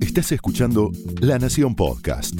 Estás 0.00 0.30
escuchando 0.32 0.92
La 1.20 1.38
Nación 1.38 1.74
Podcast. 1.74 2.34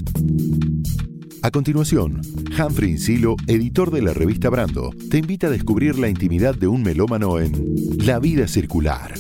A 1.43 1.51
continuación, 1.51 2.21
Humphrey 2.59 2.93
Insilo, 2.93 3.37
editor 3.47 3.91
de 3.91 4.03
la 4.03 4.13
revista 4.13 4.51
Brando, 4.51 4.91
te 5.11 5.19
invita 5.19 5.49
a 5.49 5.51
descubrir 5.51 5.99
la 5.99 6.09
intimidad 6.09 6.55
de 6.55 6.69
un 6.69 6.83
melómano 6.83 7.41
en 7.41 7.75
La 7.99 8.19
vida 8.19 8.47
circular. 8.47 9.15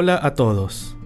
Hola 0.00 0.18
a 0.22 0.34
todos. 0.34 0.96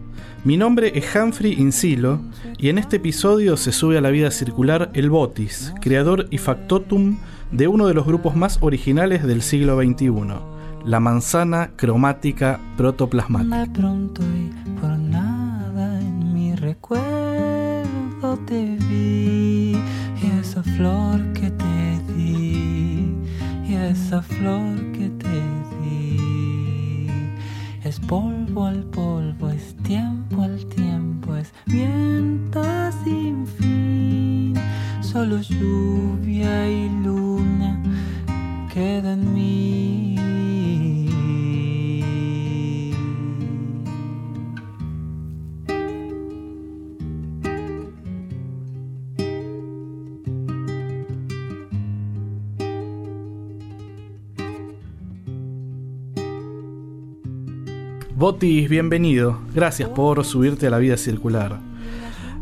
Mi 0.44 0.56
nombre 0.56 0.92
es 0.94 1.16
Humphrey 1.16 1.54
Insilo 1.54 2.20
y 2.58 2.68
en 2.68 2.78
este 2.78 2.98
episodio 2.98 3.56
se 3.56 3.72
sube 3.72 3.98
a 3.98 4.00
la 4.00 4.10
vida 4.10 4.30
circular 4.30 4.92
el 4.94 5.10
Botis, 5.10 5.74
creador 5.80 6.28
y 6.30 6.38
factotum 6.38 7.18
de 7.50 7.66
uno 7.66 7.88
de 7.88 7.94
los 7.94 8.06
grupos 8.06 8.36
más 8.36 8.58
originales 8.60 9.24
del 9.24 9.42
siglo 9.42 9.82
XXI, 9.82 10.12
la 10.84 11.00
manzana 11.00 11.72
cromática 11.74 12.60
protoplasmática. 12.76 13.66
Al 28.62 28.84
polvo, 28.84 29.50
es 29.50 29.74
tiempo 29.82 30.42
al 30.42 30.64
tiempo, 30.66 31.34
es 31.34 31.52
viento 31.66 32.62
sin 33.02 33.46
fin, 33.46 34.54
solo 35.00 35.40
lluvia 35.40 36.68
y 36.68 36.88
luna 37.02 37.82
queda 38.72 39.14
en 39.14 39.34
mí. 39.34 39.83
Botis, 58.16 58.68
bienvenido. 58.68 59.40
Gracias 59.56 59.88
por 59.88 60.24
subirte 60.24 60.68
a 60.68 60.70
la 60.70 60.78
vida 60.78 60.96
circular. 60.96 61.58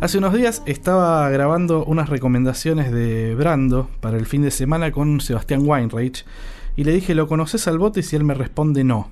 Hace 0.02 0.18
unos 0.18 0.34
días 0.34 0.62
estaba 0.66 1.30
grabando 1.30 1.82
unas 1.86 2.10
recomendaciones 2.10 2.92
de 2.92 3.34
Brando 3.34 3.88
para 4.02 4.18
el 4.18 4.26
fin 4.26 4.42
de 4.42 4.50
semana 4.50 4.92
con 4.92 5.22
Sebastián 5.22 5.62
Weinreich 5.64 6.26
y 6.76 6.84
le 6.84 6.92
dije, 6.92 7.14
¿lo 7.14 7.26
conoces 7.26 7.66
al 7.68 7.78
Botis? 7.78 8.12
Y 8.12 8.16
él 8.16 8.24
me 8.24 8.34
responde 8.34 8.84
no. 8.84 9.10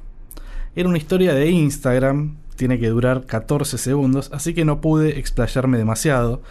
Era 0.77 0.91
una 0.91 0.99
historia 0.99 1.33
de 1.33 1.49
Instagram, 1.49 2.37
tiene 2.57 2.79
que 2.79 2.91
durar 2.91 3.25
14 3.25 3.79
segundos, 3.79 4.31
así 4.35 4.53
que 4.53 4.67
no 4.67 4.83
pude 4.83 5.19
explayarme 5.19 5.79
demasiado. 5.79 6.43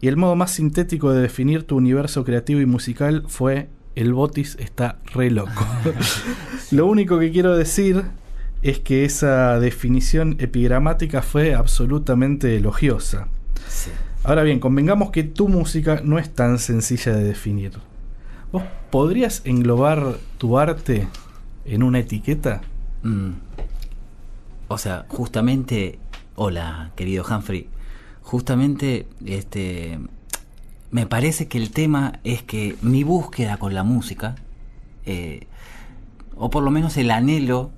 Y 0.00 0.08
el 0.08 0.16
modo 0.16 0.34
más 0.34 0.52
sintético 0.52 1.12
de 1.12 1.20
definir 1.20 1.64
tu 1.64 1.76
universo 1.76 2.24
creativo 2.24 2.62
y 2.62 2.66
musical 2.66 3.24
fue 3.28 3.68
el 3.96 4.14
Botis 4.14 4.56
está 4.58 4.98
re 5.12 5.30
loco. 5.30 5.66
Lo 6.70 6.86
único 6.86 7.18
que 7.18 7.30
quiero 7.30 7.54
decir 7.54 8.04
es 8.62 8.80
que 8.80 9.04
esa 9.04 9.60
definición 9.60 10.36
epigramática 10.38 11.22
fue 11.22 11.54
absolutamente 11.54 12.56
elogiosa. 12.56 13.28
Ahora 14.24 14.42
bien, 14.42 14.60
convengamos 14.60 15.10
que 15.10 15.22
tu 15.22 15.48
música 15.48 16.00
no 16.04 16.18
es 16.18 16.34
tan 16.34 16.58
sencilla 16.58 17.12
de 17.12 17.24
definir. 17.24 17.72
¿Vos 18.50 18.64
podrías 18.90 19.42
englobar 19.44 20.16
tu 20.38 20.58
arte 20.58 21.06
en 21.64 21.82
una 21.82 22.00
etiqueta? 22.00 22.62
Mm. 23.02 23.32
O 24.68 24.78
sea, 24.78 25.06
justamente, 25.08 25.98
hola, 26.34 26.90
querido 26.96 27.24
Humphrey, 27.24 27.68
justamente, 28.22 29.06
este, 29.24 29.98
me 30.90 31.06
parece 31.06 31.46
que 31.46 31.58
el 31.58 31.70
tema 31.70 32.20
es 32.24 32.42
que 32.42 32.76
mi 32.82 33.04
búsqueda 33.04 33.56
con 33.58 33.74
la 33.74 33.84
música, 33.84 34.34
eh, 35.06 35.46
o 36.36 36.50
por 36.50 36.62
lo 36.62 36.70
menos 36.70 36.96
el 36.96 37.10
anhelo 37.10 37.70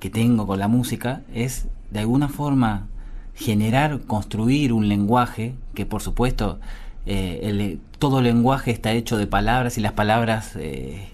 que 0.00 0.10
tengo 0.10 0.46
con 0.46 0.58
la 0.58 0.68
música, 0.68 1.22
es 1.32 1.68
de 1.90 2.00
alguna 2.00 2.28
forma 2.28 2.88
generar, 3.34 4.00
construir 4.00 4.72
un 4.72 4.88
lenguaje 4.88 5.54
que 5.74 5.86
por 5.86 6.02
supuesto 6.02 6.58
eh, 7.06 7.78
todo 7.98 8.20
lenguaje 8.20 8.70
está 8.70 8.92
hecho 8.92 9.16
de 9.18 9.26
palabras 9.26 9.78
y 9.78 9.80
las 9.80 9.92
palabras 9.92 10.56
eh, 10.56 11.10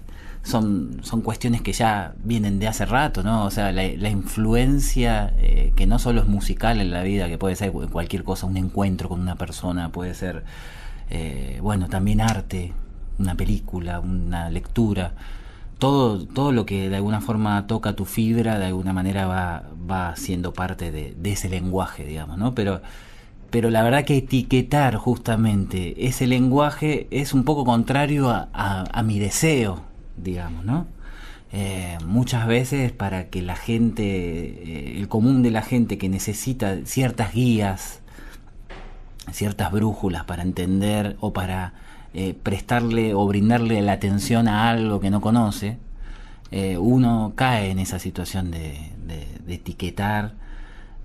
son, 0.47 1.01
son 1.03 1.23
cuestiones 1.23 1.61
que 1.61 1.73
ya 1.73 2.15
vienen 2.23 2.61
de 2.61 2.69
hace 2.69 2.87
rato, 2.87 3.25
¿no? 3.25 3.45
O 3.45 3.51
sea, 3.51 3.73
la, 3.73 3.83
la 3.83 4.09
influencia 4.09 5.35
eh, 5.39 5.73
que 5.75 5.87
no 5.87 5.99
solo 5.99 6.21
es 6.21 6.29
musical 6.29 6.81
en 6.81 6.93
la 6.93 7.03
vida, 7.03 7.29
que 7.29 7.37
puede 7.37 7.57
ser 7.57 7.73
cualquier 7.73 8.23
cosa, 8.23 8.47
un 8.47 8.57
encuentro 8.57 9.09
con 9.09 9.21
una 9.21 9.35
persona, 9.35 9.91
puede 9.91 10.15
ser, 10.15 10.45
eh, 11.11 11.59
bueno, 11.61 11.89
también 11.89 12.21
arte, 12.21 12.73
una 13.19 13.35
película, 13.35 13.99
una 13.99 14.49
lectura 14.49 15.15
todo, 15.79 16.27
todo 16.27 16.53
lo 16.53 16.67
que 16.67 16.89
de 16.89 16.97
alguna 16.97 17.21
forma 17.21 17.67
toca 17.67 17.95
tu 17.95 18.05
fibra, 18.05 18.59
de 18.59 18.67
alguna 18.67 18.93
manera 18.93 19.27
va, 19.27 19.65
va 19.91 20.17
siendo 20.17 20.53
parte 20.53 20.91
de, 20.91 21.15
ese 21.25 21.49
lenguaje, 21.49 22.05
digamos, 22.05 22.39
¿no? 22.39 22.55
Pero, 22.55 22.81
pero 23.51 23.71
la 23.71 23.83
verdad 23.83 24.05
que 24.05 24.19
etiquetar 24.19 24.97
justamente 24.97 26.07
ese 26.07 26.27
lenguaje 26.27 27.07
es 27.11 27.35
un 27.35 27.45
poco 27.45 27.65
contrario 27.65 28.31
a 28.31 29.03
mi 29.05 29.19
deseo, 29.19 29.83
digamos, 30.17 30.65
¿no? 30.65 30.87
Eh, 31.53 31.97
muchas 32.05 32.47
veces 32.47 32.93
para 32.93 33.29
que 33.29 33.41
la 33.41 33.57
gente, 33.57 34.03
eh, 34.05 34.99
el 34.99 35.09
común 35.09 35.43
de 35.43 35.51
la 35.51 35.63
gente 35.63 35.97
que 35.97 36.09
necesita 36.09 36.85
ciertas 36.85 37.33
guías, 37.33 38.01
ciertas 39.33 39.71
brújulas 39.73 40.25
para 40.25 40.43
entender 40.43 41.17
o 41.21 41.33
para 41.33 41.73
eh, 42.19 42.33
prestarle 42.33 43.13
o 43.13 43.27
brindarle 43.27 43.83
la 43.83 43.93
atención 43.93 44.49
a 44.49 44.71
algo 44.71 45.01
que 45.01 45.11
no 45.11 45.21
conoce, 45.21 45.77
eh, 46.51 46.79
uno 46.79 47.35
cae 47.35 47.71
en 47.71 47.79
esa 47.79 47.99
situación 47.99 48.51
de, 48.51 48.93
etiquetar. 49.47 50.33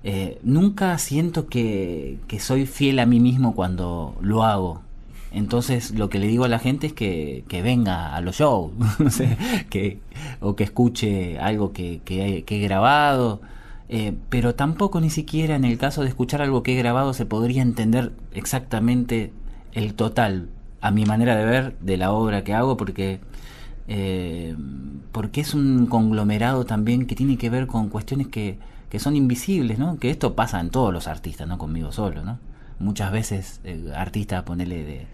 Eh, 0.06 0.40
nunca 0.42 0.98
siento 1.00 1.48
que, 1.48 2.18
soy 2.40 2.66
fiel 2.66 2.98
a 3.00 3.06
mí 3.06 3.20
mismo 3.20 3.54
cuando 3.56 4.16
lo 4.22 4.44
hago. 4.46 4.84
Entonces 5.34 5.92
lo 5.92 6.10
que 6.10 6.18
le 6.18 6.28
digo 6.28 6.46
a 6.46 6.48
la 6.48 6.60
gente 6.60 6.88
es 6.88 6.94
que, 6.94 7.44
venga 7.62 8.16
a 8.16 8.22
los 8.22 8.38
shows, 8.38 8.72
o 10.40 10.56
que 10.56 10.64
escuche 10.64 11.40
algo 11.40 11.74
que, 11.74 12.00
he- 12.08 12.60
grabado. 12.62 13.42
Pero 14.30 14.56
tampoco 14.56 15.02
ni 15.02 15.10
siquiera 15.10 15.58
en 15.58 15.66
el 15.66 15.78
caso 15.78 16.04
de 16.04 16.08
escuchar 16.08 16.42
algo 16.42 16.64
que 16.64 16.74
he 16.74 16.78
grabado 16.78 17.14
se 17.14 17.26
podría 17.26 17.62
entender 17.62 18.14
exactamente 18.34 19.34
el 19.74 19.94
total, 19.94 20.48
a 20.82 20.92
mi 20.92 21.06
manera 21.06 21.36
de 21.36 21.46
ver, 21.46 21.78
de 21.80 21.98
la 21.98 22.12
obra 22.12 22.44
que 22.44 22.54
hago, 22.54 22.78
porque, 22.78 23.20
eh, 23.88 24.56
porque 25.12 25.42
es 25.42 25.54
un 25.54 25.86
conglomerado 25.88 26.66
también 26.66 27.06
que 27.06 27.16
tiene 27.16 27.38
que 27.38 27.50
ver 27.50 27.68
con 27.68 27.90
cuestiones 27.90 28.28
que, 28.28 28.58
que 28.90 29.00
son 29.00 29.16
invisibles, 29.16 29.80
¿no? 29.80 29.98
Que 30.00 30.10
esto 30.10 30.36
pasa 30.36 30.60
en 30.60 30.70
todos 30.70 30.94
los 30.94 31.08
artistas, 31.08 31.48
no 31.48 31.58
conmigo 31.58 31.92
solo, 31.92 32.24
¿no? 32.24 32.40
Muchas 32.80 33.12
veces 33.12 33.60
eh, 33.64 33.92
artistas, 33.96 34.44
ponele 34.44 34.84
de, 34.84 35.08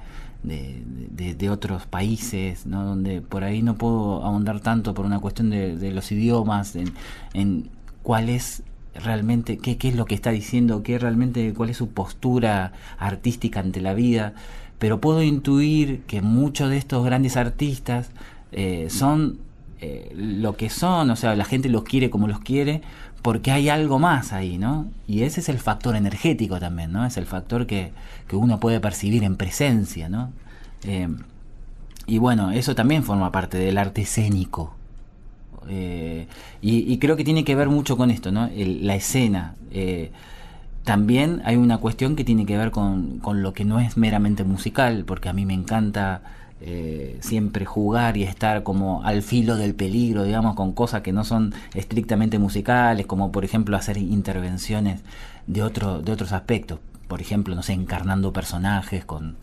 de, 0.43 1.35
de- 1.35 1.49
otros 1.49 1.85
países, 1.85 2.65
¿no? 2.65 2.83
donde 2.85 3.21
por 3.21 3.43
ahí 3.43 3.61
no 3.61 3.75
puedo 3.75 4.23
ahondar 4.23 4.59
tanto 4.59 4.93
por 4.93 5.05
una 5.05 5.19
cuestión 5.19 5.49
de, 5.49 5.77
de 5.77 5.91
los 5.91 6.11
idiomas, 6.11 6.75
en, 6.75 6.93
en 7.33 7.69
cuál 8.03 8.29
es 8.29 8.63
realmente, 8.95 9.57
qué, 9.57 9.77
qué 9.77 9.89
es 9.89 9.95
lo 9.95 10.05
que 10.05 10.15
está 10.15 10.31
diciendo, 10.31 10.83
qué 10.83 10.97
realmente, 10.99 11.53
cuál 11.53 11.69
es 11.69 11.77
su 11.77 11.89
postura 11.89 12.73
artística 12.97 13.59
ante 13.59 13.81
la 13.81 13.93
vida, 13.93 14.33
pero 14.79 15.01
puedo 15.01 15.23
intuir 15.23 16.01
que 16.07 16.21
muchos 16.21 16.69
de 16.69 16.77
estos 16.77 17.03
grandes 17.03 17.35
artistas 17.37 18.09
eh, 18.51 18.87
son 18.89 19.39
eh, 19.81 20.11
lo 20.15 20.55
que 20.55 20.69
son, 20.69 21.09
o 21.09 21.15
sea, 21.15 21.35
la 21.35 21.45
gente 21.45 21.69
los 21.69 21.83
quiere 21.83 22.09
como 22.09 22.27
los 22.27 22.39
quiere, 22.39 22.81
porque 23.21 23.51
hay 23.51 23.69
algo 23.69 23.99
más 23.99 24.33
ahí, 24.33 24.57
¿no? 24.57 24.87
Y 25.07 25.23
ese 25.23 25.39
es 25.39 25.49
el 25.49 25.59
factor 25.59 25.95
energético 25.95 26.59
también, 26.59 26.91
¿no? 26.91 27.05
Es 27.05 27.17
el 27.17 27.25
factor 27.25 27.65
que, 27.65 27.91
que 28.27 28.35
uno 28.35 28.59
puede 28.59 28.79
percibir 28.79 29.23
en 29.23 29.35
presencia, 29.35 30.09
¿no? 30.09 30.31
Eh, 30.83 31.09
y 32.05 32.19
bueno, 32.19 32.51
eso 32.51 32.75
también 32.75 33.03
forma 33.03 33.31
parte 33.31 33.57
del 33.57 33.77
arte 33.77 34.01
escénico. 34.01 34.73
Y, 36.61 36.97
creo 36.99 37.17
que 37.17 37.25
tiene 37.25 37.43
que 37.43 37.53
ver 37.53 37.67
mucho 37.67 37.97
con 37.97 38.09
esto, 38.09 38.31
¿no? 38.31 38.49
La 38.55 38.95
escena. 38.95 39.55
También 40.87 41.41
hay 41.43 41.57
una 41.57 41.79
cuestión 41.79 42.15
que 42.15 42.23
tiene 42.23 42.45
que 42.45 42.57
ver 42.57 42.71
con, 42.71 43.19
con 43.19 43.43
lo 43.43 43.51
que 43.51 43.65
no 43.65 43.81
es 43.81 43.97
meramente 43.97 44.45
musical, 44.45 45.03
porque 45.05 45.27
a 45.27 45.33
mí 45.33 45.45
me 45.45 45.53
encanta 45.53 46.21
eh, 46.61 47.17
siempre 47.19 47.65
jugar 47.65 48.15
y 48.15 48.23
estar 48.23 48.63
como 48.63 49.03
al 49.03 49.21
filo 49.21 49.57
del 49.57 49.75
peligro, 49.75 50.23
digamos, 50.23 50.55
con 50.55 50.71
cosas 50.71 51.01
que 51.01 51.11
no 51.11 51.25
son 51.25 51.53
estrictamente 51.73 52.39
musicales, 52.39 53.05
como 53.05 53.33
por 53.33 53.43
ejemplo 53.43 53.75
hacer 53.75 53.97
intervenciones 53.97 55.01
de, 55.45 55.61
otro, 55.61 56.01
de 56.01 56.13
otros 56.13 56.31
aspectos. 56.31 56.79
Por 57.09 57.19
ejemplo, 57.19 57.53
no 57.53 57.63
sé, 57.63 57.73
encarnando 57.73 58.31
personajes 58.31 59.03
con, 59.03 59.35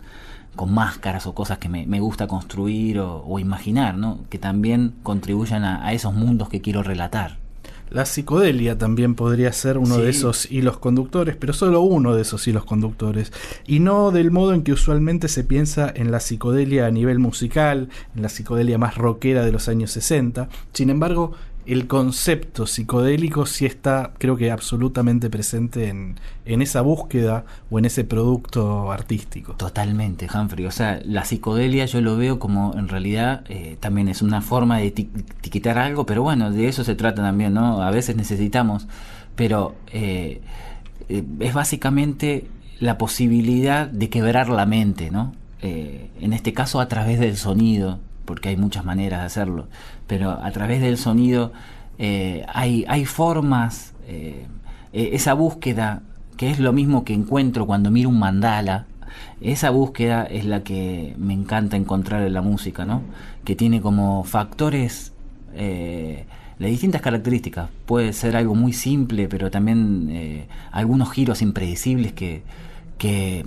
con 0.57 0.73
máscaras 0.73 1.27
o 1.27 1.35
cosas 1.35 1.59
que 1.59 1.69
me, 1.69 1.87
me 1.87 2.01
gusta 2.01 2.27
construir 2.27 3.01
o, 3.01 3.39
imaginar, 3.39 3.99
¿no? 3.99 4.21
Que 4.31 4.39
también 4.39 4.95
contribuyan 5.03 5.65
a, 5.65 5.87
a 5.87 5.93
esos 5.93 6.15
mundos 6.15 6.49
que 6.49 6.63
quiero 6.63 6.83
relatar. 6.83 7.44
La 7.91 8.07
psicodelia 8.07 8.77
también 8.77 9.15
podría 9.15 9.53
ser 9.53 9.79
uno 9.79 9.99
de 9.99 10.11
esos 10.11 10.51
hilos 10.51 10.79
conductores, 10.79 11.37
pero 11.37 11.53
solo 11.53 11.81
uno 11.81 12.15
de 12.15 12.23
esos 12.23 12.47
hilos 12.49 12.65
conductores. 12.65 13.33
Y 13.67 13.79
no 13.79 14.11
del 14.11 14.31
modo 14.31 14.53
en 14.53 14.63
que 14.63 14.73
usualmente 14.73 15.29
se 15.29 15.45
piensa 15.45 15.93
en 15.95 16.11
la 16.11 16.19
psicodelia 16.19 16.87
a 16.87 16.91
nivel 16.91 17.19
musical, 17.19 17.89
en 18.17 18.23
la 18.23 18.29
psicodelia 18.29 18.79
más 18.79 18.97
rockera 18.97 19.45
de 19.45 19.53
los 19.53 19.69
años 19.69 19.93
60. 19.93 20.49
Sin 20.73 20.91
embargo, 20.91 21.33
el 21.67 21.87
concepto 21.87 22.67
psicodélico 22.67 23.47
sí 23.47 23.65
está, 23.67 24.13
creo 24.19 24.37
que 24.37 24.51
absolutamente 24.51 25.31
presente 25.31 25.89
en, 25.89 26.17
en 26.45 26.63
esa 26.63 26.81
búsqueda 26.83 27.45
o 27.71 27.79
en 27.79 27.87
ese 27.87 28.05
producto 28.05 28.93
artístico. 28.93 29.55
Totalmente, 29.55 30.29
Humphrey. 30.33 30.67
O 30.67 30.71
sea, 30.71 31.01
la 31.05 31.25
psicodelia 31.25 31.87
yo 31.87 32.01
lo 32.01 32.17
veo 32.17 32.39
como 32.39 32.75
en 32.77 32.89
realidad 32.89 33.45
eh, 33.49 33.77
también 33.81 34.09
es 34.09 34.23
una 34.23 34.41
forma 34.43 34.79
de 34.79 34.95
eti- 34.95 35.09
etiquetar 35.39 35.79
algo, 35.79 36.05
pero 36.07 36.23
bueno, 36.23 36.51
de 36.51 36.69
eso 36.69 36.85
se 36.85 36.95
trata 36.95 37.23
también, 37.23 37.55
¿no? 37.55 37.83
A 37.83 37.91
veces 37.91 38.17
necesitamos, 38.17 38.87
pero 39.35 39.75
eh, 39.93 40.43
eh, 41.09 41.25
es 41.41 41.55
básicamente 41.55 42.47
la 42.81 42.99
posibilidad 42.99 43.87
de 43.87 44.11
quebrar 44.11 44.49
la 44.49 44.67
mente, 44.67 45.11
¿no? 45.11 45.33
Eh, 45.63 46.11
en 46.21 46.35
este 46.35 46.53
caso 46.53 46.81
a 46.81 46.89
través 46.89 47.19
del 47.21 47.37
sonido, 47.37 48.01
porque 48.25 48.51
hay 48.51 48.57
muchas 48.57 48.85
maneras 48.85 49.21
de 49.21 49.27
hacerlo, 49.27 49.67
pero 50.07 50.31
a 50.31 50.51
través 50.51 50.81
del 50.81 50.99
sonido 50.99 51.53
eh, 51.99 52.45
hay, 52.53 52.85
hay 52.89 53.05
formas, 53.05 53.95
eh, 54.07 54.47
eh, 54.93 55.11
esa 55.13 55.35
búsqueda, 55.35 56.03
que 56.37 56.51
es 56.51 56.59
lo 56.59 56.73
mismo 56.73 57.05
que 57.05 57.15
encuentro 57.15 57.67
cuando 57.67 57.91
miro 57.91 58.09
un 58.09 58.19
mandala, 58.19 58.87
esa 59.41 59.71
búsqueda 59.71 60.25
es 60.25 60.45
la 60.45 60.65
que 60.65 61.15
me 61.19 61.35
encanta 61.35 61.77
encontrar 61.77 62.23
en 62.23 62.33
la 62.33 62.43
música, 62.43 62.85
¿no? 62.85 63.03
Que 63.45 63.55
tiene 63.55 63.81
como 63.81 64.25
factores 64.25 65.13
eh, 65.55 66.25
de 66.59 66.67
distintas 66.67 67.01
características. 67.01 67.69
Puede 67.87 68.13
ser 68.13 68.37
algo 68.37 68.57
muy 68.57 68.73
simple, 68.73 69.29
pero 69.29 69.51
también 69.51 70.47
algunos 70.73 71.13
giros 71.13 71.43
impredecibles 71.43 72.13
que, 72.13 72.43
que 72.99 73.47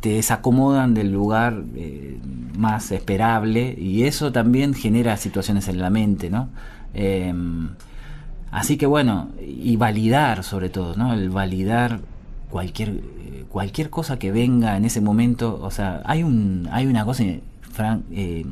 te 0.00 0.10
desacomodan 0.10 0.94
del 0.94 1.10
lugar 1.10 1.62
eh, 1.74 2.18
más 2.56 2.92
esperable 2.92 3.74
y 3.78 4.04
eso 4.04 4.32
también 4.32 4.74
genera 4.74 5.16
situaciones 5.16 5.68
en 5.68 5.78
la 5.78 5.90
mente, 5.90 6.30
¿no? 6.30 6.48
Eh, 6.92 7.32
así 8.50 8.76
que 8.76 8.86
bueno, 8.86 9.30
y 9.40 9.76
validar 9.76 10.44
sobre 10.44 10.68
todo, 10.68 10.94
¿no? 10.96 11.14
El 11.14 11.30
validar 11.30 12.00
cualquier 12.50 12.90
eh, 12.90 13.44
cualquier 13.48 13.88
cosa 13.90 14.18
que 14.18 14.32
venga 14.32 14.76
en 14.76 14.84
ese 14.84 15.00
momento, 15.00 15.60
o 15.62 15.70
sea, 15.70 16.02
hay 16.04 16.22
un 16.22 16.68
hay 16.70 16.86
una 16.86 17.04
cosa, 17.04 17.24
Frank, 17.72 18.02
eh, 18.12 18.44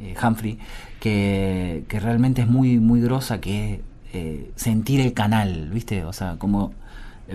eh, 0.00 0.14
Humphrey, 0.22 0.58
que, 1.00 1.84
que 1.88 2.00
realmente 2.00 2.42
es 2.42 2.48
muy 2.48 2.78
muy 2.78 3.00
grosa, 3.00 3.40
que 3.40 3.82
eh, 4.12 4.50
sentir 4.56 5.00
el 5.00 5.12
canal, 5.12 5.70
¿viste? 5.70 6.04
O 6.04 6.12
sea, 6.12 6.36
como 6.38 6.72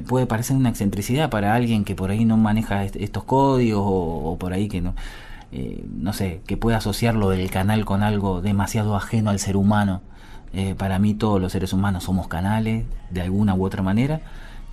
puede 0.02 0.26
parecer 0.26 0.56
una 0.58 0.70
excentricidad 0.70 1.30
para 1.30 1.54
alguien 1.54 1.84
que 1.86 1.96
por 1.96 2.10
ahí 2.12 2.26
no 2.26 2.38
maneja 2.38 2.84
est- 2.84 2.96
estos 2.96 3.24
códigos 3.24 3.84
o, 3.86 4.38
por 4.40 4.54
ahí 4.54 4.68
que 4.68 4.82
no, 4.82 4.96
eh, 5.52 5.86
no 5.98 6.14
sé, 6.14 6.42
que 6.48 6.58
puede 6.58 6.76
asociar 6.78 7.16
lo 7.16 7.30
del 7.30 7.50
canal 7.52 7.86
con 7.86 8.04
algo 8.04 8.42
demasiado 8.42 8.96
ajeno 8.96 9.30
al 9.30 9.40
ser 9.40 9.56
humano. 9.58 10.02
Eh, 10.54 10.76
para 10.78 11.00
mí 11.00 11.14
todos 11.16 11.42
los 11.42 11.52
seres 11.52 11.74
humanos 11.74 12.04
somos 12.04 12.28
canales 12.28 12.86
de 13.10 13.22
alguna 13.22 13.56
u 13.56 13.66
otra 13.66 13.82
manera 13.82 14.22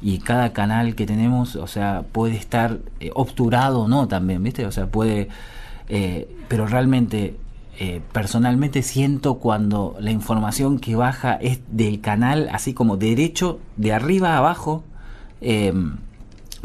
y 0.03 0.19
cada 0.19 0.53
canal 0.53 0.95
que 0.95 1.07
tenemos, 1.07 1.57
o 1.57 1.67
sea, 1.67 2.05
puede 2.13 2.37
estar 2.37 2.79
eh, 3.01 3.11
obturado 3.15 3.89
no 3.89 4.09
también, 4.09 4.43
¿viste? 4.43 4.67
O 4.67 4.73
sea, 4.73 4.87
puede, 4.87 5.29
eh, 5.89 6.35
pero 6.49 6.67
realmente, 6.67 7.37
eh, 7.79 8.01
personalmente 8.13 8.83
siento 8.83 9.37
cuando 9.39 9.97
la 10.01 10.11
información 10.11 10.79
que 10.79 10.97
baja 10.97 11.35
es 11.35 11.61
del 11.71 12.01
canal, 12.01 12.49
así 12.53 12.75
como 12.75 12.97
derecho, 12.97 13.59
de 13.77 13.93
arriba 13.93 14.35
a 14.35 14.39
abajo, 14.39 14.85
eh, 15.41 15.73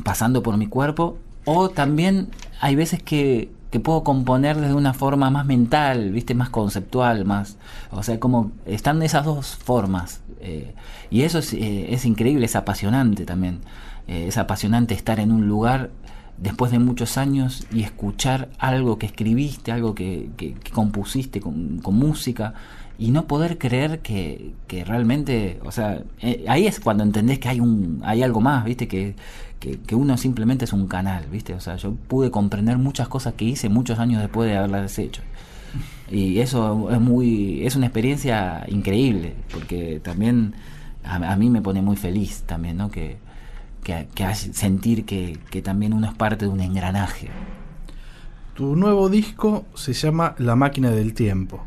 pasando 0.03 0.43
por 0.43 0.57
mi 0.57 0.67
cuerpo, 0.67 1.17
o 1.45 1.69
también 1.69 2.29
hay 2.59 2.75
veces 2.75 3.01
que, 3.01 3.51
que 3.71 3.79
puedo 3.79 4.03
componer 4.03 4.57
desde 4.57 4.73
una 4.73 4.93
forma 4.93 5.29
más 5.29 5.45
mental, 5.45 6.11
viste, 6.11 6.33
más 6.33 6.49
conceptual, 6.49 7.25
más, 7.25 7.57
o 7.91 8.03
sea, 8.03 8.19
como 8.19 8.51
están 8.65 9.01
esas 9.03 9.25
dos 9.25 9.55
formas, 9.55 10.21
eh, 10.41 10.73
y 11.09 11.21
eso 11.21 11.39
es, 11.39 11.53
eh, 11.53 11.93
es 11.93 12.05
increíble, 12.05 12.45
es 12.45 12.55
apasionante 12.55 13.25
también, 13.25 13.59
eh, 14.07 14.25
es 14.27 14.37
apasionante 14.37 14.93
estar 14.93 15.19
en 15.19 15.31
un 15.31 15.47
lugar 15.47 15.91
después 16.37 16.71
de 16.71 16.79
muchos 16.79 17.17
años 17.17 17.65
y 17.71 17.83
escuchar 17.83 18.49
algo 18.59 18.97
que 18.99 19.05
escribiste, 19.05 19.71
algo 19.71 19.95
que, 19.95 20.29
que- 20.35 20.53
que 20.53 20.71
compusiste 20.71 21.39
con, 21.39 21.79
con 21.79 21.95
música 21.95 22.53
y 22.97 23.11
no 23.11 23.27
poder 23.27 23.57
creer 23.57 23.99
que, 23.99 24.53
que 24.67 24.85
realmente, 24.85 25.59
o 25.65 25.71
sea, 25.71 26.01
eh, 26.21 26.45
ahí 26.47 26.67
es 26.67 26.79
cuando 26.79 27.03
entendés 27.03 27.39
que 27.39 27.49
hay 27.49 27.59
un 27.59 28.01
hay 28.05 28.23
algo 28.23 28.41
más, 28.41 28.63
¿viste? 28.65 28.87
Que, 28.87 29.15
que, 29.59 29.95
uno 29.95 30.17
simplemente 30.17 30.65
es 30.65 30.73
un 30.73 30.87
canal, 30.87 31.25
¿viste? 31.31 31.55
O 31.55 31.59
sea, 31.59 31.75
yo 31.77 31.93
pude 31.95 32.29
comprender 32.29 32.77
muchas 32.77 33.07
cosas 33.07 33.33
que 33.33 33.45
hice 33.45 33.67
muchos 33.67 33.97
años 33.99 34.21
después 34.21 34.49
de 34.49 34.57
haberlas 34.57 34.97
hecho. 34.99 35.21
Y 36.09 36.39
eso 36.39 36.91
es 36.91 37.01
muy 37.01 37.65
es 37.65 37.75
una 37.75 37.87
experiencia 37.87 38.63
increíble, 38.67 39.33
porque 39.51 39.99
también 40.03 40.53
a, 41.03 41.15
a 41.15 41.35
mí 41.35 41.49
me 41.49 41.61
pone 41.61 41.81
muy 41.81 41.95
feliz 41.95 42.43
también, 42.45 42.77
¿no? 42.77 42.91
Que, 42.91 43.17
que, 43.85 44.35
sentir 44.35 45.05
que, 45.05 45.37
que 45.49 45.61
también 45.61 45.93
uno 45.93 46.07
es 46.07 46.13
parte 46.13 46.45
de 46.45 46.51
un 46.51 46.59
engranaje. 46.59 47.29
Tu 48.55 48.75
nuevo 48.75 49.09
disco 49.09 49.65
se 49.73 49.93
llama 49.93 50.35
La 50.37 50.55
máquina 50.55 50.89
del 50.91 51.13
tiempo. 51.13 51.63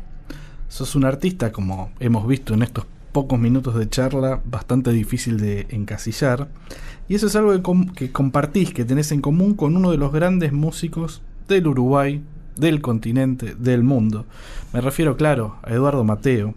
Sos 0.69 0.95
un 0.95 1.03
artista, 1.03 1.51
como 1.51 1.91
hemos 1.99 2.25
visto 2.27 2.53
en 2.53 2.63
estos 2.63 2.85
pocos 3.11 3.37
minutos 3.39 3.75
de 3.75 3.89
charla, 3.89 4.39
bastante 4.45 4.91
difícil 4.91 5.37
de 5.39 5.67
encasillar. 5.71 6.47
Y 7.09 7.15
eso 7.15 7.27
es 7.27 7.35
algo 7.35 7.51
que, 7.53 7.61
com- 7.61 7.87
que 7.89 8.11
compartís, 8.11 8.71
que 8.71 8.85
tenés 8.85 9.11
en 9.11 9.19
común 9.19 9.55
con 9.55 9.75
uno 9.75 9.89
de 9.91 9.97
los 9.97 10.11
grandes 10.13 10.53
músicos 10.53 11.21
del 11.47 11.65
Uruguay, 11.67 12.21
del 12.55 12.81
continente, 12.81 13.55
del 13.55 13.83
mundo. 13.83 14.25
Me 14.73 14.79
refiero, 14.81 15.17
claro, 15.17 15.55
a 15.63 15.73
Eduardo 15.73 16.03
Mateo. 16.03 16.53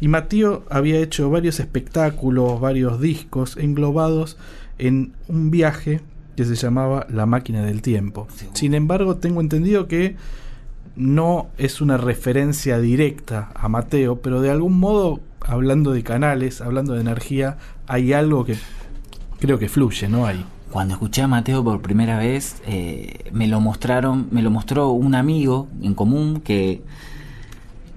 Y 0.00 0.06
Mateo 0.08 0.64
había 0.70 1.00
hecho 1.00 1.28
varios 1.28 1.58
espectáculos, 1.58 2.60
varios 2.60 3.00
discos 3.00 3.56
englobados 3.56 4.36
en 4.78 5.12
un 5.26 5.50
viaje 5.50 6.02
que 6.36 6.44
se 6.44 6.54
llamaba 6.54 7.06
La 7.10 7.26
máquina 7.26 7.64
del 7.64 7.82
tiempo. 7.82 8.28
Sin 8.52 8.74
embargo, 8.74 9.16
tengo 9.16 9.40
entendido 9.40 9.88
que 9.88 10.14
no 10.96 11.48
es 11.58 11.80
una 11.80 11.96
referencia 11.96 12.78
directa 12.78 13.50
a 13.54 13.68
Mateo, 13.68 14.20
pero 14.20 14.40
de 14.40 14.50
algún 14.50 14.78
modo, 14.80 15.20
hablando 15.40 15.92
de 15.92 16.02
canales, 16.02 16.60
hablando 16.60 16.94
de 16.94 17.02
energía, 17.02 17.58
hay 17.86 18.12
algo 18.12 18.44
que 18.44 18.56
creo 19.38 19.58
que 19.58 19.68
fluye, 19.68 20.08
¿no? 20.08 20.26
Ahí. 20.26 20.44
Cuando 20.70 20.94
escuché 20.94 21.22
a 21.22 21.28
Mateo 21.28 21.62
por 21.62 21.80
primera 21.80 22.18
vez, 22.18 22.60
eh, 22.66 23.30
me 23.32 23.46
lo 23.46 23.60
mostraron, 23.60 24.28
me 24.30 24.42
lo 24.42 24.50
mostró 24.50 24.90
un 24.90 25.14
amigo 25.14 25.68
en 25.80 25.94
común 25.94 26.40
que, 26.40 26.82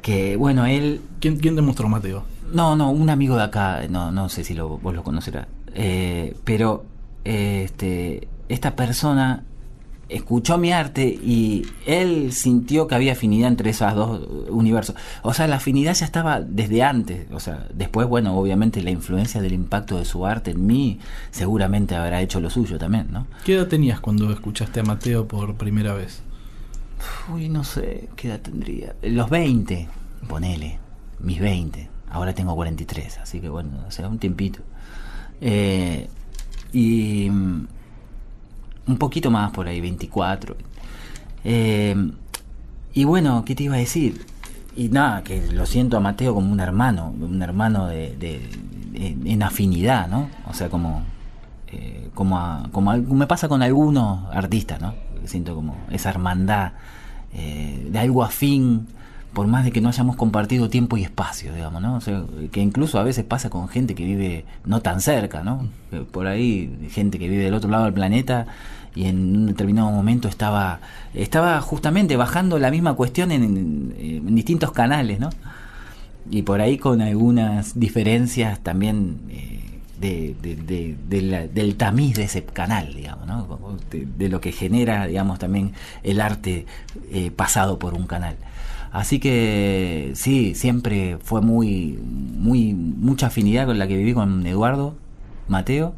que 0.01 0.35
bueno, 0.35 0.65
él, 0.65 1.01
¿Quién, 1.19 1.37
quién 1.37 1.55
te 1.55 1.61
mostró 1.61 1.89
Mateo? 1.89 2.23
no, 2.53 2.75
no, 2.75 2.91
un 2.91 3.09
amigo 3.09 3.35
de 3.35 3.43
acá, 3.43 3.81
no, 3.89 4.11
no 4.11 4.29
sé 4.29 4.43
si 4.43 4.53
lo, 4.53 4.77
vos 4.77 4.93
lo 4.93 5.03
conocerás, 5.03 5.47
eh, 5.75 6.35
pero 6.43 6.85
eh, 7.25 7.63
este, 7.65 8.27
esta 8.47 8.75
persona 8.75 9.43
escuchó 10.09 10.57
mi 10.57 10.71
arte 10.71 11.05
y 11.05 11.65
él 11.85 12.33
sintió 12.33 12.87
que 12.87 12.95
había 12.95 13.13
afinidad 13.13 13.47
entre 13.47 13.69
esos 13.69 13.93
dos 13.93 14.27
universos. 14.49 14.95
O 15.21 15.33
sea, 15.33 15.47
la 15.47 15.57
afinidad 15.57 15.93
ya 15.93 16.05
estaba 16.05 16.41
desde 16.41 16.83
antes. 16.83 17.27
O 17.31 17.39
sea, 17.39 17.67
después, 17.73 18.07
bueno, 18.07 18.35
obviamente 18.35 18.81
la 18.81 18.89
influencia 18.89 19.41
del 19.41 19.53
impacto 19.53 19.97
de 19.97 20.05
su 20.05 20.25
arte 20.25 20.51
en 20.51 20.65
mí 20.65 20.99
seguramente 21.31 21.95
habrá 21.95 22.21
hecho 22.21 22.39
lo 22.39 22.49
suyo 22.49 22.77
también, 22.77 23.07
¿no? 23.11 23.27
¿Qué 23.45 23.55
edad 23.55 23.67
tenías 23.67 23.99
cuando 23.99 24.31
escuchaste 24.31 24.79
a 24.79 24.83
Mateo 24.83 25.27
por 25.27 25.55
primera 25.55 25.93
vez? 25.93 26.21
Uy, 27.31 27.47
no 27.47 27.63
sé, 27.63 28.09
¿qué 28.15 28.27
edad 28.29 28.41
tendría? 28.41 28.95
Los 29.01 29.29
20, 29.29 29.87
ponele, 30.27 30.79
mis 31.19 31.39
20. 31.39 31.87
Ahora 32.11 32.33
tengo 32.33 32.55
43, 32.55 33.19
así 33.19 33.39
que 33.39 33.49
bueno, 33.49 33.69
o 33.87 33.91
sea, 33.91 34.07
un 34.07 34.17
tiempito. 34.17 34.59
Eh, 35.39 36.09
y 36.73 37.29
mm, 37.29 37.67
un 38.89 38.97
poquito 38.97 39.31
más 39.31 39.51
por 39.51 39.67
ahí, 39.67 39.81
24. 39.81 40.55
Eh, 41.43 41.95
y 42.93 43.03
bueno, 43.03 43.43
¿qué 43.45 43.55
te 43.55 43.63
iba 43.63 43.75
a 43.75 43.79
decir? 43.79 44.25
Y 44.75 44.89
nada, 44.89 45.23
que 45.23 45.41
lo 45.51 45.65
siento 45.65 45.97
a 45.97 45.99
Mateo 45.99 46.33
como 46.33 46.51
un 46.51 46.59
hermano, 46.59 47.13
un 47.19 47.41
hermano 47.41 47.87
de, 47.87 48.15
de- 48.17 48.41
de- 48.91 49.31
en 49.31 49.43
afinidad, 49.43 50.07
¿no? 50.07 50.29
O 50.47 50.53
sea, 50.53 50.69
como, 50.69 51.03
eh, 51.71 52.09
como, 52.13 52.37
a- 52.39 52.67
como 52.71 52.91
al- 52.91 53.03
me 53.03 53.27
pasa 53.27 53.47
con 53.47 53.61
algunos 53.61 54.23
artistas, 54.33 54.81
¿no? 54.81 54.93
Siento 55.25 55.55
como 55.55 55.75
esa 55.91 56.09
hermandad 56.09 56.73
eh, 57.33 57.87
de 57.91 57.99
algo 57.99 58.23
afín, 58.23 58.87
por 59.33 59.45
más 59.45 59.63
de 59.63 59.71
que 59.71 59.79
no 59.81 59.89
hayamos 59.89 60.15
compartido 60.15 60.69
tiempo 60.69 60.97
y 60.97 61.03
espacio, 61.03 61.53
digamos, 61.53 61.81
¿no? 61.81 61.95
O 61.95 62.01
sea, 62.01 62.23
que 62.51 62.61
incluso 62.61 62.97
a 62.99 63.03
veces 63.03 63.23
pasa 63.25 63.51
con 63.51 63.67
gente 63.69 63.93
que 63.93 64.03
vive 64.03 64.45
no 64.65 64.81
tan 64.81 64.99
cerca, 65.01 65.43
¿no? 65.43 65.67
Que 65.91 65.99
Por 65.99 66.25
ahí, 66.25 66.89
gente 66.91 67.19
que 67.19 67.29
vive 67.29 67.43
del 67.43 67.53
otro 67.53 67.69
lado 67.69 67.83
del 67.85 67.93
planeta 67.93 68.47
y 68.95 69.05
en 69.05 69.17
un 69.37 69.45
determinado 69.47 69.91
momento 69.91 70.27
estaba, 70.27 70.79
estaba 71.13 71.61
justamente 71.61 72.17
bajando 72.17 72.59
la 72.59 72.71
misma 72.71 72.93
cuestión 72.93 73.31
en, 73.31 74.35
distintos 74.35 74.71
canales, 74.71 75.19
¿no? 75.19 75.29
y 76.31 76.43
por 76.43 76.61
ahí 76.61 76.77
con 76.77 77.01
algunas 77.01 77.79
diferencias 77.79 78.59
también 78.59 79.17
eh, 79.29 79.59
de, 79.99 81.21
la- 81.21 81.47
del 81.47 81.75
tamiz 81.75 82.15
de 82.15 82.23
ese 82.23 82.43
canal, 82.43 82.93
digamos, 82.93 83.27
¿no? 83.27 83.59
De 83.91 84.29
lo 84.29 84.39
que 84.39 84.51
genera, 84.51 85.07
digamos, 85.07 85.39
también 85.39 85.73
el 86.03 86.21
arte 86.21 86.65
eh, 87.11 87.31
pasado 87.31 87.79
por 87.79 87.93
un 87.95 88.05
canal. 88.07 88.35
Así 88.91 89.19
que 89.19 90.11
sí, 90.15 90.55
siempre 90.55 91.17
fue 91.23 91.41
muy, 91.41 91.99
muy, 92.01 92.73
mucha 92.73 93.27
afinidad 93.27 93.65
con 93.65 93.77
la 93.77 93.87
que 93.87 93.97
viví 93.97 94.13
con 94.13 94.45
Eduardo, 94.45 94.95
Mateo. 95.47 95.93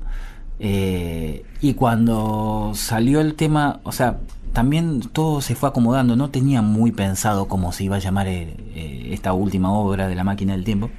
Eh, 0.63 1.44
y 1.60 1.74
cuando 1.74 2.72
salió 2.75 3.20
el 3.20 3.34
tema, 3.34 3.80
o 3.84 3.91
sea, 3.91 4.20
también 4.53 5.01
todo 5.01 5.41
se 5.41 5.56
fue 5.56 5.70
acomodando, 5.70 6.15
no 6.15 6.30
tenía 6.30 6.62
muy 6.62 6.91
pensado 6.91 7.48
cómo 7.48 7.72
se 7.72 7.86
iba 7.86 7.96
a 7.96 8.00
llamar 8.00 8.27
eh, 8.27 8.56
eh, 8.75 9.10
esta 9.12 9.34
última 9.34 9.72
obra 9.72 10.08
de 10.08 10.13
la 10.15 10.24
máquina 10.24 10.53
del 10.53 10.63
tiempo. 10.63 10.91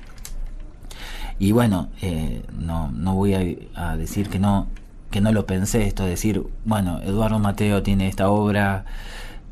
Y 1.38 1.52
bueno, 1.52 1.88
eh, 2.00 2.42
no, 2.58 2.90
no 2.90 3.14
voy 3.14 3.34
a, 3.34 3.90
a 3.90 3.96
decir 3.96 4.28
que 4.28 4.38
no, 4.38 4.66
que 5.10 5.20
no 5.20 5.32
lo 5.32 5.46
pensé, 5.46 5.86
esto 5.86 6.02
de 6.04 6.10
decir, 6.10 6.42
bueno, 6.64 7.00
Eduardo 7.02 7.38
Mateo 7.38 7.82
tiene 7.84 8.08
esta 8.08 8.30
obra, 8.30 8.84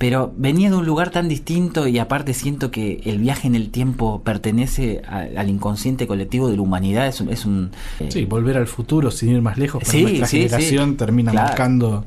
pero 0.00 0.32
venía 0.38 0.70
de 0.70 0.76
un 0.76 0.86
lugar 0.86 1.10
tan 1.10 1.28
distinto 1.28 1.86
y 1.86 1.98
aparte 1.98 2.32
siento 2.32 2.70
que 2.70 3.02
el 3.04 3.18
viaje 3.18 3.46
en 3.46 3.54
el 3.54 3.68
tiempo 3.68 4.22
pertenece 4.24 5.02
a- 5.06 5.26
al 5.38 5.50
inconsciente 5.50 6.06
colectivo 6.06 6.48
de 6.48 6.56
la 6.56 6.62
humanidad, 6.62 7.06
es 7.06 7.20
un... 7.20 7.28
Es 7.28 7.44
un 7.44 7.70
eh, 8.00 8.08
Sí, 8.10 8.24
volver 8.24 8.56
al 8.56 8.66
futuro 8.66 9.10
sin 9.10 9.28
ir 9.28 9.42
más 9.42 9.58
lejos, 9.58 9.82
pero 9.84 9.92
Sí, 9.92 10.02
nuestra 10.02 10.26
sí, 10.26 10.38
generación 10.38 10.96
termina 10.96 11.32
Claro. 11.32 11.48
marcando. 11.48 12.04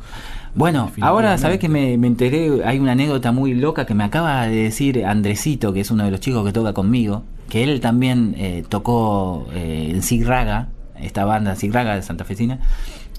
Bueno, 0.55 0.91
ahora 1.01 1.37
sabés 1.37 1.59
que 1.59 1.69
me, 1.69 1.95
me 1.99 2.07
enteré, 2.07 2.63
hay 2.65 2.79
una 2.79 2.93
anécdota 2.93 3.31
muy 3.31 3.53
loca 3.53 3.85
que 3.85 3.93
me 3.93 4.03
acaba 4.03 4.47
de 4.47 4.55
decir 4.55 5.05
Andresito, 5.05 5.71
que 5.71 5.81
es 5.81 5.91
uno 5.91 6.03
de 6.03 6.09
los 6.11 6.19
chicos 6.19 6.43
que 6.45 6.51
toca 6.51 6.73
conmigo, 6.73 7.21
que 7.47 7.63
él 7.63 7.79
también 7.79 8.33
eh, 8.39 8.63
tocó 8.69 9.47
eh, 9.53 9.89
en 9.91 10.01
Sigraga, 10.01 10.69
esta 11.05 11.25
banda 11.25 11.55
Sigraga 11.55 11.95
de 11.95 12.01
Santa 12.01 12.23
Fecina. 12.25 12.59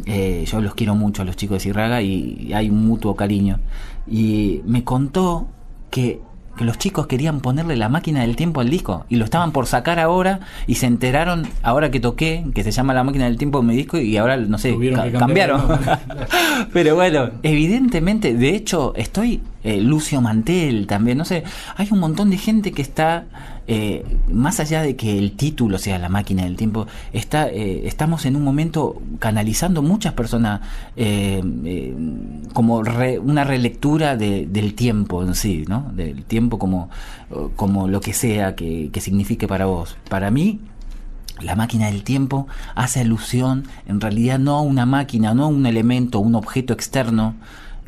Eh, 0.06 0.44
yo 0.50 0.60
los 0.60 0.74
quiero 0.74 0.94
mucho 0.94 1.22
a 1.22 1.24
los 1.24 1.36
chicos 1.36 1.56
de 1.56 1.60
Sigraga 1.60 2.02
y, 2.02 2.46
y 2.48 2.52
hay 2.52 2.70
un 2.70 2.84
mutuo 2.86 3.14
cariño. 3.16 3.60
Y 4.10 4.60
me 4.66 4.82
contó 4.84 5.46
que, 5.90 6.20
que 6.56 6.64
los 6.64 6.78
chicos 6.78 7.06
querían 7.06 7.40
ponerle 7.40 7.76
la 7.76 7.88
máquina 7.88 8.20
del 8.22 8.36
tiempo 8.36 8.60
al 8.60 8.70
disco 8.70 9.06
y 9.08 9.16
lo 9.16 9.24
estaban 9.24 9.52
por 9.52 9.66
sacar 9.66 9.98
ahora 10.00 10.40
y 10.66 10.74
se 10.76 10.86
enteraron 10.86 11.46
ahora 11.62 11.90
que 11.90 12.00
toqué, 12.00 12.44
que 12.54 12.62
se 12.64 12.70
llama 12.72 12.92
la 12.94 13.04
máquina 13.04 13.24
del 13.26 13.38
tiempo 13.38 13.60
en 13.60 13.66
mi 13.66 13.76
disco 13.76 13.98
y 13.98 14.16
ahora 14.16 14.36
no 14.36 14.58
sé, 14.58 14.76
ca- 14.94 15.10
cambiaron. 15.12 15.62
Pero 16.72 16.94
bueno, 16.96 17.30
evidentemente, 17.42 18.34
de 18.34 18.50
hecho, 18.54 18.92
estoy 18.96 19.40
eh, 19.64 19.80
Lucio 19.80 20.20
Mantel 20.20 20.86
también, 20.86 21.18
no 21.18 21.24
sé, 21.24 21.42
hay 21.76 21.88
un 21.90 21.98
montón 21.98 22.30
de 22.30 22.36
gente 22.38 22.70
que 22.72 22.82
está, 22.82 23.24
eh, 23.66 24.04
más 24.30 24.60
allá 24.60 24.82
de 24.82 24.94
que 24.94 25.18
el 25.18 25.32
título 25.32 25.78
sea 25.78 25.98
La 25.98 26.08
máquina 26.08 26.44
del 26.44 26.56
tiempo, 26.56 26.86
está, 27.12 27.48
eh, 27.48 27.86
estamos 27.88 28.26
en 28.26 28.36
un 28.36 28.44
momento 28.44 29.00
canalizando 29.18 29.82
muchas 29.82 30.12
personas 30.12 30.60
eh, 30.96 31.42
eh, 31.64 31.94
como 32.52 32.82
re- 32.82 33.18
una 33.18 33.42
relectura 33.44 34.16
de- 34.16 34.46
del 34.46 34.74
tiempo 34.74 35.22
en 35.22 35.34
sí, 35.34 35.64
¿no? 35.66 35.90
Del 35.94 36.24
tiempo 36.24 36.58
como, 36.58 36.90
como 37.56 37.88
lo 37.88 38.00
que 38.00 38.12
sea 38.12 38.54
que, 38.54 38.90
que 38.92 39.00
signifique 39.00 39.48
para 39.48 39.66
vos. 39.66 39.96
Para 40.08 40.30
mí, 40.30 40.60
la 41.40 41.56
máquina 41.56 41.86
del 41.86 42.04
tiempo 42.04 42.46
hace 42.76 43.00
alusión 43.00 43.64
en 43.88 44.00
realidad 44.00 44.38
no 44.38 44.56
a 44.56 44.60
una 44.60 44.86
máquina, 44.86 45.34
no 45.34 45.44
a 45.44 45.48
un 45.48 45.66
elemento, 45.66 46.20
un 46.20 46.34
objeto 46.36 46.72
externo 46.72 47.34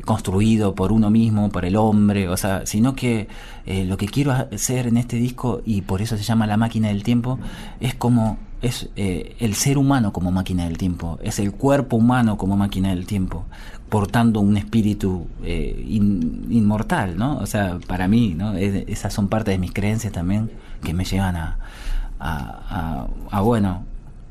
construido 0.07 0.73
por 0.73 0.91
uno 0.91 1.09
mismo, 1.11 1.49
por 1.49 1.65
el 1.65 1.75
hombre, 1.75 2.27
o 2.29 2.37
sea, 2.37 2.65
sino 2.65 2.95
que 2.95 3.27
eh, 3.67 3.85
lo 3.85 3.97
que 3.97 4.07
quiero 4.07 4.31
hacer 4.31 4.87
en 4.87 4.97
este 4.97 5.17
disco, 5.17 5.61
y 5.65 5.81
por 5.83 6.01
eso 6.01 6.17
se 6.17 6.23
llama 6.23 6.47
La 6.47 6.57
máquina 6.57 6.87
del 6.87 7.03
tiempo, 7.03 7.37
es 7.79 7.93
como 7.93 8.37
es 8.63 8.89
eh, 8.95 9.35
el 9.39 9.53
ser 9.53 9.77
humano 9.77 10.11
como 10.11 10.31
máquina 10.31 10.63
del 10.63 10.77
tiempo, 10.79 11.19
es 11.21 11.37
el 11.37 11.51
cuerpo 11.51 11.97
humano 11.97 12.37
como 12.37 12.57
máquina 12.57 12.89
del 12.89 13.05
tiempo, 13.05 13.45
portando 13.89 14.39
un 14.39 14.57
espíritu 14.57 15.27
eh, 15.43 15.85
in- 15.87 16.47
inmortal, 16.49 17.17
¿no? 17.17 17.37
O 17.37 17.45
sea, 17.45 17.77
para 17.85 18.07
mí, 18.07 18.33
¿no? 18.35 18.53
Es- 18.53 18.85
esas 18.87 19.13
son 19.13 19.27
parte 19.27 19.51
de 19.51 19.59
mis 19.59 19.73
creencias 19.73 20.11
también 20.13 20.49
que 20.83 20.93
me 20.95 21.03
llevan 21.05 21.35
a, 21.35 21.59
a, 22.19 22.31
a- 22.69 23.07
a, 23.37 23.41
bueno, 23.41 23.83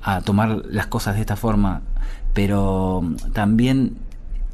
a 0.02 0.22
tomar 0.22 0.62
las 0.70 0.86
cosas 0.88 1.14
de 1.14 1.20
esta 1.20 1.36
forma, 1.36 1.82
pero 2.34 3.04
también 3.32 3.96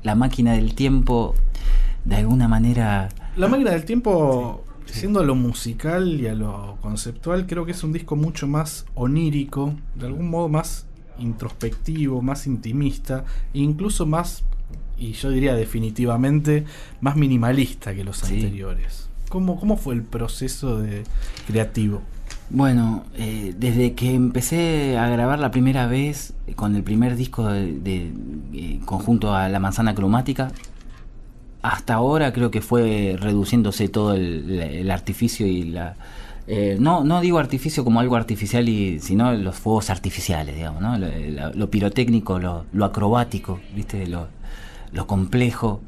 la 0.02 0.14
máquina 0.14 0.52
del 0.54 0.74
tiempo, 0.74 1.34
de 2.04 2.16
alguna 2.16 2.48
manera, 2.48 3.08
La 3.36 3.48
máquina 3.48 3.70
del 3.70 3.84
tiempo, 3.84 4.64
siendo 4.86 5.20
a 5.20 5.22
lo 5.24 5.34
musical 5.34 6.20
y 6.20 6.26
a 6.26 6.34
lo 6.34 6.76
conceptual, 6.82 7.46
creo 7.46 7.64
que 7.64 7.72
es 7.72 7.82
un 7.84 7.92
disco 7.92 8.16
mucho 8.16 8.46
más 8.46 8.84
onírico, 8.94 9.74
de 9.94 10.06
algún 10.06 10.28
modo 10.28 10.48
más 10.48 10.86
introspectivo, 11.18 12.20
más 12.22 12.46
intimista, 12.46 13.24
e 13.54 13.60
incluso 13.60 14.06
más, 14.06 14.44
y 14.98 15.12
yo 15.12 15.30
diría 15.30 15.54
definitivamente, 15.54 16.64
más 17.00 17.16
minimalista 17.16 17.94
que 17.94 18.04
los 18.04 18.18
Sí. 18.18 18.34
anteriores. 18.36 19.08
¿Cómo, 19.28 19.58
¿Cómo 19.58 19.76
fue 19.78 19.94
el 19.94 20.02
proceso 20.02 20.78
de 20.78 21.04
creativo? 21.46 22.02
Bueno, 22.54 23.04
eh, 23.14 23.54
desde 23.56 23.94
que 23.94 24.12
empecé 24.14 24.98
a 24.98 25.08
grabar 25.08 25.38
la 25.38 25.50
primera 25.50 25.86
vez 25.86 26.34
eh, 26.46 26.54
con 26.54 26.76
el 26.76 26.82
primer 26.82 27.16
disco 27.16 27.46
de, 27.48 27.72
de- 27.72 28.12
eh, 28.52 28.80
conjunto 28.84 29.34
a 29.34 29.48
La 29.48 29.58
Manzana 29.58 29.94
Cromática, 29.94 30.52
hasta 31.62 31.94
ahora 31.94 32.32
creo 32.32 32.50
que 32.50 32.60
fue 32.60 33.16
reduciéndose 33.18 33.88
todo 33.88 34.14
el, 34.14 34.90
artificio 34.90 35.46
y 35.46 35.62
la... 35.64 35.94
eh, 36.48 36.76
no, 36.80 37.04
no 37.04 37.20
digo 37.20 37.38
artificio 37.38 37.84
como 37.84 38.00
algo 38.00 38.16
artificial, 38.16 38.68
y, 38.68 38.98
sino 39.00 39.32
los 39.34 39.56
fuegos 39.56 39.88
artificiales, 39.90 40.56
digamos, 40.56 40.82
¿no? 40.82 40.98
Lo, 40.98 41.06
lo- 41.08 41.52
lo 41.54 41.70
pirotécnico, 41.70 42.38
lo, 42.38 42.66
lo 42.72 42.84
acrobático, 42.84 43.60
¿viste? 43.74 44.06
Lo, 44.08 44.26
lo 44.92 45.06
complejo. 45.06 45.80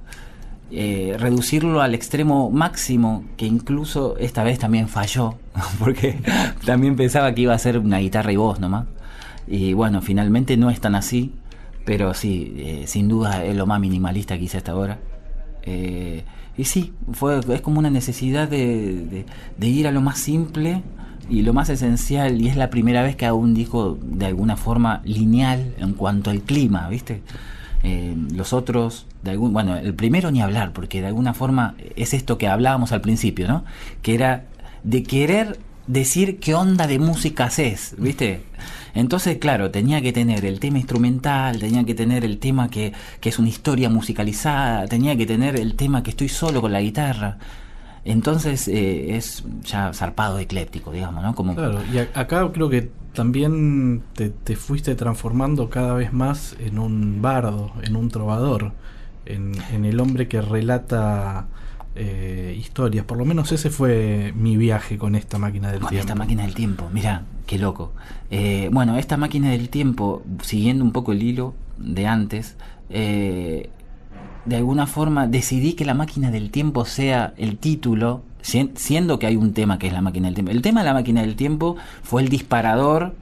Eh, 0.70 1.16
reducirlo 1.18 1.80
al 1.82 1.94
extremo 1.94 2.50
máximo, 2.50 3.24
que 3.36 3.46
incluso 3.46 4.16
esta 4.18 4.42
vez 4.44 4.58
también 4.58 4.88
falló, 4.88 5.36
porque 5.78 6.18
también 6.64 6.96
pensaba 6.96 7.34
que 7.34 7.42
iba 7.42 7.54
a 7.54 7.58
ser 7.58 7.78
una 7.78 7.98
guitarra 7.98 8.32
y 8.32 8.36
voz 8.36 8.60
nomás. 8.60 8.86
Y 9.46 9.72
bueno, 9.74 10.00
finalmente 10.02 10.56
no 10.56 10.70
es 10.70 10.80
tan 10.80 10.94
así, 10.94 11.32
pero 11.84 12.14
sí, 12.14 12.54
eh, 12.56 12.84
sin 12.86 13.08
duda 13.08 13.44
es 13.44 13.54
lo 13.56 13.66
más 13.66 13.78
minimalista 13.80 14.38
que 14.38 14.44
hice 14.44 14.56
hasta 14.58 14.72
ahora. 14.72 14.98
Eh, 15.62 16.24
y 16.56 16.64
sí, 16.64 16.92
fue, 17.12 17.40
es 17.52 17.60
como 17.60 17.78
una 17.78 17.90
necesidad 17.90 18.48
de, 18.48 19.04
de- 19.10 19.26
de 19.58 19.66
ir 19.68 19.86
a 19.86 19.90
lo 19.92 20.00
más 20.00 20.18
simple 20.18 20.82
y 21.28 21.42
lo 21.42 21.52
más 21.54 21.68
esencial, 21.70 22.40
y 22.40 22.48
es 22.48 22.56
la 22.56 22.68
primera 22.70 23.02
vez 23.02 23.16
que 23.16 23.26
hago 23.26 23.38
un 23.38 23.54
disco 23.54 23.98
de 24.02 24.26
alguna 24.26 24.56
forma 24.56 25.00
lineal 25.04 25.74
en 25.78 25.92
cuanto 25.94 26.30
al 26.30 26.40
clima, 26.42 26.88
¿viste? 26.88 27.22
Eh, 27.84 28.16
los 28.32 28.54
otros, 28.54 29.06
de 29.22 29.32
algún, 29.32 29.52
bueno, 29.52 29.76
el 29.76 29.94
primero 29.94 30.30
ni 30.30 30.40
hablar, 30.40 30.72
porque 30.72 31.02
de 31.02 31.08
alguna 31.08 31.34
forma 31.34 31.74
es 31.96 32.14
esto 32.14 32.38
que 32.38 32.48
hablábamos 32.48 32.92
al 32.92 33.02
principio, 33.02 33.46
¿no? 33.46 33.64
Que 34.00 34.14
era 34.14 34.44
de 34.82 35.02
querer 35.02 35.58
decir 35.86 36.40
qué 36.40 36.54
onda 36.54 36.86
de 36.86 36.98
música 36.98 37.44
haces, 37.44 37.94
¿viste? 37.98 38.42
Entonces, 38.94 39.38
claro, 39.38 39.70
tenía 39.70 40.00
que 40.00 40.12
tener 40.12 40.44
el 40.46 40.60
tema 40.60 40.78
instrumental, 40.78 41.58
tenía 41.58 41.84
que 41.84 41.94
tener 41.94 42.24
el 42.24 42.38
tema 42.38 42.70
que, 42.70 42.92
que 43.20 43.28
es 43.28 43.38
una 43.38 43.48
historia 43.48 43.90
musicalizada, 43.90 44.86
tenía 44.86 45.16
que 45.16 45.26
tener 45.26 45.56
el 45.56 45.74
tema 45.74 46.02
que 46.02 46.10
estoy 46.10 46.28
solo 46.28 46.60
con 46.60 46.72
la 46.72 46.80
guitarra. 46.80 47.38
Entonces 48.04 48.68
eh, 48.68 49.16
es 49.16 49.44
ya 49.62 49.92
zarpado 49.92 50.38
ecléptico, 50.38 50.92
digamos, 50.92 51.22
¿no? 51.22 51.34
Como, 51.34 51.54
Claro, 51.54 51.80
y 51.92 51.98
acá 51.98 52.50
creo 52.52 52.68
que 52.68 52.90
también 53.14 54.02
te, 54.14 54.28
te 54.30 54.56
fuiste 54.56 54.94
transformando 54.94 55.70
cada 55.70 55.94
vez 55.94 56.12
más 56.12 56.56
en 56.58 56.78
un 56.78 57.22
bardo, 57.22 57.72
en 57.82 57.96
un 57.96 58.08
trovador, 58.10 58.72
en, 59.26 59.52
en 59.72 59.84
el 59.84 60.00
hombre 60.00 60.28
que 60.28 60.40
relata 60.42 61.46
eh, 61.94 62.56
historias. 62.58 63.04
Por 63.04 63.16
lo 63.18 63.24
menos 63.24 63.52
ese 63.52 63.70
fue 63.70 64.32
mi 64.36 64.56
viaje 64.56 64.98
con 64.98 65.14
esta 65.14 65.38
máquina 65.38 65.70
del 65.70 65.80
Con 65.80 65.90
tiempo. 65.90 66.00
esta 66.06 66.14
máquina 66.14 66.42
del 66.42 66.54
tiempo, 66.54 66.90
mira, 66.92 67.22
qué 67.46 67.58
loco. 67.58 67.92
Eh, 68.30 68.68
bueno, 68.72 68.96
esta 68.98 69.16
máquina 69.16 69.50
del 69.50 69.68
tiempo, 69.68 70.22
siguiendo 70.42 70.84
un 70.84 70.92
poco 70.92 71.12
el 71.12 71.22
hilo 71.22 71.54
de 71.78 72.06
antes, 72.06 72.56
eh, 72.90 73.70
de 74.44 74.56
alguna 74.56 74.86
forma 74.86 75.26
decidí 75.26 75.72
que 75.74 75.84
la 75.84 75.94
máquina 75.94 76.30
del 76.30 76.50
tiempo 76.50 76.84
sea 76.84 77.32
el 77.36 77.56
título, 77.58 78.22
siendo 78.44 79.18
que 79.18 79.26
hay 79.26 79.36
un 79.36 79.54
tema 79.54 79.78
que 79.78 79.86
es 79.86 79.92
la 79.92 80.02
máquina 80.02 80.28
del 80.28 80.34
tiempo. 80.34 80.52
El 80.52 80.62
tema 80.62 80.80
de 80.80 80.86
la 80.86 80.94
máquina 80.94 81.22
del 81.22 81.34
tiempo 81.34 81.76
fue 82.02 82.22
el 82.22 82.28
disparador 82.28 83.14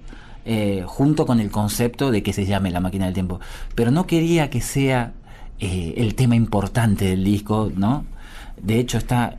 eh, 0.44 0.82
junto 0.86 1.24
con 1.26 1.38
el 1.38 1.50
concepto 1.50 2.10
de 2.10 2.22
que 2.22 2.32
se 2.32 2.44
llame 2.44 2.70
la 2.70 2.80
máquina 2.80 3.04
del 3.04 3.14
tiempo. 3.14 3.40
Pero 3.74 3.90
no 3.90 4.06
quería 4.06 4.50
que 4.50 4.60
sea 4.60 5.12
eh, 5.60 5.94
el 5.96 6.14
tema 6.16 6.34
importante 6.34 7.04
del 7.04 7.22
disco, 7.22 7.70
¿no? 7.74 8.04
De 8.60 8.80
hecho 8.80 8.98
está 8.98 9.36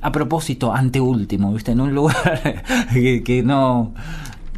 a 0.00 0.12
propósito 0.12 0.72
anteúltimo, 0.72 1.52
¿viste? 1.52 1.72
En 1.72 1.80
un 1.80 1.94
lugar 1.94 2.62
que, 2.92 3.24
que 3.24 3.42
no 3.42 3.92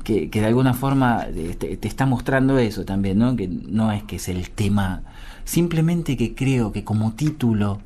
que, 0.05 0.29
que 0.29 0.41
de 0.41 0.47
alguna 0.47 0.75
forma 0.75 1.27
eh, 1.35 1.57
te, 1.59 1.77
te 1.79 1.89
está 1.89 2.05
mostrando 2.05 2.59
eso 2.59 2.85
también, 2.85 3.19
¿no? 3.19 3.35
Que 3.35 3.49
no 3.49 3.91
es 3.91 4.03
que 4.03 4.17
es 4.17 4.29
el 4.29 4.51
tema, 4.51 5.03
simplemente 5.45 6.19
que 6.19 6.35
creo 6.35 6.73
que 6.73 6.85
como 6.85 7.13
título 7.13 7.81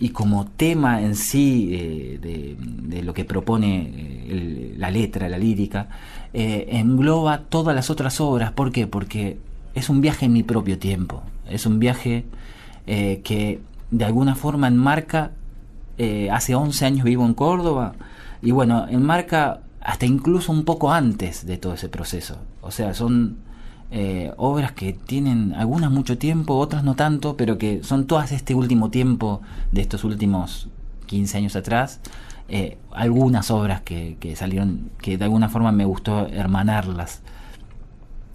y 0.00 0.08
como 0.08 0.46
tema 0.46 1.02
en 1.02 1.14
sí 1.14 1.70
eh, 1.72 2.56
de, 2.58 3.02
lo 3.02 3.12
que 3.12 3.26
propone 3.26 3.92
eh, 3.94 4.74
la 4.78 4.90
letra, 4.90 5.28
la 5.28 5.36
lírica, 5.36 5.88
eh, 6.32 6.68
engloba 6.70 7.42
todas 7.42 7.76
las 7.76 7.90
otras 7.90 8.18
obras. 8.20 8.52
¿Por 8.52 8.72
qué? 8.72 8.86
Porque 8.86 9.38
es 9.74 9.90
un 9.90 10.00
viaje 10.00 10.24
en 10.24 10.32
mi 10.32 10.42
propio 10.42 10.78
tiempo, 10.78 11.22
es 11.48 11.66
un 11.66 11.78
viaje 11.78 12.24
que 12.86 13.60
de 13.92 14.04
alguna 14.04 14.34
forma 14.34 14.66
enmarca 14.66 15.30
hace 16.32 16.56
11 16.56 16.86
años 16.86 17.04
vivo 17.04 17.24
en 17.24 17.34
Córdoba 17.34 17.92
y 18.42 18.50
bueno, 18.50 18.86
enmarca 18.88 19.60
hasta 19.80 20.06
incluso 20.06 20.50
un 20.50 20.64
poco 20.64 20.90
antes 20.90 21.46
de 21.46 21.56
todo 21.56 21.74
ese 21.74 21.88
proceso. 21.88 22.38
O 22.62 22.72
sea, 22.72 22.92
son 22.94 23.36
eh, 23.90 24.32
obras 24.36 24.72
que 24.72 24.92
tienen 24.92 25.54
algunas 25.54 25.90
mucho 25.90 26.18
tiempo, 26.18 26.56
otras 26.58 26.84
no 26.84 26.94
tanto, 26.94 27.36
pero 27.36 27.58
que 27.58 27.82
son 27.82 28.06
todas 28.06 28.32
este 28.32 28.54
último 28.54 28.90
tiempo 28.90 29.42
de 29.72 29.80
estos 29.82 30.04
últimos 30.04 30.68
15 31.06 31.38
años 31.38 31.56
atrás. 31.56 32.00
eh, 32.48 32.78
algunas 32.92 33.50
obras 33.50 33.80
que, 33.82 34.16
salieron, 34.36 34.90
que 35.00 35.16
de 35.18 35.24
alguna 35.24 35.48
forma 35.48 35.72
me 35.72 35.84
gustó 35.84 36.26
hermanarlas. 36.26 37.22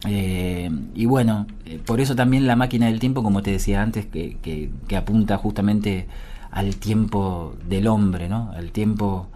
Eh, 0.08 0.70
y 0.94 1.06
bueno, 1.06 1.48
eh, 1.66 1.80
por 1.84 2.00
eso 2.00 2.16
también 2.16 2.46
la 2.48 2.56
máquina 2.56 2.88
del 2.88 3.00
tiempo, 3.00 3.24
como 3.24 3.42
te 3.42 3.52
decía 3.52 3.82
antes, 3.82 4.06
que, 4.06 4.70
apunta 4.96 5.38
justamente 5.38 6.08
al 6.52 6.76
tiempo 6.78 7.56
del 7.68 7.88
hombre, 7.88 8.30
¿no? 8.30 8.52
Al 8.56 8.72
tiempo... 8.72 9.28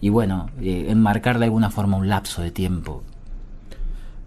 y 0.00 0.10
bueno, 0.10 0.48
eh, 0.60 0.86
enmarcar 0.90 1.38
de 1.38 1.46
alguna 1.46 1.70
forma 1.70 1.96
un 1.96 2.08
lapso 2.08 2.42
de 2.42 2.50
tiempo. 2.50 3.02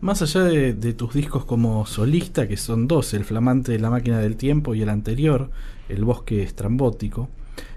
Más 0.01 0.22
allá 0.24 0.43
de, 0.43 0.74
de 0.74 0.93
tus 0.93 1.13
discos 1.13 1.46
como 1.46 1.86
solista, 1.86 2.48
que 2.48 2.58
son 2.58 2.88
dos, 2.88 3.13
el 3.13 3.24
flamante 3.24 3.72
de 3.72 3.79
la 3.79 3.91
máquina 3.91 4.20
del 4.20 4.36
tiempo 4.36 4.74
y 4.74 4.81
el 4.81 4.89
anterior, 4.89 5.51
el 5.89 6.03
bosque 6.03 6.41
estrambótico, 6.41 7.29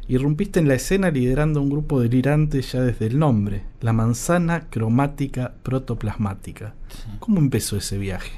irrumpiste 0.09 0.61
en 0.61 0.69
la 0.69 0.75
escena 0.75 1.11
liderando 1.11 1.61
un 1.61 1.71
grupo 1.71 2.01
delirante 2.01 2.63
ya 2.63 2.81
desde 2.81 3.07
el 3.07 3.19
nombre, 3.19 3.65
la 3.81 3.93
manzana 3.93 4.69
cromática 4.71 5.55
protoplasmática. 5.63 6.75
¿Cómo 7.19 7.39
empezó 7.39 7.77
ese 7.77 7.99
viaje? 7.99 8.33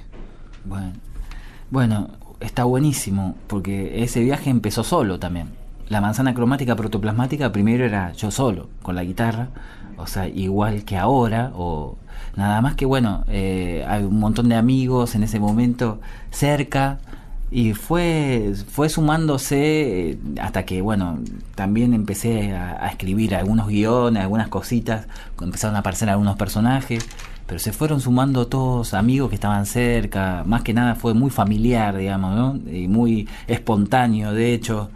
Bueno, 0.64 0.92
bueno, 1.70 2.10
está 2.40 2.64
buenísimo, 2.64 3.36
porque 3.46 4.02
ese 4.02 4.20
viaje 4.20 4.50
empezó 4.50 4.84
solo 4.84 5.18
también. 5.18 5.48
La 5.88 6.00
manzana 6.00 6.34
cromática 6.34 6.74
protoplasmática 6.74 7.52
primero 7.52 7.84
era 7.84 8.12
yo 8.12 8.30
solo, 8.30 8.68
con 8.82 8.96
la 8.96 9.04
guitarra, 9.04 9.50
o 9.96 10.06
sea, 10.06 10.28
igual 10.28 10.84
que 10.84 10.96
ahora, 10.96 11.52
o 11.54 11.96
nada 12.36 12.60
más 12.60 12.74
que 12.76 12.86
bueno, 12.86 13.24
eh, 13.28 13.84
hay 13.88 14.04
un 14.04 14.18
montón 14.18 14.48
de 14.48 14.54
amigos 14.56 15.14
en 15.14 15.22
ese 15.22 15.40
momento 15.40 16.00
cerca, 16.30 16.98
y 17.50 17.74
fue, 17.74 18.54
fue 18.68 18.88
sumándose 18.88 20.10
eh, 20.10 20.18
hasta 20.40 20.64
que, 20.64 20.82
bueno, 20.82 21.20
también 21.54 21.94
empecé 21.94 22.52
a, 22.52 22.84
a 22.84 22.88
escribir 22.88 23.34
algunos 23.36 23.68
guiones, 23.68 24.22
algunas 24.22 24.48
cositas, 24.48 25.06
empezaron 25.40 25.76
a 25.76 25.80
aparecer 25.80 26.10
algunos 26.10 26.36
personajes, 26.36 27.06
pero 27.46 27.60
se 27.60 27.72
fueron 27.72 28.00
sumando 28.00 28.48
todos 28.48 28.94
amigos 28.94 29.28
que 29.28 29.36
estaban 29.36 29.66
cerca, 29.66 30.42
más 30.44 30.62
que 30.62 30.74
nada 30.74 30.96
fue 30.96 31.14
muy 31.14 31.30
familiar, 31.30 31.96
digamos, 31.96 32.34
¿no? 32.34 32.70
Y 32.70 32.88
muy 32.88 33.28
espontáneo, 33.46 34.32
de 34.32 34.52
hecho. 34.52 34.90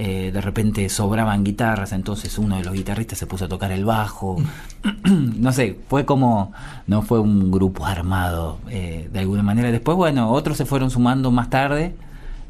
Eh, 0.00 0.30
de 0.32 0.40
repente 0.40 0.88
sobraban 0.90 1.42
guitarras, 1.42 1.90
entonces 1.90 2.38
uno 2.38 2.56
de 2.56 2.62
los 2.62 2.72
guitarristas 2.72 3.18
se 3.18 3.26
puso 3.26 3.46
a 3.46 3.48
tocar 3.48 3.72
el 3.72 3.84
bajo. 3.84 4.36
no 5.04 5.50
sé, 5.50 5.76
fue 5.88 6.04
como, 6.04 6.52
no 6.86 7.02
fue 7.02 7.18
un 7.18 7.50
grupo 7.50 7.84
armado 7.84 8.60
eh, 8.70 9.10
de 9.12 9.18
alguna 9.18 9.42
manera. 9.42 9.72
Después, 9.72 9.96
bueno, 9.96 10.30
otros 10.30 10.56
se 10.56 10.66
fueron 10.66 10.92
sumando 10.92 11.32
más 11.32 11.50
tarde, 11.50 11.96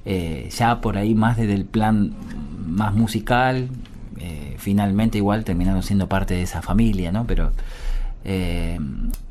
eh, 0.05 0.51
ya 0.55 0.83
por 0.83 0.99
ahí 0.99 1.15
más 1.15 1.39
desde 1.39 1.55
el 1.55 1.65
plan 1.65 2.13
más 2.67 2.93
musical. 2.93 3.71
finalmente 4.59 5.17
igual 5.17 5.45
terminaron 5.45 5.83
siendo 5.83 6.07
parte 6.07 6.35
de 6.35 6.43
esa 6.43 6.61
familia, 6.61 7.13
¿no? 7.13 7.25
Pero, 7.27 7.53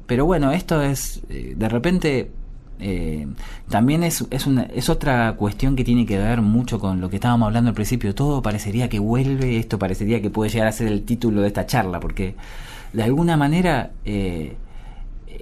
pero 0.08 0.25
bueno, 0.25 0.51
esto 0.51 0.82
es, 0.82 1.21
de 1.30 1.69
repente, 1.69 2.32
eh, 2.80 3.28
también 3.70 4.04
es, 4.04 4.26
es, 4.30 4.46
una, 4.46 4.63
es 4.63 4.90
otra 4.90 5.36
cuestión 5.36 5.76
que 5.76 5.84
tiene 5.84 6.06
que 6.06 6.18
ver 6.18 6.42
mucho 6.42 6.80
con 6.80 7.02
lo 7.02 7.10
que 7.10 7.16
estábamos 7.16 7.48
hablando 7.48 7.70
al 7.70 7.76
principio. 7.76 8.13
Todo 8.13 8.42
parecería 8.42 8.90
que 8.90 9.00
vuelve, 9.00 9.58
esto 9.58 9.80
parecería 9.80 10.22
que 10.22 10.30
puede 10.30 10.52
llegar 10.52 10.68
a 10.68 10.72
ser 10.72 10.88
el 10.88 11.04
título 11.04 11.42
de 11.42 11.48
esta 11.48 11.66
charla, 11.66 12.00
porque 12.00 12.36
de 12.94 13.04
alguna 13.04 13.38
manera 13.38 13.92
eh, 14.06 14.56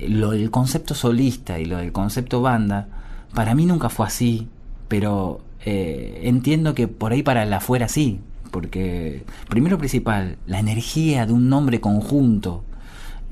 lo 0.07 0.31
del 0.31 0.51
concepto 0.51 0.93
solista 0.93 1.59
y 1.59 1.65
lo 1.65 1.77
del 1.77 1.91
concepto 1.91 2.41
banda, 2.41 2.87
para 3.33 3.55
mí 3.55 3.65
nunca 3.65 3.89
fue 3.89 4.07
así, 4.07 4.47
pero 4.87 5.41
eh, 5.65 6.21
entiendo 6.23 6.73
que 6.73 6.87
por 6.87 7.11
ahí 7.11 7.23
para 7.23 7.45
la 7.45 7.57
afuera 7.57 7.87
sí, 7.87 8.19
porque 8.51 9.23
primero 9.49 9.77
principal, 9.77 10.37
la 10.47 10.59
energía 10.59 11.25
de 11.25 11.33
un 11.33 11.49
nombre 11.49 11.81
conjunto, 11.81 12.63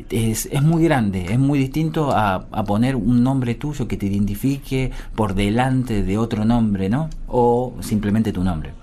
es, 0.10 0.48
es 0.52 0.62
muy 0.64 0.84
grande, 0.84 1.26
es 1.32 1.40
muy 1.40 1.60
distinto 1.60 2.12
a, 2.12 2.46
a 2.52 2.64
poner 2.64 2.96
un 2.96 3.24
nombre 3.24 3.56
tuyo 3.56 3.88
que 3.88 3.98
te 3.98 4.08
identifique 4.08 4.92
por 5.16 5.36
delante 5.36 6.04
de 6.04 6.18
otro 6.18 6.46
nombre, 6.46 6.90
¿no? 6.90 7.10
O 7.28 7.76
simplemente 7.82 8.32
tu 8.32 8.44
nombre. 8.44 8.74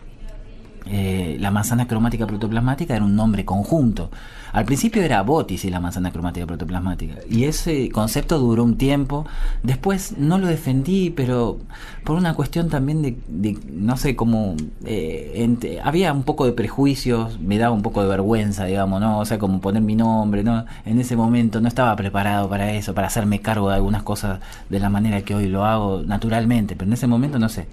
Eh, 0.86 1.36
la 1.38 1.50
manzana 1.50 1.86
cromática 1.86 2.26
protoplasmática 2.26 2.96
era 2.96 3.04
un 3.04 3.14
nombre 3.14 3.44
conjunto. 3.44 4.10
Al 4.52 4.64
principio 4.64 5.02
era 5.02 5.22
Botis 5.22 5.64
la 5.70 5.80
manzana 5.80 6.10
cromática 6.12 6.46
protoplasmática. 6.46 7.14
Y 7.28 7.44
ese 7.44 7.90
concepto 7.90 8.38
duró 8.38 8.64
un 8.64 8.76
tiempo. 8.76 9.26
Después 9.62 10.16
no 10.18 10.38
lo 10.38 10.46
defendí, 10.46 11.10
pero 11.10 11.58
por 12.04 12.16
una 12.16 12.34
cuestión 12.34 12.68
también 12.68 13.02
de, 13.02 13.16
de 13.28 13.58
no 13.72 13.96
sé, 13.96 14.16
como... 14.16 14.56
eh, 14.84 15.80
había 15.82 16.12
un 16.12 16.22
poco 16.24 16.46
de 16.46 16.52
prejuicios, 16.52 17.38
me 17.40 17.58
daba 17.58 17.74
un 17.74 17.82
poco 17.82 18.02
de 18.02 18.08
vergüenza, 18.08 18.64
digamos, 18.64 19.00
¿no? 19.00 19.18
O 19.18 19.24
sea, 19.24 19.38
como 19.38 19.60
poner 19.60 19.82
mi 19.82 19.94
nombre, 19.96 20.42
¿no? 20.42 20.64
En 20.84 20.98
ese 21.00 21.16
momento 21.16 21.60
no 21.60 21.68
estaba 21.68 21.94
preparado 21.96 22.48
para 22.48 22.72
eso, 22.72 22.94
para 22.94 23.06
hacerme 23.06 23.40
cargo 23.40 23.68
de 23.68 23.76
algunas 23.76 24.02
cosas 24.02 24.40
de 24.68 24.80
la 24.80 24.90
manera 24.90 25.22
que 25.22 25.34
hoy 25.34 25.46
lo 25.48 25.64
hago 25.64 26.02
naturalmente, 26.04 26.76
pero 26.76 26.88
en 26.88 26.94
ese 26.94 27.06
momento 27.06 27.38
no 27.38 27.48
sé. 27.48 27.66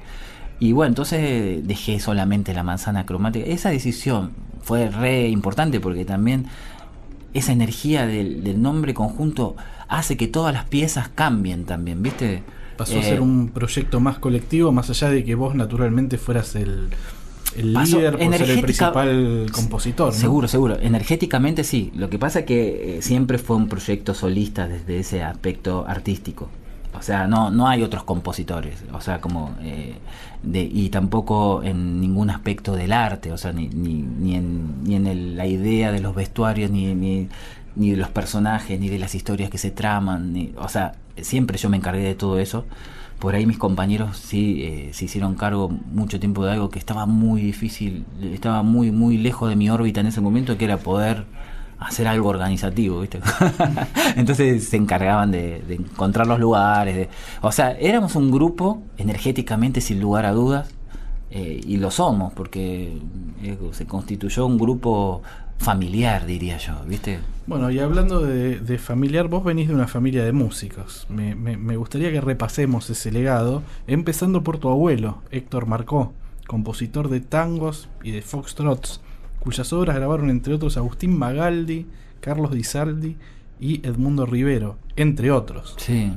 Y 0.60 0.72
bueno, 0.72 0.90
entonces 0.90 1.66
dejé 1.68 2.00
solamente 2.00 2.54
la 2.54 2.64
manzana 2.64 3.06
cromática. 3.06 3.46
Esa 3.46 3.70
decisión 3.70 4.32
fue 4.62 4.90
re 4.90 5.28
importante 5.30 5.80
porque 5.80 6.04
también 6.06 6.46
esa 7.34 7.52
energía 7.52 8.08
del, 8.08 8.44
del 8.44 8.62
nombre 8.62 8.94
conjunto 8.94 9.56
hace 9.88 10.18
que 10.18 10.28
todas 10.28 10.54
las 10.54 10.66
piezas 10.66 11.10
cambien 11.10 11.66
también, 11.66 12.02
¿viste? 12.02 12.44
Pasó 12.78 12.96
a 12.96 13.00
Eh, 13.00 13.04
ser 13.04 13.22
un 13.22 13.50
proyecto 13.50 14.00
más 14.00 14.20
colectivo, 14.20 14.72
más 14.72 14.90
allá 14.90 15.10
de 15.10 15.24
que 15.24 15.36
vos 15.36 15.56
naturalmente 15.56 16.18
fueras 16.18 16.56
el, 16.56 16.90
líder 17.56 18.18
por 18.18 18.36
ser 18.38 18.50
el 18.50 18.62
principal 18.62 19.46
compositor. 19.52 20.14
¿no? 20.14 20.20
Seguro, 20.20 20.48
seguro. 20.48 20.78
Energéticamente 20.80 21.64
sí. 21.64 21.92
Lo 21.96 22.10
que 22.10 22.20
pasa 22.20 22.40
es 22.40 22.46
que 22.46 22.98
eh, 22.98 23.02
siempre 23.02 23.38
fue 23.38 23.56
un 23.56 23.68
proyecto 23.68 24.14
solista 24.14 24.68
desde 24.68 25.00
ese 25.00 25.24
aspecto 25.24 25.86
artístico. 25.88 26.50
O 26.94 27.02
sea, 27.02 27.28
no, 27.28 27.50
no 27.52 27.68
hay 27.68 27.84
otros 27.84 28.04
compositores. 28.04 28.84
O 28.94 29.02
sea, 29.02 29.22
como. 29.22 29.56
eh, 29.62 29.96
de, 30.44 30.62
y 30.64 30.90
tampoco 30.90 31.64
en 31.64 32.00
ningún 32.02 32.30
aspecto 32.30 32.76
del 32.76 32.92
arte. 32.94 33.32
O 33.32 33.38
sea, 33.38 33.52
ni, 33.54 33.68
ni, 33.70 34.02
ni 34.04 34.36
en, 34.36 34.84
ni 34.84 34.96
en 34.96 35.08
el- 35.08 35.38
la 35.38 35.46
idea 35.48 35.92
de 35.92 36.00
los 36.02 36.16
vestuarios, 36.16 36.72
ni, 36.72 36.94
ni, 36.96 37.28
ni 37.76 37.92
de 37.92 37.98
los 37.98 38.10
personajes, 38.10 38.80
ni 38.80 38.90
de 38.90 39.00
las 39.00 39.16
historias 39.16 39.50
que 39.50 39.58
se 39.58 39.72
traman. 39.72 40.34
Ni, 40.34 40.54
o 40.58 40.70
sea, 40.70 40.94
siempre 41.22 41.58
yo 41.58 41.70
me 41.70 41.78
encargué 41.78 42.04
de 42.04 42.16
todo 42.16 42.40
eso. 42.40 42.66
Por 43.20 43.34
ahí 43.36 43.46
mis 43.48 43.58
compañeros 43.58 44.18
sí 44.18 44.62
eh, 44.64 44.90
se 44.94 45.06
hicieron 45.06 45.34
cargo 45.36 45.70
mucho 45.70 46.20
tiempo 46.20 46.46
de 46.46 46.52
algo 46.52 46.70
que 46.70 46.78
estaba 46.80 47.08
muy 47.08 47.42
difícil, 47.42 48.06
estaba 48.22 48.62
muy, 48.62 48.92
muy 48.92 49.18
lejos 49.18 49.50
de 49.50 49.56
mi 49.56 49.70
órbita 49.72 50.02
en 50.02 50.08
ese 50.08 50.22
momento, 50.22 50.56
que 50.58 50.66
era 50.66 50.78
poder 50.78 51.26
hacer 51.80 52.08
algo 52.08 52.30
organizativo, 52.30 53.02
¿viste? 53.02 53.20
Entonces 54.16 54.68
se 54.68 54.78
encargaban 54.78 55.32
de, 55.32 55.64
encontrar 55.70 56.28
los 56.28 56.40
lugares. 56.40 56.96
de- 56.96 57.10
o 57.42 57.52
sea, 57.52 57.72
éramos 57.72 58.16
un 58.16 58.32
grupo 58.32 58.82
energéticamente, 58.98 59.82
sin 59.82 60.00
lugar 60.00 60.26
a 60.26 60.32
dudas, 60.32 60.70
eh, 61.30 61.62
y 61.66 61.78
lo 61.78 61.92
somos, 61.92 62.34
porque 62.34 62.98
eh, 63.44 63.58
se 63.72 63.86
constituyó 63.86 64.46
un 64.46 64.58
grupo 64.58 65.22
familiar, 65.60 66.26
diría 66.26 66.58
yo, 66.58 66.74
¿viste? 66.86 67.20
Bueno, 67.48 67.70
y 67.72 67.80
hablando 67.80 68.22
de, 68.22 68.60
de 68.60 68.78
familiar, 68.78 69.28
vos 69.28 69.44
venís 69.44 69.68
de 69.68 69.74
una 69.74 69.88
familia 69.88 70.24
de 70.24 70.32
músicos. 70.32 71.06
Me, 71.10 71.36
me- 71.36 71.58
me 71.58 71.76
gustaría 71.78 72.12
que 72.12 72.22
repasemos 72.22 72.90
ese 72.90 73.12
legado, 73.12 73.64
empezando 73.88 74.44
por 74.44 74.58
tu 74.60 74.70
abuelo, 74.70 75.20
Héctor 75.32 75.66
Marcó, 75.66 76.14
compositor 76.48 77.10
de 77.10 77.20
tangos 77.22 77.90
y 78.04 78.12
de 78.12 78.22
foxtrots, 78.22 79.02
cuyas 79.48 79.72
obras 79.72 79.96
grabaron 79.96 80.30
entre 80.30 80.54
otros 80.54 80.76
Agustín 80.76 81.18
Magaldi, 81.18 81.86
Carlos 82.20 82.52
Di 82.52 83.16
y 83.62 83.88
Edmundo 83.88 84.26
Rivero, 84.26 84.78
entre 84.98 85.32
otros. 85.32 85.74
Sí. 85.78 86.12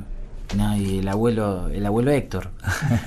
No, 0.57 0.75
y 0.75 0.99
el 0.99 1.07
abuelo, 1.07 1.69
el 1.69 1.85
abuelo 1.85 2.11
Héctor. 2.11 2.49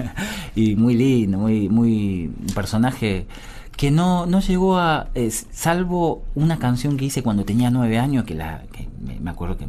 y 0.56 0.76
muy 0.76 0.94
lindo, 0.94 1.36
muy, 1.36 1.68
muy 1.68 2.30
personaje 2.54 3.26
que 3.76 3.90
no, 3.90 4.24
no 4.24 4.40
llegó 4.40 4.78
a. 4.78 5.08
salvo 5.52 6.24
una 6.34 6.58
canción 6.58 6.96
que 6.96 7.04
hice 7.04 7.22
cuando 7.22 7.44
tenía 7.44 7.70
nueve 7.70 7.98
años, 7.98 8.24
que 8.24 8.34
la 8.34 8.62
que 8.72 8.88
me, 9.20 9.30
acuerdo 9.30 9.58
que 9.58 9.66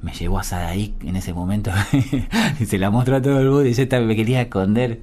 me 0.00 0.12
llevó 0.12 0.38
a 0.38 0.44
Sadaik 0.44 1.02
en 1.02 1.16
ese 1.16 1.32
momento 1.32 1.72
y 2.60 2.66
se 2.66 2.78
la 2.78 2.90
mostró 2.90 3.16
a 3.16 3.22
todo 3.22 3.40
el 3.40 3.48
mundo 3.48 3.66
y 3.66 3.72
yo 3.72 3.84
me 4.02 4.14
quería 4.14 4.42
esconder. 4.42 5.00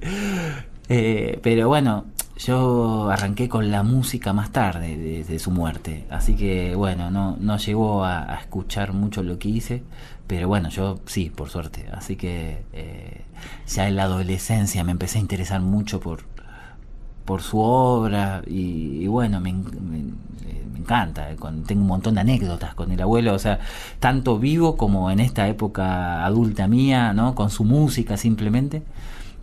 Eh, 0.88 1.38
pero 1.42 1.68
bueno, 1.68 2.06
yo 2.40 3.10
arranqué 3.10 3.48
con 3.48 3.70
la 3.70 3.82
música 3.82 4.32
más 4.32 4.50
tarde 4.50 4.96
de, 4.96 5.24
de 5.24 5.38
su 5.38 5.50
muerte, 5.50 6.06
así 6.10 6.36
que 6.36 6.74
bueno, 6.74 7.10
no, 7.10 7.36
no 7.38 7.58
llegó 7.58 8.04
a, 8.04 8.38
escuchar 8.40 8.92
mucho 8.92 9.22
lo 9.22 9.38
que 9.38 9.48
hice, 9.48 9.82
pero 10.26 10.48
bueno, 10.48 10.70
yo 10.70 11.00
sí, 11.06 11.30
por 11.30 11.50
suerte, 11.50 11.86
así 11.92 12.16
que 12.16 12.62
eh, 12.72 13.24
ya 13.68 13.88
en 13.88 13.96
la 13.96 14.04
adolescencia 14.04 14.82
me 14.84 14.92
empecé 14.92 15.18
a 15.18 15.20
interesar 15.20 15.60
mucho 15.60 16.00
por, 16.00 16.22
por 17.26 17.42
su 17.42 17.58
obra 17.58 18.42
y, 18.46 19.02
y 19.02 19.06
bueno, 19.06 19.38
me, 19.40 19.50
eh, 19.50 19.54
encanta, 20.78 21.30
eh, 21.30 21.36
tengo 21.66 21.82
un 21.82 21.88
montón 21.88 22.14
de 22.14 22.22
anécdotas 22.22 22.74
con 22.74 22.90
el 22.90 23.00
abuelo, 23.02 23.34
o 23.34 23.38
sea, 23.38 23.60
tanto 23.98 24.38
vivo 24.38 24.76
como 24.78 25.10
en 25.10 25.20
esta 25.20 25.46
época 25.46 26.24
adulta 26.24 26.66
mía, 26.68 27.12
¿no? 27.12 27.34
Con 27.34 27.50
su 27.50 27.64
música 27.64 28.16
simplemente. 28.16 28.82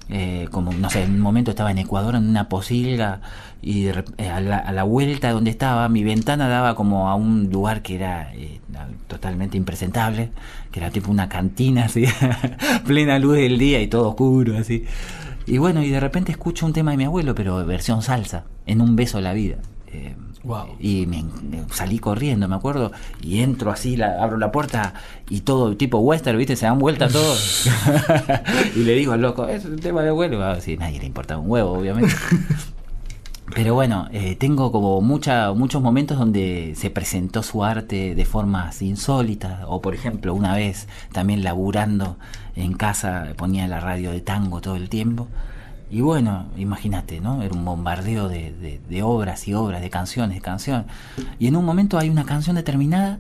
Eh, 0.10 0.48
como, 0.52 0.72
no 0.72 0.90
sé, 0.90 1.04
en 1.04 1.16
un 1.16 1.20
momento 1.20 1.52
estaba 1.52 1.70
en 1.70 1.80
Ecuador 1.80 2.16
en 2.16 2.30
una 2.30 2.48
posilga 2.48 3.20
y 3.62 3.88
eh, 3.88 4.30
a, 4.32 4.40
la, 4.40 4.58
a 4.58 4.72
la 4.72 4.84
vuelta 4.84 5.32
donde 5.32 5.50
estaba, 5.50 5.90
mi 5.90 6.04
ventana 6.06 6.48
daba 6.48 6.76
como 6.76 7.10
a 7.10 7.16
un 7.16 7.50
lugar 7.52 7.82
que 7.82 7.96
era 7.96 8.34
eh, 8.34 8.62
totalmente 9.08 9.58
impresentable, 9.58 10.32
que 10.72 10.80
era 10.80 10.92
tipo 10.92 11.12
una 11.12 11.28
cantina 11.28 11.86
así, 11.86 12.06
plena 12.86 13.20
luz 13.20 13.36
del 13.36 13.58
día 13.58 13.82
y 13.82 13.88
todo 13.88 14.10
oscuro 14.10 14.58
así. 14.58 14.86
Y 15.46 15.58
bueno, 15.58 15.82
y 15.82 15.90
de 15.90 16.00
repente 16.00 16.32
escucho 16.32 16.66
un 16.66 16.74
tema 16.74 16.92
de 16.92 16.98
mi 16.98 17.06
abuelo, 17.06 17.36
pero 17.36 17.66
versión 17.66 18.02
salsa, 18.02 18.46
en 18.66 18.82
un 18.82 18.96
beso 18.96 19.18
a 19.18 19.22
la 19.22 19.34
vida. 19.34 19.58
Wow. 20.48 20.78
y 20.80 21.06
me, 21.08 21.24
me 21.24 21.66
salí 21.74 22.00
corriendo, 22.00 22.48
me 22.48 22.56
acuerdo, 22.56 22.94
y 23.22 23.42
entro 23.42 23.70
así, 23.70 23.98
la, 23.98 24.24
abro 24.24 24.38
la 24.38 24.52
puerta 24.52 24.94
y 25.30 25.42
todo 25.42 25.76
tipo 25.76 25.98
western, 26.00 26.38
¿viste? 26.38 26.56
Se 26.56 26.66
dan 26.66 26.80
vuelta 26.80 27.10
todos. 27.10 27.68
y 28.76 28.80
le 28.80 28.94
digo 28.96 29.12
al 29.12 29.22
loco, 29.22 29.48
es 29.48 29.66
un 29.66 29.78
tema 29.78 30.02
de 30.02 30.10
abuelo. 30.10 30.44
Ah, 30.44 30.60
sí, 30.62 30.78
nadie 30.78 31.00
le 31.00 31.06
importa 31.06 31.38
un 31.38 31.50
huevo, 31.50 31.74
obviamente. 31.74 32.16
Pero 33.56 33.74
bueno, 33.74 34.08
eh, 34.12 34.36
tengo 34.36 34.72
como 34.72 35.00
mucha, 35.02 35.54
muchos 35.54 35.82
momentos 35.82 36.18
donde 36.18 36.74
se 36.76 36.90
presentó 36.90 37.44
su 37.44 37.64
arte 37.64 38.14
de 38.14 38.26
formas 38.26 38.82
insólitas. 38.82 39.62
O 39.68 39.82
por 39.82 39.94
ejemplo, 39.96 40.34
una 40.34 40.54
vez 40.56 40.88
también 41.14 41.44
laburando 41.44 42.18
en 42.56 42.74
casa 42.74 43.34
ponía 43.38 43.68
la 43.68 43.80
radio 43.80 44.12
de 44.12 44.20
tango 44.22 44.60
todo 44.60 44.76
el 44.76 44.90
tiempo. 44.90 45.28
Y 45.90 46.02
bueno, 46.02 46.48
imagínate, 46.58 47.22
¿no? 47.22 47.42
Era 47.44 47.54
un 47.56 47.64
bombardeo 47.64 48.28
de, 48.28 48.52
de- 48.54 48.82
de 48.90 49.04
obras 49.04 49.48
y 49.48 49.54
obras, 49.54 49.82
de 49.82 49.90
canciones, 49.90 50.36
de 50.36 50.42
canciones. 50.42 50.86
Y 51.40 51.48
en 51.48 51.56
un 51.56 51.64
momento 51.66 51.98
hay 51.98 52.10
una 52.10 52.26
canción 52.26 52.56
determinada 52.58 53.20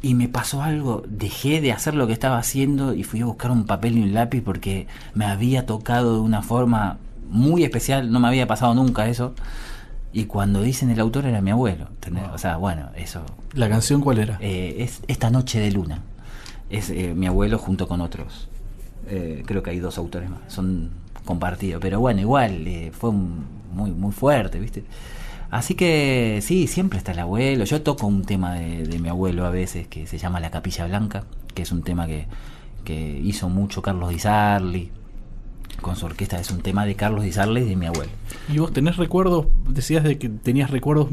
y 0.00 0.14
me 0.14 0.28
pasó 0.28 0.62
algo, 0.62 1.02
dejé 1.08 1.60
de 1.60 1.72
hacer 1.72 1.94
lo 1.94 2.06
que 2.06 2.12
estaba 2.12 2.38
haciendo 2.38 2.94
y 2.94 3.02
fui 3.04 3.20
a 3.20 3.26
buscar 3.26 3.50
un 3.50 3.64
papel 3.66 3.98
y 3.98 4.02
un 4.02 4.14
lápiz 4.14 4.40
porque 4.42 4.86
me 5.14 5.24
había 5.26 5.66
tocado 5.66 6.14
de 6.14 6.20
una 6.20 6.40
forma 6.42 6.98
muy 7.30 7.64
especial, 7.64 8.10
no 8.10 8.20
me 8.20 8.28
había 8.28 8.46
pasado 8.46 8.74
nunca 8.74 9.06
eso. 9.08 9.34
Y 10.12 10.24
cuando 10.24 10.62
dicen 10.62 10.88
el 10.88 11.00
autor 11.00 11.26
era 11.26 11.42
mi 11.42 11.50
abuelo, 11.50 11.88
¿entendés? 11.90 12.24
O 12.32 12.38
sea, 12.38 12.56
bueno, 12.56 12.88
eso 12.96 13.20
¿La 13.52 13.68
canción 13.68 14.00
cuál 14.00 14.18
era? 14.20 14.38
eh, 14.40 14.76
es 14.78 15.02
Esta 15.06 15.28
Noche 15.28 15.60
de 15.60 15.70
Luna. 15.70 16.00
Es 16.70 16.88
eh, 16.88 17.12
mi 17.14 17.26
abuelo 17.26 17.58
junto 17.58 17.86
con 17.88 18.00
otros. 18.00 18.48
Eh, 19.08 19.42
creo 19.46 19.62
que 19.62 19.70
hay 19.70 19.80
dos 19.80 19.98
autores 19.98 20.30
más. 20.30 20.40
Son 20.48 20.90
compartidos. 21.28 21.80
Pero 21.80 22.00
bueno, 22.00 22.20
igual 22.20 22.66
eh, 22.66 22.90
fue 22.92 23.10
un- 23.10 23.44
muy, 23.72 23.90
muy 23.92 24.12
fuerte, 24.12 24.58
¿viste? 24.58 24.82
Así 25.50 25.74
que 25.74 26.40
sí, 26.42 26.66
siempre 26.66 26.98
está 26.98 27.12
el 27.12 27.18
abuelo. 27.20 27.64
Yo 27.64 27.82
toco 27.82 28.06
un 28.06 28.24
tema 28.24 28.54
de, 28.54 28.98
mi 28.98 29.08
abuelo 29.08 29.44
a 29.46 29.50
veces 29.50 29.86
que 29.88 30.06
se 30.06 30.18
llama 30.18 30.40
La 30.40 30.50
Capilla 30.50 30.86
Blanca, 30.86 31.24
que 31.54 31.62
es 31.62 31.70
un 31.72 31.82
tema 31.82 32.06
que, 32.06 32.26
que 32.84 33.20
hizo 33.22 33.48
mucho 33.48 33.80
Carlos 33.82 34.10
Di 34.10 34.18
Sarli. 34.18 34.90
Con 35.80 35.96
su 35.96 36.06
orquesta 36.06 36.40
es 36.40 36.50
un 36.50 36.60
tema 36.60 36.84
de 36.84 36.96
Carlos 36.96 37.22
Di 37.24 37.32
Sarli 37.32 37.60
y 37.60 37.68
de 37.68 37.76
mi 37.76 37.86
abuelo. 37.86 38.10
¿Y 38.52 38.58
vos 38.58 38.72
tenés 38.72 38.96
recuerdos? 38.96 39.46
Decías 39.68 40.02
de 40.04 40.18
que 40.18 40.28
tenías 40.28 40.70
recuerdos 40.70 41.08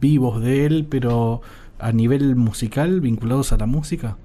vivos 0.00 0.40
de 0.40 0.66
él, 0.66 0.86
pero 0.88 1.42
a 1.78 1.92
nivel 1.92 2.36
musical, 2.36 3.00
vinculados 3.00 3.52
a 3.52 3.58
la 3.58 3.66
música. 3.66 4.16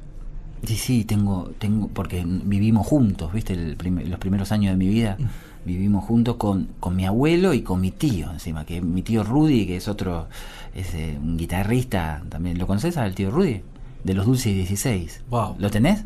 Sí, 0.64 0.78
sí, 0.78 1.06
tengo, 1.06 1.52
tengo, 1.58 1.88
porque 1.88 2.24
vivimos 2.26 2.86
juntos, 2.86 3.34
¿viste? 3.34 3.54
El 3.54 3.76
prim- 3.76 4.08
los 4.08 4.20
primeros 4.20 4.52
años 4.52 4.72
de 4.72 4.78
mi 4.78 4.88
vida 4.88 5.18
vivimos 5.66 6.04
juntos 6.06 6.36
con, 6.38 6.70
con 6.80 6.96
mi 6.96 7.06
abuelo 7.06 7.54
y 7.54 7.62
con 7.62 7.82
mi 7.82 7.92
tío, 7.92 8.32
encima, 8.32 8.66
que 8.66 8.82
mi 8.82 9.02
tío 9.02 9.24
Rudy, 9.24 9.66
que 9.66 9.78
es 9.78 9.88
otro, 9.88 10.28
es 10.76 10.94
eh, 10.94 11.18
un 11.22 11.38
guitarrista, 11.38 12.24
también, 12.30 12.58
¿lo 12.60 12.68
conoces 12.68 12.98
al 12.98 13.16
tío 13.16 13.32
Rudy? 13.32 13.62
De 14.04 14.14
los 14.14 14.26
Dulces 14.26 14.54
16. 14.56 15.22
Wow. 15.30 15.56
¿Lo 15.60 15.70
tenés? 15.70 16.04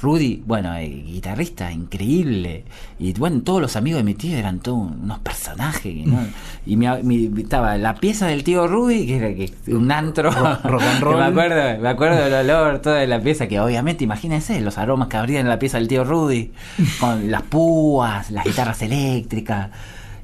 Rudy, 0.00 0.42
bueno, 0.46 0.76
eh, 0.76 0.88
guitarrista 1.06 1.72
increíble. 1.72 2.64
Y 3.00 3.12
bueno, 3.14 3.40
todos 3.42 3.60
los 3.60 3.74
amigos 3.74 3.98
de 3.98 4.04
mi 4.04 4.14
tío 4.14 4.36
eran 4.36 4.60
todos 4.60 4.78
unos 4.92 5.18
personajes. 5.18 6.06
¿no? 6.06 6.20
Y 6.66 6.76
mi, 6.76 6.86
mi- 7.02 7.40
estaba 7.42 7.76
la 7.78 7.94
pieza 7.96 8.26
del 8.28 8.44
tío 8.44 8.68
Rudy, 8.68 9.06
que 9.06 9.16
era 9.16 9.34
que, 9.34 9.52
un 9.74 9.90
antro. 9.90 10.30
Rock- 10.30 10.64
rock 10.64 10.82
and 10.82 10.98
que 10.98 11.04
roll. 11.04 11.16
me 11.18 11.24
acuerdo, 11.24 11.82
me 11.82 11.88
acuerdo 11.88 12.24
del 12.24 12.34
olor, 12.34 12.78
toda 12.80 13.04
la 13.06 13.20
pieza, 13.20 13.48
que 13.48 13.58
obviamente, 13.58 14.04
imagínense, 14.04 14.60
los 14.60 14.78
aromas 14.78 15.08
que 15.08 15.16
habría 15.16 15.40
en 15.40 15.48
la 15.48 15.58
pieza 15.58 15.78
del 15.78 15.88
tío 15.88 16.04
Rudy, 16.04 16.52
con 17.00 17.30
las 17.30 17.42
púas, 17.42 18.30
las 18.30 18.44
guitarras 18.44 18.80
eléctricas, 18.82 19.70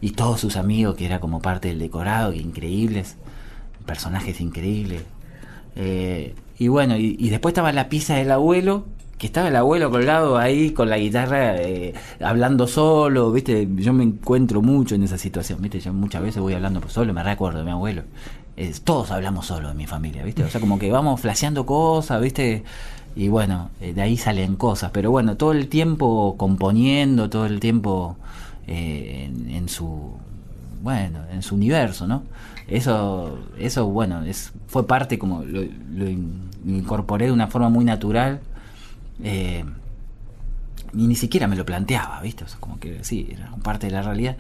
y 0.01 0.11
todos 0.11 0.39
sus 0.41 0.57
amigos, 0.57 0.95
que 0.95 1.07
era 1.07 1.19
como 1.19 1.41
parte 1.43 1.69
del 1.69 1.81
decorado, 1.81 2.31
que 2.31 2.39
increíbles, 2.39 3.17
personajes 3.87 4.41
increíbles. 4.41 5.03
Eh, 5.77 6.35
y 6.59 6.69
bueno, 6.69 6.97
y, 6.97 7.17
y 7.19 7.31
después 7.31 7.53
estaba 7.53 7.73
la 7.73 7.89
pieza 7.89 8.15
del 8.15 8.31
abuelo, 8.31 8.87
que 9.19 9.27
estaba 9.27 9.49
el 9.49 9.57
abuelo 9.57 9.91
colgado 9.91 10.37
ahí 10.37 10.71
con 10.71 10.91
la 10.91 10.99
guitarra, 10.99 11.57
eh, 11.57 11.95
hablando 12.21 12.67
solo, 12.67 13.31
¿viste? 13.31 13.69
Yo 13.77 13.93
me 13.93 14.05
encuentro 14.05 14.61
mucho 14.63 14.95
en 14.95 15.03
esa 15.05 15.19
situación, 15.19 15.63
¿viste? 15.63 15.81
Yo 15.81 15.93
muchas 15.93 16.23
veces 16.23 16.43
voy 16.43 16.55
hablando 16.55 16.81
solo, 16.89 17.13
me 17.13 17.23
recuerdo 17.23 17.61
de 17.61 17.65
mi 17.65 17.71
abuelo. 17.71 18.03
Todos 18.85 19.11
hablamos 19.11 19.47
solo 19.47 19.71
en 19.71 19.77
mi 19.77 19.87
familia, 19.87 20.23
¿viste? 20.23 20.45
O 20.45 20.49
sea, 20.49 20.61
como 20.61 20.79
que 20.79 20.91
vamos 20.91 21.21
flasheando 21.21 21.67
cosas, 21.67 22.21
¿viste? 22.21 22.65
Y 23.17 23.29
bueno, 23.29 23.71
eh, 23.81 23.93
de 23.93 24.03
ahí 24.03 24.17
salen 24.17 24.57
cosas, 24.57 24.91
pero 24.93 25.11
bueno, 25.11 25.37
todo 25.37 25.53
el 25.53 25.69
tiempo 25.69 26.35
componiendo, 26.37 27.31
todo 27.31 27.47
el 27.47 27.61
tiempo 27.61 28.17
eh, 28.67 29.29
en, 29.29 29.51
en 29.51 29.69
su 29.69 30.13
bueno, 30.83 31.21
en 31.33 31.43
su 31.43 31.55
universo, 31.55 32.07
¿no? 32.07 32.23
Eso, 32.69 33.39
eso 33.59 33.87
bueno, 33.87 34.23
es, 34.25 34.53
fue 34.67 34.87
parte 34.87 35.19
como 35.19 35.43
lo, 35.43 35.63
lo 35.95 36.09
incorporé 36.67 37.27
de 37.27 37.33
una 37.33 37.47
forma 37.47 37.69
muy 37.69 37.85
natural 37.85 38.41
eh, 39.23 39.65
y 40.93 41.07
ni 41.07 41.17
siquiera 41.17 41.47
me 41.49 41.57
lo 41.57 41.65
planteaba, 41.67 42.21
¿viste? 42.21 42.45
O 42.45 42.49
sea, 42.49 42.59
como 42.61 42.79
que 42.79 43.03
sí, 43.05 43.29
era 43.31 43.51
parte 43.63 43.87
de 43.87 43.93
la 43.93 44.03
realidad. 44.03 44.37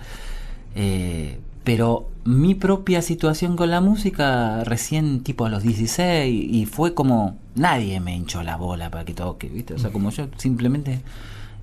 Eh, 0.75 1.39
pero 1.65 2.11
mi 2.25 2.55
propia 2.55 3.01
situación 3.01 3.57
con 3.57 3.71
la 3.71 3.81
música 3.81 4.65
recién 4.65 5.23
tipo 5.23 5.47
a 5.47 5.49
los 5.49 5.63
16 5.63 6.53
y 6.53 6.67
fue 6.67 6.95
como 6.95 7.39
nadie 7.55 8.01
me 8.01 8.15
hinchó 8.15 8.43
la 8.43 8.57
bola 8.57 8.91
para 8.91 9.05
que 9.05 9.15
toque, 9.15 9.49
¿viste? 9.49 9.75
O 9.75 9.79
sea, 9.79 9.91
como 9.91 10.11
yo 10.11 10.29
simplemente 10.37 11.01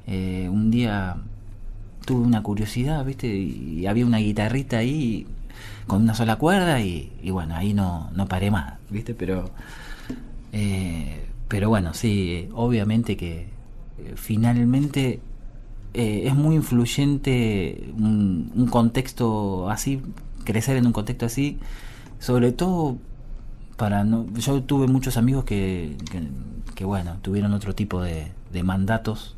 eh, 0.08 0.50
un 0.52 0.72
día 0.72 1.18
tuve 2.06 2.26
una 2.26 2.42
curiosidad, 2.42 3.06
¿viste? 3.06 3.28
Y, 3.28 3.86
había 3.86 4.06
una 4.06 4.18
guitarrita 4.18 4.80
ahí 4.80 5.28
con 5.88 6.02
una 6.04 6.16
sola 6.16 6.38
cuerda 6.38 6.80
y, 6.82 7.12
bueno, 7.32 7.56
ahí 7.56 7.74
no, 7.74 8.10
no 8.16 8.28
paré 8.28 8.50
más, 8.52 8.76
¿viste? 8.90 9.14
Pero, 9.14 9.52
eh, 10.52 11.28
pero 11.52 11.68
bueno, 11.68 11.94
sí, 11.94 12.48
obviamente 12.54 13.18
que 13.18 13.42
eh, 13.98 14.14
finalmente 14.16 15.20
es 15.94 16.34
muy 16.34 16.56
influyente 16.56 17.92
un, 17.98 18.70
contexto 18.72 19.70
así, 19.70 20.02
crecer 20.46 20.78
en 20.78 20.86
un 20.86 20.94
contexto 20.94 21.26
así, 21.26 21.60
sobre 22.20 22.54
todo 22.54 22.98
para 23.76 24.06
no... 24.06 24.26
Yo 24.36 24.64
tuve 24.64 24.88
muchos 24.88 25.18
amigos 25.18 25.44
que, 25.44 25.98
que, 26.76 26.86
bueno, 26.86 27.18
tuvieron 27.22 27.52
otro 27.52 27.76
tipo 27.76 28.02
de, 28.02 28.32
mandatos 28.64 29.36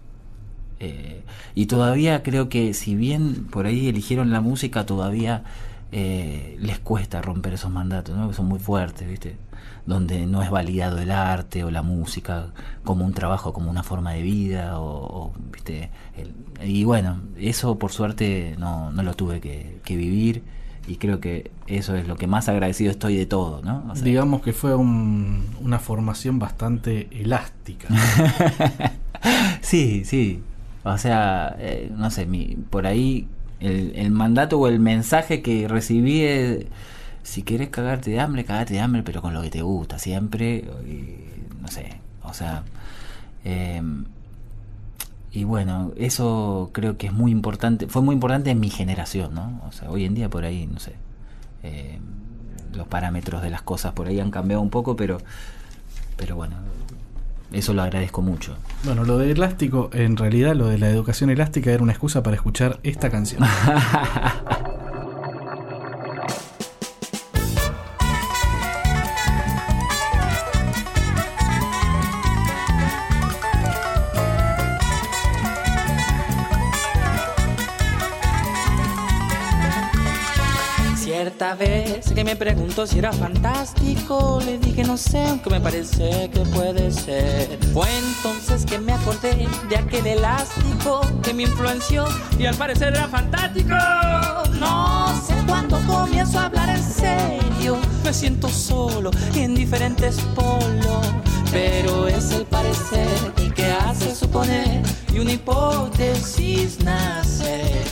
eh, 0.79 1.23
y 1.55 1.65
todavía 1.65 2.21
creo 2.21 2.47
que 2.47 2.75
si 2.75 2.95
bien 2.95 3.45
por 3.45 3.65
ahí 3.65 3.87
eligieron 3.87 4.29
la 4.29 4.41
música, 4.41 4.85
todavía 4.85 5.45
eh, 5.91 6.57
les 6.59 6.77
cuesta 6.77 7.23
romper 7.23 7.53
esos 7.53 7.71
mandatos, 7.71 8.15
¿no? 8.15 8.31
son 8.33 8.45
muy 8.45 8.59
fuertes, 8.59 9.09
¿viste? 9.09 9.37
Donde 9.85 10.25
no 10.25 10.41
es 10.41 10.49
validado 10.49 10.99
el 10.99 11.11
arte 11.11 11.63
o 11.63 11.71
la 11.71 11.81
música 11.81 12.47
como 12.83 13.05
un 13.05 13.13
trabajo, 13.13 13.53
como 13.53 13.69
una 13.69 13.83
forma 13.83 14.13
de 14.13 14.21
vida, 14.21 14.79
o, 14.79 15.33
¿viste? 15.51 15.89
y 16.63 16.83
bueno, 16.83 17.21
eso 17.37 17.77
por 17.77 17.91
suerte 17.91 18.55
no, 18.57 18.91
no 18.91 19.03
lo 19.03 19.13
tuve 19.13 19.41
que, 19.41 19.79
vivir 19.95 20.43
y 20.87 20.95
creo 20.95 21.19
que 21.19 21.51
eso 21.67 21.95
es 21.95 22.07
lo 22.07 22.15
que 22.15 22.27
más 22.27 22.49
agradecido 22.49 22.91
estoy 22.91 23.15
de 23.15 23.25
todo, 23.25 23.61
¿no? 23.61 23.93
Digamos 24.01 24.41
que 24.41 24.53
fue 24.53 24.75
una 24.75 25.79
formación 25.79 26.39
bastante 26.39 27.07
elástica. 27.11 27.87
sí, 29.61 30.03
sí, 30.05 30.41
o 30.83 30.97
sea, 30.97 31.55
eh, 31.59 31.91
no 31.95 32.09
sé, 32.11 32.25
mi, 32.25 32.57
por 32.69 32.87
ahí 32.87 33.27
el, 33.59 33.93
el, 33.95 34.11
mandato 34.11 34.59
o 34.59 34.67
el 34.67 34.79
mensaje 34.79 35.41
que 35.41 35.67
recibí 35.69 36.21
es, 36.21 36.65
si 37.23 37.43
quieres 37.43 37.69
cagarte 37.69 38.11
de 38.11 38.19
hambre, 38.19 38.43
cagate 38.45 38.73
de 38.73 38.81
hambre, 38.81 39.01
pero 39.03 39.21
con 39.21 39.33
lo 39.33 39.41
que 39.41 39.49
te 39.49 39.61
gusta, 39.61 39.97
siempre, 39.97 40.65
no 41.61 41.67
sé, 41.69 41.99
o 42.23 42.33
sea, 42.33 42.63
em, 43.43 44.05
y 45.31 45.45
bueno, 45.45 45.93
eso 45.97 46.69
creo 46.73 46.97
que 46.97 47.07
es 47.07 47.13
muy 47.13 47.31
importante, 47.31 47.87
fue 47.87 48.01
muy 48.01 48.13
importante 48.13 48.51
en 48.51 48.59
mi 48.59 48.69
generación, 48.69 49.33
¿no? 49.33 49.61
O 49.67 49.71
sea, 49.71 49.89
hoy 49.89 50.05
en 50.05 50.13
día 50.13 50.29
por 50.29 50.45
ahí, 50.45 50.67
no 50.67 50.79
sé, 50.79 50.93
em, 51.63 52.01
los 52.73 52.87
parámetros 52.87 53.41
de 53.41 53.49
las 53.49 53.61
cosas 53.61 53.93
por 53.93 54.07
ahí 54.07 54.19
han 54.19 54.31
cambiado 54.31 54.61
un 54.61 54.69
poco, 54.69 54.95
pero, 54.95 55.17
pero 56.17 56.35
bueno, 56.35 56.57
eso 57.53 57.73
lo 57.73 57.83
agradezco 57.83 58.21
mucho. 58.21 58.55
Bueno, 58.83 59.05
lo 59.05 59.17
de 59.17 59.31
elástico, 59.31 59.89
en 59.93 60.17
realidad 60.17 60.55
lo 60.55 60.67
de 60.67 60.77
la 60.77 60.89
educación 60.89 61.29
elástica 61.29 61.71
era 61.71 61.83
una 61.83 61.93
excusa 61.93 62.21
para 62.21 62.35
escuchar 62.35 62.79
esta 62.83 63.09
canción. 63.09 63.43
vez 81.51 82.11
que 82.13 82.23
me 82.23 82.37
preguntó 82.37 82.87
si 82.87 82.99
era 82.99 83.11
fantástico, 83.11 84.39
le 84.45 84.57
dije 84.57 84.83
no 84.83 84.95
sé, 84.95 85.25
aunque 85.27 85.49
me 85.49 85.59
parece 85.59 86.29
que 86.33 86.39
puede 86.39 86.89
ser. 86.89 87.59
Fue 87.73 87.87
entonces 87.97 88.65
que 88.65 88.79
me 88.79 88.93
acordé 88.93 89.47
de 89.69 89.77
aquel 89.77 90.07
elástico 90.07 91.01
que 91.21 91.33
me 91.33 91.43
influenció 91.43 92.05
y 92.39 92.45
al 92.45 92.55
parecer 92.55 92.93
era 92.93 93.09
fantástico. 93.09 93.75
No 94.57 95.21
sé 95.27 95.35
cuándo 95.45 95.79
comienzo 95.85 96.39
a 96.39 96.45
hablar 96.45 96.69
en 96.69 96.83
serio, 96.83 97.77
me 98.05 98.13
siento 98.13 98.47
solo 98.47 99.11
y 99.35 99.39
en 99.39 99.53
diferentes 99.53 100.21
polos, 100.35 101.05
pero 101.51 102.07
es 102.07 102.31
el 102.31 102.45
parecer 102.45 103.33
el 103.37 103.53
que 103.53 103.65
hace 103.65 104.15
suponer 104.15 104.81
y 105.13 105.19
una 105.19 105.33
hipótesis 105.33 106.79
nace. 106.83 107.83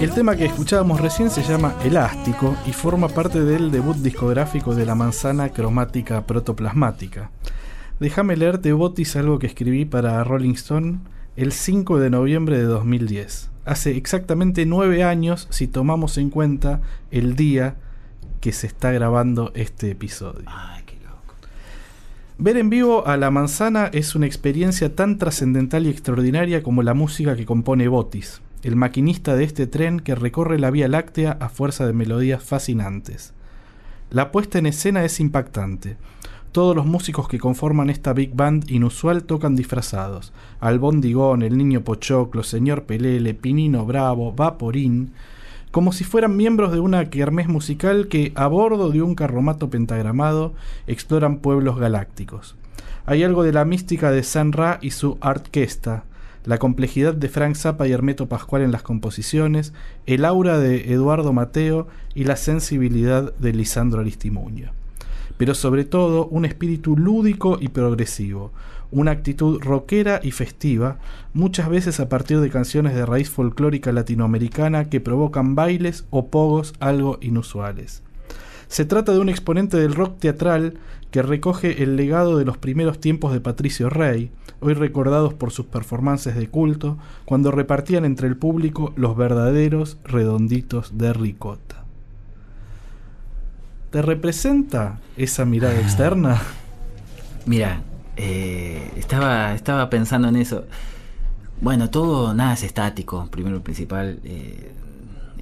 El 0.00 0.12
tema 0.12 0.34
que 0.34 0.46
escuchábamos 0.46 0.98
recién 0.98 1.28
se 1.28 1.42
llama 1.42 1.74
Elástico 1.84 2.56
y 2.66 2.72
forma 2.72 3.08
parte 3.08 3.44
del 3.44 3.70
debut 3.70 3.98
discográfico 3.98 4.74
de 4.74 4.86
la 4.86 4.94
manzana 4.94 5.50
cromática 5.50 6.26
protoplasmática. 6.26 7.30
Déjame 8.00 8.34
leerte, 8.34 8.72
Botis, 8.72 9.16
algo 9.16 9.38
que 9.38 9.46
escribí 9.46 9.84
para 9.84 10.24
Rolling 10.24 10.54
Stone 10.54 11.00
el 11.36 11.52
5 11.52 11.98
de 11.98 12.08
noviembre 12.08 12.56
de 12.56 12.64
2010. 12.64 13.50
Hace 13.66 13.94
exactamente 13.98 14.64
nueve 14.64 15.04
años 15.04 15.48
si 15.50 15.68
tomamos 15.68 16.16
en 16.16 16.30
cuenta 16.30 16.80
el 17.10 17.36
día 17.36 17.76
que 18.40 18.52
se 18.52 18.68
está 18.68 18.92
grabando 18.92 19.52
este 19.54 19.90
episodio. 19.90 20.44
Ay, 20.46 20.82
qué 20.86 20.96
loco. 21.04 21.34
Ver 22.38 22.56
en 22.56 22.70
vivo 22.70 23.06
a 23.06 23.18
la 23.18 23.30
manzana 23.30 23.90
es 23.92 24.14
una 24.14 24.24
experiencia 24.24 24.96
tan 24.96 25.18
trascendental 25.18 25.86
y 25.86 25.90
extraordinaria 25.90 26.62
como 26.62 26.82
la 26.82 26.94
música 26.94 27.36
que 27.36 27.44
compone 27.44 27.86
Botis 27.86 28.40
el 28.62 28.76
maquinista 28.76 29.36
de 29.36 29.44
este 29.44 29.66
tren 29.66 30.00
que 30.00 30.14
recorre 30.14 30.58
la 30.58 30.70
Vía 30.70 30.88
Láctea 30.88 31.38
a 31.40 31.48
fuerza 31.48 31.86
de 31.86 31.92
melodías 31.92 32.42
fascinantes. 32.42 33.32
La 34.10 34.32
puesta 34.32 34.58
en 34.58 34.66
escena 34.66 35.04
es 35.04 35.20
impactante. 35.20 35.96
Todos 36.52 36.74
los 36.74 36.84
músicos 36.84 37.28
que 37.28 37.38
conforman 37.38 37.90
esta 37.90 38.12
big 38.12 38.34
band 38.34 38.68
inusual 38.70 39.22
tocan 39.22 39.54
disfrazados. 39.54 40.32
Albondigón, 40.58 41.42
el 41.42 41.56
niño 41.56 41.82
Pochoclo, 41.82 42.42
señor 42.42 42.84
Pelele, 42.84 43.34
Pinino 43.34 43.86
Bravo, 43.86 44.32
Vaporín, 44.32 45.12
como 45.70 45.92
si 45.92 46.02
fueran 46.02 46.36
miembros 46.36 46.72
de 46.72 46.80
una 46.80 47.08
kermés 47.08 47.46
musical 47.46 48.08
que, 48.08 48.32
a 48.34 48.48
bordo 48.48 48.90
de 48.90 49.00
un 49.02 49.14
carromato 49.14 49.70
pentagramado, 49.70 50.52
exploran 50.88 51.38
pueblos 51.38 51.78
galácticos. 51.78 52.56
Hay 53.06 53.22
algo 53.22 53.44
de 53.44 53.52
la 53.52 53.64
mística 53.64 54.10
de 54.10 54.24
San 54.24 54.52
Ra 54.52 54.78
y 54.82 54.90
su 54.90 55.18
orquesta, 55.20 56.02
la 56.44 56.58
complejidad 56.58 57.14
de 57.14 57.28
Frank 57.28 57.54
Zappa 57.54 57.86
y 57.86 57.92
Hermeto 57.92 58.28
Pascual 58.28 58.62
en 58.62 58.72
las 58.72 58.82
composiciones, 58.82 59.72
el 60.06 60.24
aura 60.24 60.58
de 60.58 60.92
Eduardo 60.92 61.32
Mateo 61.32 61.88
y 62.14 62.24
la 62.24 62.36
sensibilidad 62.36 63.34
de 63.36 63.52
Lisandro 63.52 64.00
Aristimuño. 64.00 64.72
Pero 65.36 65.54
sobre 65.54 65.84
todo 65.84 66.26
un 66.26 66.44
espíritu 66.44 66.96
lúdico 66.96 67.58
y 67.60 67.68
progresivo, 67.68 68.52
una 68.90 69.12
actitud 69.12 69.60
rockera 69.60 70.20
y 70.22 70.32
festiva, 70.32 70.98
muchas 71.32 71.68
veces 71.68 72.00
a 72.00 72.08
partir 72.08 72.40
de 72.40 72.50
canciones 72.50 72.94
de 72.94 73.06
raíz 73.06 73.30
folclórica 73.30 73.92
latinoamericana 73.92 74.86
que 74.86 75.00
provocan 75.00 75.54
bailes 75.54 76.04
o 76.10 76.26
pogos 76.26 76.74
algo 76.80 77.18
inusuales. 77.20 78.02
Se 78.70 78.84
trata 78.84 79.10
de 79.10 79.18
un 79.18 79.28
exponente 79.28 79.76
del 79.76 79.96
rock 79.96 80.20
teatral 80.20 80.74
que 81.10 81.22
recoge 81.22 81.82
el 81.82 81.96
legado 81.96 82.38
de 82.38 82.44
los 82.44 82.56
primeros 82.56 83.00
tiempos 83.00 83.32
de 83.32 83.40
Patricio 83.40 83.90
Rey, 83.90 84.30
hoy 84.60 84.74
recordados 84.74 85.34
por 85.34 85.50
sus 85.50 85.66
performances 85.66 86.36
de 86.36 86.48
culto, 86.48 86.96
cuando 87.24 87.50
repartían 87.50 88.04
entre 88.04 88.28
el 88.28 88.36
público 88.36 88.92
los 88.94 89.16
verdaderos 89.16 89.98
redonditos 90.04 90.96
de 90.96 91.12
ricota. 91.12 91.82
¿Te 93.90 94.02
representa 94.02 95.00
esa 95.16 95.44
mirada 95.44 95.74
ah. 95.76 95.80
externa? 95.80 96.40
Mira, 97.46 97.82
eh, 98.16 98.88
estaba, 98.96 99.52
estaba 99.52 99.90
pensando 99.90 100.28
en 100.28 100.36
eso. 100.36 100.64
Bueno, 101.60 101.90
todo, 101.90 102.34
nada 102.34 102.52
es 102.52 102.62
estático, 102.62 103.26
primero 103.32 103.56
y 103.56 103.60
principal. 103.60 104.20
Eh, 104.22 104.70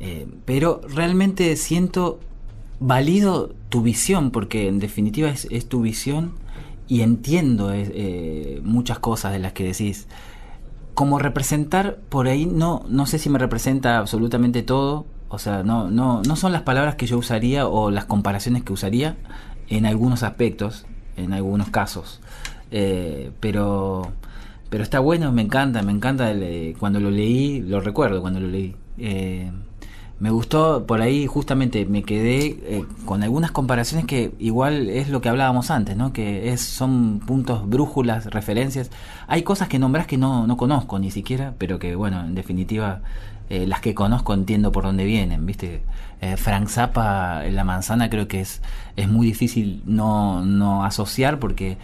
eh, 0.00 0.26
pero 0.46 0.80
realmente 0.88 1.54
siento 1.56 2.20
valido 2.80 3.54
tu 3.68 3.82
visión, 3.82 4.30
porque 4.30 4.68
en 4.68 4.78
definitiva 4.78 5.28
es, 5.28 5.68
tu 5.68 5.82
visión 5.82 6.32
y 6.86 7.02
entiendo 7.02 7.72
eh, 7.72 7.90
eh, 7.94 8.60
muchas 8.64 8.98
cosas 8.98 9.32
de 9.32 9.38
las 9.38 9.52
que 9.52 9.64
decís. 9.64 10.06
Como 10.94 11.18
representar, 11.18 11.98
por 12.08 12.26
ahí 12.26 12.46
no, 12.46 12.84
no 12.88 13.06
sé 13.06 13.18
si 13.18 13.30
me 13.30 13.38
representa 13.38 13.98
absolutamente 13.98 14.62
todo, 14.62 15.06
o 15.28 15.38
sea, 15.38 15.62
no, 15.62 15.90
no, 15.90 16.22
no 16.22 16.36
son 16.36 16.52
las 16.52 16.62
palabras 16.62 16.96
que 16.96 17.06
yo 17.06 17.18
usaría 17.18 17.68
o 17.68 17.90
las 17.90 18.06
comparaciones 18.06 18.64
que 18.64 18.72
usaría 18.72 19.16
en 19.68 19.86
algunos 19.86 20.22
aspectos, 20.22 20.86
en 21.16 21.32
algunos 21.32 21.68
casos. 21.68 22.20
Eh, 22.70 23.30
pero, 23.40 24.12
pero 24.70 24.82
está 24.82 24.98
bueno, 24.98 25.30
me 25.30 25.42
encanta, 25.42 25.82
me 25.82 25.92
encanta 25.92 26.32
cuando 26.78 27.00
lo 27.00 27.10
leí, 27.10 27.60
lo 27.60 27.80
recuerdo 27.80 28.20
cuando 28.20 28.40
lo 28.40 28.48
leí 28.48 28.74
me 30.20 30.30
gustó, 30.30 30.84
por 30.84 31.00
ahí 31.00 31.26
justamente 31.26 31.86
me 31.86 32.02
quedé 32.02 32.46
eh, 32.46 32.84
con 33.04 33.22
algunas 33.22 33.52
comparaciones 33.52 34.04
que 34.04 34.32
igual 34.40 34.90
es 34.90 35.08
lo 35.10 35.20
que 35.20 35.28
hablábamos 35.28 35.70
antes, 35.70 35.96
¿no? 35.96 36.12
Que 36.12 36.52
es, 36.52 36.60
son 36.60 37.20
puntos, 37.20 37.68
brújulas, 37.68 38.26
referencias. 38.26 38.90
Hay 39.28 39.42
cosas 39.42 39.68
que 39.68 39.78
nombrás 39.78 40.08
que 40.08 40.16
no, 40.16 40.46
no 40.46 40.56
conozco 40.56 40.98
ni 40.98 41.12
siquiera, 41.12 41.54
pero 41.56 41.78
que, 41.78 41.94
bueno, 41.94 42.20
en 42.20 42.34
definitiva, 42.34 43.00
eh, 43.48 43.66
las 43.66 43.80
que 43.80 43.94
conozco 43.94 44.34
entiendo 44.34 44.72
por 44.72 44.84
dónde 44.84 45.04
vienen, 45.04 45.46
¿viste? 45.46 45.82
Eh, 46.20 46.36
Frank 46.36 46.68
Zappa, 46.68 47.44
La 47.44 47.62
Manzana, 47.62 48.10
creo 48.10 48.26
que 48.26 48.40
es, 48.40 48.60
es 48.96 49.08
muy 49.08 49.28
difícil 49.28 49.82
no, 49.86 50.44
no 50.44 50.84
asociar 50.84 51.38
porque 51.38 51.78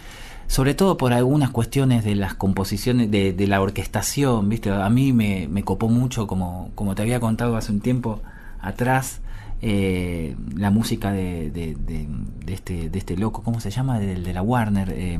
sobre 0.47 0.73
todo 0.73 0.97
por 0.97 1.13
algunas 1.13 1.49
cuestiones 1.49 2.03
de 2.03 2.15
las 2.15 2.33
composiciones, 2.33 3.09
de, 3.11 3.33
de 3.33 3.47
la 3.47 3.61
orquestación, 3.61 4.49
¿viste? 4.49 4.71
A 4.71 4.89
mí 4.89 5.13
me, 5.13 5.47
me, 5.47 5.63
copó 5.63 5.89
mucho, 5.89 6.27
como, 6.27 6.71
como 6.75 6.95
te 6.95 7.01
había 7.01 7.19
contado 7.19 7.57
hace 7.57 7.71
un 7.71 7.81
tiempo 7.81 8.21
atrás, 8.59 9.21
eh, 9.61 10.35
la 10.55 10.69
música 10.69 11.11
de, 11.11 11.49
de, 11.51 11.75
de, 11.75 12.53
este, 12.53 12.89
de 12.89 12.99
este 12.99 13.17
loco, 13.17 13.41
¿cómo 13.43 13.59
se 13.59 13.71
llama? 13.71 13.99
De, 13.99 14.15
de 14.15 14.33
la 14.33 14.41
Warner. 14.41 14.93
Eh, 14.95 15.19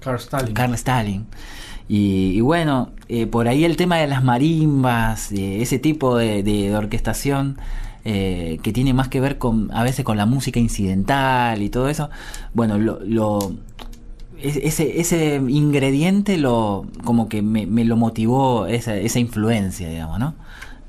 Carl 0.00 0.18
Stalin. 0.18 0.54
Carl 0.54 0.74
Stalin. 0.74 1.26
Y, 1.88 2.32
y 2.34 2.40
bueno, 2.40 2.90
eh, 3.08 3.26
por 3.26 3.48
ahí 3.48 3.64
el 3.64 3.76
tema 3.76 3.96
de 3.96 4.06
las 4.06 4.24
marimbas, 4.24 5.30
ese 5.32 5.78
tipo 5.78 6.16
de 6.16 6.74
orquestación, 6.76 7.58
eh, 8.08 8.60
que 8.62 8.72
tiene 8.72 8.94
más 8.94 9.08
que 9.08 9.18
ver 9.18 9.36
con 9.36 9.68
a 9.72 9.82
veces 9.82 10.04
con 10.04 10.16
la 10.16 10.26
música 10.26 10.60
incidental 10.60 11.60
y 11.60 11.70
todo 11.70 11.88
eso, 11.88 12.08
bueno, 12.54 12.78
lo, 12.78 13.00
lo 13.00 13.56
ese, 14.42 15.00
ese 15.00 15.36
ingrediente 15.48 16.36
lo 16.38 16.86
como 17.04 17.28
que 17.28 17.42
me, 17.42 17.66
me 17.66 17.84
lo 17.84 17.96
motivó 17.96 18.66
esa, 18.66 18.96
esa, 18.96 19.18
influencia, 19.18 19.88
digamos, 19.88 20.18
¿no? 20.18 20.34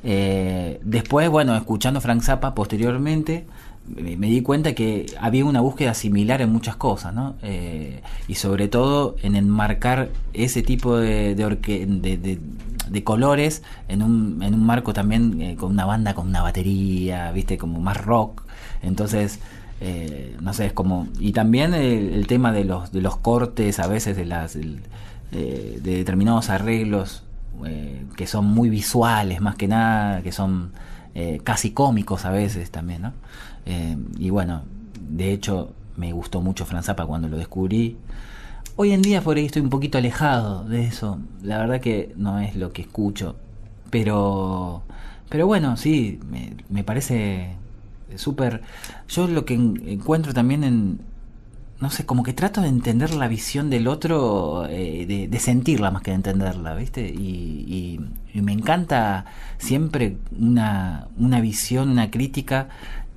Eh, 0.03 0.79
después, 0.83 1.29
bueno, 1.29 1.55
escuchando 1.55 2.01
Frank 2.01 2.21
Zappa 2.21 2.53
posteriormente, 2.53 3.45
me, 3.87 4.27
di 4.27 4.41
cuenta 4.41 4.73
que 4.73 5.05
había 5.19 5.45
una 5.45 5.61
búsqueda 5.61 5.93
similar 5.93 6.41
en 6.41 6.51
muchas 6.51 6.75
cosas, 6.75 7.13
¿no? 7.13 7.35
Eh, 7.41 8.01
y 8.27 8.35
sobre 8.35 8.67
todo 8.67 9.15
en 9.21 9.35
enmarcar 9.35 10.09
ese 10.33 10.61
tipo 10.61 10.97
de, 10.97 11.35
de, 11.35 12.39
de 12.89 13.03
colores 13.03 13.63
en 13.87 14.01
un, 14.01 14.41
en 14.43 14.53
un 14.53 14.65
marco 14.65 14.93
también 14.93 15.41
eh, 15.41 15.55
con 15.55 15.71
una 15.71 15.85
banda 15.85 16.13
con 16.13 16.27
una 16.27 16.41
batería, 16.41 17.31
¿viste? 17.31 17.57
Como 17.57 17.79
más 17.79 17.97
rock. 17.97 18.43
Entonces, 18.81 19.39
eh, 19.79 20.35
no 20.41 20.53
sé, 20.53 20.67
es 20.67 20.73
como... 20.73 21.07
Y 21.19 21.33
también 21.33 21.73
el, 21.73 22.13
el, 22.13 22.27
tema 22.27 22.51
de 22.51 22.63
los, 22.63 22.91
de 22.91 23.01
los 23.01 23.17
cortes 23.17 23.79
a 23.79 23.87
veces 23.87 24.17
de 24.17 24.25
las... 24.25 24.55
Eh, 24.55 24.81
de 25.31 25.97
determinados 25.97 26.49
arreglos 26.49 27.23
eh, 27.65 28.05
que 28.15 28.27
son 28.27 28.45
muy 28.45 28.69
visuales 28.69 29.41
más 29.41 29.55
que 29.55 29.67
nada, 29.67 30.21
que 30.21 30.31
son 30.31 30.71
casi 31.43 31.71
cómicos 31.71 32.25
a 32.25 32.29
veces 32.29 32.69
también, 32.69 33.01
¿no? 33.01 33.13
Y 34.19 34.29
bueno, 34.29 34.61
de 35.09 35.33
hecho 35.33 35.73
me 35.95 36.13
gustó 36.13 36.41
mucho 36.41 36.63
Franz 36.63 36.85
Zappa 36.85 37.07
cuando 37.07 37.27
lo 37.27 37.37
descubrí. 37.37 37.97
Hoy 38.75 38.91
en 38.91 39.01
día 39.01 39.21
por 39.21 39.35
ahí 39.37 39.47
estoy 39.47 39.63
un 39.63 39.71
poquito 39.71 39.97
alejado 39.97 40.63
de 40.65 40.85
eso. 40.85 41.17
La 41.41 41.57
verdad 41.57 41.81
que 41.81 42.13
no 42.17 42.39
es 42.39 42.55
lo 42.55 42.71
que 42.71 42.83
escucho. 42.83 43.35
Pero, 43.89 44.83
pero 45.27 45.47
bueno, 45.47 45.75
sí, 45.75 46.19
me, 46.29 46.53
me 46.69 46.83
parece 46.83 47.55
súper... 48.15 48.61
Yo 49.07 49.27
lo 49.27 49.45
que 49.45 49.53
encuentro 49.53 50.33
también 50.33 50.63
en, 50.63 50.99
no 51.79 51.91
sé, 51.91 52.05
como 52.05 52.23
que 52.23 52.33
trato 52.33 52.61
de 52.61 52.69
entender 52.69 53.13
la 53.13 53.27
visión 53.27 53.69
del 53.69 53.87
otro, 53.87 54.65
eh, 54.67 55.27
de, 55.29 55.39
sentirla 55.39 55.91
más 55.91 56.01
que 56.01 56.11
de 56.11 56.15
entenderla, 56.15 56.73
¿viste? 56.73 57.07
Y, 57.07 57.99
y, 58.33 58.41
me 58.41 58.51
encanta 58.51 59.25
siempre 59.57 60.17
una, 60.37 61.07
una 61.17 61.41
visión, 61.41 61.89
una 61.89 62.09
crítica, 62.11 62.69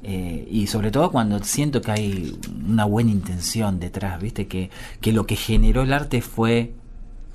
eh, 0.03 0.47
y 0.51 0.67
sobre 0.67 0.91
todo 0.91 1.11
cuando 1.11 1.43
siento 1.45 1.83
que 1.83 1.91
hay 1.91 2.39
una 2.69 2.85
buena 2.85 3.11
intención 3.11 3.81
detrás, 3.81 4.21
¿viste? 4.21 4.47
Que, 4.47 4.71
que 5.01 5.13
lo 5.13 5.27
que 5.27 5.37
generó 5.37 5.83
el 5.83 5.93
arte 5.93 6.23
fue 6.23 6.75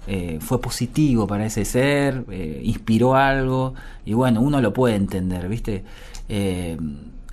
eh, 0.08 0.38
fue 0.40 0.62
positivo 0.62 1.26
para 1.26 1.48
ese 1.48 1.66
ser, 1.66 2.26
inspiró 2.62 3.16
algo, 3.16 3.74
y 4.06 4.14
bueno, 4.14 4.42
uno 4.42 4.62
lo 4.62 4.74
puede 4.74 4.96
entender, 4.96 5.48
¿viste? 5.50 5.84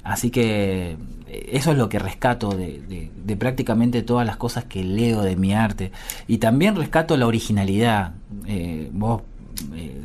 Así 0.05 0.31
que 0.31 0.97
eh, 1.29 1.51
eso 1.53 1.73
es 1.73 1.79
lo 1.79 1.89
que 1.89 1.99
rescato 1.99 2.51
de, 2.51 2.81
de, 2.89 3.11
de, 3.25 3.37
prácticamente 3.37 4.03
todas 4.03 4.27
las 4.27 4.37
cosas 4.37 4.65
que 4.65 4.85
leo 4.85 5.23
de 5.23 5.37
mi 5.37 5.55
arte. 5.55 5.93
Y 6.27 6.39
también 6.39 6.77
rescato 6.77 7.17
la 7.17 7.27
originalidad. 7.27 8.13
Eh, 8.47 8.91
vos 8.93 9.23
eh, 9.75 10.03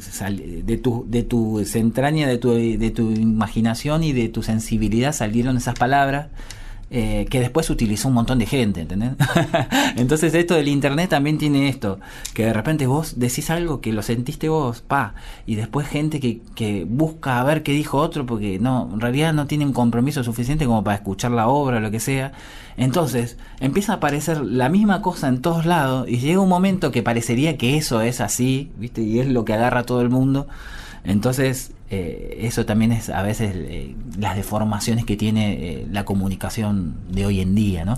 de 0.64 0.78
tu, 0.78 1.06
de 1.08 1.24
tu 1.24 1.60
entraña, 1.74 2.28
de 2.28 2.38
tu, 2.38 2.52
de 2.52 2.92
tu 2.92 3.12
imaginación 3.12 4.04
y 4.04 4.14
de 4.14 4.30
tu 4.30 4.44
sensibilidad 4.44 5.14
salieron 5.14 5.58
esas 5.58 5.76
palabras 5.76 6.28
eh, 6.90 7.28
que 7.30 7.42
después 7.42 7.70
utilizó 7.70 8.08
un 8.08 8.14
montón 8.14 8.40
de 8.40 8.46
gente, 8.46 8.82
¿entendés? 8.82 9.12
Entonces 9.98 10.34
esto 10.34 10.54
del 10.54 10.70
internet 10.70 11.10
también 11.10 11.38
tiene 11.38 11.68
esto, 11.68 12.00
que 12.34 12.46
de 12.46 12.54
repente 12.54 12.88
vos 12.88 13.20
decís 13.20 13.50
algo 13.50 13.82
que 13.82 13.92
lo 13.92 14.02
sentiste 14.02 14.48
vos, 14.48 14.82
pa, 14.82 15.14
y 15.46 15.56
después 15.56 15.88
gente 15.88 16.20
que, 16.20 16.40
que 16.56 16.86
busca 16.88 17.42
a 17.42 17.44
ver 17.44 17.62
qué 17.62 17.74
dijo 17.74 17.98
otro, 17.98 18.26
porque 18.26 18.58
no, 18.60 18.90
en 18.94 19.02
realidad 19.02 19.34
no 19.34 19.48
tiene 19.48 19.66
un 19.66 19.74
compromiso 19.74 20.24
suficiente 20.24 20.66
como 20.66 20.84
para 20.84 20.96
escuchar 20.96 21.32
la 21.32 21.48
obra 21.50 21.78
o 21.78 21.80
lo 21.82 21.92
que 21.92 22.00
sea. 22.00 22.32
Entonces 22.78 23.38
empieza 23.60 23.94
a 23.94 23.96
aparecer 23.96 24.40
la 24.42 24.70
misma 24.70 25.02
cosa 25.02 25.28
en 25.28 25.42
todos 25.42 25.66
lados 25.66 26.08
y 26.08 26.20
llega 26.20 26.40
un 26.40 26.50
momento 26.50 26.92
que 26.92 27.04
parecería 27.04 27.58
que 27.58 27.76
eso 27.76 28.02
es 28.02 28.22
así, 28.22 28.72
¿viste? 28.78 29.02
Y 29.02 29.20
es 29.20 29.28
lo 29.28 29.44
que 29.46 29.54
agarra 29.54 29.82
a 29.82 29.84
todo 29.84 30.02
el 30.02 30.10
mundo. 30.10 30.48
Entonces, 31.04 31.72
eh, 31.90 32.40
eso 32.42 32.66
también 32.66 32.92
es 32.92 33.10
a 33.10 33.22
veces 33.22 33.54
eh, 33.56 33.96
las 34.20 34.36
deformaciones 34.36 35.06
que 35.06 35.16
tiene 35.16 35.54
eh, 35.54 35.88
la 35.90 36.04
comunicación 36.04 36.96
de 37.10 37.26
hoy 37.26 37.40
en 37.40 37.56
día, 37.56 37.86
¿no? 37.86 37.96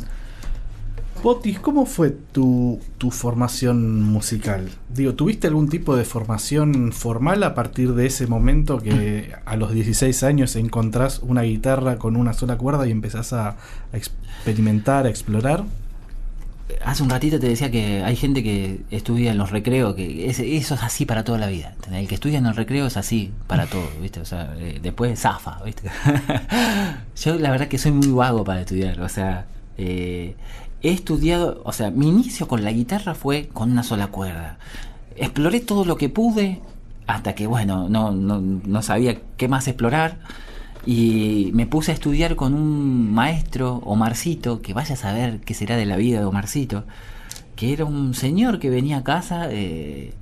¿cómo 1.62 1.86
fue 1.86 2.12
tu, 2.12 2.80
tu, 2.98 3.12
formación 3.12 4.04
musical? 4.04 4.70
Digo, 4.94 5.16
¿tuviste 5.16 5.48
algún 5.48 5.68
tipo 5.68 5.98
de 5.98 6.06
formación 6.06 6.94
formal 6.94 7.44
a 7.44 7.56
partir 7.56 7.94
de 7.94 8.06
ese 8.06 8.26
momento 8.26 8.78
que 8.78 9.34
a 9.44 9.58
los 9.58 9.74
16 9.74 10.24
años 10.24 10.56
encontrás 10.56 11.20
una 11.20 11.42
guitarra 11.42 11.98
con 11.98 12.16
una 12.16 12.32
sola 12.32 12.58
cuerda 12.58 12.88
y 12.88 12.92
empezás 12.92 13.34
a, 13.34 13.58
a 13.92 13.98
experimentar, 13.98 15.08
a 15.08 15.10
explorar? 15.10 15.66
Hace 16.84 17.04
un 17.04 17.10
ratito 17.10 17.40
te 17.40 17.48
decía 17.48 17.72
que 17.72 18.04
hay 18.04 18.16
gente 18.16 18.44
que 18.44 18.82
estudia 18.92 19.32
en 19.32 19.38
los 19.38 19.52
recreos, 19.52 19.96
que 19.96 20.30
es, 20.30 20.40
eso 20.40 20.76
es 20.76 20.84
así 20.84 21.06
para 21.06 21.24
toda 21.24 21.38
la 21.38 21.48
vida. 21.48 21.76
El 21.92 22.08
que 22.08 22.16
estudia 22.16 22.38
en 22.38 22.46
el 22.46 22.56
recreo 22.56 22.86
es 22.88 22.98
así 22.98 23.32
para 23.48 23.66
todo, 23.68 23.90
¿viste? 24.02 24.20
O 24.20 24.26
sea, 24.26 24.54
eh, 24.58 24.80
después 24.82 25.20
zafa, 25.20 25.62
¿viste? 25.64 25.90
Yo 27.24 27.36
la 27.36 27.52
verdad 27.52 27.68
que 27.68 27.78
soy 27.78 27.92
muy 27.92 28.08
vago 28.08 28.44
para 28.44 28.62
estudiar, 28.62 29.02
o 29.02 29.10
sea, 29.10 29.48
eh, 29.78 30.36
he 30.82 30.92
estudiado, 30.92 31.62
o 31.66 31.74
sea, 31.74 31.92
mi 31.92 32.08
inicio 32.08 32.48
con 32.48 32.64
la 32.64 32.72
guitarra 32.72 33.16
fue 33.16 33.50
con 33.52 33.72
una 33.72 33.84
sola 33.84 34.08
cuerda. 34.08 34.58
Exploré 35.16 35.60
todo 35.60 35.86
lo 35.86 35.98
que 35.98 36.10
pude 36.10 36.62
hasta 37.08 37.34
que, 37.34 37.48
bueno, 37.48 37.90
no, 37.90 38.12
no, 38.12 38.40
no 38.40 38.82
sabía 38.82 39.18
qué 39.38 39.48
más 39.48 39.68
explorar 39.68 40.18
y 40.86 41.52
me 41.54 41.68
puse 41.68 41.92
a 41.92 41.94
estudiar 41.94 42.36
con 42.36 42.54
un 42.54 43.14
maestro, 43.14 43.78
Omarcito, 43.84 44.62
que 44.62 44.74
vaya 44.74 44.94
a 44.94 44.98
saber 44.98 45.40
qué 45.42 45.54
será 45.54 45.76
de 45.76 45.86
la 45.86 45.98
vida 45.98 46.20
de 46.20 46.26
Omarcito, 46.26 46.86
que 47.56 47.74
era 47.74 47.86
un 47.86 48.14
señor 48.14 48.60
que 48.60 48.70
venía 48.70 48.98
a 48.98 49.04
casa 49.04 49.48
eh, 49.52 50.14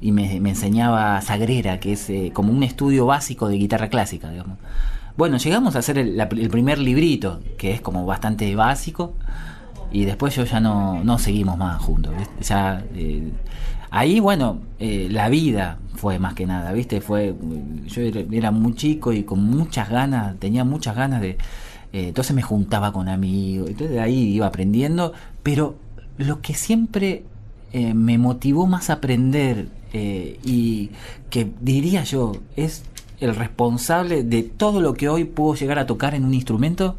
y 0.00 0.12
me, 0.12 0.40
me, 0.40 0.50
enseñaba 0.50 1.20
Sagrera, 1.20 1.78
que 1.78 1.92
es 1.92 2.10
eh, 2.10 2.32
como 2.34 2.52
un 2.52 2.62
estudio 2.62 3.06
básico 3.06 3.48
de 3.48 3.56
guitarra 3.56 3.88
clásica, 3.88 4.30
digamos. 4.30 4.58
Bueno, 5.16 5.36
llegamos 5.36 5.76
a 5.76 5.80
hacer 5.80 5.98
el, 5.98 6.48
primer 6.48 6.78
librito, 6.78 7.40
que 7.58 7.72
es 7.72 7.80
como 7.80 8.06
bastante 8.06 8.54
básico, 8.56 9.14
y 9.92 10.04
después 10.04 10.34
yo 10.34 10.44
ya 10.44 10.60
no, 10.60 11.04
no 11.04 11.18
seguimos 11.18 11.58
más 11.58 11.80
juntos. 11.80 12.14
Ya, 12.40 12.82
eh, 12.94 13.30
ahí, 13.90 14.20
bueno, 14.20 14.60
eh, 14.78 15.08
la 15.10 15.28
vida 15.28 15.78
fue 15.94 16.18
más 16.18 16.34
que 16.34 16.46
nada, 16.46 16.72
¿viste? 16.72 17.00
Fue, 17.00 17.34
yo 17.86 18.02
era, 18.02 18.50
muy 18.50 18.74
chico 18.74 19.12
y 19.12 19.24
con 19.24 19.44
muchas 19.44 19.90
ganas, 19.90 20.38
tenía 20.38 20.64
muchas 20.64 20.96
ganas 20.96 21.20
de... 21.20 21.30
Eh, 21.92 22.08
entonces 22.08 22.34
me 22.34 22.42
juntaba 22.42 22.92
con 22.92 23.08
amigos, 23.08 23.68
entonces 23.68 23.96
de 23.96 24.00
ahí 24.00 24.34
iba 24.34 24.46
aprendiendo, 24.46 25.12
pero 25.42 25.76
lo 26.18 26.40
que 26.40 26.54
siempre 26.54 27.24
eh, 27.72 27.94
me 27.94 28.16
motivó 28.16 28.66
más 28.66 28.90
a 28.90 28.94
aprender 28.94 29.68
y 29.92 30.90
que 31.30 31.50
diría 31.60 32.04
yo 32.04 32.34
es 32.54 32.84
el 33.18 33.34
responsable 33.34 34.22
de 34.22 34.44
todo 34.44 34.80
lo 34.80 34.94
que 34.94 35.08
hoy 35.08 35.24
puedo 35.24 35.56
llegar 35.56 35.80
a 35.80 35.86
tocar 35.86 36.14
en 36.14 36.24
un 36.24 36.32
instrumento, 36.32 36.96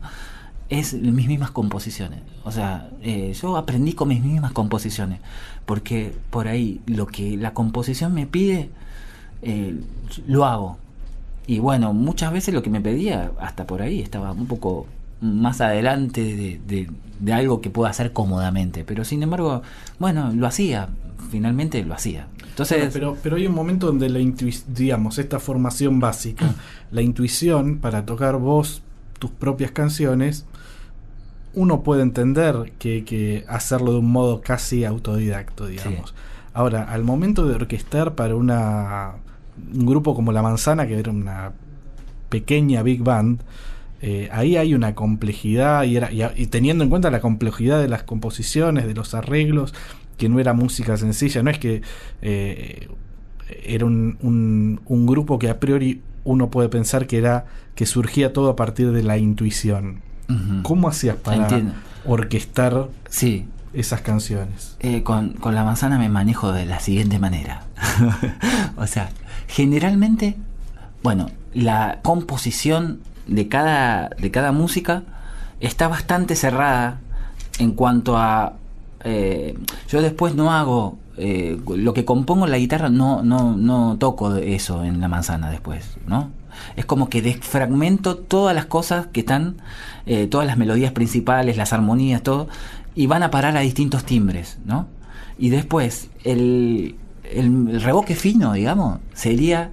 es 0.72 0.94
mis 0.94 1.28
mismas 1.28 1.52
composiciones. 1.52 2.22
O 2.44 2.52
sea, 2.52 2.90
eh, 3.04 3.34
yo 3.40 3.58
aprendí 3.58 3.94
con 3.94 4.08
mis 4.08 4.24
mismas 4.24 4.54
composiciones, 4.54 5.20
porque 5.66 6.14
por 6.30 6.48
ahí 6.48 6.82
lo 6.86 7.08
que 7.08 7.38
la 7.38 7.54
composición 7.54 8.14
me 8.14 8.26
pide, 8.28 8.70
eh, 9.42 9.76
lo 10.28 10.46
hago. 10.46 10.78
Y 11.48 11.60
bueno, 11.60 11.94
muchas 11.94 12.32
veces 12.32 12.54
lo 12.54 12.62
que 12.62 12.70
me 12.70 12.82
pedía, 12.82 13.32
hasta 13.40 13.66
por 13.66 13.82
ahí, 13.82 14.02
estaba 14.02 14.32
un 14.32 14.48
poco 14.48 14.86
más 15.22 15.62
adelante 15.62 16.22
de, 16.24 16.60
de- 16.68 16.90
de 17.20 17.34
algo 17.34 17.62
que 17.62 17.70
pueda 17.70 17.90
hacer 17.92 18.14
cómodamente. 18.14 18.84
Pero 18.84 19.04
sin 19.06 19.22
embargo, 19.24 19.62
bueno, 20.00 20.32
lo 20.34 20.48
hacía, 20.48 20.90
finalmente 21.30 21.84
lo 21.84 21.94
hacía. 21.94 22.28
Entonces, 22.50 22.78
Bueno, 22.78 22.92
pero, 22.94 23.18
pero 23.22 23.36
hay 23.38 23.46
un 23.48 23.54
momento 23.54 23.88
donde 23.88 24.10
la 24.10 24.20
intuición, 24.20 24.74
digamos, 24.74 25.18
esta 25.20 25.40
formación 25.40 26.00
básica, 26.00 26.54
la 26.92 27.02
intuición 27.02 27.78
para 27.78 28.06
tocar 28.06 28.38
vos 28.38 28.82
tus 29.20 29.30
propias 29.32 29.72
canciones, 29.72 30.46
uno 31.54 31.82
puede 31.84 32.02
entender 32.02 32.72
que, 32.80 33.04
que 33.04 33.44
hacerlo 33.48 33.92
de 33.94 34.00
un 34.00 34.12
modo 34.12 34.42
casi 34.42 34.86
autodidacto, 34.86 35.68
digamos. 35.68 36.14
Ahora, 36.54 36.84
al 36.84 37.04
momento 37.04 37.46
de 37.48 37.56
orquestar 37.56 38.16
para 38.16 38.36
una 38.36 39.14
un 39.74 39.86
grupo 39.86 40.16
como 40.16 40.32
La 40.32 40.42
Manzana, 40.42 40.88
que 40.88 40.98
era 40.98 41.12
una 41.12 41.52
pequeña 42.30 42.84
big 42.84 43.04
band, 43.04 43.42
eh, 44.02 44.30
ahí 44.32 44.58
hay 44.58 44.74
una 44.74 44.96
complejidad 44.96 45.84
y, 45.84 45.98
era, 45.98 46.10
y, 46.12 46.48
teniendo 46.48 46.84
en 46.84 46.90
cuenta 46.90 47.12
la 47.12 47.20
complejidad 47.22 47.80
de 47.82 47.88
las 47.88 48.04
composiciones, 48.04 48.88
de 48.88 48.94
los 48.94 49.14
arreglos, 49.14 49.74
que 50.18 50.30
no 50.30 50.40
era 50.40 50.54
música 50.54 50.98
sencilla, 50.98 51.44
no 51.44 51.50
es 51.52 51.60
que 51.60 51.82
eh, 52.22 52.88
era 53.64 53.86
un, 53.86 54.18
un- 54.22 54.80
un 54.86 55.06
grupo 55.06 55.38
que 55.38 55.50
a 55.50 55.60
priori 55.60 56.02
uno 56.24 56.50
puede 56.50 56.70
pensar 56.70 57.08
que 57.08 57.18
era 57.18 57.46
que 57.76 57.86
surgía 57.86 58.32
todo 58.34 58.50
a 58.50 58.56
partir 58.56 58.92
de 58.92 59.04
la 59.04 59.18
intuición. 59.18 60.02
¿Cómo 60.64 60.88
hacías 60.88 61.16
para 61.18 61.38
Entiendo. 61.38 61.74
orquestar 62.06 62.88
sí, 63.10 63.48
esas 63.74 64.02
canciones? 64.02 64.76
Eh, 64.80 65.04
con, 65.04 65.34
con 65.34 65.56
la 65.56 65.64
manzana 65.64 65.98
me 65.98 66.10
manejo 66.10 66.52
de 66.52 66.66
la 66.66 66.80
siguiente 66.80 67.20
manera. 67.20 67.64
o 68.78 68.88
sea, 68.88 69.10
generalmente, 69.48 70.36
bueno, 71.04 71.30
la 71.54 72.00
composición 72.02 73.00
de 73.28 73.48
cada, 73.48 74.10
de 74.10 74.32
cada 74.32 74.52
música 74.52 75.04
está 75.60 75.88
bastante 75.88 76.36
cerrada 76.36 77.00
en 77.60 77.72
cuanto 77.72 78.18
a... 78.18 78.54
eh, 79.04 79.58
yo 79.90 80.02
después 80.02 80.36
no 80.36 80.52
hago... 80.52 80.98
eh, 81.18 81.60
lo 81.68 81.94
que 81.94 82.04
compongo 82.06 82.46
en 82.46 82.52
la 82.52 82.58
guitarra 82.58 82.90
no, 82.90 83.22
no, 83.24 83.56
no 83.56 83.98
toco 84.00 84.36
eso 84.36 84.84
en 84.84 85.00
la 85.02 85.08
manzana 85.08 85.50
después, 85.52 85.98
¿no? 86.08 86.30
Es 86.76 86.86
como 86.86 87.10
que 87.10 87.22
desfragmento 87.22 88.18
todas 88.18 88.56
las 88.56 88.66
cosas 88.66 89.08
que 89.08 89.22
están, 89.22 89.58
eh, 90.06 90.28
todas 90.28 90.48
las 90.48 90.58
melodías 90.58 90.92
principales, 90.92 91.58
las 91.58 91.74
armonías, 91.74 92.22
todo, 92.24 92.48
y 92.96 93.08
van 93.08 93.24
a 93.24 93.32
parar 93.32 93.56
a 93.58 93.62
distintos 93.62 94.04
timbres, 94.04 94.60
¿no? 94.66 94.88
Y 95.38 95.50
después, 95.50 96.10
el, 96.24 96.96
el, 97.24 97.82
revoque 97.82 98.16
fino, 98.16 98.54
digamos, 98.54 99.00
sería, 99.14 99.72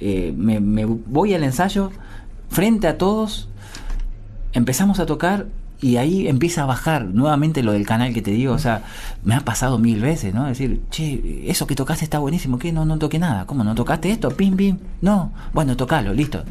eh, 0.00 0.34
me, 0.36 0.60
me 0.60 0.84
voy 0.84 1.34
al 1.34 1.44
ensayo, 1.44 1.90
frente 2.48 2.86
a 2.86 2.98
todos, 2.98 3.48
empezamos 4.52 5.00
a 5.00 5.06
tocar 5.06 5.46
y 5.84 5.98
ahí 5.98 6.28
empieza 6.28 6.62
a 6.62 6.64
bajar 6.64 7.04
nuevamente 7.04 7.62
lo 7.62 7.72
del 7.72 7.84
canal 7.84 8.14
que 8.14 8.22
te 8.22 8.30
digo, 8.30 8.54
o 8.54 8.58
sea, 8.58 8.84
me 9.22 9.34
ha 9.34 9.40
pasado 9.40 9.78
mil 9.78 10.00
veces, 10.00 10.32
¿no? 10.32 10.46
Decir, 10.46 10.80
che, 10.90 11.44
eso 11.46 11.66
que 11.66 11.74
tocaste 11.74 12.04
está 12.04 12.18
buenísimo, 12.20 12.58
¿qué? 12.58 12.72
No, 12.72 12.86
no 12.86 12.98
toqué 12.98 13.18
nada, 13.18 13.44
¿cómo 13.44 13.64
no 13.64 13.74
tocaste 13.74 14.10
esto? 14.10 14.30
Pim, 14.30 14.56
pim, 14.56 14.78
no, 15.02 15.30
bueno, 15.52 15.76
tocalo, 15.76 16.14
listo. 16.14 16.42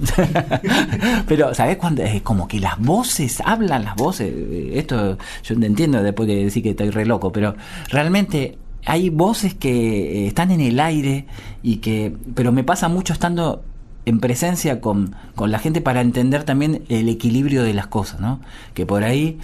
Pero, 1.28 1.52
¿sabes 1.56 1.78
cuándo? 1.78 2.04
Es 2.04 2.22
como 2.22 2.48
que 2.48 2.60
las 2.60 2.78
voces, 2.78 3.42
hablan 3.44 3.86
las 3.86 3.96
voces, 3.96 4.32
esto 4.74 5.18
yo 5.44 5.60
te 5.60 5.66
entiendo 5.66 6.04
después 6.04 6.28
de 6.28 6.44
decir 6.44 6.62
que 6.62 6.70
estoy 6.70 6.92
re 6.92 7.04
loco, 7.08 7.32
pero 7.32 7.56
realmente 7.90 8.60
hay 8.86 9.10
voces 9.10 9.56
que 9.56 9.72
eh, 9.72 10.28
están 10.28 10.52
en 10.52 10.62
el 10.62 10.80
aire 10.80 11.26
y 11.64 11.78
que, 11.78 12.16
pero 12.36 12.52
me 12.52 12.64
pasa 12.64 12.88
mucho 12.88 13.14
estando 13.14 13.64
en 14.06 14.20
presencia 14.20 14.82
con, 14.82 15.16
con 15.36 15.52
la 15.52 15.60
gente 15.60 15.82
para 15.82 16.02
entender 16.02 16.44
también 16.44 16.82
el 16.90 17.08
equilibrio 17.10 17.64
de 17.64 17.74
las 17.74 17.88
cosas, 17.88 18.20
¿no? 18.20 18.40
Que 18.74 18.86
por 18.86 19.04
ahí, 19.04 19.38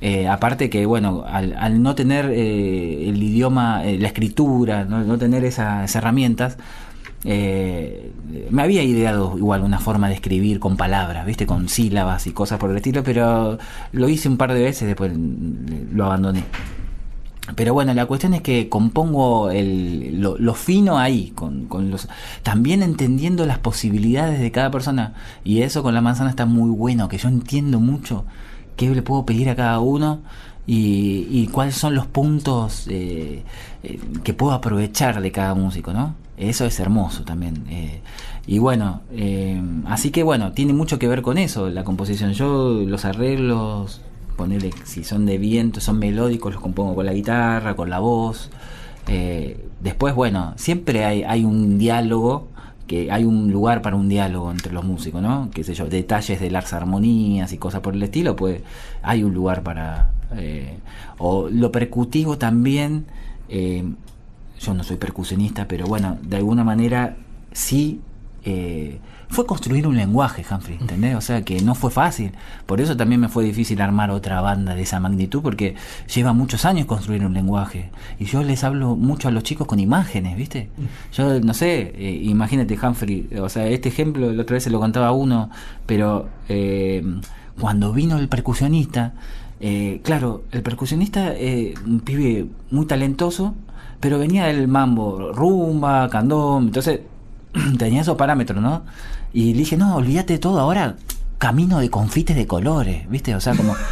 eh, 0.00 0.28
aparte 0.28 0.68
que, 0.68 0.84
bueno, 0.86 1.24
al, 1.26 1.54
al 1.58 1.82
no 1.82 1.94
tener 1.94 2.26
eh, 2.30 3.08
el 3.08 3.22
idioma, 3.22 3.84
eh, 3.84 3.98
la 3.98 4.08
escritura, 4.08 4.84
no, 4.84 5.16
tener 5.18 5.44
esa- 5.44 5.84
esas 5.84 5.96
herramientas, 5.96 6.58
eh, 7.24 8.10
me 8.50 8.62
había 8.62 8.82
ideado 8.82 9.38
igual 9.38 9.62
una 9.62 9.78
forma 9.78 10.08
de 10.08 10.14
escribir 10.14 10.58
con 10.58 10.76
palabras, 10.76 11.24
¿viste? 11.24 11.46
Con 11.46 11.68
sílabas 11.68 12.26
y 12.26 12.32
cosas 12.32 12.58
por 12.58 12.70
el 12.70 12.76
estilo, 12.76 13.02
pero 13.04 13.58
lo 13.92 14.08
hice 14.08 14.28
un 14.28 14.36
par 14.36 14.52
de 14.52 14.62
veces, 14.62 14.88
después 14.88 15.12
lo 15.92 16.04
abandoné. 16.04 16.42
Pero 17.56 17.74
bueno, 17.74 17.92
la 17.92 18.06
cuestión 18.06 18.34
es 18.34 18.40
que 18.40 18.68
compongo 18.68 19.50
el, 19.50 20.20
lo, 20.20 20.54
fino 20.54 20.98
ahí, 20.98 21.32
con, 21.34 21.66
con 21.66 21.90
los, 21.90 22.08
también 22.44 22.82
entendiendo 22.82 23.46
las 23.46 23.58
posibilidades 23.58 24.40
de 24.40 24.52
cada 24.52 24.70
persona. 24.70 25.14
Y 25.42 25.62
eso 25.62 25.82
con 25.82 25.92
la 25.92 26.00
manzana 26.00 26.30
está 26.30 26.46
muy 26.46 26.70
bueno, 26.70 27.08
que 27.08 27.18
yo 27.18 27.28
entiendo 27.28 27.80
mucho 27.80 28.24
qué 28.76 28.88
le 28.90 29.02
puedo 29.02 29.26
pedir 29.26 29.50
a 29.50 29.56
cada 29.56 29.80
uno 29.80 30.20
y, 30.66 31.48
cuáles 31.48 31.74
son 31.74 31.94
los 31.94 32.06
puntos 32.06 32.86
eh, 32.88 33.42
eh, 33.82 34.00
que 34.22 34.34
puedo 34.34 34.52
aprovechar 34.52 35.20
de 35.20 35.32
cada 35.32 35.54
músico, 35.54 35.92
¿no? 35.92 36.14
Eso 36.36 36.64
es 36.64 36.78
hermoso 36.80 37.24
también. 37.24 37.64
eh. 37.68 38.00
y 38.46 38.58
bueno, 38.58 39.02
así 39.86 40.10
que 40.10 40.22
bueno, 40.22 40.52
tiene 40.52 40.72
mucho 40.72 40.98
que 40.98 41.08
ver 41.08 41.22
con 41.22 41.38
eso, 41.38 41.68
la 41.68 41.84
composición. 41.84 42.32
Yo 42.32 42.82
los 42.86 43.04
arreglos, 43.04 44.00
ponerle 44.32 44.70
si 44.84 45.04
son 45.04 45.26
de 45.26 45.38
viento, 45.38 45.80
son 45.80 45.98
melódicos, 45.98 46.54
los 46.54 46.62
compongo 46.62 46.94
con 46.94 47.06
la 47.06 47.12
guitarra, 47.12 47.74
con 47.74 47.90
la 47.90 47.98
voz. 47.98 48.50
Eh, 49.08 49.64
después, 49.80 50.14
bueno, 50.14 50.54
siempre 50.56 51.04
hay, 51.04 51.22
hay 51.22 51.44
un 51.44 51.78
diálogo, 51.78 52.48
que 52.86 53.10
hay 53.10 53.24
un 53.24 53.52
lugar 53.52 53.82
para 53.82 53.96
un 53.96 54.08
diálogo 54.08 54.50
entre 54.50 54.72
los 54.72 54.84
músicos, 54.84 55.22
¿no? 55.22 55.50
Qué 55.52 55.64
sé 55.64 55.74
yo, 55.74 55.86
detalles 55.86 56.40
de 56.40 56.50
las 56.50 56.72
armonías 56.72 57.52
y 57.52 57.58
cosas 57.58 57.80
por 57.80 57.94
el 57.94 58.02
estilo, 58.02 58.36
pues 58.36 58.60
hay 59.02 59.24
un 59.24 59.32
lugar 59.32 59.62
para... 59.62 60.10
eh, 60.36 60.78
o 61.18 61.48
lo 61.48 61.70
percutivo 61.70 62.38
también, 62.38 63.06
eh, 63.48 63.84
yo 64.60 64.74
no 64.74 64.84
soy 64.84 64.96
percusionista, 64.96 65.66
pero 65.66 65.86
bueno, 65.86 66.18
de 66.22 66.36
alguna 66.36 66.64
manera 66.64 67.16
sí 67.52 68.00
eh, 68.44 68.98
fue 69.32 69.46
construir 69.46 69.86
un 69.86 69.96
lenguaje, 69.96 70.44
Humphrey, 70.48 70.78
¿entendés? 70.80 71.16
O 71.16 71.20
sea 71.20 71.42
que 71.42 71.60
no 71.60 71.74
fue 71.74 71.90
fácil. 71.90 72.32
Por 72.66 72.80
eso 72.80 72.96
también 72.96 73.20
me 73.20 73.28
fue 73.28 73.44
difícil 73.44 73.80
armar 73.80 74.10
otra 74.10 74.40
banda 74.40 74.74
de 74.74 74.82
esa 74.82 75.00
magnitud, 75.00 75.42
porque 75.42 75.74
lleva 76.14 76.32
muchos 76.32 76.64
años 76.64 76.86
construir 76.86 77.24
un 77.24 77.34
lenguaje. 77.34 77.90
Y 78.18 78.26
yo 78.26 78.42
les 78.42 78.62
hablo 78.62 78.94
mucho 78.94 79.28
a 79.28 79.30
los 79.30 79.42
chicos 79.42 79.66
con 79.66 79.80
imágenes, 79.80 80.36
¿viste? 80.36 80.68
Yo 81.12 81.40
no 81.40 81.54
sé, 81.54 81.92
eh, 81.96 82.20
imagínate, 82.22 82.78
Humphrey, 82.80 83.28
o 83.40 83.48
sea, 83.48 83.66
este 83.66 83.88
ejemplo 83.88 84.30
la 84.32 84.42
otra 84.42 84.54
vez 84.54 84.64
se 84.64 84.70
lo 84.70 84.78
contaba 84.78 85.12
uno, 85.12 85.50
pero 85.86 86.28
eh, 86.48 87.02
cuando 87.58 87.92
vino 87.92 88.18
el 88.18 88.28
percusionista, 88.28 89.14
eh, 89.64 90.00
claro, 90.02 90.42
el 90.50 90.62
percusionista, 90.62 91.34
eh, 91.36 91.74
un 91.86 92.00
pibe 92.00 92.46
muy 92.72 92.84
talentoso, 92.84 93.54
pero 94.00 94.18
venía 94.18 94.46
del 94.46 94.66
mambo, 94.66 95.32
rumba, 95.32 96.08
candón, 96.08 96.64
entonces 96.64 97.00
tenía 97.78 98.00
esos 98.00 98.16
parámetros, 98.16 98.60
¿no? 98.60 98.82
Y 99.32 99.52
le 99.52 99.60
dije, 99.60 99.76
no, 99.76 99.96
olvídate 99.96 100.34
de 100.34 100.38
todo, 100.38 100.60
ahora 100.60 100.96
camino 101.38 101.80
de 101.80 101.90
confites 101.90 102.36
de 102.36 102.46
colores, 102.46 103.08
¿viste? 103.08 103.34
O 103.34 103.40
sea, 103.40 103.54
como... 103.54 103.74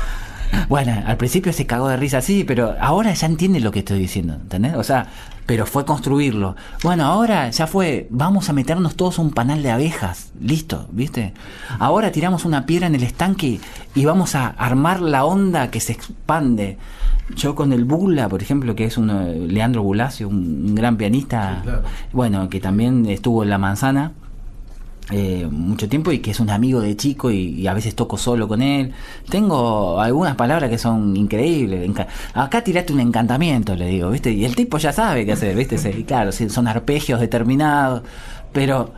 Bueno, 0.69 0.93
al 1.07 1.17
principio 1.17 1.53
se 1.53 1.65
cagó 1.65 1.87
de 1.87 1.97
risa 1.97 2.19
así, 2.19 2.43
pero 2.43 2.75
ahora 2.81 3.15
ya 3.15 3.29
entiende 3.29 3.61
lo 3.61 3.71
que 3.71 3.79
estoy 3.81 4.01
diciendo, 4.01 4.35
¿entendés? 4.35 4.75
O 4.75 4.83
sea, 4.83 5.07
pero 5.47 5.65
fue 5.65 5.85
construirlo. 5.85 6.57
Bueno, 6.83 7.05
ahora 7.05 7.51
ya 7.51 7.69
fue, 7.69 8.09
vamos 8.11 8.49
a 8.49 8.53
meternos 8.53 8.97
todos 8.97 9.21
un 9.21 9.31
panal 9.31 9.63
de 9.63 9.71
abejas, 9.71 10.33
listo, 10.41 10.89
¿viste? 10.91 11.35
Ahora 11.79 12.11
tiramos 12.11 12.45
una 12.45 12.67
piedra 12.67 12.89
en 12.89 12.97
el 12.97 13.05
estanque 13.05 13.61
y 13.95 14.05
vamos 14.05 14.35
a 14.35 14.49
armar 14.49 15.01
la 15.01 15.25
onda 15.25 15.71
que 15.71 15.79
se 15.79 15.93
expande. 15.93 16.79
Yo 17.37 17.55
con 17.55 17.73
el 17.73 17.85
Bula, 17.85 18.29
por 18.29 18.43
ejemplo, 18.43 18.75
que 18.75 18.87
es 18.87 18.99
un 18.99 19.53
Leandro 19.55 19.85
Bulacio, 19.85 20.29
un, 20.29 20.65
un 20.71 20.75
gran 20.75 20.97
pianista, 20.97 21.59
Sí, 21.59 21.63
claro. 21.63 21.83
bueno, 22.13 22.49
que 22.49 22.59
también 22.59 23.07
estuvo 23.07 23.45
en 23.45 23.51
La 23.51 23.59
Manzana, 23.59 24.13
eh, 25.11 25.47
mucho 25.51 25.89
tiempo 25.89 26.13
y 26.13 26.21
que 26.21 26.31
es 26.31 26.41
un 26.41 26.51
amigo 26.51 26.81
de 26.81 26.97
chico 26.97 27.31
y, 27.31 27.67
a 27.67 27.75
veces 27.75 27.95
toco 27.95 28.17
solo 28.17 28.47
con 28.49 28.63
él. 28.63 28.93
Tengo 29.29 30.01
algunas 30.01 30.37
palabras 30.37 30.71
que 30.71 30.79
son 30.79 31.17
increíbles. 31.17 31.91
Acá 32.35 32.63
tiraste 32.63 32.93
un 32.93 33.01
encantamiento, 33.01 33.75
le 33.77 33.87
digo, 33.87 34.11
¿viste? 34.11 34.33
Y 34.33 34.45
el 34.45 34.55
tipo 34.57 34.79
ya 34.79 34.93
sabe 34.93 35.25
qué 35.27 35.33
hacer, 35.33 35.57
¿viste? 35.57 35.77
Y 35.99 36.05
claro, 36.05 36.33
sí, 36.33 36.49
son 36.49 36.69
arpegios 36.69 37.21
determinados, 37.21 38.03
pero 38.53 38.93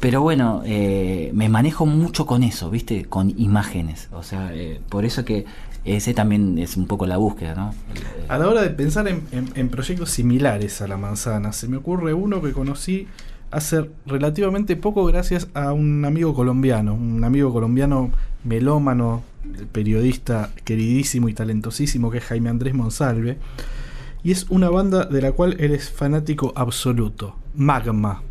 pero 0.00 0.20
bueno, 0.20 0.60
eh, 0.66 1.30
me 1.32 1.48
manejo 1.48 1.86
mucho 1.86 2.26
con 2.26 2.42
eso, 2.42 2.68
¿viste? 2.70 3.06
Con 3.06 3.30
imágenes. 3.40 4.08
O 4.12 4.22
sea, 4.22 4.50
eh, 4.52 4.78
por 4.90 5.06
eso 5.06 5.24
que 5.24 5.46
ese 5.86 6.12
también 6.12 6.58
es 6.58 6.76
un 6.76 6.86
poco 6.86 7.06
la 7.06 7.16
búsqueda, 7.16 7.54
¿no? 7.54 7.74
A 8.28 8.36
la 8.36 8.48
hora 8.48 8.60
de 8.62 8.68
pensar 8.70 9.08
en, 9.08 9.22
en- 9.32 9.50
en 9.54 9.68
proyectos 9.70 10.10
similares 10.10 10.82
a 10.82 10.88
La 10.88 10.98
Manzana, 10.98 11.52
se 11.52 11.68
me 11.68 11.78
ocurre 11.78 12.12
uno 12.12 12.42
que 12.42 12.52
conocí 12.52 13.06
hace 13.54 13.88
relativamente 14.06 14.76
poco 14.76 15.04
gracias 15.06 15.48
a 15.54 15.72
un 15.72 16.04
amigo 16.04 16.34
colombiano, 16.34 16.94
un 16.94 17.22
amigo 17.22 17.52
colombiano 17.52 18.10
melómano, 18.42 19.22
periodista 19.72 20.50
queridísimo 20.64 21.28
y 21.28 21.34
talentosísimo 21.34 22.10
que 22.10 22.18
es 22.18 22.24
Jaime 22.24 22.50
Andrés 22.50 22.74
Monsalve. 22.74 23.38
Y 24.24 24.32
es 24.32 24.46
una 24.50 24.70
banda 24.70 25.04
de 25.04 25.20
la 25.22 25.32
cual 25.32 25.56
él 25.60 25.72
es 25.72 25.90
fanático 25.90 26.52
absoluto, 26.56 27.36
Magma. 27.54 28.22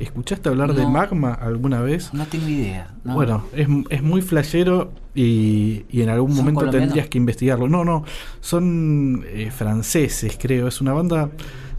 ¿Escuchaste 0.00 0.48
hablar 0.48 0.74
de. 0.74 0.86
Magma 0.88 1.32
alguna 1.34 1.80
vez? 1.80 2.12
No 2.12 2.26
tengo 2.26 2.48
idea. 2.48 2.92
no. 3.04 3.14
Bueno, 3.14 3.44
es, 3.54 3.68
es 3.90 4.02
muy 4.02 4.22
flashero 4.22 4.90
y, 5.14 5.84
y 5.88 6.02
en 6.02 6.08
algún 6.08 6.30
¿Son 6.32 6.38
momento 6.38 6.60
colombianos? 6.60 6.88
tendrías 6.88 7.08
que 7.08 7.18
investigarlo. 7.18 7.68
No, 7.68 7.84
no, 7.84 8.04
son 8.40 9.24
eh, 9.28 9.52
franceses, 9.52 10.36
creo. 10.40 10.66
Es 10.66 10.80
una 10.80 10.94
banda 10.94 11.30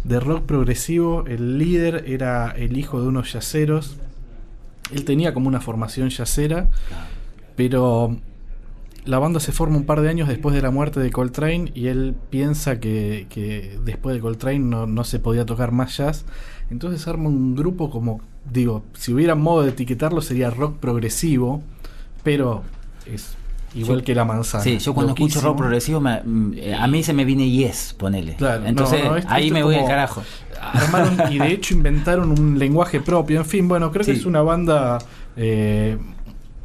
de 0.06 0.20
rock 0.20 0.44
progresivo. 0.44 1.26
El 1.28 1.58
líder 1.58 2.06
era 2.08 2.52
el 2.52 2.78
hijo 2.78 3.02
de 3.02 3.08
unos 3.08 3.34
yaceros. 3.34 3.98
Él 4.94 5.04
tenía 5.04 5.34
como 5.34 5.48
una 5.48 5.62
formación 5.62 6.10
yacera, 6.10 6.70
pero 7.56 8.16
la 9.04 9.20
banda 9.20 9.40
se 9.40 9.52
forma 9.52 9.78
un 9.78 9.86
par 9.86 10.02
de 10.02 10.10
años 10.10 10.28
después 10.28 10.54
de 10.54 10.62
la 10.62 10.70
muerte 10.70 11.00
de 11.00 11.12
Coltrane 11.12 11.72
y 11.74 11.88
él 11.88 12.16
piensa 12.30 12.80
que, 12.80 13.26
que 13.30 13.80
después 13.84 14.16
de 14.16 14.22
Coltrane 14.22 14.60
no, 14.60 14.86
no 14.86 15.04
se 15.04 15.20
podía 15.20 15.46
tocar 15.46 15.72
más 15.72 15.98
jazz. 15.98 16.26
Entonces 16.70 17.08
arma 17.08 17.30
un 17.30 17.56
grupo 17.56 17.90
como, 17.90 18.22
digo, 18.52 18.84
si 18.94 19.12
hubiera 19.12 19.34
modo 19.34 19.64
de 19.64 19.70
etiquetarlo 19.70 20.22
sería 20.22 20.52
rock 20.52 20.78
progresivo, 20.78 21.64
pero 22.24 22.62
es 23.08 23.36
igual 23.76 24.00
Yo- 24.00 24.06
que 24.06 24.16
la 24.16 24.26
manzana. 24.26 24.64
Sí, 24.64 24.78
yo 24.80 24.94
cuando 24.94 25.14
escucho 25.14 25.42
rock 25.42 25.58
progresivo, 25.58 26.00
me- 26.02 26.22
mm, 26.24 26.54
eh, 26.56 26.74
a 26.76 26.88
mí 26.88 27.04
se 27.04 27.14
me 27.14 27.26
viene 27.26 27.50
Yes, 27.50 27.94
ponele. 27.98 28.36
Claro, 28.36 28.66
Entonces, 28.66 29.04
no, 29.04 29.12
no, 29.12 29.18
esto- 29.18 29.32
ahí 29.32 29.44
esto 29.46 29.54
me 29.54 29.64
voy 29.64 29.76
al 29.76 29.86
carajo. 29.86 30.24
Armaron 30.62 31.32
y 31.32 31.38
de 31.38 31.48
hecho 31.52 31.74
inventaron 31.76 32.32
un 32.40 32.58
lenguaje 32.58 33.00
propio. 33.02 33.40
En 33.40 33.46
fin, 33.46 33.68
bueno, 33.68 33.92
creo 33.92 34.06
que 34.06 34.14
es 34.14 34.26
una 34.26 34.42
banda, 34.42 34.98
eh, 35.38 35.98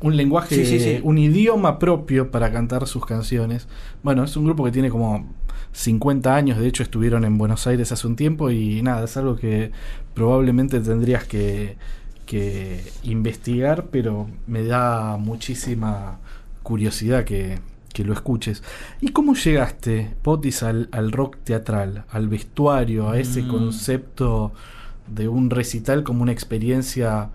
un 0.01 0.17
lenguaje, 0.17 0.55
Sí, 0.55 0.65
sí, 0.65 0.81
sí. 0.81 1.01
un 1.03 1.19
idioma 1.19 1.79
propio 1.79 2.31
para 2.31 2.51
cantar 2.51 2.87
sus 2.87 3.05
canciones. 3.05 3.69
Bueno, 4.03 4.25
es 4.25 4.35
un 4.37 4.45
grupo 4.47 4.65
que 4.65 4.71
tiene 4.73 4.89
como 4.89 5.27
50 5.73 6.35
años, 6.35 6.59
de 6.59 6.67
hecho 6.67 6.83
estuvieron 6.83 7.25
en 7.25 7.37
Buenos 7.37 7.67
Aires 7.67 7.93
hace 7.93 8.07
un 8.07 8.17
tiempo 8.17 8.51
y 8.51 8.81
nada, 8.83 9.05
es 9.05 9.17
algo 9.19 9.37
que 9.37 9.71
probablemente 10.15 10.81
tendrías 10.81 11.25
que, 11.25 11.77
que 12.25 12.83
investigar, 13.03 13.87
pero 13.91 14.29
me 14.47 14.65
da 14.65 15.17
muchísima 15.19 16.19
curiosidad 16.71 17.25
que, 17.25 17.59
que 17.93 18.05
lo 18.05 18.13
escuches. 18.13 18.63
¿Y 19.01 19.09
cómo 19.09 19.35
llegaste, 19.35 20.15
Potis, 20.23 20.63
al, 20.63 20.89
al 20.93 21.11
rock 21.11 21.39
teatral, 21.43 22.05
al 22.13 22.29
vestuario, 22.29 23.11
a 23.11 23.19
ese 23.19 23.43
Mm. 23.43 23.49
concepto 23.49 24.53
de 25.19 25.27
un 25.27 25.51
recital 25.51 26.05
como 26.05 26.23
una 26.23 26.31
experiencia 26.33 27.31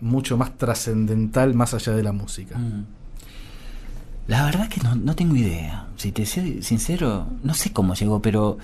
mucho 0.00 0.36
más 0.36 0.50
trascendental 0.56 1.54
más 1.54 1.74
allá 1.74 1.92
de 1.98 2.02
la 2.04 2.12
música? 2.12 2.56
Mm. 2.56 2.84
La 4.28 4.44
verdad 4.44 4.68
que 4.68 4.80
no, 4.80 4.94
no 4.94 5.14
tengo 5.16 5.34
idea. 5.34 5.86
Si 5.96 6.12
te 6.12 6.24
soy 6.26 6.62
sincero, 6.62 7.26
no 7.42 7.54
sé 7.54 7.72
cómo 7.72 7.94
llegó, 7.94 8.22
pero 8.22 8.58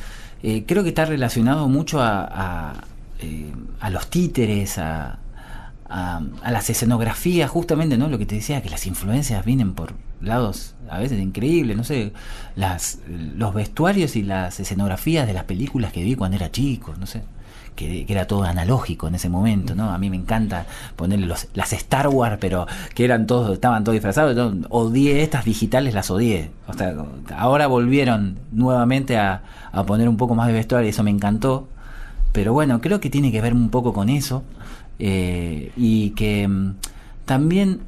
eh, 0.44 0.62
creo 0.68 0.82
que 0.84 0.90
está 0.90 1.05
relacionado 1.05 1.68
mucho 1.68 2.01
a, 2.01 2.12
a, 2.30 2.84
eh, 3.20 3.53
a 3.80 3.90
los 3.90 4.09
títeres, 4.09 4.78
a, 4.78 5.18
a, 5.89 6.20
a 6.43 6.51
las 6.51 6.70
escenografías, 6.70 7.51
justamente, 7.51 7.99
¿no? 7.99 8.09
Lo 8.09 8.18
que 8.18 8.26
te 8.26 8.36
decía, 8.36 8.62
que 8.62 8.70
las 8.70 8.86
influencias 8.86 9.45
vienen 9.45 9.74
por 9.74 9.95
lados 10.20 10.74
a 10.91 10.99
veces 10.99 11.20
increíbles, 11.20 11.76
no 11.76 11.84
sé, 11.84 12.12
las, 12.57 12.99
los 13.09 13.55
vestuarios 13.55 14.16
y 14.16 14.22
las 14.22 14.59
escenografías 14.61 15.26
de 15.26 15.34
las 15.34 15.45
películas 15.45 15.93
que 15.93 16.03
vi 16.03 16.14
cuando 16.14 16.36
era 16.36 16.51
chico, 16.51 16.95
no 16.99 17.07
sé. 17.07 17.22
Que, 17.76 18.07
era 18.09 18.26
todo 18.26 18.43
analógico 18.43 19.07
en 19.07 19.14
ese 19.14 19.28
momento, 19.28 19.74
¿no? 19.76 19.91
A 19.91 19.99
mí 19.99 20.11
me 20.11 20.16
encanta 20.16 20.66
ponerle 20.97 21.26
los, 21.26 21.47
las 21.55 21.72
Star 21.72 22.09
Wars, 22.09 22.39
pero 22.41 22.66
que 22.95 23.05
eran 23.05 23.26
todos, 23.26 23.53
estaban 23.53 23.84
todos 23.84 23.95
disfrazados. 23.95 24.57
odié 24.68 25.22
estas 25.22 25.45
digitales, 25.45 25.95
las 25.95 26.11
odié. 26.11 26.51
O 26.66 26.72
sea, 26.72 26.95
ahora 27.36 27.68
volvieron 27.68 28.39
nuevamente 28.51 29.16
a, 29.16 29.43
a 29.70 29.84
poner 29.84 30.09
un 30.09 30.16
poco 30.16 30.34
más 30.34 30.49
de 30.49 30.55
vestuario 30.55 30.86
y 30.86 30.91
eso 30.91 31.05
me 31.05 31.11
encantó. 31.11 31.68
Pero 32.32 32.53
bueno, 32.53 32.80
creo 32.80 33.01
que 33.01 33.11
tiene 33.11 33.30
que 33.30 33.41
ver 33.41 33.55
un 33.55 33.70
poco 33.70 33.93
con 33.93 34.09
eso. 34.09 34.43
Eh, 34.99 35.72
y 35.76 36.11
que 36.11 36.49
mm, 36.49 36.74
también 37.24 37.80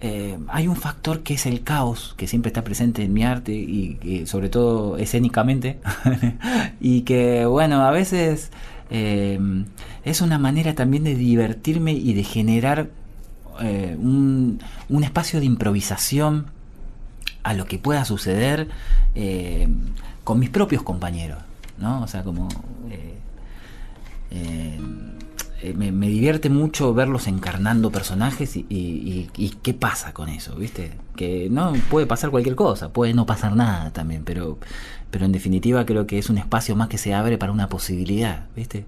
eh, 0.00 0.38
hay 0.48 0.68
un 0.68 0.76
factor 0.76 1.22
que 1.22 1.34
es 1.34 1.46
el 1.46 1.62
caos, 1.62 2.14
que 2.16 2.26
siempre 2.26 2.48
está 2.48 2.62
presente 2.64 3.02
en 3.02 3.12
mi 3.12 3.24
arte 3.24 3.52
y 3.52 3.94
que 4.00 4.26
sobre 4.26 4.48
todo 4.48 4.96
escénicamente. 4.96 5.78
y 6.80 7.02
que 7.02 7.44
bueno, 7.46 7.82
a 7.82 7.90
veces 7.90 8.50
eh, 8.90 9.38
es 10.04 10.20
una 10.20 10.38
manera 10.38 10.74
también 10.74 11.04
de 11.04 11.14
divertirme 11.14 11.92
y 11.92 12.14
de 12.14 12.24
generar 12.24 12.90
un, 13.60 14.60
un 14.88 15.02
espacio 15.02 15.40
de 15.40 15.46
improvisación 15.46 16.46
a 17.42 17.54
lo 17.54 17.64
que 17.66 17.78
pueda 17.78 18.04
suceder 18.04 18.68
con 20.22 20.38
mis 20.38 20.48
propios 20.48 20.84
compañeros, 20.84 21.38
¿no? 21.76 22.02
O 22.02 22.06
sea, 22.06 22.22
como... 22.22 22.46
eh, 25.60 25.74
me, 25.74 26.08
divierte 26.08 26.50
mucho 26.50 26.94
verlos 26.94 27.26
encarnando 27.26 27.90
personajes 27.90 28.56
y, 28.56 29.28
qué 29.62 29.74
pasa 29.74 30.12
con 30.12 30.28
eso, 30.28 30.54
¿viste? 30.56 30.92
Que 31.16 31.48
no 31.50 31.72
puede 31.90 32.06
pasar 32.06 32.30
cualquier 32.30 32.54
cosa, 32.54 32.92
puede 32.92 33.14
no 33.14 33.26
pasar 33.26 33.56
nada 33.56 33.92
también, 33.92 34.24
pero, 34.24 34.58
pero 35.10 35.24
en 35.24 35.32
definitiva 35.32 35.84
creo 35.84 36.06
que 36.06 36.18
es 36.18 36.30
un 36.30 36.38
espacio 36.38 36.76
más 36.76 36.88
que 36.88 36.98
se 36.98 37.14
abre 37.14 37.38
para 37.38 37.52
una 37.52 37.68
posibilidad, 37.68 38.46
¿viste? 38.54 38.84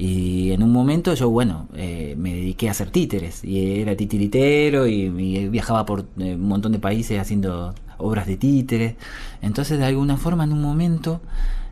Y 0.00 0.52
en 0.52 0.62
un 0.62 0.72
momento 0.72 1.12
yo, 1.12 1.28
bueno, 1.28 1.68
eh, 1.74 2.14
me 2.16 2.32
dediqué 2.32 2.68
a 2.68 2.70
hacer 2.70 2.90
títeres 2.90 3.44
y 3.44 3.82
era 3.82 3.94
titiritero 3.94 4.86
y, 4.86 5.10
viajaba 5.50 5.84
por 5.84 6.06
eh, 6.18 6.36
un 6.36 6.48
montón 6.48 6.72
de 6.72 6.78
países 6.78 7.20
haciendo 7.20 7.74
obras 7.98 8.26
de 8.26 8.38
títeres. 8.38 8.94
Entonces, 9.42 9.78
de 9.78 9.84
alguna 9.84 10.16
forma, 10.16 10.44
en 10.44 10.54
un 10.54 10.62
momento 10.62 11.20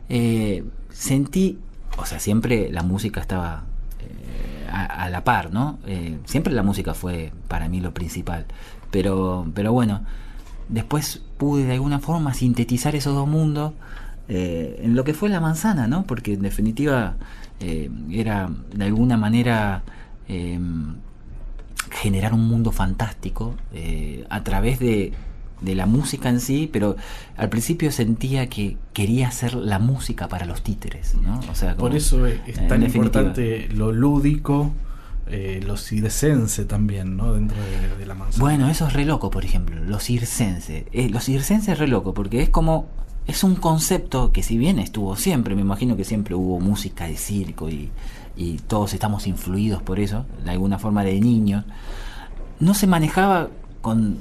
eh, 0.09 0.63
sentí, 0.91 1.57
o 1.97 2.05
sea, 2.05 2.19
siempre 2.19 2.71
la 2.71 2.83
música 2.83 3.19
estaba 3.19 3.65
a, 4.71 5.09
la 5.09 5.23
par, 5.23 5.51
¿no? 5.51 5.79
Eh, 5.85 6.19
siempre 6.25 6.53
la 6.53 6.63
música 6.63 6.93
fue 6.93 7.31
para 7.47 7.67
mí 7.69 7.79
lo 7.79 7.93
principal. 7.93 8.45
Pero, 8.91 9.47
pero 9.53 9.73
bueno, 9.73 10.03
después 10.67 11.21
pude 11.37 11.65
de 11.65 11.73
alguna 11.73 11.99
forma 11.99 12.33
sintetizar 12.33 12.95
esos 12.95 13.15
dos 13.15 13.27
mundos 13.27 13.73
eh, 14.27 14.81
en 14.83 14.95
lo 14.95 15.03
que 15.03 15.13
fue 15.13 15.29
la 15.29 15.39
manzana, 15.39 15.87
¿no? 15.87 16.03
Porque 16.03 16.33
en 16.33 16.41
definitiva 16.41 17.15
eh, 17.59 17.89
era 18.11 18.49
de 18.73 18.85
alguna 18.85 19.17
manera 19.17 19.83
generar 21.89 22.35
un 22.35 22.47
mundo 22.47 22.71
fantástico 22.71 23.55
a 24.29 24.43
través 24.43 24.77
de, 24.77 25.11
de 25.61 25.75
la 25.75 25.85
música 25.85 26.29
en 26.29 26.39
sí, 26.39 26.69
pero 26.71 26.95
al 27.37 27.49
principio 27.49 27.91
sentía 27.91 28.47
que 28.47 28.77
quería 28.93 29.27
hacer 29.27 29.53
la 29.55 29.79
música 29.79 30.27
para 30.27 30.45
los 30.45 30.61
títeres, 30.63 31.15
¿no? 31.15 31.39
O 31.51 31.55
sea, 31.55 31.75
Por 31.75 31.95
eso 31.95 32.25
es, 32.25 32.37
tan 32.55 32.81
definitiva. 32.81 32.87
importante 32.87 33.67
lo 33.69 33.91
lúdico, 33.91 34.71
eh, 35.27 35.61
lo 35.65 35.77
circense 35.77 36.65
también, 36.65 37.17
¿no? 37.17 37.33
Dentro 37.33 37.57
de, 37.61 37.97
de 37.97 38.05
la 38.05 38.15
manzana. 38.15 38.41
Bueno, 38.41 38.69
eso 38.69 38.87
es 38.87 38.93
re 38.93 39.05
loco, 39.05 39.29
por 39.29 39.45
ejemplo, 39.45 39.75
los 39.83 40.03
circenses. 40.03 40.85
Eh, 40.91 41.09
los 41.09 41.25
circenses 41.25 41.73
es 41.73 41.79
re 41.79 41.87
loco, 41.87 42.13
porque 42.13 42.41
es 42.41 42.49
como. 42.49 42.87
Es 43.27 43.43
un 43.43 43.55
concepto 43.55 44.31
que, 44.31 44.41
si 44.41 44.57
bien 44.57 44.79
estuvo 44.79 45.15
siempre, 45.15 45.53
me 45.53 45.61
imagino 45.61 45.95
que 45.95 46.03
siempre 46.03 46.33
hubo 46.33 46.59
música 46.59 47.05
de 47.05 47.15
circo 47.15 47.69
y, 47.69 47.91
y 48.35 48.57
todos 48.57 48.95
estamos 48.95 49.27
influidos 49.27 49.83
por 49.83 49.99
eso, 49.99 50.25
de 50.43 50.49
alguna 50.49 50.79
forma 50.79 51.03
de 51.03 51.19
niños, 51.19 51.63
no 52.59 52.73
se 52.73 52.87
manejaba 52.87 53.49
con. 53.81 54.17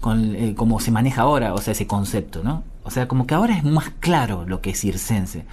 Con 0.00 0.34
eh, 0.36 0.54
como 0.56 0.80
se 0.80 0.90
maneja 0.90 1.22
ahora, 1.22 1.54
o 1.54 1.58
sea, 1.58 1.72
ese 1.72 1.86
concepto, 1.86 2.42
¿no? 2.42 2.62
O 2.84 2.90
sea, 2.90 3.08
como 3.08 3.26
que 3.26 3.34
ahora 3.34 3.56
es 3.56 3.64
más 3.64 3.90
claro 4.00 4.44
lo 4.46 4.60
que 4.60 4.70
es 4.70 4.80
circense. 4.80 5.44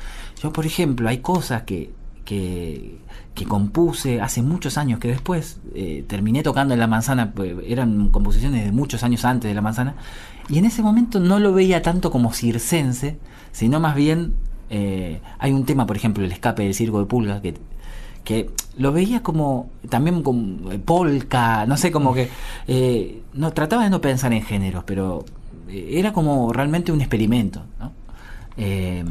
Yo, 0.41 0.53
por 0.53 0.65
ejemplo, 0.65 1.09
hay 1.09 1.17
cosas 1.19 1.63
que, 1.63 1.91
que, 2.23 2.97
que 3.33 3.45
compuse 3.45 4.21
hace 4.21 4.41
muchos 4.41 4.77
años, 4.77 4.99
que 4.99 5.09
después 5.09 5.59
eh, 5.73 6.05
terminé 6.07 6.43
tocando 6.43 6.73
en 6.73 6.79
La 6.79 6.87
Manzana, 6.87 7.31
pues, 7.31 7.53
eran 7.67 8.09
composiciones 8.09 8.63
de 8.63 8.71
muchos 8.71 9.03
años 9.03 9.25
antes 9.25 9.49
de 9.49 9.55
La 9.55 9.61
Manzana, 9.61 9.95
y 10.47 10.57
en 10.57 10.65
ese 10.65 10.81
momento 10.81 11.19
no 11.19 11.39
lo 11.39 11.53
veía 11.53 11.81
tanto 11.81 12.11
como 12.11 12.31
circense, 12.33 13.17
sino 13.51 13.79
más 13.79 13.95
bien, 13.95 14.33
eh, 14.69 15.19
hay 15.39 15.51
un 15.51 15.65
tema, 15.65 15.85
por 15.85 15.97
ejemplo, 15.97 16.23
El 16.23 16.31
escape 16.31 16.63
del 16.63 16.73
circo 16.73 16.99
de 16.99 17.05
pulgas, 17.05 17.41
que, 17.41 17.55
que 18.25 18.49
lo 18.77 18.91
veía 18.91 19.23
como, 19.23 19.69
también 19.89 20.21
como 20.23 20.71
eh, 20.71 20.79
polka, 20.79 21.65
no 21.65 21.77
sé, 21.77 21.91
como 21.91 22.13
que, 22.13 22.29
eh, 22.67 23.21
no, 23.33 23.51
trataba 23.53 23.85
de 23.85 23.89
no 23.89 24.01
pensar 24.01 24.33
en 24.33 24.43
géneros, 24.43 24.83
pero 24.85 25.23
eh, 25.69 25.91
era 25.93 26.11
como 26.11 26.51
realmente 26.51 26.91
un 26.91 26.99
experimento, 27.01 27.63
¿no? 27.79 27.93
Eh, 28.57 29.03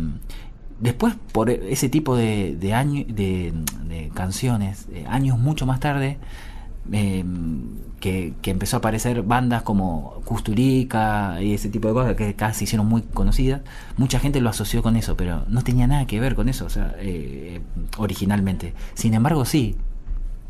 después, 0.81 1.15
por 1.33 1.51
ese 1.51 1.89
tipo 1.89 2.17
de, 2.17 2.57
de, 2.57 2.75
año- 2.75 3.05
de, 3.09 3.53
de 3.89 4.11
canciones, 4.15 4.87
eh, 4.93 5.05
años 5.09 5.39
mucho 5.39 5.67
más 5.67 5.81
tarde, 5.81 6.19
eh, 6.93 7.25
que, 8.05 8.35
empezó 8.51 8.77
a 8.77 8.79
aparecer 8.79 9.23
bandas 9.23 9.63
como 9.63 10.21
Custurica 10.27 11.41
y 11.41 11.55
ese 11.55 11.71
tipo 11.71 11.89
de 11.89 11.95
cosas 11.95 12.17
que 12.17 12.35
casi 12.35 12.65
hicieron 12.65 12.87
muy 12.87 13.01
conocidas, 13.01 13.63
mucha 13.97 14.19
gente 14.19 14.43
lo 14.43 14.51
asoció 14.51 14.83
con 14.83 14.97
eso, 14.97 15.17
pero 15.17 15.45
no 15.49 15.63
tenía 15.63 15.87
nada 15.87 16.07
que 16.07 16.21
ver 16.21 16.35
con 16.35 16.51
eso, 16.51 16.67
o 16.67 16.69
sea, 16.69 16.95
eh, 16.99 17.63
originalmente. 17.97 18.75
Sin 18.93 19.15
embargo, 19.15 19.47
sí, 19.47 19.77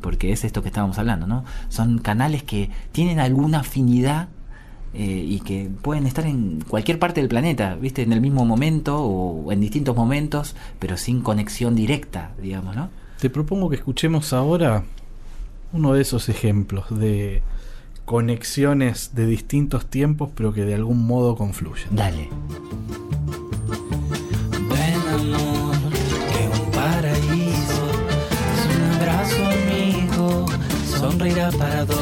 porque 0.01 0.33
es 0.33 0.43
esto 0.43 0.63
que 0.63 0.69
estábamos 0.69 0.99
hablando, 0.99 1.29
¿no? 1.29 1.45
Son 1.69 1.99
canales 1.99 2.43
que 2.43 2.71
tienen 2.91 3.21
alguna 3.21 3.61
afinidad 3.61 4.27
eh, 4.93 5.25
y 5.25 5.39
que 5.39 5.71
pueden 5.81 6.09
estar 6.09 6.27
en 6.27 6.61
cualquier 6.63 6.99
parte 6.99 7.21
del 7.21 7.29
planeta, 7.29 7.77
¿viste? 7.77 8.03
En 8.03 8.13
el 8.13 8.21
mismo 8.21 8.45
momento 8.45 9.01
o 9.01 9.53
en 9.53 9.61
distintos 9.61 9.95
momentos, 9.95 10.57
pero 10.81 10.97
sin 10.97 11.21
conexión 11.21 11.77
directa, 11.77 12.33
digamos, 12.43 12.75
¿no? 12.75 12.91
Te 13.21 13.31
propongo 13.31 13.71
que 13.71 13.77
escuchemos 13.77 14.33
ahora 14.33 14.83
uno 15.75 15.93
de 15.95 16.03
esos 16.03 16.29
ejemplos 16.29 16.85
de 16.89 17.43
conexiones 18.05 19.11
de 19.14 19.27
distintos 19.27 19.87
tiempos, 19.87 20.31
pero 20.35 20.53
que 20.53 20.64
de 20.64 20.77
algún 20.77 21.05
modo 21.05 21.35
confluyen. 21.35 21.89
Dale. 21.91 22.29
Ven 24.70 25.03
amor, 25.12 25.77
que 26.31 26.61
un 26.61 26.70
paraíso 26.70 27.87
es 28.55 28.77
un 28.77 28.83
abrazo 28.95 29.43
amigo, 29.47 30.47
sonreirá 30.87 31.51
para 31.51 31.85
dos, 31.85 31.99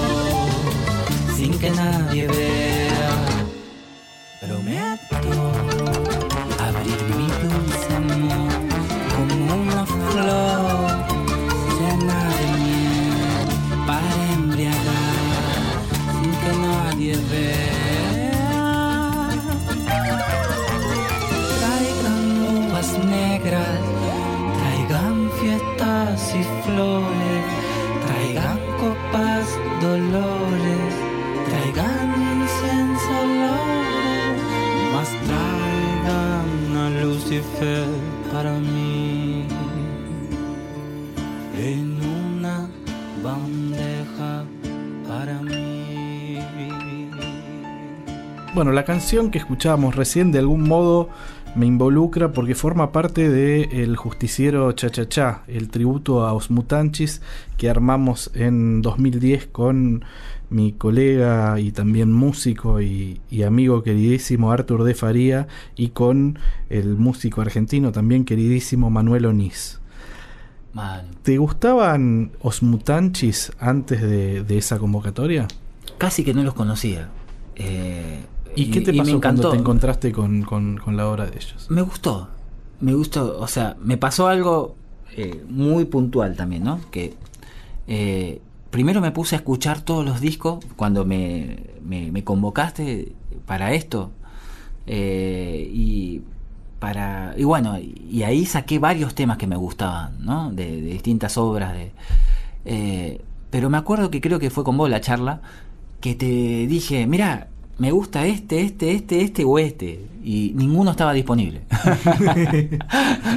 sin 1.34 1.58
que 1.58 1.70
nadie 1.70 2.28
vea. 2.28 3.16
Prometo 4.42 5.16
abrir 6.60 7.02
mi 7.16 7.26
dulce 7.40 7.96
amor 7.96 8.52
como 9.16 9.54
una 9.62 9.86
flor 9.86 10.71
traigan 23.50 25.30
fiestas 25.40 26.34
y 26.34 26.42
flores, 26.64 27.44
traigan 28.06 28.58
copas, 28.78 29.58
dolores, 29.80 30.94
traigan 31.48 32.08
incienso, 32.40 33.16
más 34.92 35.08
traigan 35.26 36.76
a 36.76 36.90
Lucifer 37.02 37.86
para 38.32 38.52
mí 38.52 39.46
en 41.58 41.98
una 42.00 42.68
bandeja 43.22 44.44
para 45.08 45.40
mí. 45.42 46.38
Bueno, 48.54 48.70
la 48.70 48.84
canción 48.84 49.30
que 49.30 49.38
escuchábamos 49.38 49.96
recién 49.96 50.30
de 50.30 50.38
algún 50.38 50.68
modo 50.68 51.08
me 51.54 51.66
involucra 51.66 52.32
porque 52.32 52.54
forma 52.54 52.92
parte 52.92 53.28
de 53.28 53.82
El 53.82 53.96
Justiciero 53.96 54.72
Cha 54.72 54.90
Cha 54.90 55.08
Cha, 55.08 55.42
el 55.46 55.68
tributo 55.68 56.24
a 56.24 56.32
Osmutanchis 56.32 57.20
que 57.56 57.68
armamos 57.68 58.30
en 58.34 58.80
2010 58.82 59.48
con 59.48 60.04
mi 60.48 60.72
colega 60.72 61.58
y 61.60 61.72
también 61.72 62.12
músico 62.12 62.80
y, 62.80 63.20
y 63.30 63.42
amigo 63.42 63.82
queridísimo 63.82 64.52
Artur 64.52 64.84
de 64.84 64.94
Faría 64.94 65.48
y 65.76 65.88
con 65.88 66.38
el 66.70 66.96
músico 66.96 67.40
argentino 67.40 67.92
también 67.92 68.24
queridísimo 68.24 68.90
Manuel 68.90 69.26
Onís. 69.26 69.78
¿Te 71.22 71.36
gustaban 71.36 72.32
Osmutanchis 72.40 73.52
antes 73.58 74.00
de, 74.00 74.42
de 74.42 74.58
esa 74.58 74.78
convocatoria? 74.78 75.46
Casi 75.98 76.24
que 76.24 76.32
no 76.32 76.42
los 76.42 76.54
conocía. 76.54 77.10
Eh, 77.56 78.20
¿Y, 78.56 78.70
qué 78.70 78.80
te 78.80 78.92
me 78.92 78.98
pasó 78.98 79.20
cuando 79.20 79.42
te 79.50 79.56
encontraste 79.56 80.12
con, 80.12 80.42
con- 80.42 80.76
con 80.78 80.96
la 80.96 81.08
obra 81.08 81.26
de 81.26 81.36
ellos? 81.36 81.66
Me 81.70 81.82
gustó, 81.82 82.28
me 82.80 82.94
gustó, 82.94 83.38
o 83.38 83.46
sea, 83.46 83.76
me 83.82 83.96
pasó 83.96 84.28
algo 84.28 84.76
eh, 85.16 85.42
muy 85.48 85.84
puntual 85.86 86.36
también, 86.36 86.64
¿no? 86.64 86.80
Que 86.90 87.14
eh, 87.86 88.40
primero 88.70 89.00
me 89.00 89.10
puse 89.10 89.34
a 89.36 89.38
escuchar 89.38 89.80
todos 89.80 90.04
los 90.04 90.20
discos 90.20 90.64
cuando 90.76 91.04
me, 91.04 91.58
me- 91.84 92.10
me 92.10 92.24
convocaste 92.24 93.12
para 93.46 93.72
esto 93.72 94.10
eh, 94.86 95.70
y 95.72 96.22
para 96.78 97.34
y 97.36 97.44
bueno 97.44 97.78
y 97.78 98.22
ahí 98.24 98.44
saqué 98.44 98.78
varios 98.78 99.14
temas 99.14 99.36
que 99.38 99.46
me 99.46 99.56
gustaban, 99.56 100.16
¿no? 100.24 100.50
De, 100.52 100.64
de 100.80 100.92
distintas 100.92 101.36
obras, 101.38 101.72
de, 101.74 101.92
eh, 102.64 103.20
pero 103.50 103.70
me 103.70 103.78
acuerdo 103.78 104.10
que 104.10 104.20
creo 104.20 104.38
que 104.38 104.50
fue 104.50 104.64
con 104.64 104.76
vos 104.76 104.90
la 104.90 105.00
charla 105.00 105.40
que 106.00 106.14
te 106.16 106.26
dije, 106.66 107.06
mira, 107.06 107.48
me 107.78 107.90
gusta 107.90 108.26
este, 108.26 108.60
este, 108.62 108.92
este, 108.92 109.22
este 109.22 109.44
o 109.44 109.58
este. 109.58 110.04
Y 110.24 110.52
ninguno 110.54 110.90
estaba 110.92 111.12
disponible. 111.12 111.62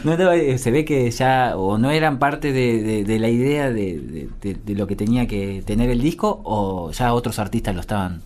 No 0.03 0.11
estaba- 0.13 0.57
se 0.57 0.71
ve 0.71 0.86
que 0.86 1.09
ya 1.11 1.53
o 1.57 1.77
no 1.77 1.89
eran 1.91 2.19
parte 2.19 2.51
de, 2.51 2.83
de- 2.83 3.03
de 3.03 3.19
la 3.19 3.29
idea 3.29 3.71
de, 3.71 4.27
de- 4.41 4.75
lo 4.75 4.86
que 4.88 4.95
tenía 4.95 5.27
que 5.27 5.63
tener 5.65 5.89
el 5.89 6.01
disco 6.01 6.41
o 6.43 6.91
ya 6.91 7.13
otros 7.13 7.39
artistas 7.39 7.73
lo 7.75 7.81
estaban 7.81 8.21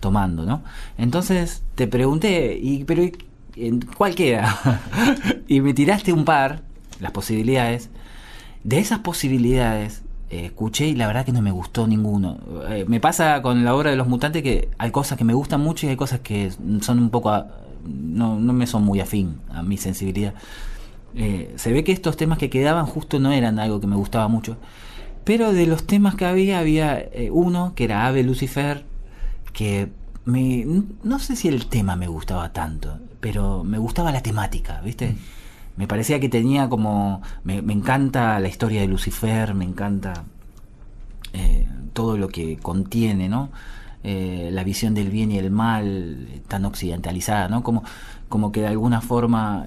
tomando, 0.00 0.44
¿no? 0.44 0.62
Entonces 0.98 1.62
te 1.74 1.86
pregunté, 1.86 2.58
y, 2.60 2.84
pero 2.84 3.04
¿y- 3.04 3.12
en 3.56 3.80
¿cuál 3.82 4.14
queda? 4.14 4.80
y 5.48 5.60
me 5.60 5.74
tiraste 5.74 6.12
un 6.12 6.24
par, 6.24 6.62
las 7.00 7.12
posibilidades. 7.12 7.90
De 8.64 8.78
esas 8.78 9.00
posibilidades 9.00 10.02
eh, 10.30 10.46
escuché 10.46 10.86
y 10.88 10.94
la 10.94 11.06
verdad 11.06 11.24
que 11.24 11.32
no 11.32 11.42
me 11.42 11.50
gustó 11.50 11.86
ninguno. 11.86 12.38
Eh, 12.68 12.84
me 12.88 13.00
pasa 13.00 13.42
con 13.42 13.64
la 13.64 13.74
obra 13.74 13.90
de 13.90 13.96
los 13.96 14.08
mutantes 14.08 14.42
que 14.42 14.68
hay 14.78 14.90
cosas 14.90 15.18
que 15.18 15.24
me 15.24 15.34
gustan 15.34 15.60
mucho 15.60 15.86
y 15.86 15.90
hay 15.90 15.96
cosas 15.96 16.20
que 16.20 16.50
son 16.80 16.98
un 16.98 17.10
poco... 17.10 17.30
a- 17.30 17.46
no, 17.84 18.38
no 18.38 18.52
me 18.52 18.66
son 18.66 18.84
muy 18.84 19.00
afín 19.00 19.36
a 19.50 19.62
mi 19.62 19.78
sensibilidad. 19.78 20.34
Eh, 21.14 21.52
se 21.56 21.72
ve 21.72 21.82
que 21.82 21.92
estos 21.92 22.16
temas 22.16 22.38
que 22.38 22.50
quedaban 22.50 22.86
justo 22.86 23.18
no 23.18 23.32
eran 23.32 23.58
algo 23.58 23.80
que 23.80 23.86
me 23.86 23.96
gustaba 23.96 24.28
mucho. 24.28 24.56
Pero 25.24 25.52
de 25.52 25.66
los 25.66 25.86
temas 25.86 26.14
que 26.14 26.26
había, 26.26 26.58
había 26.60 26.98
eh, 26.98 27.30
uno 27.32 27.72
que 27.74 27.84
era 27.84 28.06
Ave 28.06 28.22
Lucifer, 28.22 28.84
que 29.52 29.88
me, 30.24 30.66
no 31.02 31.18
sé 31.18 31.36
si 31.36 31.48
el 31.48 31.66
tema 31.66 31.96
me 31.96 32.06
gustaba 32.08 32.52
tanto, 32.52 32.98
pero 33.20 33.64
me 33.64 33.78
gustaba 33.78 34.12
la 34.12 34.22
temática, 34.22 34.80
¿viste? 34.84 35.16
Me 35.80 35.86
parecía 35.88 36.20
que 36.20 36.28
tenía 36.28 36.68
como... 36.68 37.22
Me, 37.42 37.56
encanta 37.72 38.38
la 38.38 38.48
historia 38.48 38.82
de 38.82 38.86
Lucifer, 38.86 39.54
me 39.54 39.64
encanta 39.64 40.24
eh, 41.32 41.66
todo 41.94 42.18
lo 42.18 42.28
que 42.28 42.58
contiene, 42.58 43.30
¿no? 43.30 43.48
Eh, 44.04 44.50
la 44.52 44.62
visión 44.62 44.92
del 44.92 45.08
bien 45.08 45.32
y 45.32 45.38
el 45.38 45.50
mal 45.50 46.28
eh, 46.30 46.42
tan 46.46 46.66
occidentalizada, 46.66 47.48
¿no? 47.48 47.62
Como, 47.62 47.82
como 48.28 48.52
que 48.52 48.60
de 48.60 48.66
alguna 48.66 49.00
forma 49.00 49.64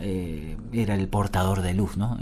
era 0.71 0.93
el 0.93 1.07
portador 1.07 1.63
de 1.63 1.73
luz, 1.73 1.97
¿no? 1.97 2.19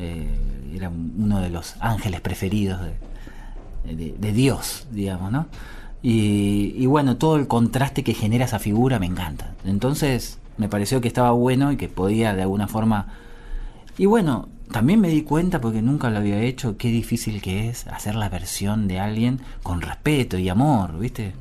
Era 0.73 0.89
uno 0.89 1.41
de 1.41 1.49
los 1.49 1.75
ángeles 1.81 2.21
preferidos 2.21 2.79
de, 2.79 3.93
de- 3.93 4.15
de 4.17 4.31
Dios, 4.31 4.87
digamos, 4.91 5.33
¿no? 5.33 5.47
Y, 6.01 6.73
y 6.77 6.85
bueno, 6.85 7.17
todo 7.17 7.35
el 7.35 7.49
contraste 7.49 8.05
que 8.05 8.13
genera 8.13 8.45
esa 8.45 8.57
figura 8.59 8.99
me 8.99 9.05
encanta. 9.07 9.51
Entonces 9.65 10.39
me 10.57 10.69
pareció 10.69 11.01
que 11.01 11.09
estaba 11.09 11.31
bueno 11.31 11.73
y 11.73 11.75
que 11.75 11.89
podía 11.89 12.33
de 12.33 12.43
alguna 12.43 12.69
forma... 12.69 13.07
Y 13.97 14.05
bueno, 14.05 14.47
también 14.71 15.01
me 15.01 15.09
di 15.09 15.23
cuenta, 15.23 15.59
porque 15.59 15.81
nunca 15.81 16.09
lo 16.09 16.17
había 16.17 16.41
hecho, 16.41 16.77
qué 16.77 16.87
difícil 16.89 17.41
que 17.41 17.69
es 17.69 17.87
hacer 17.87 18.15
la 18.15 18.29
versión 18.29 18.87
de 18.87 18.99
alguien 18.99 19.41
con 19.63 19.81
respeto 19.81 20.37
y 20.37 20.49
amor, 20.49 20.97
¿viste? 20.97 21.33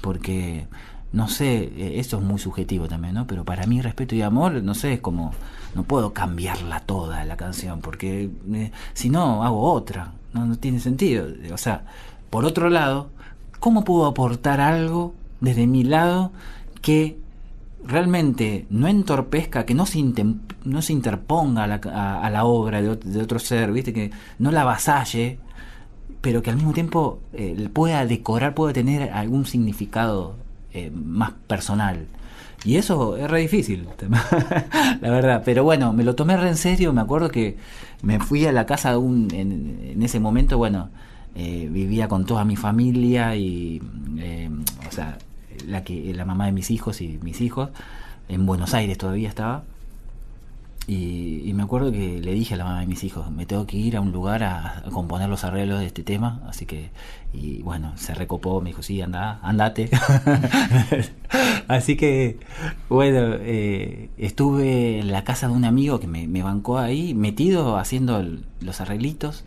Porque, 0.00 0.66
no 1.12 1.28
sé, 1.28 1.62
eh, 1.62 2.00
esto 2.00 2.18
es 2.18 2.24
muy 2.24 2.38
subjetivo 2.38 2.88
también, 2.88 3.14
¿no? 3.14 3.26
Pero 3.26 3.44
para 3.44 3.66
mí 3.66 3.80
respeto 3.80 4.14
y 4.16 4.22
amor, 4.22 4.62
no 4.62 4.74
sé, 4.74 4.94
es 4.94 5.00
como, 5.00 5.32
no 5.74 5.84
puedo 5.84 6.12
cambiarla 6.12 6.80
toda 6.80 7.24
la 7.24 7.36
canción, 7.36 7.80
porque 7.80 8.30
eh, 8.52 8.72
si 8.94 9.10
no, 9.10 9.44
hago 9.44 9.72
otra, 9.72 10.12
no, 10.32 10.44
no 10.44 10.56
tiene 10.58 10.80
sentido. 10.80 11.28
O 11.52 11.58
sea, 11.58 11.84
por 12.30 12.44
otro 12.44 12.68
lado, 12.68 13.10
¿cómo 13.60 13.84
puedo 13.84 14.06
aportar 14.06 14.60
algo 14.60 15.14
desde 15.40 15.66
mi 15.66 15.84
lado 15.84 16.32
que 16.80 17.21
realmente 17.84 18.66
no 18.70 18.88
entorpezca, 18.88 19.64
que 19.66 19.74
no 19.74 19.86
se, 19.86 20.02
no 20.64 20.82
se 20.82 20.92
interponga 20.92 21.64
a 21.64 21.66
la, 21.66 21.80
a- 21.92 22.24
a 22.26 22.30
la 22.30 22.44
obra 22.44 22.80
de, 22.82 22.96
de 22.96 23.22
otro 23.22 23.38
ser, 23.38 23.72
¿viste? 23.72 23.92
Que 23.92 24.10
no 24.38 24.50
la 24.50 24.62
avasalle, 24.62 25.38
pero 26.20 26.42
que 26.42 26.50
al 26.50 26.56
mismo 26.56 26.72
tiempo 26.72 27.20
eh, 27.32 27.68
pueda 27.72 28.06
decorar, 28.06 28.54
pueda 28.54 28.72
tener 28.72 29.10
algún 29.12 29.46
significado 29.46 30.36
eh, 30.72 30.90
más 30.94 31.32
personal. 31.46 32.06
Y 32.64 32.76
eso 32.76 33.16
es 33.16 33.28
re 33.28 33.40
difícil, 33.40 33.88
la 35.00 35.10
verdad. 35.10 35.42
Pero 35.44 35.64
bueno, 35.64 35.92
me 35.92 36.04
lo 36.04 36.14
tomé 36.14 36.36
re 36.36 36.48
en 36.48 36.56
serio. 36.56 36.92
Me 36.92 37.00
acuerdo 37.00 37.28
que 37.30 37.56
me 38.02 38.20
fui 38.20 38.46
a 38.46 38.52
la 38.52 38.66
casa 38.66 38.92
de 38.92 38.98
un, 38.98 39.28
en, 39.34 39.80
en 39.94 40.02
ese 40.02 40.20
momento, 40.20 40.58
bueno, 40.58 40.88
eh, 41.34 41.68
vivía 41.72 42.06
con 42.08 42.24
toda 42.24 42.44
mi 42.44 42.54
familia 42.56 43.34
y, 43.34 43.82
eh, 44.18 44.48
o 44.88 44.92
sea, 44.92 45.18
la, 45.66 45.84
que, 45.84 46.12
la 46.14 46.24
mamá 46.24 46.46
de 46.46 46.52
mis 46.52 46.70
hijos 46.70 47.00
y 47.00 47.18
mis 47.22 47.40
hijos. 47.40 47.70
En 48.28 48.46
Buenos 48.46 48.74
Aires 48.74 48.98
todavía 48.98 49.28
estaba. 49.28 49.64
Y, 50.88 51.52
me 51.54 51.62
acuerdo 51.62 51.92
que 51.92 52.20
le 52.20 52.32
dije 52.32 52.54
a 52.54 52.56
la 52.56 52.64
mamá 52.64 52.80
de 52.80 52.86
mis 52.86 53.04
hijos, 53.04 53.30
me 53.30 53.46
tengo 53.46 53.66
que 53.66 53.76
ir 53.76 53.96
a 53.96 54.00
un 54.00 54.10
lugar 54.10 54.42
a, 54.42 54.82
componer 54.90 55.28
los 55.28 55.44
arreglos 55.44 55.78
de 55.78 55.86
este 55.86 56.02
tema, 56.02 56.40
así 56.48 56.66
que, 56.66 56.90
y 57.32 57.62
bueno, 57.62 57.92
se 57.96 58.14
recopó, 58.14 58.60
me 58.60 58.70
dijo, 58.70 58.82
sí, 58.82 59.00
anda, 59.00 59.38
andate. 59.42 59.90
así 61.68 61.96
que, 61.96 62.40
bueno, 62.88 63.36
eh, 63.40 64.10
estuve 64.18 64.98
en 64.98 65.12
la 65.12 65.22
casa 65.22 65.46
de 65.46 65.52
un 65.52 65.64
amigo 65.64 66.00
que 66.00 66.08
me, 66.08 66.42
bancó 66.42 66.78
ahí, 66.78 67.14
metido 67.14 67.76
haciendo 67.76 68.24
los 68.60 68.80
arreglitos. 68.80 69.44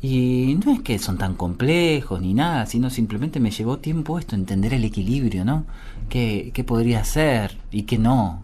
Y 0.00 0.58
no 0.64 0.72
es 0.72 0.80
que 0.80 0.98
son 0.98 1.18
tan 1.18 1.34
complejos 1.34 2.20
ni 2.20 2.32
nada, 2.32 2.66
sino 2.66 2.88
simplemente 2.88 3.40
me 3.40 3.50
llevó 3.50 3.78
tiempo 3.78 4.18
esto, 4.18 4.36
entender 4.36 4.72
el 4.74 4.84
equilibrio, 4.84 5.44
¿no? 5.44 5.64
¿Qué, 6.08 6.50
qué 6.54 6.62
podría 6.62 7.02
ser 7.04 7.56
y 7.72 7.82
qué 7.82 7.98
no? 7.98 8.42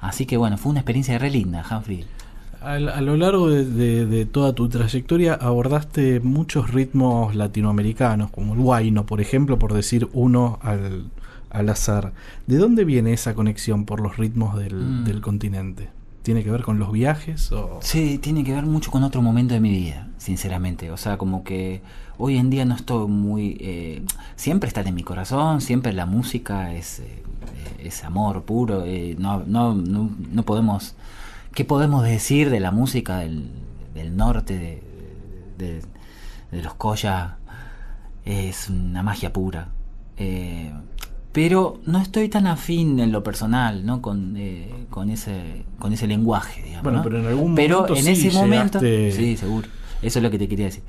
Así 0.00 0.24
que 0.24 0.36
bueno, 0.38 0.56
fue 0.56 0.70
una 0.70 0.80
experiencia 0.80 1.18
re 1.18 1.30
linda, 1.30 1.62
Humphrey. 1.70 2.06
A, 2.62 2.72
a 2.72 3.00
lo 3.02 3.16
largo 3.16 3.50
de, 3.50 3.64
de- 3.66 4.06
de 4.06 4.24
toda 4.26 4.52
tu 4.54 4.68
trayectoria 4.68 5.34
abordaste 5.34 6.20
muchos 6.20 6.70
ritmos 6.72 7.34
latinoamericanos, 7.36 8.30
como 8.30 8.54
el 8.54 8.60
guayno, 8.60 9.04
por 9.06 9.20
ejemplo, 9.20 9.58
por 9.58 9.74
decir 9.74 10.08
uno 10.12 10.58
al, 10.62 11.04
al 11.50 11.68
azar. 11.68 12.14
¿De 12.46 12.56
dónde 12.56 12.84
viene 12.84 13.12
esa 13.12 13.34
conexión 13.34 13.84
por 13.84 14.00
los 14.00 14.16
ritmos 14.16 14.56
del, 14.58 14.74
Mm. 14.74 15.04
del 15.04 15.20
continente? 15.20 15.88
¿Tiene 16.28 16.44
que 16.44 16.50
ver 16.50 16.62
con 16.62 16.78
los 16.78 16.92
viajes? 16.92 17.50
O... 17.52 17.78
Sí, 17.80 18.18
tiene 18.18 18.44
que 18.44 18.52
ver 18.52 18.66
mucho 18.66 18.90
con 18.90 19.02
otro 19.02 19.22
momento 19.22 19.54
de 19.54 19.60
mi 19.60 19.70
vida, 19.70 20.08
sinceramente. 20.18 20.90
O 20.90 20.98
sea, 20.98 21.16
como 21.16 21.42
que 21.42 21.80
hoy 22.18 22.36
en 22.36 22.50
día 22.50 22.66
no 22.66 22.74
estoy 22.74 23.08
muy... 23.08 23.56
eh, 23.62 24.02
siempre 24.36 24.68
está 24.68 24.82
en 24.82 24.94
mi 24.94 25.02
corazón, 25.02 25.62
siempre 25.62 25.94
la 25.94 26.04
música 26.04 26.74
es, 26.74 27.00
eh, 27.00 27.22
es 27.78 28.04
amor 28.04 28.42
puro. 28.42 28.84
eh, 28.84 29.16
no, 29.18 29.42
no, 29.46 29.72
no, 29.72 30.10
no 30.30 30.42
podemos... 30.42 30.96
¿Qué 31.54 31.64
podemos 31.64 32.04
decir 32.04 32.50
de 32.50 32.60
la 32.60 32.72
música 32.72 33.20
del, 33.20 33.48
del 33.94 34.14
norte, 34.14 34.82
de, 35.56 35.80
de, 36.50 36.60
los 36.60 36.74
Coya? 36.74 37.38
Es 38.26 38.68
una 38.68 39.02
magia 39.02 39.32
pura. 39.32 39.68
Pero 41.32 41.80
no 41.86 42.00
estoy 42.00 42.28
tan 42.28 42.46
afín 42.46 42.98
en 43.00 43.12
lo 43.12 43.22
personal, 43.22 43.84
¿no? 43.84 44.00
Con, 44.02 44.34
eh, 44.36 44.70
con 44.90 45.10
ese 45.10 45.64
con 45.78 45.92
ese 45.92 46.06
lenguaje, 46.06 46.62
digamos. 46.62 46.82
Bueno, 46.84 46.98
¿no? 46.98 47.04
pero 47.04 47.18
en 47.20 47.26
algún 47.26 47.54
Pero 47.54 47.80
momento 47.82 47.96
en 47.96 48.04
sí 48.16 48.28
ese 48.28 48.36
momento, 48.38 48.80
llegaste- 48.80 49.12
sí, 49.12 49.36
seguro. 49.36 49.68
Eso 50.02 50.18
es 50.18 50.22
lo 50.22 50.30
que 50.30 50.38
te 50.38 50.48
quería 50.48 50.66
decir. 50.66 50.82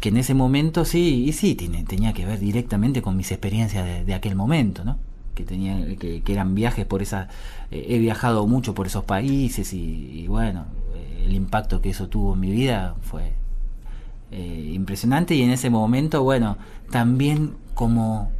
Que 0.00 0.08
en 0.08 0.16
ese 0.16 0.34
momento 0.34 0.84
sí, 0.84 1.24
y 1.26 1.32
sí, 1.32 1.54
tiene, 1.54 1.84
tenía 1.84 2.12
que 2.12 2.26
ver 2.26 2.40
directamente 2.40 3.02
con 3.02 3.16
mis 3.16 3.30
experiencias 3.30 3.84
de, 3.84 4.04
de 4.04 4.14
aquel 4.14 4.34
momento, 4.34 4.84
¿no? 4.84 4.98
Que 5.34 5.44
tenía, 5.44 5.76
que, 5.96 6.22
que 6.22 6.32
eran 6.32 6.54
viajes 6.54 6.84
por 6.86 7.02
esa, 7.02 7.28
eh, 7.70 7.86
he 7.88 7.98
viajado 7.98 8.46
mucho 8.46 8.74
por 8.74 8.86
esos 8.86 9.04
países 9.04 9.72
y, 9.72 9.78
y 10.12 10.26
bueno, 10.26 10.64
eh, 10.94 11.24
el 11.26 11.34
impacto 11.34 11.80
que 11.80 11.90
eso 11.90 12.08
tuvo 12.08 12.34
en 12.34 12.40
mi 12.40 12.50
vida 12.50 12.94
fue 13.02 13.32
eh, 14.30 14.70
impresionante 14.74 15.34
y 15.34 15.42
en 15.42 15.50
ese 15.50 15.70
momento, 15.70 16.22
bueno, 16.22 16.56
también 16.90 17.52
como, 17.74 18.30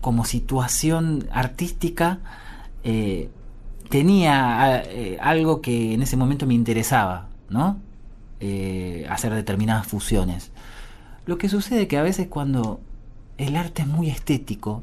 como 0.00 0.24
situación 0.24 1.28
artística 1.30 2.20
eh, 2.84 3.28
tenía 3.88 4.82
eh, 4.86 5.18
algo 5.20 5.60
que 5.60 5.94
en 5.94 6.02
ese 6.02 6.16
momento 6.16 6.46
me 6.46 6.54
interesaba, 6.54 7.28
¿no? 7.48 7.78
Eh, 8.40 9.06
hacer 9.10 9.34
determinadas 9.34 9.86
fusiones. 9.86 10.52
Lo 11.26 11.36
que 11.36 11.48
sucede 11.48 11.86
que 11.86 11.98
a 11.98 12.02
veces 12.02 12.28
cuando 12.28 12.80
el 13.36 13.56
arte 13.56 13.82
es 13.82 13.88
muy 13.88 14.08
estético, 14.08 14.82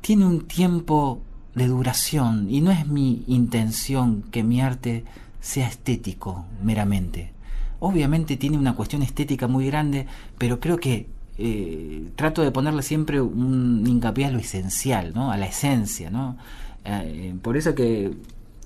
tiene 0.00 0.24
un 0.24 0.46
tiempo 0.46 1.20
de 1.54 1.66
duración 1.66 2.46
y 2.48 2.62
no 2.62 2.70
es 2.70 2.86
mi 2.86 3.22
intención 3.26 4.22
que 4.30 4.42
mi 4.42 4.62
arte 4.62 5.04
sea 5.40 5.68
estético 5.68 6.46
meramente. 6.62 7.32
Obviamente 7.80 8.38
tiene 8.38 8.56
una 8.56 8.74
cuestión 8.74 9.02
estética 9.02 9.46
muy 9.46 9.66
grande, 9.66 10.06
pero 10.38 10.58
creo 10.58 10.78
que 10.78 11.08
eh, 11.38 12.10
trato 12.16 12.42
de 12.42 12.50
ponerle 12.50 12.82
siempre 12.82 13.20
un 13.20 13.84
hincapié 13.86 14.26
a 14.26 14.30
lo 14.30 14.38
esencial, 14.38 15.12
¿no? 15.14 15.32
a 15.32 15.36
la 15.36 15.46
esencia. 15.46 16.10
¿no? 16.10 16.36
Eh, 16.84 17.34
por 17.42 17.56
eso 17.56 17.74
que 17.74 18.12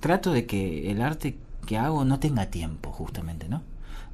trato 0.01 0.33
de 0.33 0.47
que 0.47 0.91
el 0.91 1.03
arte 1.03 1.37
que 1.67 1.79
hago 1.79 2.05
no 2.05 2.19
tenga 2.19 2.47
tiempo, 2.47 2.91
justamente. 2.91 3.49
¿no? 3.49 3.62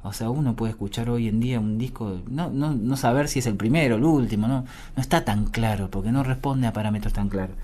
O 0.03 0.11
sea, 0.11 0.29
uno 0.29 0.55
puede 0.55 0.71
escuchar 0.71 1.09
hoy 1.09 1.27
en 1.29 1.39
día 1.39 1.59
un 1.59 1.77
disco, 1.77 2.19
no, 2.29 2.49
no, 2.49 2.73
no 2.73 2.97
saber 2.97 3.29
si 3.29 3.39
es 3.39 3.45
el 3.45 3.55
primero, 3.55 3.95
el 3.95 4.03
último, 4.03 4.47
no, 4.47 4.65
no 4.95 5.01
está 5.01 5.23
tan 5.23 5.45
claro, 5.45 5.89
porque 5.89 6.11
no 6.11 6.23
responde 6.23 6.67
a 6.67 6.73
parámetros 6.73 7.13
tan 7.13 7.29
claros. 7.29 7.55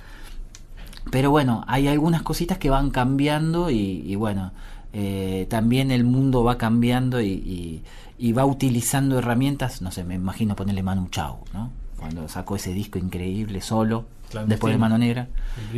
Pero 1.12 1.32
bueno, 1.32 1.64
hay 1.68 1.88
algunas 1.88 2.22
cositas 2.22 2.58
que 2.58 2.70
van 2.70 2.92
cambiando 2.92 3.70
y, 3.72 4.16
bueno, 4.16 4.52
eh, 4.94 5.48
también 5.50 5.92
el 5.92 6.04
mundo 6.04 6.44
va 6.44 6.58
cambiando 6.58 7.22
y- 7.22 7.82
y 8.20 8.34
va 8.34 8.46
utilizando 8.46 9.18
herramientas, 9.18 9.82
no 9.82 9.92
sé, 9.92 10.04
me 10.04 10.16
imagino 10.16 10.56
ponerle 10.56 10.84
Manu 10.84 11.08
Chao, 11.10 11.44
¿no? 11.54 11.72
Cuando 11.98 12.28
sacó 12.28 12.58
ese 12.58 12.74
disco 12.74 13.00
increíble 13.00 13.62
solo, 13.62 14.06
después 14.46 14.74
de. 14.74 14.78
Mano 14.78 14.98
Negra. 14.98 15.28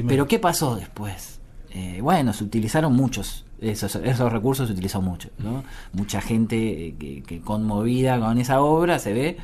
Pero 0.07 0.27
¿qué 0.27 0.39
pasó 0.39 0.75
después? 0.75 1.39
Eh, 1.69 1.99
bueno, 2.01 2.33
se 2.33 2.43
utilizaron 2.43 2.93
muchos, 2.93 3.45
esos, 3.61 3.95
esos 3.95 4.31
recursos 4.31 4.67
se 4.67 4.73
utilizó 4.73 5.01
mucho, 5.01 5.29
¿no? 5.37 5.63
Mucha 5.93 6.19
gente 6.19 6.87
eh, 6.87 6.95
que, 6.99 7.23
que 7.23 7.39
conmovida 7.39 8.19
con 8.19 8.37
esa 8.39 8.61
obra, 8.61 8.99
se 8.99 9.13
ve, 9.13 9.37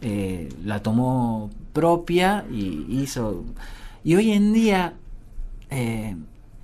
eh, 0.00 0.48
la 0.64 0.82
tomó 0.82 1.50
propia 1.72 2.44
y 2.50 2.86
hizo... 2.90 3.44
Y 4.04 4.14
hoy 4.16 4.32
en 4.32 4.52
día, 4.52 4.94
eh, 5.70 6.14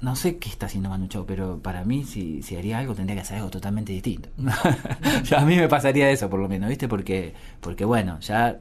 no 0.02 0.16
sé 0.16 0.38
qué 0.38 0.48
está 0.48 0.66
haciendo 0.66 0.88
Manu 0.88 1.08
Chao, 1.08 1.26
pero 1.26 1.58
para 1.58 1.84
mí 1.84 2.04
si, 2.04 2.42
si 2.42 2.56
haría 2.56 2.78
algo 2.78 2.94
tendría 2.94 3.16
que 3.16 3.22
hacer 3.22 3.36
algo 3.38 3.50
totalmente 3.50 3.92
distinto. 3.92 4.28
Ya 5.24 5.40
a 5.40 5.44
mí 5.44 5.56
me 5.56 5.68
pasaría 5.68 6.10
eso 6.10 6.30
por 6.30 6.40
lo 6.40 6.48
menos, 6.48 6.68
¿viste? 6.68 6.88
Porque, 6.88 7.34
porque 7.60 7.84
bueno, 7.84 8.18
ya 8.20 8.58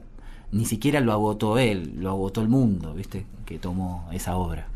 ni 0.52 0.64
siquiera 0.64 1.00
lo 1.00 1.12
agotó 1.12 1.58
él, 1.58 1.94
lo 1.96 2.10
agotó 2.10 2.42
el 2.42 2.48
mundo, 2.48 2.94
¿viste? 2.94 3.26
Que 3.46 3.58
tomó 3.58 4.08
esa 4.12 4.36
obra. 4.36 4.66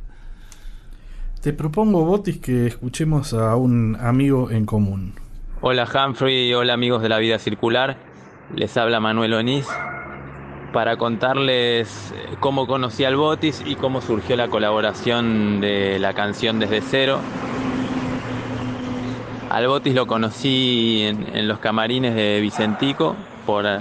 Te 1.43 1.53
propongo, 1.53 2.05
Botis, 2.05 2.39
que 2.39 2.67
escuchemos 2.67 3.35
a 3.35 3.55
un 3.57 3.97
amigo 4.01 4.51
en 4.51 4.65
común. 4.65 5.15
Hola 5.61 5.87
Humphrey, 5.87 6.53
hola 6.55 6.75
amigos 6.75 7.03
de 7.03 7.09
la 7.09 7.19
vida 7.19 7.39
circular, 7.39 7.97
les 8.55 8.77
habla 8.77 9.01
Manuel 9.01 9.35
Onís 9.35 9.67
para 10.75 10.97
contarles 10.97 12.13
eh, 12.17 12.35
cómo 12.41 12.67
conocí 12.67 13.05
al 13.05 13.15
Botis 13.15 13.63
y 13.65 13.77
cómo 13.77 14.01
surgió 14.01 14.35
la 14.35 14.49
colaboración 14.49 15.61
de 15.61 16.01
la 16.01 16.15
canción 16.15 16.59
Desde 16.59 16.81
Cero. 16.81 17.21
Al 19.51 19.69
Botis 19.69 19.95
lo 19.95 20.09
conocí 20.09 21.05
en, 21.05 21.47
los 21.47 21.61
camarines 21.61 22.17
de 22.17 22.41
Vicentico 22.41 23.15
por 23.47 23.67
eh, 23.67 23.79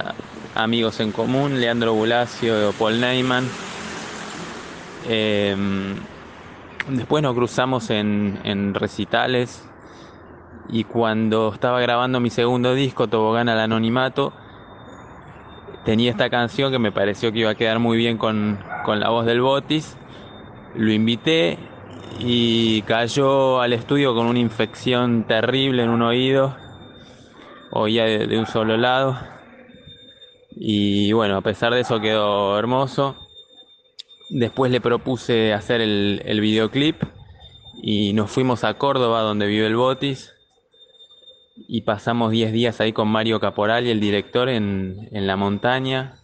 amigos 0.54 1.00
en 1.00 1.10
común, 1.10 1.60
Leandro 1.60 1.94
Bulacio, 1.94 2.72
Paul 2.78 3.00
Neyman. 3.00 3.44
Em, 5.08 5.96
después 6.90 7.24
nos 7.24 7.34
cruzamos 7.34 7.90
en, 7.90 8.38
en 8.44 8.72
recitales 8.72 9.68
y 10.68 10.84
cuando 10.84 11.52
estaba 11.52 11.80
grabando 11.80 12.20
mi 12.20 12.30
segundo 12.30 12.72
disco, 12.72 13.08
Tobogán 13.08 13.48
al 13.48 13.58
Anonimato, 13.58 14.32
tenía 15.84 16.10
esta 16.10 16.30
canción 16.30 16.72
que 16.72 16.78
me 16.78 16.92
pareció 16.92 17.32
que 17.32 17.40
iba 17.40 17.50
a 17.50 17.54
quedar 17.54 17.78
muy 17.78 17.96
bien 17.96 18.18
con, 18.18 18.58
con 18.84 19.00
la 19.00 19.10
voz 19.10 19.26
del 19.26 19.40
Botis. 19.40 19.96
Lo 20.74 20.92
invité 20.92 21.58
y 22.18 22.82
cayó 22.82 23.60
al 23.60 23.72
estudio 23.72 24.14
con 24.14 24.26
una 24.26 24.38
infección 24.38 25.26
terrible 25.26 25.82
en 25.82 25.90
un 25.90 26.02
oído, 26.02 26.56
oía 27.70 28.04
de, 28.04 28.38
un 28.38 28.46
solo 28.46 28.76
lado. 28.76 29.18
Y 30.50 31.12
bueno, 31.12 31.36
a 31.36 31.40
pesar 31.42 31.74
de 31.74 31.80
eso 31.80 32.00
quedó 32.00 32.58
hermoso. 32.58 33.16
Después 34.30 34.72
le 34.72 34.80
propuse 34.80 35.52
hacer 35.52 35.80
el, 35.80 36.22
el 36.24 36.40
videoclip 36.40 37.02
y 37.82 38.12
nos 38.14 38.30
fuimos 38.30 38.64
a 38.64 38.74
Córdoba 38.74 39.20
donde 39.20 39.46
vive 39.46 39.66
el 39.66 39.76
Botis 39.76 40.33
y 41.56 41.82
pasamos 41.82 42.32
10 42.32 42.52
días 42.52 42.80
ahí 42.80 42.92
con 42.92 43.08
Mario 43.08 43.40
Caporal 43.40 43.86
y 43.86 43.90
el 43.90 44.00
director 44.00 44.48
en, 44.48 45.08
en 45.12 45.26
la 45.26 45.36
montaña. 45.36 46.16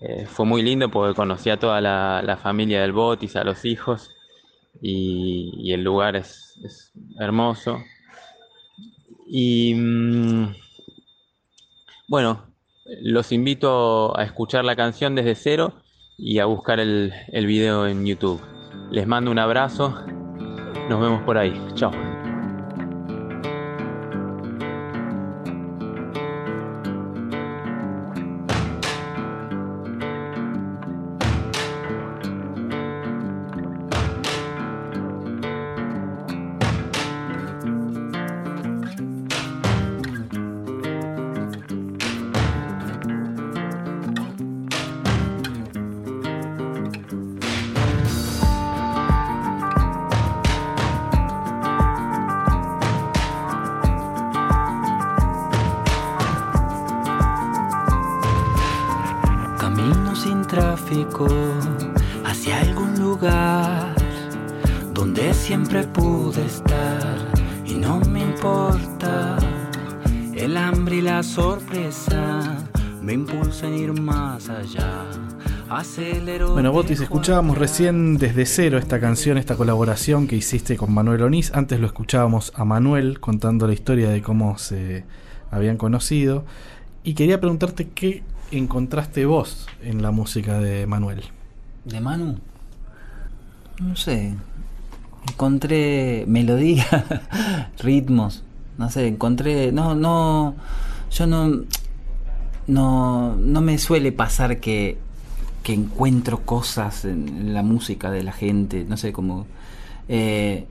Eh, 0.00 0.26
fue 0.26 0.46
muy 0.46 0.62
lindo 0.62 0.90
porque 0.90 1.14
conocí 1.14 1.50
a 1.50 1.58
toda 1.58 1.80
la, 1.80 2.22
la 2.22 2.36
familia 2.36 2.80
del 2.82 2.92
Botis, 2.92 3.36
a 3.36 3.44
los 3.44 3.64
hijos 3.64 4.10
y, 4.80 5.72
el 5.72 5.82
lugar 5.82 6.16
es, 6.16 6.58
es 6.64 6.92
hermoso. 7.18 7.78
Y 9.26 9.74
mm, 9.74 10.54
bueno, 12.08 12.44
los 13.02 13.32
invito 13.32 14.16
a 14.18 14.24
escuchar 14.24 14.64
la 14.64 14.76
canción 14.76 15.14
desde 15.14 15.34
cero 15.34 15.74
y 16.16 16.38
a 16.38 16.46
buscar 16.46 16.80
el, 16.80 17.12
el 17.28 17.46
video 17.46 17.86
en 17.86 18.06
YouTube. 18.06 18.40
Les 18.90 19.06
mando 19.06 19.30
un 19.30 19.38
abrazo, 19.38 20.04
nos 20.88 21.00
vemos 21.00 21.22
por 21.22 21.36
ahí, 21.38 21.52
chao. 21.74 22.15
Escuchábamos 77.26 77.58
recién 77.58 78.18
desde 78.18 78.46
cero 78.46 78.78
esta 78.78 79.00
canción, 79.00 79.36
esta 79.36 79.56
colaboración 79.56 80.28
que 80.28 80.36
hiciste 80.36 80.76
con 80.76 80.94
Manuel 80.94 81.22
Onís. 81.22 81.52
Antes 81.54 81.80
lo 81.80 81.88
escuchábamos 81.88 82.52
a 82.54 82.64
Manuel 82.64 83.18
contando 83.18 83.66
la 83.66 83.72
historia 83.72 84.10
de 84.10 84.22
cómo 84.22 84.58
se 84.58 85.04
habían 85.50 85.76
conocido. 85.76 86.44
Y 87.02 87.14
quería 87.14 87.40
preguntarte 87.40 87.88
qué 87.88 88.22
encontraste 88.52 89.26
vos 89.26 89.66
en 89.82 90.02
la 90.02 90.12
música 90.12 90.60
de 90.60 90.86
Manuel. 90.86 91.24
¿De 91.84 92.00
Manu? 92.00 92.38
No 93.80 93.96
sé. 93.96 94.36
Encontré 95.28 96.26
melodía, 96.28 96.86
ritmos. 97.80 98.44
No 98.78 98.88
sé, 98.88 99.08
encontré. 99.08 99.72
No, 99.72 99.96
no. 99.96 100.54
Yo 101.10 101.26
no. 101.26 101.64
No, 102.68 103.34
no 103.34 103.60
me 103.62 103.78
suele 103.78 104.12
pasar 104.12 104.60
que, 104.60 104.98
que 105.66 105.72
encuentro 105.72 106.42
cosas 106.42 107.04
en 107.04 107.52
la 107.52 107.64
música 107.64 108.08
de 108.12 108.22
la 108.22 108.30
gente. 108.30 108.86
No 108.88 108.96
sé, 108.96 109.12
como. 109.12 109.46
Eh, 110.08 110.64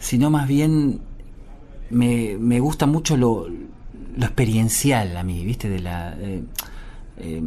sino 0.00 0.30
más 0.30 0.48
bien. 0.48 0.98
Me, 1.90 2.36
me 2.36 2.58
gusta 2.58 2.86
mucho 2.86 3.16
lo, 3.16 3.46
lo 3.46 4.24
experiencial 4.24 5.16
a 5.16 5.22
mí, 5.22 5.44
¿viste? 5.44 5.68
De 5.68 5.78
la. 5.78 6.16
eh, 6.18 6.42
eh, 7.18 7.42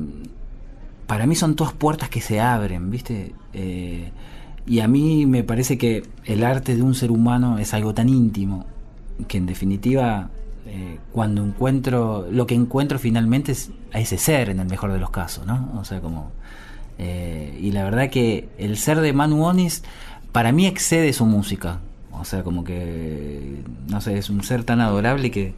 para 1.05 1.27
mí 1.27 1.35
son 1.35 1.57
todas 1.57 1.73
puertas 1.73 2.07
que 2.07 2.21
se 2.21 2.39
abren, 2.39 2.89
¿viste? 2.89 3.33
Y 4.65 4.79
a 4.79 4.87
mí 4.87 5.25
me 5.25 5.43
parece 5.43 5.77
que 5.77 6.03
el 6.23 6.45
arte 6.45 6.77
de 6.77 6.81
un 6.81 6.95
ser 6.95 7.11
humano 7.11 7.57
es 7.57 7.73
algo 7.73 7.93
tan 7.93 8.07
íntimo 8.07 8.65
que 9.27 9.37
en 9.37 9.47
definitiva 9.47 10.29
cuando 11.11 11.43
encuentro, 11.43 12.27
lo 12.31 12.45
que 12.45 12.53
encuentro 12.53 12.99
finalmente 12.99 13.51
es 13.53 13.71
a 13.91 13.99
ese 13.99 14.19
ser 14.19 14.49
en 14.49 14.59
el 14.59 14.67
mejor 14.69 14.93
de 14.93 14.99
los 14.99 15.09
casos, 15.09 15.45
¿no? 15.45 15.71
O 15.77 15.83
sea, 15.83 15.99
como... 15.99 16.31
eh, 16.99 17.57
y 17.59 17.71
la 17.71 17.83
verdad 17.83 18.09
que 18.09 18.47
el 18.57 18.77
ser 18.77 18.99
de 18.99 19.13
Manu 19.13 19.45
Onis 19.45 19.83
para 20.31 20.51
mí 20.51 20.67
excede 20.67 21.11
su 21.13 21.25
música. 21.25 21.79
O 22.11 22.25
sea, 22.25 22.43
como 22.43 22.63
que, 22.63 23.63
no 23.87 24.01
sé, 24.01 24.17
es 24.17 24.29
un 24.29 24.43
ser 24.43 24.63
tan 24.65 24.81
adorable 24.81 25.31
que 25.31 25.53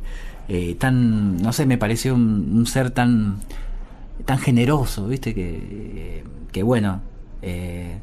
eh, 0.48 0.76
tan, 0.76 1.38
no 1.42 1.52
sé, 1.54 1.66
me 1.66 1.78
pareció 1.78 2.14
un, 2.14 2.52
un 2.54 2.68
ser 2.68 2.92
tan 2.92 3.40
tan 4.26 4.40
generoso, 4.40 5.08
¿viste? 5.08 5.34
Que, 5.34 6.24
que 6.52 6.64
bueno, 6.64 7.02
eh, 7.42 7.98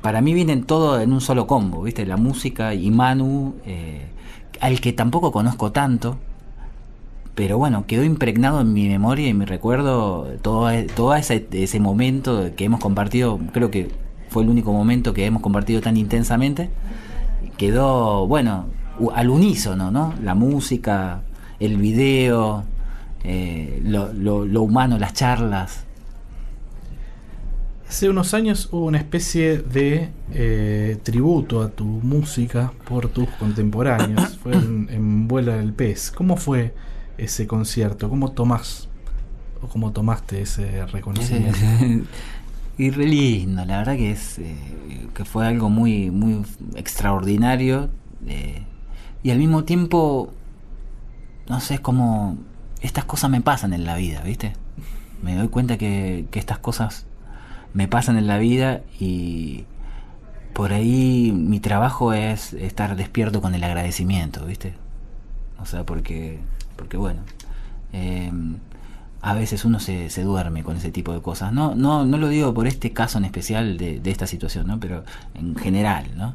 para 0.00 0.20
mí 0.20 0.34
vienen 0.34 0.64
todo 0.64 1.00
en 1.00 1.12
un 1.12 1.20
solo 1.20 1.46
combo, 1.46 1.82
¿viste? 1.82 2.06
La 2.06 2.16
música 2.16 2.74
y 2.74 2.90
Manu, 2.90 3.54
eh, 3.64 4.06
al 4.60 4.80
que 4.80 4.92
tampoco 4.92 5.32
conozco 5.32 5.72
tanto, 5.72 6.18
pero 7.34 7.56
bueno, 7.58 7.84
quedó 7.86 8.04
impregnado 8.04 8.60
en 8.60 8.72
mi 8.72 8.88
memoria 8.88 9.28
y 9.28 9.34
mi 9.34 9.44
recuerdo 9.44 10.24
todo, 10.42 10.68
todo 10.94 11.14
ese, 11.14 11.46
ese 11.52 11.80
momento 11.80 12.50
que 12.56 12.64
hemos 12.64 12.80
compartido, 12.80 13.38
creo 13.52 13.70
que 13.70 13.90
fue 14.28 14.42
el 14.42 14.48
único 14.50 14.72
momento 14.72 15.14
que 15.14 15.24
hemos 15.26 15.42
compartido 15.42 15.80
tan 15.80 15.96
intensamente, 15.96 16.70
quedó, 17.56 18.26
bueno, 18.26 18.66
al 19.14 19.30
unísono, 19.30 19.90
¿no? 19.90 20.14
La 20.22 20.34
música, 20.34 21.22
el 21.60 21.76
video, 21.78 22.64
eh, 23.24 23.80
lo, 23.84 24.12
lo- 24.12 24.44
lo 24.44 24.62
humano, 24.62 24.98
las 24.98 25.12
charlas. 25.14 25.84
Hace 27.88 28.08
unos 28.08 28.32
años 28.32 28.68
hubo 28.72 28.86
una 28.86 28.98
especie 28.98 29.58
de 29.58 30.08
eh, 30.32 30.96
tributo 31.02 31.60
a 31.62 31.68
tu 31.68 31.84
música 31.84 32.72
por 32.88 33.08
tus 33.08 33.28
contemporáneos. 33.30 34.38
fue 34.42 34.52
en, 34.54 34.88
en 34.90 35.28
Vuela 35.28 35.56
del 35.56 35.72
Pez. 35.74 36.10
¿Cómo 36.10 36.36
fue 36.38 36.72
ese 37.18 37.46
concierto? 37.46 38.08
¿Cómo 38.08 38.32
tomás 38.32 38.88
o 39.62 39.68
cómo 39.68 39.92
tomaste 39.92 40.42
ese 40.42 40.86
reconocimiento? 40.86 41.58
y 42.78 42.90
re 42.90 43.06
lindo, 43.06 43.64
la 43.64 43.78
verdad 43.78 43.96
que 43.96 44.10
es 44.10 44.38
eh, 44.38 44.56
que 45.14 45.24
fue 45.24 45.46
algo 45.46 45.68
muy 45.68 46.10
muy 46.10 46.44
extraordinario 46.74 47.90
eh, 48.26 48.62
y 49.22 49.30
al 49.30 49.38
mismo 49.38 49.64
tiempo 49.64 50.32
no 51.48 51.60
sé 51.60 51.74
es 51.74 51.80
como 51.80 52.38
estas 52.80 53.04
cosas 53.04 53.30
me 53.30 53.40
pasan 53.40 53.72
en 53.72 53.84
la 53.84 53.94
vida, 53.96 54.22
¿viste? 54.22 54.54
Me 55.22 55.36
doy 55.36 55.48
cuenta 55.48 55.78
que, 55.78 56.26
que 56.30 56.38
estas 56.38 56.58
cosas 56.58 57.06
me 57.74 57.88
pasan 57.88 58.16
en 58.16 58.26
la 58.26 58.38
vida 58.38 58.82
y 58.98 59.64
por 60.52 60.72
ahí 60.72 61.32
mi 61.32 61.60
trabajo 61.60 62.12
es 62.12 62.52
estar 62.52 62.96
despierto 62.96 63.40
con 63.40 63.54
el 63.54 63.64
agradecimiento, 63.64 64.44
¿viste? 64.44 64.74
O 65.60 65.66
sea, 65.66 65.84
porque, 65.84 66.40
porque 66.82 66.96
bueno, 66.96 67.20
eh, 67.92 68.32
a 69.20 69.34
veces 69.34 69.64
uno 69.64 69.78
se, 69.78 70.10
se 70.10 70.22
duerme 70.24 70.64
con 70.64 70.76
ese 70.76 70.90
tipo 70.90 71.12
de 71.12 71.20
cosas. 71.22 71.52
No, 71.52 71.76
no, 71.76 72.04
no 72.04 72.18
lo 72.18 72.26
digo 72.28 72.52
por 72.52 72.66
este 72.66 72.92
caso 72.92 73.18
en 73.18 73.24
especial 73.24 73.78
de, 73.78 74.00
de 74.00 74.10
esta 74.10 74.26
situación, 74.26 74.66
¿no? 74.66 74.80
Pero 74.80 75.04
en 75.34 75.54
general, 75.54 76.06
¿no? 76.16 76.34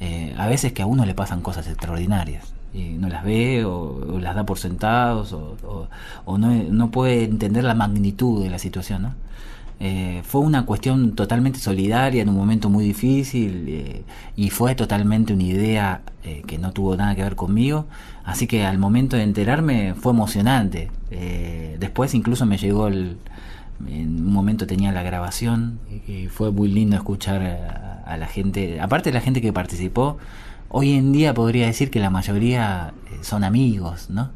Eh, 0.00 0.34
a 0.36 0.48
veces 0.48 0.72
que 0.72 0.82
a 0.82 0.86
uno 0.86 1.04
le 1.06 1.14
pasan 1.14 1.42
cosas 1.42 1.68
extraordinarias 1.68 2.52
y 2.74 2.90
no 2.98 3.08
las 3.08 3.22
ve 3.24 3.64
o, 3.64 4.14
o 4.14 4.18
las 4.18 4.34
da 4.34 4.44
por 4.44 4.58
sentados 4.58 5.32
o, 5.32 5.56
o- 5.64 5.88
o 6.24 6.38
no, 6.38 6.48
no 6.52 6.90
puede 6.90 7.22
entender 7.24 7.62
la 7.64 7.74
magnitud 7.74 8.42
de 8.42 8.50
la 8.50 8.58
situación, 8.58 9.02
¿no? 9.02 9.14
Eh, 9.80 10.22
fue 10.24 10.40
una 10.40 10.66
cuestión 10.66 11.14
totalmente 11.14 11.60
solidaria 11.60 12.22
en 12.22 12.28
un 12.28 12.36
momento 12.36 12.68
muy 12.68 12.84
difícil 12.84 13.64
eh, 13.68 14.02
y 14.34 14.50
fue 14.50 14.74
totalmente 14.74 15.32
una 15.32 15.44
idea 15.44 16.02
eh, 16.24 16.42
que 16.46 16.58
no 16.58 16.72
tuvo 16.72 16.96
nada 16.96 17.14
que 17.14 17.22
ver 17.22 17.36
conmigo. 17.36 17.86
Así 18.24 18.46
que 18.46 18.64
al 18.64 18.78
momento 18.78 19.16
de 19.16 19.22
enterarme 19.22 19.94
fue 19.94 20.12
emocionante. 20.12 20.90
Eh, 21.10 21.76
después 21.78 22.14
incluso 22.14 22.46
me 22.46 22.58
llegó 22.58 22.88
el... 22.88 23.18
En 23.86 24.26
un 24.26 24.32
momento 24.32 24.66
tenía 24.66 24.90
la 24.90 25.04
grabación 25.04 25.78
y, 26.08 26.26
fue 26.26 26.50
muy 26.50 26.66
lindo 26.68 26.96
escuchar 26.96 27.42
a, 27.42 28.02
a 28.08 28.16
la 28.16 28.26
gente. 28.26 28.80
Aparte 28.80 29.10
de 29.10 29.14
la 29.14 29.20
gente 29.20 29.40
que 29.40 29.52
participó, 29.52 30.18
hoy 30.68 30.92
en 30.94 31.12
día 31.12 31.34
podría 31.34 31.66
decir 31.66 31.90
que 31.90 32.00
la 32.00 32.10
mayoría 32.10 32.94
eh, 33.06 33.18
son 33.22 33.44
amigos, 33.44 34.10
¿no? 34.10 34.30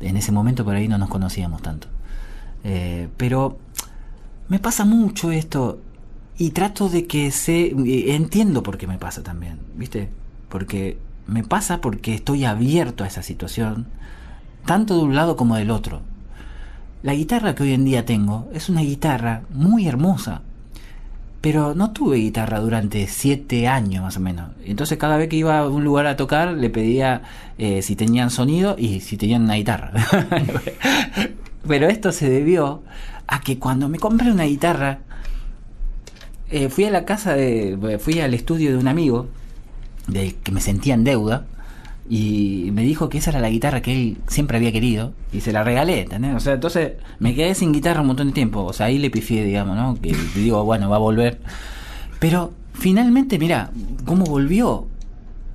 En 0.00 0.16
ese 0.16 0.32
momento 0.32 0.64
por 0.64 0.74
ahí 0.74 0.88
no 0.88 0.98
nos 0.98 1.08
conocíamos 1.08 1.62
tanto. 1.62 1.88
Eh, 2.64 3.08
pero 3.16 3.58
me 4.48 4.58
pasa 4.58 4.84
mucho 4.84 5.30
esto 5.30 5.80
y 6.38 6.50
trato 6.50 6.88
de 6.88 7.06
que 7.06 7.30
se 7.30 7.74
entiendo 8.14 8.62
por 8.62 8.78
qué 8.78 8.86
me 8.86 8.98
pasa 8.98 9.22
también, 9.22 9.58
¿viste? 9.74 10.10
Porque 10.48 10.98
me 11.26 11.42
pasa 11.42 11.80
porque 11.80 12.14
estoy 12.14 12.44
abierto 12.44 13.04
a 13.04 13.06
esa 13.06 13.22
situación, 13.22 13.86
tanto 14.64 14.96
de 14.96 15.04
un 15.04 15.14
lado 15.14 15.36
como 15.36 15.56
del 15.56 15.70
otro. 15.70 16.02
La 17.02 17.14
guitarra 17.14 17.54
que 17.54 17.62
hoy 17.62 17.72
en 17.72 17.84
día 17.84 18.04
tengo 18.04 18.48
es 18.52 18.68
una 18.68 18.82
guitarra 18.82 19.42
muy 19.50 19.86
hermosa, 19.86 20.42
pero 21.40 21.74
no 21.74 21.92
tuve 21.92 22.16
guitarra 22.16 22.60
durante 22.60 23.06
siete 23.06 23.68
años 23.68 24.02
más 24.02 24.16
o 24.16 24.20
menos. 24.20 24.50
Entonces 24.64 24.98
cada 24.98 25.16
vez 25.16 25.28
que 25.28 25.36
iba 25.36 25.58
a 25.58 25.68
un 25.68 25.84
lugar 25.84 26.06
a 26.06 26.16
tocar 26.16 26.52
le 26.52 26.70
pedía 26.70 27.22
eh, 27.58 27.82
si 27.82 27.96
tenían 27.96 28.30
sonido 28.30 28.76
y 28.78 29.00
si 29.00 29.16
tenían 29.16 29.42
una 29.42 29.54
guitarra. 29.54 29.92
pero 31.66 31.88
esto 31.88 32.12
se 32.12 32.28
debió 32.28 32.82
a 33.26 33.40
que 33.40 33.58
cuando 33.58 33.88
me 33.88 33.98
compré 33.98 34.30
una 34.30 34.44
guitarra, 34.44 35.00
eh, 36.50 36.68
fui 36.68 36.84
a 36.84 36.90
la 36.90 37.04
casa 37.04 37.34
de. 37.34 37.98
fui 38.00 38.20
al 38.20 38.34
estudio 38.34 38.70
de 38.70 38.78
un 38.78 38.88
amigo, 38.88 39.26
del 40.06 40.34
que 40.34 40.52
me 40.52 40.60
sentía 40.60 40.94
en 40.94 41.04
deuda, 41.04 41.46
y 42.08 42.70
me 42.72 42.82
dijo 42.82 43.08
que 43.08 43.18
esa 43.18 43.30
era 43.30 43.40
la 43.40 43.50
guitarra 43.50 43.82
que 43.82 43.92
él 43.92 44.18
siempre 44.28 44.56
había 44.58 44.70
querido, 44.72 45.12
y 45.32 45.40
se 45.40 45.52
la 45.52 45.64
regalé, 45.64 46.02
¿entendés? 46.02 46.34
O 46.36 46.40
sea, 46.40 46.54
entonces 46.54 46.92
me 47.18 47.34
quedé 47.34 47.54
sin 47.54 47.72
guitarra 47.72 48.00
un 48.00 48.08
montón 48.08 48.28
de 48.28 48.32
tiempo, 48.32 48.64
o 48.64 48.72
sea, 48.72 48.86
ahí 48.86 48.98
le 48.98 49.10
pifié, 49.10 49.44
digamos, 49.44 49.76
¿no? 49.76 50.00
Que 50.00 50.14
digo, 50.34 50.64
bueno, 50.64 50.88
va 50.88 50.96
a 50.96 51.00
volver. 51.00 51.40
Pero 52.20 52.52
finalmente, 52.74 53.38
mira, 53.38 53.70
cómo 54.04 54.24
volvió. 54.24 54.86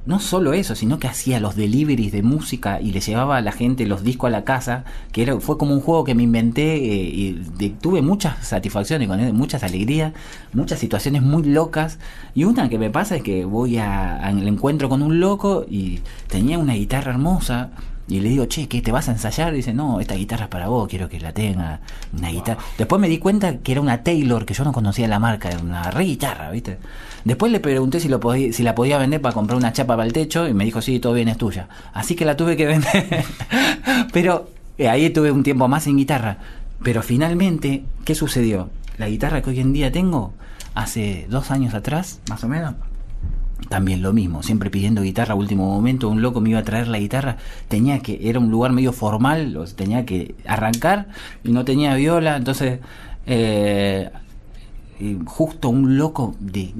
No 0.04 0.20
solo 0.20 0.54
eso, 0.54 0.74
sino 0.74 0.98
que 0.98 1.08
hacía 1.08 1.40
los 1.40 1.56
deliveries 1.56 2.12
de 2.12 2.24
música 2.24 2.82
y 2.82 2.92
le 2.92 3.02
llevaba 3.02 3.38
a 3.38 3.42
la 3.42 3.52
gente 3.52 3.86
los 3.86 4.04
discos 4.04 4.30
a 4.30 4.32
la 4.32 4.44
casa, 4.44 4.84
que 5.12 5.22
era, 5.22 5.40
fue 5.40 5.60
como 5.60 5.76
un 5.76 5.82
juego 5.82 6.04
que 6.04 6.16
me 6.16 6.24
inventé 6.24 6.76
eh, 6.76 7.38
y 7.60 7.70
tuve 7.80 8.02
muchas 8.02 8.48
satisfacciones 8.48 9.08
con 9.08 9.20
él, 9.20 9.32
muchas 9.34 9.62
alegrías, 9.62 10.14
muchas 10.54 10.80
situaciones 10.80 11.22
muy 11.22 11.44
locas. 11.44 12.00
Y 12.34 12.46
una 12.46 12.68
que 12.68 12.80
me 12.80 12.90
pasa 12.90 13.16
es 13.18 13.22
que 13.22 13.46
voy 13.46 13.78
al 13.78 14.48
encuentro 14.48 14.90
con 14.90 15.04
un 15.04 15.20
loco 15.20 15.68
y 15.70 16.00
tenía 16.28 16.58
una 16.58 16.74
guitarra 16.74 17.12
hermosa. 17.12 17.70
Y 18.08 18.20
le 18.20 18.30
digo, 18.30 18.46
che, 18.46 18.68
¿qué 18.68 18.82
te 18.82 18.92
vas 18.92 19.08
a 19.08 19.12
ensayar? 19.12 19.54
Y 19.54 19.58
dice, 19.58 19.74
no, 19.74 20.00
esta 20.00 20.16
guitarra 20.16 20.46
es 20.46 20.50
para 20.50 20.68
vos, 20.68 20.88
quiero 20.90 21.08
que 21.08 21.20
la 21.20 21.32
tenga. 21.32 21.80
Una 22.18 22.30
guitarra. 22.30 22.62
Después 22.78 23.00
me 23.00 23.08
di 23.08 23.18
cuenta 23.20 23.58
que 23.60 23.72
era 23.72 23.82
una 23.82 24.04
Taylor, 24.04 24.46
que 24.46 24.54
yo 24.54 24.64
no 24.64 24.74
conocía 24.74 25.08
la 25.08 25.20
marca, 25.20 25.50
era 25.50 25.60
una 25.60 25.90
re 25.92 26.04
guitarra, 26.04 26.52
¿viste? 26.52 26.78
Después 27.24 27.52
le 27.52 27.60
pregunté 27.60 28.00
si, 28.00 28.10
lo 28.10 28.20
podía, 28.20 28.52
si 28.52 28.64
la 28.64 28.76
podía 28.76 28.98
vender 28.98 29.22
para 29.22 29.34
comprar 29.34 29.58
una 29.58 29.72
chapa 29.72 29.96
para 29.96 30.06
el 30.06 30.14
techo 30.14 30.48
y 30.48 30.54
me 30.54 30.66
dijo, 30.66 30.82
sí, 30.82 31.00
todo 31.00 31.14
bien, 31.14 31.28
es 31.28 31.38
tuya. 31.38 31.68
Así 31.94 32.16
que 32.16 32.26
la 32.26 32.36
tuve 32.36 32.58
que 32.58 32.66
vender. 32.66 33.26
Pero 34.14 34.50
eh, 34.78 34.90
ahí 34.90 35.10
tuve 35.12 35.32
un 35.32 35.44
tiempo 35.44 35.68
más 35.68 35.84
sin 35.84 35.98
guitarra. 35.98 36.38
Pero 36.84 37.04
finalmente, 37.04 37.84
¿qué 38.04 38.16
sucedió? 38.16 38.70
La 38.98 39.08
guitarra 39.08 39.42
que 39.42 39.52
hoy 39.52 39.60
en 39.60 39.74
día 39.74 39.92
tengo, 39.92 40.34
hace 40.74 41.28
dos 41.30 41.52
años 41.52 41.74
atrás, 41.74 42.20
más 42.30 42.44
o 42.44 42.48
menos, 42.48 42.76
también 43.70 44.02
lo 44.02 44.14
mismo, 44.14 44.44
siempre 44.44 44.70
pidiendo 44.70 45.02
guitarra 45.02 45.34
a 45.34 45.36
último 45.36 45.66
momento, 45.66 46.10
un 46.10 46.22
loco 46.22 46.42
me 46.42 46.50
iba 46.50 46.60
a 46.60 46.64
traer 46.64 46.88
la 46.88 47.00
guitarra, 47.00 47.38
tenía 47.68 48.00
que, 48.00 48.20
era 48.30 48.40
un 48.40 48.52
lugar 48.52 48.72
medio 48.72 48.94
formal, 48.94 49.58
tenía 49.76 50.06
que 50.06 50.36
arrancar 50.46 51.08
y 51.44 51.52
no 51.52 51.64
tenía 51.64 51.96
viola, 51.96 52.38
entonces 52.38 52.80
eh, 53.26 54.10
justo 55.26 55.70
un 55.70 55.98
loco 55.98 56.36
de, 56.40 56.74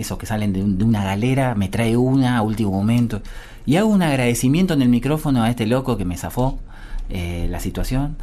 esos 0.00 0.18
que 0.18 0.26
salen 0.26 0.52
de, 0.52 0.84
una 0.84 1.04
galera 1.04 1.54
me 1.54 1.68
trae 1.68 1.96
una 1.96 2.38
a 2.38 2.42
último 2.42 2.70
momento 2.70 3.22
y 3.66 3.76
hago 3.76 3.88
un 3.88 4.02
agradecimiento 4.02 4.74
en 4.74 4.82
el 4.82 4.88
micrófono 4.88 5.42
a 5.42 5.50
este 5.50 5.66
loco 5.66 5.96
que 5.96 6.04
me 6.04 6.16
zafó 6.16 6.58
eh, 7.10 7.46
la 7.50 7.60
situación 7.60 8.16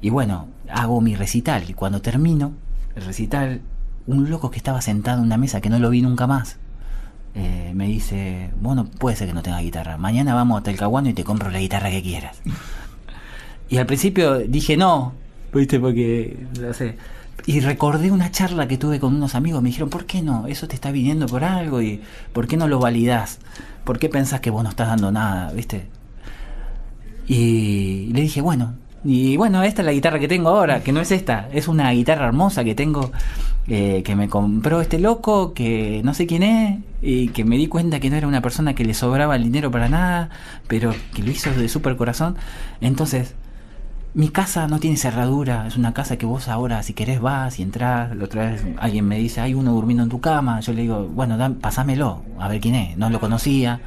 y 0.00 0.10
bueno, 0.10 0.48
hago 0.68 1.00
mi 1.00 1.14
recital 1.14 1.68
y 1.68 1.74
cuando 1.74 2.00
termino 2.00 2.52
el 2.96 3.04
recital, 3.04 3.60
un 4.06 4.30
loco 4.30 4.50
que 4.50 4.58
estaba 4.58 4.80
sentado 4.80 5.18
en 5.18 5.24
una 5.24 5.36
mesa 5.36 5.60
que 5.60 5.68
no 5.68 5.78
lo 5.78 5.90
vi 5.90 6.02
nunca 6.02 6.26
más, 6.26 6.58
eh, 7.34 7.72
me 7.74 7.86
dice, 7.86 8.50
bueno, 8.60 8.86
puede 8.86 9.16
ser 9.16 9.28
que 9.28 9.34
no 9.34 9.42
tenga 9.42 9.60
guitarra, 9.60 9.96
mañana 9.96 10.34
vamos 10.34 10.60
a 10.60 10.64
Talcahuano 10.64 11.08
y 11.08 11.14
te 11.14 11.24
compro 11.24 11.50
la 11.50 11.60
guitarra 11.60 11.90
que 11.90 12.02
quieras. 12.02 12.40
y 13.68 13.76
al 13.76 13.86
principio 13.86 14.38
dije 14.38 14.76
no, 14.76 15.12
viste, 15.52 15.78
porque, 15.78 16.46
no 16.60 16.72
sé, 16.74 16.96
y 17.46 17.60
recordé 17.60 18.10
una 18.10 18.30
charla 18.30 18.68
que 18.68 18.78
tuve 18.78 19.00
con 19.00 19.14
unos 19.14 19.34
amigos, 19.34 19.62
me 19.62 19.68
dijeron, 19.68 19.90
¿por 19.90 20.06
qué 20.06 20.22
no? 20.22 20.46
Eso 20.46 20.68
te 20.68 20.74
está 20.74 20.90
viniendo 20.90 21.26
por 21.26 21.44
algo 21.44 21.80
y 21.80 22.00
¿por 22.32 22.46
qué 22.46 22.56
no 22.56 22.68
lo 22.68 22.78
validás? 22.78 23.38
¿Por 23.84 23.98
qué 23.98 24.08
pensás 24.08 24.40
que 24.40 24.50
vos 24.50 24.62
no 24.62 24.70
estás 24.70 24.88
dando 24.88 25.10
nada, 25.10 25.52
viste? 25.52 25.86
Y 27.26 28.10
le 28.12 28.22
dije, 28.22 28.40
bueno, 28.40 28.74
y 29.04 29.36
bueno, 29.36 29.62
esta 29.62 29.82
es 29.82 29.86
la 29.86 29.92
guitarra 29.92 30.18
que 30.18 30.28
tengo 30.28 30.50
ahora, 30.50 30.82
que 30.82 30.92
no 30.92 31.00
es 31.00 31.10
esta, 31.10 31.48
es 31.52 31.68
una 31.68 31.90
guitarra 31.92 32.26
hermosa 32.26 32.64
que 32.64 32.74
tengo, 32.74 33.12
eh, 33.66 34.02
que 34.04 34.14
me 34.14 34.28
compró 34.28 34.80
este 34.82 34.98
loco, 34.98 35.54
que 35.54 36.02
no 36.04 36.12
sé 36.12 36.26
quién 36.26 36.42
es, 36.42 36.78
y 37.00 37.28
que 37.28 37.44
me 37.44 37.56
di 37.56 37.66
cuenta 37.66 37.98
que 37.98 38.10
no 38.10 38.16
era 38.16 38.28
una 38.28 38.42
persona 38.42 38.74
que 38.74 38.84
le 38.84 38.92
sobraba 38.92 39.36
el 39.36 39.44
dinero 39.44 39.70
para 39.70 39.88
nada, 39.88 40.28
pero 40.68 40.94
que 41.14 41.22
lo 41.22 41.30
hizo 41.30 41.50
de 41.50 41.68
súper 41.68 41.96
corazón. 41.96 42.36
Entonces, 42.82 43.34
mi 44.12 44.28
casa 44.28 44.66
no 44.66 44.80
tiene 44.80 44.96
cerradura, 44.96 45.66
es 45.66 45.76
una 45.76 45.94
casa 45.94 46.18
que 46.18 46.26
vos 46.26 46.48
ahora 46.48 46.82
si 46.82 46.92
querés 46.92 47.20
vas 47.20 47.58
y 47.58 47.62
entras, 47.62 48.14
la 48.14 48.24
otra 48.24 48.50
vez 48.50 48.66
alguien 48.78 49.06
me 49.06 49.18
dice, 49.18 49.40
hay 49.40 49.54
uno 49.54 49.72
durmiendo 49.72 50.02
en 50.02 50.10
tu 50.10 50.20
cama, 50.20 50.60
yo 50.60 50.72
le 50.74 50.82
digo, 50.82 51.06
bueno, 51.06 51.38
pasámelo, 51.60 52.22
a 52.38 52.48
ver 52.48 52.60
quién 52.60 52.74
es, 52.74 52.96
no 52.98 53.08
lo 53.08 53.20
conocía. 53.20 53.80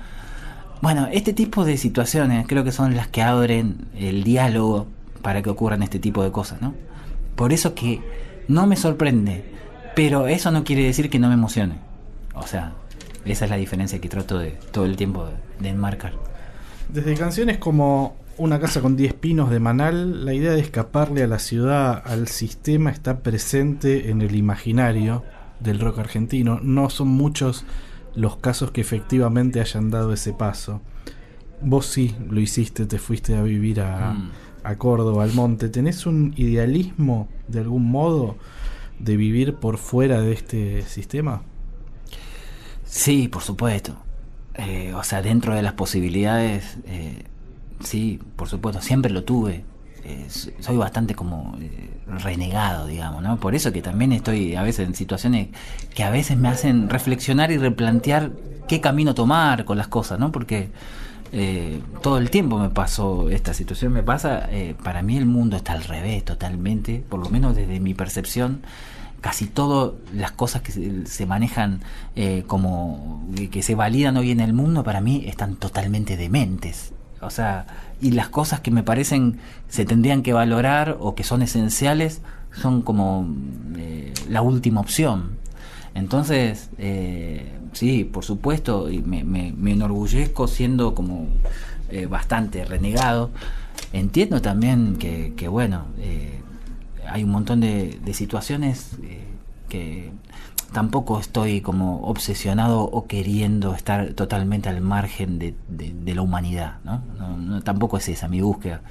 Bueno, 0.81 1.07
este 1.11 1.33
tipo 1.33 1.65
de 1.65 1.77
situaciones 1.77 2.45
creo 2.47 2.63
que 2.63 2.71
son 2.71 2.95
las 2.95 3.07
que 3.07 3.21
abren 3.21 3.87
el 3.95 4.23
diálogo 4.23 4.87
para 5.23 5.41
que 5.41 5.49
ocurran 5.49 5.81
este 5.81 5.97
tipo 5.97 6.23
de 6.23 6.31
cosas, 6.31 6.61
¿no? 6.61 6.75
Por 7.35 7.51
eso 7.51 7.73
que 7.73 8.01
no 8.47 8.67
me 8.67 8.75
sorprende, 8.75 9.43
pero 9.95 10.27
eso 10.27 10.51
no 10.51 10.63
quiere 10.63 10.83
decir 10.83 11.09
que 11.09 11.17
no 11.17 11.29
me 11.29 11.33
emocione. 11.33 11.75
O 12.35 12.45
sea, 12.45 12.73
esa 13.25 13.45
es 13.45 13.51
la 13.51 13.57
diferencia 13.57 13.99
que 13.99 14.09
trato 14.09 14.37
de 14.37 14.51
todo 14.71 14.85
el 14.85 14.95
tiempo 14.95 15.27
de, 15.59 15.69
enmarcar. 15.69 16.13
Desde 16.89 17.15
canciones 17.15 17.57
como 17.57 18.21
Una 18.35 18.59
casa 18.59 18.81
con 18.81 18.97
10 18.97 19.13
pinos 19.13 19.51
de 19.51 19.59
Manal, 19.59 20.25
la 20.25 20.33
idea 20.33 20.51
de 20.51 20.59
escaparle 20.59 21.23
a 21.23 21.27
la 21.27 21.37
ciudad, 21.37 22.01
al 22.03 22.27
sistema, 22.27 22.89
está 22.89 23.19
presente 23.19 24.09
en 24.09 24.23
el 24.23 24.35
imaginario 24.35 25.23
del 25.59 25.79
rock 25.79 25.99
argentino. 25.99 26.59
No 26.61 26.89
son 26.89 27.09
muchos 27.09 27.63
los 28.15 28.37
casos 28.37 28.71
que 28.71 28.81
efectivamente 28.81 29.61
hayan 29.61 29.91
dado 29.91 30.13
ese 30.13 30.33
paso. 30.33 30.81
Vos 31.61 31.85
sí 31.85 32.15
lo 32.27 32.39
hiciste, 32.39 32.87
te 32.87 32.97
fuiste 32.97 33.37
a 33.37 33.43
vivir 33.43 33.81
a, 33.81 34.13
mm 34.13 34.31
a 34.63 34.75
Córdoba, 34.75 35.23
al 35.23 35.33
monte, 35.33 35.69
¿tenés 35.69 36.05
un 36.05 36.33
idealismo 36.37 37.27
de 37.47 37.59
algún 37.59 37.89
modo 37.89 38.37
de 38.99 39.17
vivir 39.17 39.55
por 39.55 39.77
fuera 39.77 40.21
de 40.21 40.33
este 40.33 40.81
sistema? 40.83 41.43
Sí, 42.85 43.27
por 43.27 43.41
supuesto. 43.41 43.95
Eh, 44.55 44.93
o 44.95 45.03
sea, 45.03 45.21
dentro 45.21 45.55
de 45.55 45.61
las 45.61 45.73
posibilidades, 45.73 46.77
eh, 46.85 47.23
sí, 47.79 48.19
por 48.35 48.47
supuesto, 48.47 48.81
siempre 48.81 49.11
lo 49.11 49.23
tuve. 49.23 49.65
Eh, 50.05 50.27
soy 50.59 50.77
bastante 50.77 51.15
como 51.15 51.57
renegado, 52.07 52.87
digamos, 52.87 53.23
¿no? 53.23 53.39
Por 53.39 53.55
eso 53.55 53.71
que 53.71 53.81
también 53.81 54.11
estoy 54.11 54.55
a 54.55 54.61
veces 54.61 54.87
en 54.87 54.95
situaciones 54.95 55.47
que 55.95 56.03
a 56.03 56.09
veces 56.09 56.37
me 56.37 56.49
hacen 56.49 56.89
reflexionar 56.89 57.51
y 57.51 57.57
replantear 57.57 58.31
qué 58.67 58.81
camino 58.81 59.15
tomar 59.15 59.65
con 59.65 59.77
las 59.77 59.87
cosas, 59.87 60.19
¿no? 60.19 60.31
Porque 60.31 60.69
eh, 61.35 61.81
todo 62.03 62.19
el 62.19 62.29
tiempo 62.29 62.59
me 62.59 62.69
pasó 62.69 63.31
esta 63.31 63.55
situación, 63.55 63.91
me 63.91 64.03
pasa, 64.03 64.47
eh, 64.51 64.75
para 64.83 65.01
mí 65.01 65.17
el 65.17 65.25
mundo 65.25 65.57
está 65.57 65.73
al 65.73 65.83
revés 65.83 66.23
totalmente, 66.23 67.03
por 67.09 67.19
lo 67.19 67.27
menos 67.31 67.55
desde 67.55 67.79
mi 67.79 67.95
percepción, 67.95 68.61
casi 69.19 69.47
todas 69.47 69.93
las 70.13 70.31
cosas 70.31 70.61
que 70.61 70.71
se, 71.07 71.25
manejan 71.25 71.81
eh, 72.15 72.43
como 72.45 73.25
que 73.51 73.63
se 73.63 73.73
validan 73.73 74.15
hoy 74.17 74.29
en 74.29 74.41
el 74.41 74.53
mundo, 74.53 74.83
para 74.83 75.01
mí 75.01 75.23
están 75.25 75.55
totalmente 75.55 76.17
dementes. 76.17 76.93
O 77.19 77.31
sea, 77.31 77.65
y 77.99 78.11
las 78.11 78.29
cosas 78.29 78.59
que 78.59 78.69
me 78.69 78.83
parecen 78.83 79.39
se 79.69 79.85
tendrían 79.85 80.21
que 80.21 80.33
valorar 80.33 80.97
o 80.99 81.15
que 81.15 81.23
son 81.23 81.41
esenciales 81.41 82.21
son 82.51 82.83
como 82.83 83.27
la 84.29 84.43
última 84.43 84.81
opción. 84.81 85.37
Entonces, 85.95 86.69
eh, 86.77 87.51
sí, 87.73 88.03
por 88.03 88.25
supuesto, 88.25 88.89
y 88.89 88.99
me, 88.99 89.23
me, 89.23 89.71
enorgullezco 89.71 90.47
siendo 90.47 90.95
como 90.95 91.27
eh, 91.89 92.07
bastante 92.07 92.65
renegado. 92.65 93.29
Entiendo 93.91 94.41
también 94.41 94.97
que, 94.97 95.47
bueno, 95.47 95.85
eh, 95.99 96.41
hay 97.07 97.23
un 97.23 97.31
montón 97.31 97.59
de, 97.59 97.99
situaciones 98.13 98.97
que 99.69 100.11
tampoco 100.71 101.19
estoy 101.19 101.61
como 101.61 102.01
obsesionado 102.07 102.81
o 102.81 103.05
queriendo 103.05 103.75
estar 103.75 104.13
totalmente 104.13 104.69
al 104.69 104.81
margen 104.81 105.37
de, 105.37 105.53
de, 105.67 106.15
la 106.15 106.23
humanidad, 106.23 106.77
¿no? 106.83 107.03
¿no? 107.37 107.61
Tampoco 107.61 107.97
es 107.97 108.09
esa 108.09 108.27
mi 108.27 108.41
búsqueda. 108.41 108.81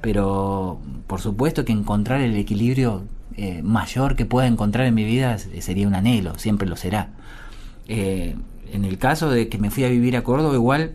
Pero 0.00 0.80
por 1.06 1.20
supuesto 1.20 1.64
que 1.64 1.72
encontrar 1.72 2.20
el 2.20 2.34
equilibrio 2.34 3.04
eh, 3.42 3.62
mayor 3.62 4.16
que 4.16 4.26
pueda 4.26 4.46
encontrar 4.46 4.84
en 4.84 4.92
mi 4.92 5.02
vida 5.02 5.38
sería 5.38 5.88
un 5.88 5.94
anhelo, 5.94 6.38
siempre 6.38 6.68
lo 6.68 6.76
será. 6.76 7.08
Eh, 7.88 8.36
en 8.70 8.84
el 8.84 8.98
caso 8.98 9.30
de 9.30 9.48
que 9.48 9.56
me 9.56 9.70
fui 9.70 9.82
a 9.84 9.88
vivir 9.88 10.14
a 10.18 10.22
Córdoba, 10.22 10.52
igual 10.52 10.92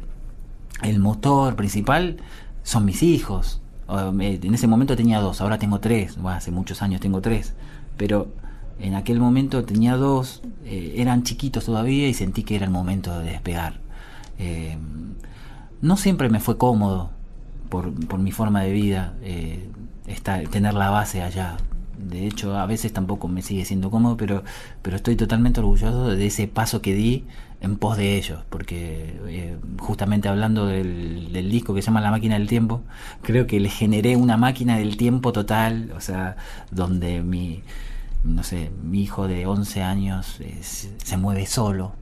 el 0.84 1.00
motor 1.00 1.56
principal 1.56 2.18
son 2.62 2.86
mis 2.86 3.02
hijos. 3.02 3.62
En 3.90 4.54
ese 4.54 4.68
momento 4.68 4.96
tenía 4.96 5.22
dos, 5.22 5.42
ahora 5.42 5.58
tengo 5.58 5.80
tres, 5.80 6.20
hace 6.24 6.52
muchos 6.52 6.84
años 6.84 7.02
tengo 7.02 7.20
tres, 7.20 7.56
pero 7.98 8.28
en 8.80 8.94
aquel 8.94 9.20
momento 9.20 9.64
tenía 9.66 9.96
dos, 9.96 10.44
eh, 10.66 10.94
eran 10.98 11.24
chiquitos 11.24 11.66
todavía 11.66 12.08
y 12.08 12.14
sentí 12.14 12.44
que 12.44 12.58
era 12.58 12.66
el 12.66 12.72
momento 12.72 13.18
de 13.18 13.32
despegar. 13.32 13.80
no 15.82 15.98
siempre 15.98 16.30
me 16.30 16.40
fue 16.40 16.60
cómodo 16.60 17.10
por, 17.70 17.92
por 18.06 18.20
mi 18.20 18.32
forma 18.32 18.62
de 18.62 18.72
vida 18.72 19.16
estar, 20.06 20.48
tener 20.50 20.76
la 20.76 20.92
base 20.92 21.24
allá, 21.24 21.58
de 21.98 22.28
hecho 22.28 22.58
a 22.58 22.66
veces 22.66 22.94
tampoco 22.94 23.28
me 23.28 23.42
sigue 23.42 23.66
siendo 23.66 23.92
cómodo, 23.92 24.18
pero, 24.18 24.44
pero 24.82 24.96
estoy 24.98 25.16
totalmente 25.16 25.60
orgulloso 25.60 26.10
de 26.10 26.26
ese 26.26 26.48
paso 26.48 26.82
que 26.82 26.94
di 26.94 27.26
en 27.62 27.78
pos 27.78 27.98
de 27.98 28.16
ellos, 28.18 28.44
porque 28.50 29.20
eh, 29.28 29.58
justamente 29.80 30.28
hablando 30.30 30.68
del, 30.68 31.32
del, 31.32 31.50
disco 31.50 31.74
que 31.74 31.82
se 31.82 31.88
llama 31.88 32.02
La 32.02 32.12
máquina 32.12 32.38
del 32.38 32.48
tiempo, 32.48 32.82
creo 33.22 33.48
que 33.48 33.60
le 33.60 33.70
generé 33.70 34.16
una 34.16 34.38
máquina 34.38 34.78
del 34.78 34.98
tiempo 34.98 35.32
total, 35.32 35.92
o 35.96 36.02
sea, 36.02 36.36
donde 36.72 37.22
mi, 37.22 37.64
no 38.24 38.44
sé, 38.44 38.72
mi 38.84 39.02
hijo 39.02 39.28
de 39.28 39.46
11 39.46 39.84
años 39.84 40.38
eh, 40.42 40.60
se 40.62 41.18
mueve 41.18 41.46
solo 41.46 41.94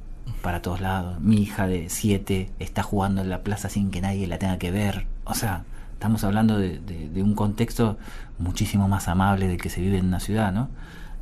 para 0.42 0.62
todos 0.62 0.82
lados, 0.82 1.20
mi 1.22 1.38
hija 1.42 1.68
de 1.68 1.90
7 1.90 2.50
está 2.60 2.84
jugando 2.84 3.22
en 3.22 3.30
la 3.30 3.44
plaza 3.44 3.70
sin 3.70 3.92
que 3.92 4.02
nadie 4.02 4.28
la 4.28 4.40
tenga 4.40 4.58
que 4.58 4.72
ver, 4.72 5.06
o 5.26 5.34
sea, 5.34 5.64
estamos 6.04 6.26
hablando 6.26 6.58
de, 6.58 7.24
un 7.24 7.34
contexto 7.34 7.98
muchísimo 8.40 8.88
más 8.88 9.08
amable 9.08 9.48
del 9.48 9.58
que 9.58 9.70
se 9.70 9.82
vive 9.82 9.98
en 9.98 10.06
una 10.06 10.20
ciudad, 10.20 10.52
¿no? 10.52 10.70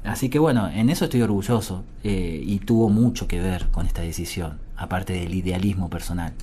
Así 0.03 0.29
que 0.29 0.39
bueno, 0.39 0.67
en 0.69 0.89
eso 0.89 1.05
estoy 1.05 1.21
orgulloso 1.21 1.83
eh, 2.03 2.41
y 2.43 2.59
tuvo 2.59 2.89
mucho 2.89 3.27
que 3.27 3.39
ver 3.39 3.67
con 3.71 3.85
esta 3.85 4.01
decisión, 4.01 4.57
aparte 4.75 5.13
del 5.13 5.33
idealismo 5.33 5.89
personal. 5.89 6.33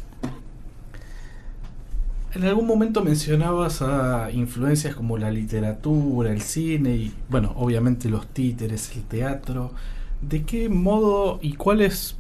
En 2.35 2.45
algún 2.45 2.67
momento 2.67 3.03
mencionabas 3.03 3.81
a 3.81 4.31
influencias 4.31 4.95
como 4.95 5.17
la 5.17 5.31
literatura, 5.31 6.31
el 6.31 6.43
cine 6.43 6.95
y, 6.95 7.15
bueno, 7.31 7.53
obviamente 7.57 8.11
los 8.11 8.27
títeres, 8.29 8.95
el 8.95 9.03
teatro. 9.05 9.73
¿De 10.21 10.43
qué 10.43 10.69
modo 10.69 11.39
y 11.41 11.55
cuáles 11.55 12.18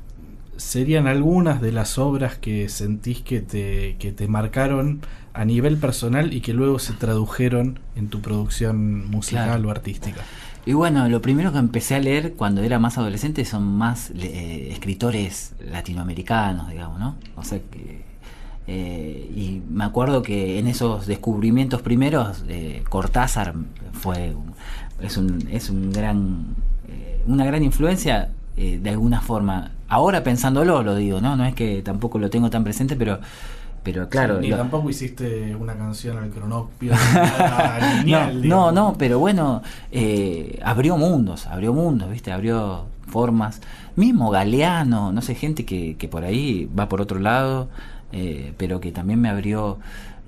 serían 0.59 1.07
algunas 1.07 1.63
de 1.63 1.73
las 1.73 1.99
obras 1.99 2.37
que 2.37 2.69
sentís 2.69 3.23
que 3.23 3.41
te, 3.41 3.97
que 3.99 4.13
te 4.13 4.29
marcaron 4.29 5.01
a 5.33 5.45
nivel 5.45 5.79
personal 5.79 6.35
y 6.35 6.41
que 6.41 6.53
luego 6.53 6.79
se 6.79 6.93
tradujeron 6.93 7.79
en 7.97 8.09
tu 8.09 8.21
producción 8.21 9.09
musical 9.09 9.65
o 9.65 9.71
artística? 9.71 10.21
Y 10.67 10.75
bueno, 10.75 11.09
lo 11.09 11.23
primero 11.23 11.53
que 11.53 11.59
empecé 11.59 11.95
a 11.95 12.01
leer 12.01 12.35
cuando 12.35 12.63
era 12.63 12.79
más 12.79 12.99
adolescente 12.99 13.45
son 13.45 13.65
más 13.65 14.11
eh, 14.11 14.69
escritores 14.71 15.55
latinoamericanos, 15.61 16.69
digamos, 16.69 16.99
¿no? 16.99 17.17
O 17.37 17.45
sea 17.45 17.59
que. 17.59 18.03
Eh, 18.67 19.33
y 19.35 19.63
me 19.71 19.85
acuerdo 19.85 20.21
que 20.23 20.59
en 20.59 20.67
esos 20.67 21.07
descubrimientos 21.07 21.81
primeros, 21.81 22.45
eh, 22.49 22.83
Cortázar 22.89 23.55
fue. 23.93 24.35
Es 25.01 25.17
un, 25.17 25.49
es 25.51 25.71
un 25.71 25.91
gran. 25.91 26.57
una 27.27 27.47
gran 27.47 27.63
influencia 27.63 28.33
de 28.57 28.91
alguna 28.91 29.21
forma 29.21 29.71
Ahora 29.89 30.23
pensándolo 30.23 30.83
lo 30.83 30.95
digo, 30.97 31.21
¿no? 31.21 31.37
No 31.37 31.45
es 31.45 31.55
que 31.55 31.83
tampoco 31.83 32.19
lo 32.19 32.31
tengo 32.31 32.51
tan 32.51 32.65
presente, 32.65 32.95
pero 32.97 33.19
pero 33.83 34.09
claro. 34.09 34.41
ni 34.41 34.49
lo- 34.49 34.57
tampoco 34.59 34.91
hiciste 34.91 35.55
una 35.57 35.75
canción 35.75 36.19
al 36.19 36.29
cronopio. 36.31 36.93
no, 38.49 38.73
no, 38.73 38.97
pero 38.99 39.19
bueno, 39.19 39.63
eh, 39.91 40.59
abrió 40.63 40.97
mundos, 40.99 41.47
abrió 41.47 41.73
mundos, 41.73 42.11
¿viste? 42.11 42.33
Abrió 42.33 42.87
formas. 43.07 43.61
Mismo 43.97 44.31
Galeano, 44.31 45.13
no 45.13 45.23
sé, 45.23 45.35
gente 45.35 45.65
que, 45.65 45.97
que 45.97 46.09
por 46.09 46.25
ahí 46.25 46.69
va 46.79 46.89
por 46.89 47.01
otro 47.01 47.19
lado, 47.19 47.69
eh, 48.13 48.53
pero 48.59 48.81
que 48.81 48.93
también 48.93 49.21
me 49.21 49.29
abrió 49.31 49.79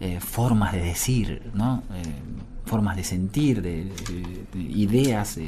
eh, 0.01 0.21
formas 0.21 0.73
de 0.73 0.81
decir, 0.81 1.43
¿no? 1.53 1.83
Eh, 1.95 2.03
formas 2.65 2.97
de 2.97 3.05
sentir, 3.05 3.61
de, 3.63 3.85
de- 3.85 4.45
de 4.55 4.61
ideas. 4.63 5.39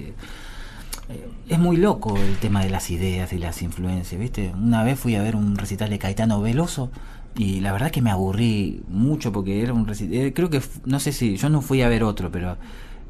Eh. 1.12 1.16
Eh, 1.16 1.28
es 1.48 1.58
muy 1.58 1.76
loco 1.76 2.16
el 2.16 2.36
tema 2.38 2.62
de 2.62 2.70
las 2.70 2.90
ideas 2.90 3.32
y 3.32 3.38
las 3.38 3.62
influencias, 3.62 4.20
¿viste? 4.20 4.52
Una 4.56 4.82
vez 4.82 4.98
fui 4.98 5.14
a 5.16 5.22
ver 5.22 5.36
un 5.36 5.56
recital 5.56 5.90
de 5.90 5.98
Caetano 5.98 6.40
Veloso 6.40 6.90
y 7.36 7.60
la 7.60 7.72
verdad 7.72 7.90
que 7.90 8.02
me 8.02 8.10
aburrí 8.10 8.82
mucho 8.88 9.32
porque 9.32 9.62
era 9.62 9.72
un 9.72 9.86
recital, 9.86 10.32
creo 10.34 10.50
que, 10.50 10.60
no 10.84 11.00
sé 11.00 11.12
si, 11.12 11.36
yo 11.36 11.48
no 11.48 11.60
fui 11.60 11.82
a 11.82 11.88
ver 11.88 12.04
otro, 12.04 12.30
pero 12.30 12.56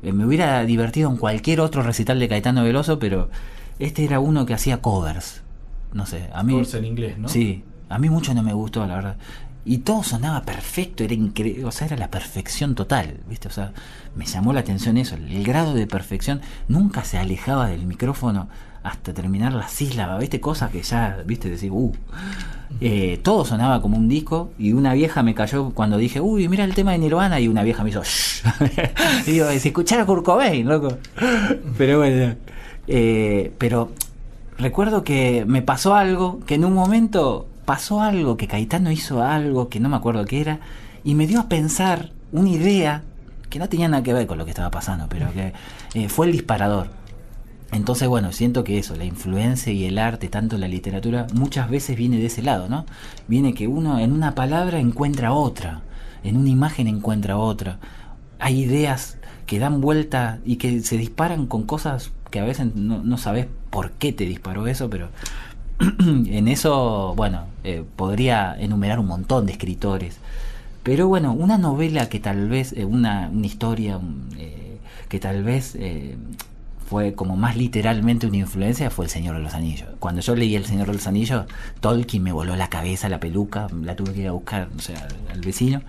eh, 0.03 0.12
me 0.12 0.24
hubiera 0.24 0.64
divertido 0.64 1.11
en 1.11 1.16
cualquier 1.16 1.61
otro 1.61 1.82
recital 1.82 2.18
de 2.18 2.28
Caetano 2.28 2.64
Veloso, 2.64 2.98
pero 2.98 3.30
este 3.78 4.05
era 4.05 4.20
uno 4.20 4.46
que 4.46 4.55
hacía 4.55 4.80
covers, 4.80 5.42
no 5.92 6.07
sé, 6.07 6.28
a 6.32 6.42
mí... 6.42 6.53
Covers 6.53 6.74
en 6.74 6.84
inglés, 6.84 7.18
¿no? 7.18 7.28
Sí, 7.28 7.64
a 7.88 7.98
mí 7.98 8.09
mucho 8.11 8.32
no 8.34 8.42
me 8.42 8.53
gustó, 8.53 8.86
la 8.86 8.94
verdad. 8.96 9.16
Y 9.64 9.78
todo 9.78 10.02
sonaba 10.02 10.42
perfecto, 10.42 11.04
era 11.04 11.14
increíble, 11.14 11.64
o 11.64 11.70
sea, 11.70 11.86
era 11.86 11.96
la 11.96 12.10
perfección 12.10 12.74
total, 12.74 13.20
¿viste? 13.28 13.46
O 13.48 13.50
sea, 13.52 13.72
me 14.16 14.26
llamó 14.26 14.52
la 14.52 14.60
atención 14.60 14.96
eso, 14.96 15.14
el 15.14 15.44
grado 15.44 15.74
de 15.74 15.86
perfección, 15.86 16.40
nunca 16.66 17.04
se 17.04 17.18
alejaba 17.18 17.68
del 17.68 17.86
micrófono 17.86 18.48
hasta 18.82 19.14
terminar 19.14 19.52
la 19.52 19.68
sílaba, 19.68 20.18
¿viste? 20.18 20.40
Cosas 20.40 20.70
que 20.70 20.82
ya, 20.82 21.22
¿viste? 21.24 21.48
Decir, 21.48 21.70
uh. 21.70 21.92
Eh, 22.80 23.20
todo 23.22 23.44
sonaba 23.44 23.80
como 23.80 23.96
un 23.96 24.08
disco 24.08 24.50
y 24.58 24.72
una 24.72 24.94
vieja 24.94 25.22
me 25.22 25.34
cayó 25.34 25.70
cuando 25.70 25.98
dije, 25.98 26.20
uy, 26.20 26.48
mira 26.48 26.64
el 26.64 26.74
tema 26.74 26.92
de 26.92 26.98
Nirvana 26.98 27.38
y 27.38 27.46
una 27.46 27.62
vieja 27.62 27.84
me 27.84 27.90
hizo, 27.90 28.02
shh. 28.02 28.42
y 29.26 29.30
digo, 29.32 29.46
si 29.58 29.68
escuchara 29.68 30.04
Kurt 30.06 30.24
Cobain, 30.24 30.66
loco. 30.66 30.96
Pero 31.78 31.98
bueno, 31.98 32.34
eh, 32.88 33.52
pero 33.58 33.92
recuerdo 34.58 35.04
que 35.04 35.44
me 35.46 35.62
pasó 35.62 35.94
algo, 35.94 36.40
que 36.40 36.54
en 36.54 36.64
un 36.64 36.72
momento 36.72 37.46
pasó 37.64 38.00
algo, 38.00 38.36
que 38.36 38.48
Caetano 38.48 38.90
hizo 38.90 39.22
algo, 39.22 39.68
que 39.68 39.80
no 39.80 39.88
me 39.88 39.96
acuerdo 39.96 40.24
qué 40.24 40.40
era, 40.40 40.60
y 41.04 41.14
me 41.14 41.26
dio 41.26 41.40
a 41.40 41.48
pensar 41.48 42.10
una 42.32 42.48
idea 42.48 43.02
que 43.50 43.58
no 43.58 43.68
tenía 43.68 43.88
nada 43.88 44.02
que 44.02 44.14
ver 44.14 44.26
con 44.26 44.38
lo 44.38 44.44
que 44.44 44.50
estaba 44.50 44.70
pasando, 44.70 45.06
pero 45.08 45.32
que 45.32 45.52
eh, 45.94 46.08
fue 46.08 46.26
el 46.26 46.32
disparador. 46.32 46.88
Entonces, 47.70 48.06
bueno, 48.06 48.32
siento 48.32 48.64
que 48.64 48.78
eso, 48.78 48.96
la 48.96 49.04
influencia 49.04 49.72
y 49.72 49.84
el 49.84 49.98
arte, 49.98 50.28
tanto 50.28 50.58
la 50.58 50.68
literatura, 50.68 51.26
muchas 51.34 51.70
veces 51.70 51.96
viene 51.96 52.18
de 52.18 52.26
ese 52.26 52.42
lado, 52.42 52.68
¿no? 52.68 52.84
Viene 53.28 53.54
que 53.54 53.66
uno 53.66 53.98
en 53.98 54.12
una 54.12 54.34
palabra 54.34 54.78
encuentra 54.78 55.32
otra, 55.32 55.80
en 56.22 56.36
una 56.36 56.50
imagen 56.50 56.86
encuentra 56.86 57.38
otra. 57.38 57.78
Hay 58.38 58.60
ideas 58.60 59.18
que 59.46 59.58
dan 59.58 59.80
vuelta 59.80 60.38
y 60.44 60.56
que 60.56 60.80
se 60.80 60.98
disparan 60.98 61.46
con 61.46 61.64
cosas 61.64 62.10
que 62.30 62.40
a 62.40 62.44
veces 62.44 62.74
no, 62.74 63.02
no 63.02 63.16
sabes 63.18 63.46
por 63.70 63.92
qué 63.92 64.12
te 64.12 64.24
disparó 64.24 64.66
eso, 64.66 64.90
pero 64.90 65.08
en 65.99 66.49
eso, 66.49 67.14
bueno, 67.16 67.47
eh, 67.64 67.85
podría 67.97 68.57
enumerar 68.59 68.99
un 68.99 69.07
montón 69.07 69.47
de 69.47 69.53
escritores. 69.53 70.18
Pero 70.83 71.09
bueno, 71.09 71.33
una 71.33 71.59
novela 71.59 72.09
que 72.09 72.18
tal 72.18 72.49
vez, 72.49 72.73
eh, 72.73 72.85
una, 72.85 73.31
historia 73.43 73.99
un, 73.99 74.29
eh, 74.39 74.79
que 75.09 75.20
tal 75.20 75.45
vez 75.45 75.77
fue 76.87 77.14
como 77.14 77.37
más 77.37 77.57
literalmente 77.57 78.27
una 78.27 78.39
influencia 78.39 78.91
fue 78.91 79.07
El 79.07 79.11
Señor 79.11 79.37
de 79.37 79.43
los 79.43 79.55
Anillos. 79.55 79.89
Cuando 80.01 80.20
yo 80.20 80.35
leí 80.35 80.57
El 80.57 80.66
Señor 80.66 80.89
de 80.89 80.95
los 80.95 81.07
Anillos, 81.07 81.47
Tolkien 81.81 82.23
me 82.23 82.33
voló 82.33 82.57
la 82.57 82.68
cabeza, 82.68 83.09
la 83.09 83.20
peluca, 83.20 83.68
la 83.83 83.95
tuve 83.97 84.12
que 84.12 84.20
ir 84.23 84.29
a 84.29 84.33
buscar, 84.33 84.68
al, 85.31 85.41
vecino. 85.41 85.83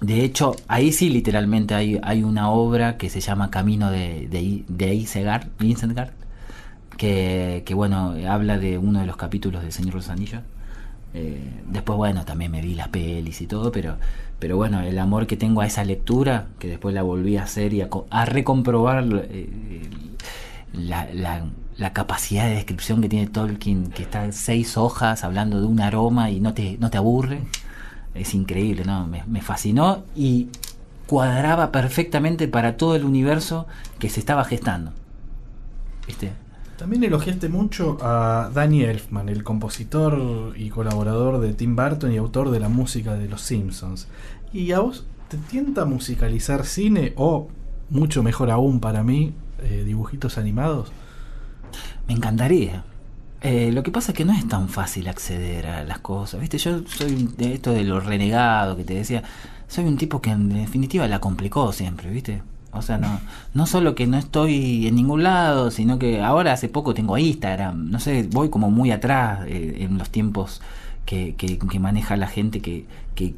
De 0.00 0.24
hecho, 0.24 0.54
ahí 0.68 0.92
sí 0.92 1.10
literalmente 1.10 1.74
hay, 1.74 2.22
una 2.22 2.50
obra 2.50 2.96
que 2.96 3.10
se 3.10 3.20
llama 3.20 3.50
Camino 3.50 3.90
de, 3.90 4.28
de, 4.28 4.64
de 4.68 4.94
Isengard, 4.94 5.48
que, 6.98 7.72
bueno, 7.74 8.14
habla 8.28 8.58
de 8.58 8.76
uno 8.76 9.00
de 9.00 9.06
los 9.06 9.16
capítulos 9.16 9.62
de 9.62 9.72
Señor 9.72 9.92
de 9.92 9.96
los 9.96 10.08
Anillos. 10.10 10.42
Eh, 11.14 11.40
después, 11.66 11.96
bueno, 11.96 12.26
también 12.26 12.50
me 12.50 12.60
vi 12.60 12.74
las 12.74 12.88
pelis 12.88 13.40
y 13.40 13.46
todo, 13.46 13.72
pero, 13.72 13.96
pero 14.38 14.58
bueno, 14.58 14.82
el 14.82 14.98
amor 14.98 15.26
que 15.26 15.38
tengo 15.38 15.62
a 15.62 15.66
esa 15.66 15.82
lectura, 15.84 16.48
que 16.58 16.68
después 16.68 16.94
la 16.94 17.02
volví 17.02 17.38
a 17.38 17.44
hacer 17.44 17.72
y 17.72 17.80
a, 17.80 17.88
a 18.10 18.24
recomprobar 18.26 19.06
eh, 19.30 19.88
la, 20.74 21.08
la, 21.14 21.46
la 21.78 21.92
capacidad 21.94 22.44
de 22.44 22.56
descripción 22.56 23.00
que 23.00 23.08
tiene 23.08 23.26
Tolkien, 23.28 23.88
que 23.90 24.02
está 24.02 24.24
en 24.24 24.34
seis 24.34 24.76
hojas 24.76 25.24
hablando 25.24 25.60
de 25.60 25.66
un 25.66 25.80
aroma 25.80 26.30
y 26.30 26.40
no 26.40 26.52
te, 26.52 26.76
no 26.78 26.90
te 26.90 26.98
aburre. 26.98 27.40
Es 28.14 28.34
increíble, 28.34 28.84
¿no? 28.84 29.06
Me, 29.06 29.22
me 29.26 29.40
fascinó 29.40 30.04
y 30.14 30.48
cuadraba 31.06 31.72
perfectamente 31.72 32.48
para 32.48 32.76
todo 32.76 32.96
el 32.96 33.04
universo 33.04 33.66
que 33.98 34.10
se 34.10 34.20
estaba 34.20 34.44
gestando. 34.44 34.92
¿Viste? 36.06 36.32
También 36.78 37.02
elogiaste 37.02 37.48
mucho 37.48 37.98
a 38.00 38.52
Danny 38.54 38.84
Elfman, 38.84 39.28
el 39.28 39.42
compositor 39.42 40.54
y 40.56 40.70
colaborador 40.70 41.40
de 41.40 41.52
Tim 41.52 41.74
Burton 41.74 42.12
y 42.12 42.18
autor 42.18 42.52
de 42.52 42.60
la 42.60 42.68
música 42.68 43.14
de 43.14 43.28
Los 43.28 43.40
Simpsons. 43.42 44.06
¿Y 44.52 44.70
a 44.70 44.78
vos 44.78 45.04
te 45.26 45.38
tienta 45.38 45.86
musicalizar 45.86 46.64
cine 46.64 47.14
o, 47.16 47.48
mucho 47.90 48.22
mejor 48.22 48.52
aún 48.52 48.78
para 48.78 49.02
mí, 49.02 49.34
eh, 49.58 49.82
dibujitos 49.84 50.38
animados? 50.38 50.92
Me 52.06 52.14
encantaría. 52.14 52.84
Eh, 53.40 53.72
lo 53.72 53.82
que 53.82 53.90
pasa 53.90 54.12
es 54.12 54.16
que 54.16 54.24
no 54.24 54.32
es 54.32 54.46
tan 54.46 54.68
fácil 54.68 55.08
acceder 55.08 55.66
a 55.66 55.82
las 55.82 55.98
cosas. 55.98 56.40
¿Viste? 56.40 56.58
Yo 56.58 56.82
soy 56.86 57.28
de 57.36 57.54
esto 57.54 57.72
de 57.72 57.82
lo 57.82 57.98
renegado 57.98 58.76
que 58.76 58.84
te 58.84 58.94
decía. 58.94 59.24
Soy 59.66 59.84
un 59.84 59.96
tipo 59.96 60.22
que 60.22 60.30
en 60.30 60.50
definitiva 60.50 61.08
la 61.08 61.20
complicó 61.20 61.72
siempre, 61.72 62.08
¿viste? 62.08 62.40
O 62.78 62.82
sea, 62.82 62.98
no, 62.98 63.20
no 63.54 63.66
solo 63.66 63.94
que 63.94 64.06
no 64.06 64.16
estoy 64.16 64.86
en 64.86 64.94
ningún 64.96 65.22
lado, 65.22 65.70
sino 65.70 65.98
que 65.98 66.22
ahora 66.22 66.52
hace 66.52 66.68
poco 66.68 66.94
tengo 66.94 67.18
Instagram. 67.18 67.90
No 67.90 68.00
sé, 68.00 68.28
voy 68.32 68.48
como 68.48 68.70
muy 68.70 68.90
atrás 68.90 69.40
eh, 69.46 69.76
en 69.80 69.98
los 69.98 70.10
tiempos 70.10 70.60
que, 71.04 71.34
que, 71.36 71.58
que 71.58 71.78
maneja 71.80 72.16
la 72.16 72.26
gente 72.28 72.60
que, 72.60 72.86
que, 73.14 73.34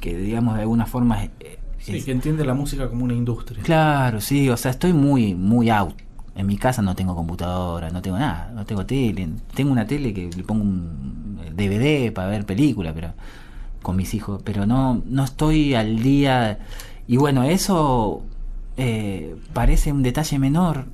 que 0.00 0.16
digamos, 0.16 0.54
de 0.56 0.62
alguna 0.62 0.86
forma... 0.86 1.24
eh, 1.24 1.58
Sí, 1.78 1.96
es- 1.96 2.04
que 2.04 2.12
entiende 2.12 2.44
la 2.44 2.54
música 2.54 2.88
como 2.88 3.04
una 3.04 3.14
industria. 3.14 3.60
Claro, 3.64 4.20
sí, 4.20 4.48
o 4.48 4.56
sea, 4.56 4.70
estoy 4.70 4.92
muy, 4.92 5.34
muy 5.34 5.68
out. 5.68 5.94
En 6.36 6.46
mi 6.46 6.56
casa 6.56 6.80
no 6.80 6.94
tengo 6.94 7.14
computadora, 7.16 7.90
no 7.90 8.00
tengo 8.00 8.18
nada, 8.18 8.52
no 8.54 8.64
tengo 8.64 8.86
tele. 8.86 9.28
Tengo 9.52 9.72
una 9.72 9.84
tele 9.86 10.14
que 10.14 10.30
le 10.34 10.44
pongo 10.44 10.62
un 10.62 11.38
DVD 11.56 12.12
para 12.12 12.28
ver 12.28 12.46
película, 12.46 12.92
pero 12.94 13.12
con 13.82 13.96
mis 13.96 14.14
hijos, 14.14 14.40
pero 14.44 14.64
no, 14.64 15.02
no 15.06 15.24
estoy 15.24 15.74
al 15.74 16.00
día. 16.02 16.60
Y 17.08 17.16
bueno, 17.16 17.42
eso 17.42 18.22
eh, 18.76 19.36
parece 19.52 19.92
un 19.92 20.02
detalle 20.02 20.38
menor 20.38 20.86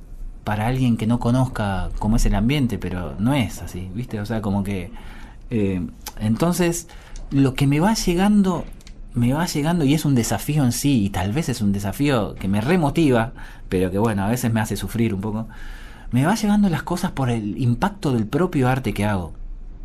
para 0.43 0.67
alguien 0.67 0.97
que 0.97 1.07
no 1.07 1.19
conozca 1.19 1.89
cómo 1.99 2.15
es 2.15 2.25
el 2.25 2.35
ambiente, 2.35 2.77
pero 2.77 3.15
no 3.19 3.33
es 3.33 3.61
así, 3.61 3.89
¿viste? 3.93 4.19
O 4.19 4.25
sea, 4.25 4.41
como 4.41 4.63
que... 4.63 4.91
eh, 5.49 5.85
entonces, 6.19 6.87
lo 7.31 7.53
que 7.53 7.67
me 7.67 7.79
va 7.79 7.93
llegando 7.93 8.65
me 9.13 9.33
va 9.33 9.45
llegando 9.45 9.85
y 9.85 9.93
es 9.93 10.05
un 10.05 10.15
desafío 10.15 10.63
en 10.63 10.71
sí, 10.71 11.05
y 11.05 11.09
tal 11.09 11.33
vez 11.33 11.49
es 11.49 11.61
un 11.61 11.71
desafío 11.71 12.35
que 12.35 12.47
me 12.47 12.61
remotiva, 12.61 13.33
pero 13.67 13.91
que 13.91 13.97
bueno, 13.97 14.23
a 14.23 14.29
veces 14.29 14.53
me 14.53 14.61
hace 14.61 14.77
sufrir 14.77 15.13
un 15.13 15.21
poco. 15.21 15.47
Me 16.11 16.25
va 16.25 16.35
llegando 16.35 16.69
las 16.69 16.83
cosas 16.83 17.11
por 17.11 17.29
el 17.29 17.59
impacto 17.61 18.13
del 18.13 18.25
propio 18.25 18.67
arte 18.69 18.93
que 18.93 19.05
hago. 19.05 19.33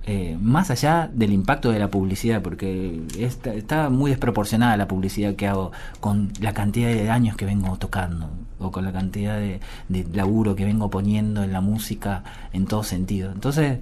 Eh, 0.07 0.37
más 0.39 0.71
allá 0.71 1.09
del 1.11 1.33
impacto 1.33 1.71
de 1.71 1.79
la 1.79 1.89
publicidad, 1.89 2.43
porque 2.43 3.01
está, 3.19 3.55
está 3.55 3.89
muy 3.89 4.11
desproporcionada 4.11 4.77
la 4.77 4.87
publicidad 4.87 5.35
que 5.35 5.47
hago 5.47 5.73
con 6.01 6.31
la 6.41 6.53
cantidad 6.53 6.89
de 6.89 7.09
años 7.09 7.37
que 7.37 7.47
vengo 7.47 7.79
tocando, 7.79 8.29
o 8.59 8.71
con 8.71 8.85
la 8.85 8.93
cantidad 8.93 9.39
de, 9.39 9.61
de 9.89 10.05
laburo 10.13 10.57
que 10.57 10.67
vengo 10.67 10.91
poniendo 10.91 11.43
en 11.43 11.53
la 11.53 11.63
música 11.63 12.23
en 12.53 12.67
todo 12.67 12.83
sentido. 12.83 13.33
Entonces, 13.33 13.79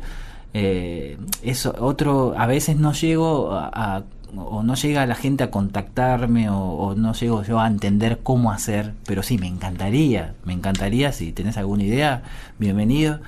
eh, 0.54 1.18
eso, 1.42 1.74
otro, 1.80 2.34
a 2.38 2.46
veces 2.46 2.76
no 2.76 2.92
llego 2.92 3.50
a, 3.52 4.04
o 4.36 4.62
no 4.62 4.76
llega 4.76 5.04
la 5.06 5.16
gente 5.16 5.42
a 5.42 5.50
contactarme 5.50 6.48
o, 6.50 6.56
o 6.56 6.94
no 6.94 7.14
llego 7.14 7.42
yo 7.42 7.58
a 7.58 7.66
entender 7.66 8.20
cómo 8.22 8.52
hacer, 8.52 8.94
pero 9.06 9.24
sí, 9.24 9.38
me 9.38 9.48
encantaría, 9.48 10.34
me 10.44 10.52
encantaría, 10.52 11.10
si 11.10 11.32
tenés 11.32 11.56
alguna 11.56 11.82
idea, 11.82 12.22
bienvenido. 12.60 13.18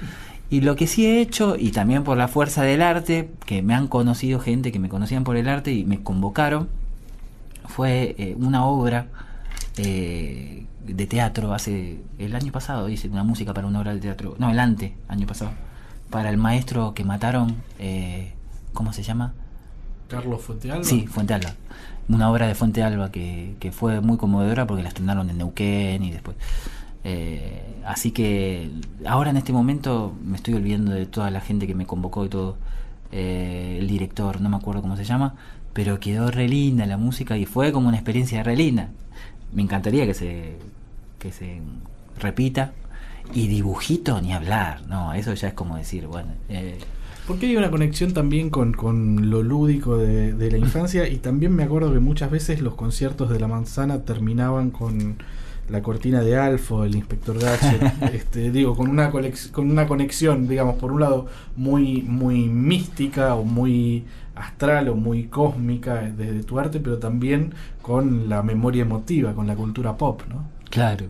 Y 0.55 0.61
lo 0.61 0.77
que 0.77 0.87
sí 0.87 1.05
he 1.05 1.21
hecho, 1.21 1.57
y 1.59 1.73
también 1.73 2.05
por 2.05 2.17
la 2.17 2.29
fuerza 2.29 2.63
del 2.63 2.81
arte, 2.81 3.29
que 3.45 3.61
me 3.61 3.75
han 3.75 3.89
conocido 3.89 4.39
gente 4.39 4.71
que 4.71 4.79
me 4.79 4.89
conocían 4.89 5.25
por 5.25 5.37
el 5.37 5.49
arte 5.49 5.73
y 5.73 5.85
me 5.85 6.01
convocaron, 6.01 6.69
fue 7.67 8.15
eh, 8.19 8.37
una 8.39 8.65
obra 8.65 9.09
eh, 9.79 10.65
de 10.87 11.07
teatro 11.09 11.55
hace 11.55 11.99
el 12.21 12.37
año 12.37 12.53
pasado, 12.53 12.89
hice 12.89 13.09
una 13.09 13.25
música 13.25 13.53
para 13.53 13.67
una 13.67 13.81
obra 13.81 13.95
de 13.95 13.99
teatro, 13.99 14.37
no, 14.39 14.49
el 14.49 14.61
ante, 14.61 14.95
año 15.09 15.27
pasado, 15.27 15.51
para 16.09 16.31
el 16.31 16.37
maestro 16.37 16.95
que 16.95 17.03
mataron, 17.03 17.57
eh, 17.81 18.33
¿cómo 18.73 18.93
se 18.93 19.03
llama? 19.03 19.35
Carlos 20.07 20.41
Fuentealba. 20.41 20.85
Sí, 20.85 21.09
Fuente 21.09 21.35
Alba. 21.35 21.53
Una 22.09 22.31
obra 22.31 22.47
de 22.47 22.55
Fuente 22.55 22.85
Alba 22.85 23.11
que, 23.11 23.57
que 23.59 23.73
fue 23.73 24.01
muy 24.01 24.19
conmovedora 24.19 24.69
porque 24.69 24.85
la 24.85 24.91
estrenaron 24.91 25.29
en 25.31 25.39
Neuquén 25.39 26.05
y 26.05 26.13
después. 26.13 26.37
Eh, 27.05 27.63
así 27.85 28.13
que 28.13 28.71
ahora 29.05 29.31
en 29.31 29.37
este 29.37 29.53
momento 29.53 30.15
me 30.25 30.37
estoy 30.37 30.55
olvidando 30.55 30.93
de 30.93 31.05
toda 31.05 31.31
la 31.31 31.41
gente 31.41 31.67
que 31.67 31.75
me 31.75 31.87
convocó 31.87 32.25
y 32.25 32.29
todo. 32.29 32.57
Eh, 33.13 33.79
el 33.81 33.87
director, 33.87 34.41
no 34.41 34.49
me 34.49 34.57
acuerdo 34.57 34.83
cómo 34.83 34.97
se 34.97 35.05
llama, 35.05 35.35
pero 35.73 36.01
quedó 36.01 36.31
re 36.31 36.49
linda 36.49 36.87
la 36.87 36.97
música 36.97 37.37
y 37.37 37.47
fue 37.47 37.71
como 37.73 37.89
una 37.89 37.99
experiencia 37.99 38.43
re 38.43 38.57
linda. 38.57 38.89
Me 39.53 39.63
encantaría 39.63 40.07
que 40.07 40.15
se, 40.15 40.57
que 41.19 41.31
se 41.31 41.61
repita. 42.19 42.73
Y 43.33 43.49
dibujito 43.49 44.21
ni 44.21 44.35
hablar, 44.35 44.87
no, 44.87 45.15
eso 45.15 45.33
ya 45.33 45.49
es 45.49 45.55
como 45.55 45.77
decir, 45.77 46.07
bueno. 46.07 46.33
Eh, 46.51 46.79
porque 47.27 47.47
hay 47.47 47.57
una 47.57 47.71
conexión 47.71 48.13
también 48.13 48.51
con, 48.51 48.75
con 48.75 49.31
lo 49.31 49.43
lúdico 49.43 49.97
de, 49.97 50.35
de, 50.35 50.51
la 50.51 50.59
infancia 50.59 51.09
y 51.09 51.17
también 51.17 51.55
me 51.55 51.63
acuerdo 51.63 51.91
que 51.91 52.01
muchas 52.01 52.31
veces 52.31 52.61
los 52.61 52.75
conciertos 52.75 53.31
de 53.31 53.41
la 53.41 53.49
manzana 53.49 54.03
terminaban 54.03 54.71
con 54.71 55.17
la 55.69 55.83
cortina 55.83 56.21
de 56.21 56.37
Alfo, 56.37 56.85
el 56.85 56.95
inspector 56.95 57.39
Gadget, 57.39 58.03
este, 58.15 58.51
digo, 58.51 58.77
con 58.77 58.91
una, 58.91 59.11
con 59.11 59.71
una 59.71 59.87
conexión, 59.87 60.47
digamos, 60.47 60.77
por 60.77 60.93
un 60.93 61.01
lado 61.01 61.27
muy, 61.57 62.03
muy 62.03 62.49
mística 62.49 63.35
o 63.35 63.45
muy 63.45 64.05
astral 64.35 64.89
o 64.89 64.95
muy 64.95 65.25
cósmica 65.25 66.03
de, 66.03 66.43
tu 66.43 66.59
arte, 66.59 66.81
pero 66.81 66.99
también 66.99 67.55
con 67.83 68.29
la 68.29 68.43
memoria 68.43 68.83
emotiva, 68.83 69.35
con 69.35 69.47
la 69.47 69.55
cultura 69.55 69.97
pop, 69.97 70.23
¿no? 70.29 70.45
Claro. 70.71 71.07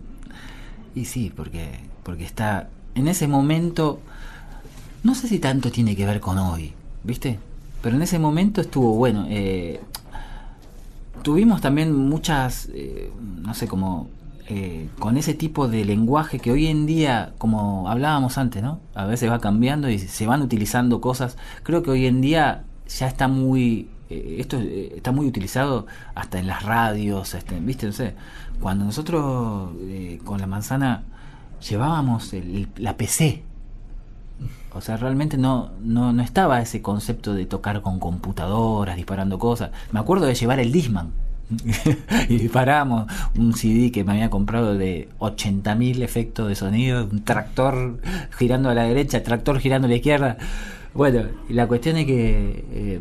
Y 0.93 1.05
sí, 1.05 1.31
porque, 1.35 1.79
porque 2.03 2.23
está 2.23 2.69
en 2.93 3.07
ese 3.07 3.27
momento, 3.27 3.99
no 5.03 5.15
sé 5.15 5.27
si 5.27 5.39
tanto 5.39 5.71
tiene 5.71 5.95
que 5.95 6.05
ver 6.05 6.19
con 6.19 6.37
hoy, 6.37 6.73
¿viste? 7.03 7.39
Pero 7.81 7.97
en 7.97 8.01
ese 8.01 8.19
momento 8.19 8.61
estuvo 8.61 8.95
bueno. 8.95 9.25
Eh, 9.29 9.81
tuvimos 11.21 11.61
también 11.61 11.93
muchas, 11.93 12.69
eh, 12.73 13.11
no 13.41 13.53
sé, 13.53 13.67
como 13.67 14.09
eh, 14.47 14.89
con 14.99 15.17
ese 15.17 15.33
tipo 15.33 15.67
de 15.67 15.85
lenguaje 15.85 16.39
que 16.39 16.51
hoy 16.51 16.67
en 16.67 16.85
día, 16.85 17.33
como 17.39 17.89
hablábamos 17.89 18.37
antes, 18.37 18.61
¿no? 18.61 18.79
A 18.93 19.05
veces 19.05 19.29
va 19.29 19.39
cambiando 19.39 19.89
y 19.89 19.97
se 19.97 20.27
van 20.27 20.41
utilizando 20.43 21.01
cosas. 21.01 21.37
Creo 21.63 21.81
que 21.81 21.91
hoy 21.91 22.05
en 22.05 22.21
día 22.21 22.63
ya 22.87 23.07
está 23.07 23.27
muy 23.27 23.89
eh, 24.09 24.37
esto 24.39 24.59
eh, 24.59 24.93
está 24.97 25.11
muy 25.11 25.25
utilizado 25.25 25.87
hasta 26.13 26.37
en 26.37 26.45
las 26.45 26.61
radios, 26.63 27.33
este, 27.33 27.59
¿viste? 27.59 27.87
No 27.87 27.93
sé, 27.93 28.13
cuando 28.61 28.85
nosotros 28.85 29.71
con 30.23 30.39
la 30.39 30.47
manzana 30.47 31.03
llevábamos 31.67 32.31
la 32.77 32.97
PC, 32.97 33.43
o 34.75 34.81
sea, 34.81 34.97
realmente 34.97 35.37
no, 35.37 35.71
no, 35.81 36.13
no 36.13 36.21
estaba 36.21 36.61
ese 36.61 36.81
concepto 36.81 37.33
de 37.33 37.45
tocar 37.45 37.81
con 37.81 37.99
computadoras, 37.99 38.95
disparando 38.95 39.39
cosas. 39.39 39.71
Me 39.91 39.99
acuerdo 39.99 40.25
de 40.27 40.35
llevar 40.35 40.59
el 40.59 40.71
Disman 40.71 41.24
y 42.29 42.37
disparamos 42.37 43.05
un 43.37 43.53
CD 43.53 43.91
que 43.91 44.03
me 44.03 44.13
había 44.13 44.29
comprado 44.29 44.77
de 44.77 45.09
80.000 45.19 46.01
efectos 46.01 46.47
de 46.47 46.55
sonido, 46.55 47.05
un 47.05 47.23
tractor 47.23 47.99
girando 48.37 48.69
a 48.69 48.73
la 48.73 48.83
derecha, 48.83 49.23
tractor 49.23 49.59
girando 49.59 49.87
a 49.87 49.89
la 49.89 49.95
izquierda. 49.95 50.37
Bueno, 50.93 51.23
la 51.49 51.67
cuestión 51.67 51.97
es 51.97 52.05
que, 52.05 52.65
eh, 52.71 52.99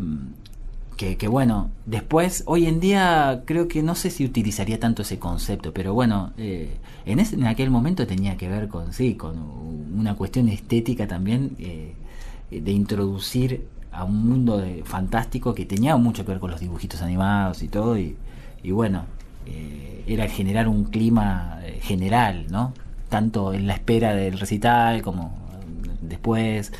que, 0.97 1.17
que, 1.17 1.29
bueno, 1.29 1.71
después, 1.87 2.43
hoy 2.47 2.67
en 2.67 2.81
día 2.81 3.43
creo 3.47 3.69
que 3.69 3.83
no 3.83 3.95
sé 3.95 4.11
si 4.11 4.25
utilizaría 4.25 4.79
tanto 4.79 5.03
ese 5.03 5.19
concepto, 5.19 5.73
pero 5.73 5.95
bueno, 5.95 6.33
eh, 6.37 6.77
en, 7.07 7.21
ese, 7.21 7.37
en 7.37 7.47
aquel 7.47 7.71
momento 7.71 8.07
tenía 8.07 8.37
que 8.37 8.49
ver 8.49 8.69
con, 8.69 8.93
sí, 8.93 9.15
con 9.15 9.39
una 9.97 10.15
cuestión 10.17 10.49
estética 10.49 11.07
también, 11.07 11.57
eh, 11.59 11.95
de 12.51 12.71
introducir 12.71 13.67
a 13.91 14.05
un 14.05 14.29
mundo 14.29 14.59
de, 14.59 14.83
fantástico 14.85 15.55
que 15.55 15.65
tenía 15.65 15.97
mucho 15.97 16.25
que 16.25 16.33
ver 16.33 16.41
con 16.41 16.51
los 16.51 16.61
dibujitos 16.61 17.01
animados 17.01 17.63
y 17.63 17.69
todo, 17.69 17.99
y, 17.99 18.17
y 18.65 18.73
bueno, 18.73 19.05
eh, 19.47 20.05
era 20.07 20.27
generar 20.29 20.69
un 20.69 20.85
clima 20.85 21.61
eh, 21.63 21.79
general, 21.83 22.47
¿no? 22.51 22.73
Tanto 23.11 23.53
en 23.53 23.67
la 23.67 23.75
espera 23.75 24.15
del 24.15 24.39
recital 24.41 25.03
como 25.03 25.37
después, 26.01 26.73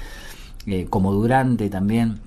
eh, 0.67 0.87
como 0.89 1.13
durante 1.13 1.69
también. 1.69 2.21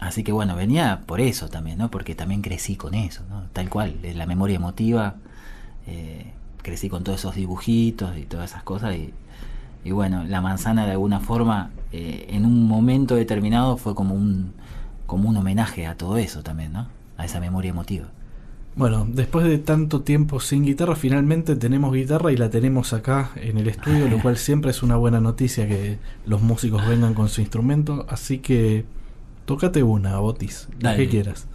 Así 0.00 0.24
que 0.24 0.32
bueno, 0.32 0.56
venía 0.56 1.02
por 1.06 1.20
eso 1.20 1.48
también, 1.48 1.78
¿no? 1.78 1.90
Porque 1.90 2.14
también 2.14 2.42
crecí 2.42 2.76
con 2.76 2.94
eso, 2.94 3.22
¿no? 3.30 3.44
Tal 3.52 3.70
cual, 3.70 3.96
la 4.02 4.26
memoria 4.26 4.56
emotiva, 4.56 5.14
crecí 6.62 6.88
con 6.88 7.04
todos 7.04 7.20
esos 7.20 7.36
dibujitos 7.36 8.16
y 8.18 8.22
todas 8.22 8.50
esas 8.50 8.62
cosas 8.62 8.96
y, 8.96 9.14
y 9.84 9.90
bueno, 9.92 10.24
la 10.24 10.40
manzana 10.40 10.86
de 10.86 10.92
alguna 10.92 11.20
forma 11.20 11.70
en 11.92 12.44
un 12.44 12.66
momento 12.66 13.14
determinado 13.14 13.76
fue 13.76 13.94
como 13.94 14.14
un, 14.14 14.52
como 15.06 15.28
un 15.28 15.36
homenaje 15.36 15.86
a 15.86 15.96
todo 15.96 16.16
eso 16.16 16.42
también, 16.42 16.72
¿no? 16.72 16.88
A 17.16 17.24
esa 17.24 17.40
memoria 17.40 17.70
emotiva. 17.70 18.08
Bueno, 18.76 19.06
después 19.08 19.46
de 19.46 19.58
tanto 19.58 20.00
tiempo 20.02 20.40
sin 20.40 20.64
guitarra, 20.64 20.96
finalmente 20.96 21.54
tenemos 21.54 21.94
guitarra 21.94 22.32
y 22.32 22.36
la 22.36 22.50
tenemos 22.50 22.92
acá 22.92 23.30
en 23.36 23.58
el 23.58 23.68
estudio, 23.68 24.08
lo 24.08 24.18
cual 24.22 24.36
siempre 24.36 24.72
es 24.72 24.82
una 24.82 24.96
buena 24.96 25.20
noticia 25.20 25.68
que 25.68 25.98
los 26.26 26.42
músicos 26.42 26.86
vengan 26.86 27.14
con 27.14 27.28
su 27.28 27.40
instrumento. 27.40 28.04
Así 28.08 28.38
que 28.38 28.84
tócate 29.44 29.84
una, 29.84 30.18
Botis, 30.18 30.68
la 30.80 30.96
que 30.96 31.08
quieras. 31.08 31.46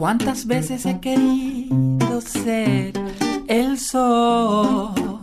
¿Cuántas 0.00 0.46
veces 0.46 0.86
he 0.86 0.98
querido 0.98 2.22
ser 2.22 2.94
el 3.46 3.78
sol 3.78 5.20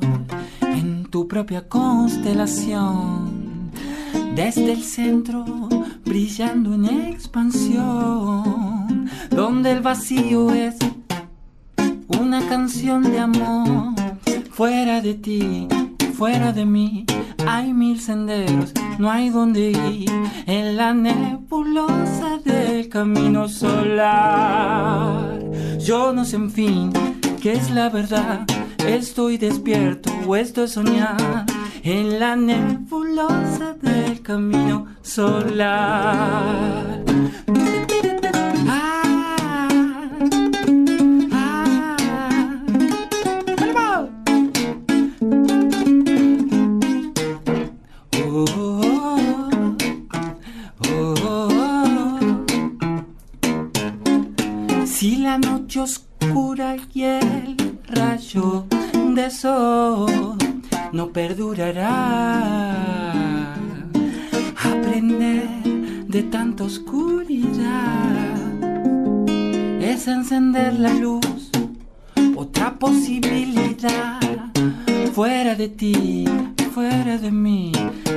en 0.62 1.06
tu 1.06 1.28
propia 1.28 1.68
constelación? 1.68 3.72
Desde 4.36 4.74
el 4.74 4.84
centro, 4.84 5.44
brillando 6.06 6.76
en 6.76 6.86
expansión, 7.08 9.10
donde 9.32 9.72
el 9.72 9.82
vacío 9.82 10.52
es 10.52 10.76
una 12.08 12.48
canción 12.48 13.02
de 13.02 13.18
amor. 13.18 13.96
Fuera 14.52 15.02
de 15.02 15.16
ti, 15.16 15.68
fuera 16.14 16.54
de 16.54 16.68
mí, 16.68 17.08
hay 17.48 17.74
mil 17.74 18.00
senderos, 18.02 18.74
no 19.00 19.10
hay 19.10 19.30
donde 19.30 19.72
ir 19.72 20.12
en 20.46 20.76
la 20.76 20.94
nebulosa 20.94 22.38
del 22.44 22.90
camino 22.90 23.48
solar. 23.48 25.40
Yo 25.80 26.12
no 26.14 26.26
sé 26.26 26.36
en 26.36 26.52
fin 26.52 26.92
qué 27.42 27.54
es 27.54 27.72
la 27.72 27.90
verdad, 27.90 28.46
estoy 28.86 29.38
despierto 29.38 30.12
o 30.28 30.36
esto 30.36 30.66
es 30.66 30.74
soñar 30.74 31.46
en 31.84 32.20
la 32.20 32.36
nebulosa 32.36 33.76
del 33.82 34.22
camino 34.22 34.88
solar. 35.02 37.07
Fuera 75.14 75.56
de 75.56 75.70
ti, 75.70 76.26
fuera 76.74 77.18
de 77.18 77.32
mí, 77.32 77.72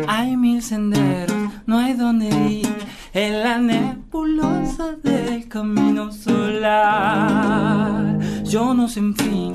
hay 0.08 0.36
mil 0.36 0.60
senderos, 0.62 1.36
no 1.64 1.78
hay 1.78 1.92
donde 1.94 2.26
ir 2.26 2.66
en 3.14 3.44
la 3.44 3.58
nebulosa 3.58 4.96
del 5.02 5.46
camino 5.48 6.12
solar. 6.12 8.18
Yo 8.44 8.74
no 8.74 8.88
sé 8.88 8.98
en 8.98 9.14
fin 9.14 9.52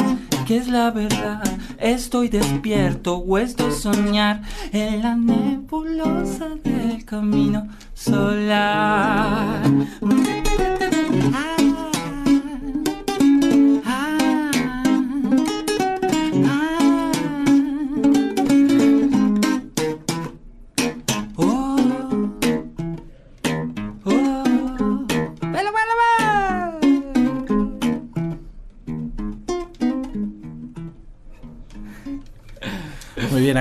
qué 0.48 0.58
es 0.58 0.70
la 0.70 0.92
verdad, 0.92 1.44
estoy 1.80 2.30
despierto 2.30 3.18
o 3.18 3.38
estoy 3.38 3.74
soñar 3.74 4.42
en 4.72 5.02
la 5.02 5.16
nebulosa 5.16 6.48
del 6.64 7.04
camino 7.04 7.68
solar. 7.94 9.64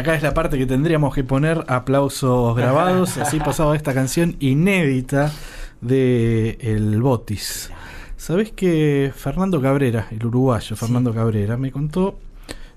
Acá 0.04 0.16
es 0.16 0.22
la 0.22 0.34
parte 0.34 0.58
que 0.58 0.66
tendríamos 0.66 1.14
que 1.14 1.24
poner 1.24 1.64
aplausos 1.66 2.54
grabados. 2.54 3.16
Así 3.16 3.38
pasaba 3.38 3.74
esta 3.74 3.94
canción 3.94 4.36
inédita 4.38 5.32
de 5.80 6.58
El 6.60 7.00
Botis. 7.00 7.70
Sabés 8.18 8.52
que 8.52 9.12
Fernando 9.16 9.62
Cabrera, 9.62 10.08
el 10.10 10.26
uruguayo 10.26 10.76
Fernando 10.76 11.14
Cabrera, 11.14 11.56
me 11.56 11.72
contó 11.72 12.18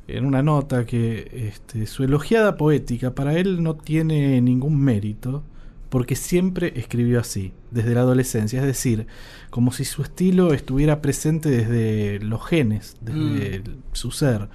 en 0.08 0.24
una 0.26 0.42
nota 0.42 0.86
que 0.86 1.50
este, 1.54 1.86
su 1.86 2.06
elogiada 2.06 2.56
poética 2.56 3.14
para 3.14 3.38
él 3.38 3.62
no 3.62 3.76
tiene 3.76 4.40
ningún 4.40 4.80
mérito 4.80 5.44
porque 5.90 6.16
siempre 6.16 6.72
escribió 6.78 7.20
así, 7.20 7.52
desde 7.72 7.94
la 7.94 8.02
adolescencia, 8.02 8.62
es 8.62 8.66
decir, 8.66 9.06
como 9.50 9.74
si 9.74 9.84
su 9.84 10.02
estilo 10.02 10.54
estuviera 10.54 11.02
presente 11.02 11.50
desde 11.50 12.20
los 12.20 12.46
genes, 12.46 12.96
desde 13.02 13.60
Mm. 13.60 13.64
su 13.92 14.12
ser. 14.12 14.48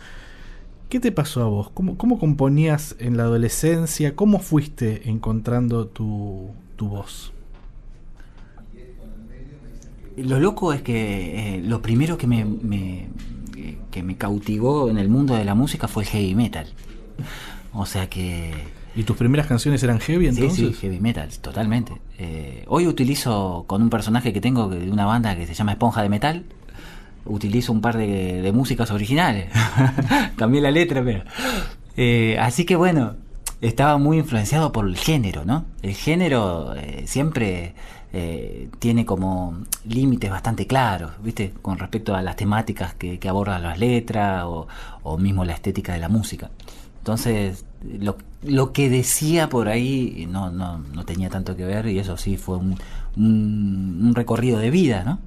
¿Qué 0.93 1.01
te 1.01 1.11
pasó 1.11 1.41
a 1.43 1.47
vos? 1.47 1.71
¿Cómo, 1.73 1.97
cómo 1.97 2.19
componías 2.19 2.97
en 2.99 3.17
la 3.17 3.23
adolescencia? 3.23 4.15
¿Cómo 4.15 4.41
fuiste 4.41 5.09
encontrando 5.09 5.87
tu, 5.87 6.51
tu 6.77 6.89
voz? 6.89 7.33
Lo 10.19 10.39
loco 10.39 10.75
es 10.75 10.83
que 10.83 11.57
eh, 11.57 11.63
lo 11.63 11.81
primero 11.81 12.19
que 12.19 12.27
me, 12.27 12.45
me- 12.45 13.09
eh, 13.57 13.79
que 13.91 14.03
me 14.03 14.17
cautivó 14.17 14.91
en 14.91 14.99
el 14.99 15.09
mundo 15.09 15.35
de 15.35 15.47
la 15.47 15.55
música 15.55 15.89
fue 15.89 16.03
el 16.03 16.11
heavy 16.11 16.35
metal. 16.35 16.67
O 17.73 17.87
sea 17.87 18.11
que... 18.11 18.53
¿Y 18.95 19.05
tus 19.05 19.17
primeras 19.17 19.47
canciones 19.47 19.83
eran 19.83 19.99
heavy 19.99 20.27
entonces? 20.27 20.59
Sí, 20.59 20.75
sí, 20.75 20.79
heavy 20.83 21.01
metal, 21.01 21.31
totalmente. 21.41 21.95
Eh, 22.19 22.65
hoy 22.69 22.87
utilizo 22.87 23.65
con 23.67 23.81
un 23.81 23.89
personaje 23.89 24.35
que 24.35 24.43
tengo 24.43 24.69
de 24.69 24.91
una 24.91 25.07
banda 25.07 25.35
que 25.37 25.47
se 25.47 25.55
llama 25.55 25.73
Esponja 25.73 26.03
de 26.03 26.11
Metal, 26.11 26.45
utilizo 27.25 27.73
un 27.73 27.81
par 27.81 27.97
de, 27.97 28.43
de 28.43 28.53
músicas 28.53 28.91
originales. 28.91 29.49
Cambié 30.37 30.61
la 30.61 30.71
letra, 30.71 31.03
pero... 31.05 31.25
Eh, 31.97 32.37
así 32.41 32.65
que 32.65 32.77
bueno, 32.77 33.17
estaba 33.61 33.99
muy 33.99 34.19
influenciado 34.19 34.73
por 34.73 34.87
el 34.87 34.97
género, 34.97 35.45
¿no? 35.45 35.67
El 35.83 35.95
género 35.95 36.75
eh, 36.75 37.05
siempre 37.07 37.75
eh, 38.13 38.69
tiene 38.79 39.05
como 39.05 39.59
límites 39.87 40.31
bastante 40.31 40.67
claros, 40.67 41.13
¿viste? 41.23 41.53
Con 41.63 41.79
respecto 41.79 42.15
a 42.15 42.23
las 42.23 42.37
temáticas 42.37 42.95
que, 42.95 43.19
que 43.19 43.29
abordan 43.29 43.63
las 43.63 43.79
letras 43.79 44.45
o, 44.47 44.69
o 45.03 45.19
mismo 45.19 45.45
la 45.45 45.53
estética 45.53 45.93
de 45.93 45.99
la 45.99 46.09
música. 46.09 46.51
Entonces, 46.99 47.65
lo, 47.99 48.17
lo 48.43 48.73
que 48.73 48.89
decía 48.89 49.49
por 49.49 49.69
ahí 49.69 50.27
no, 50.31 50.51
no, 50.51 50.79
no 50.79 51.05
tenía 51.05 51.31
tanto 51.31 51.57
que 51.57 51.65
ver 51.65 51.87
y 51.87 51.99
eso 51.99 52.17
sí 52.17 52.37
fue 52.37 52.57
un, 52.57 52.79
un, 53.17 54.01
un 54.03 54.15
recorrido 54.15 54.59
de 54.59 54.71
vida, 54.71 55.03
¿no? 55.05 55.19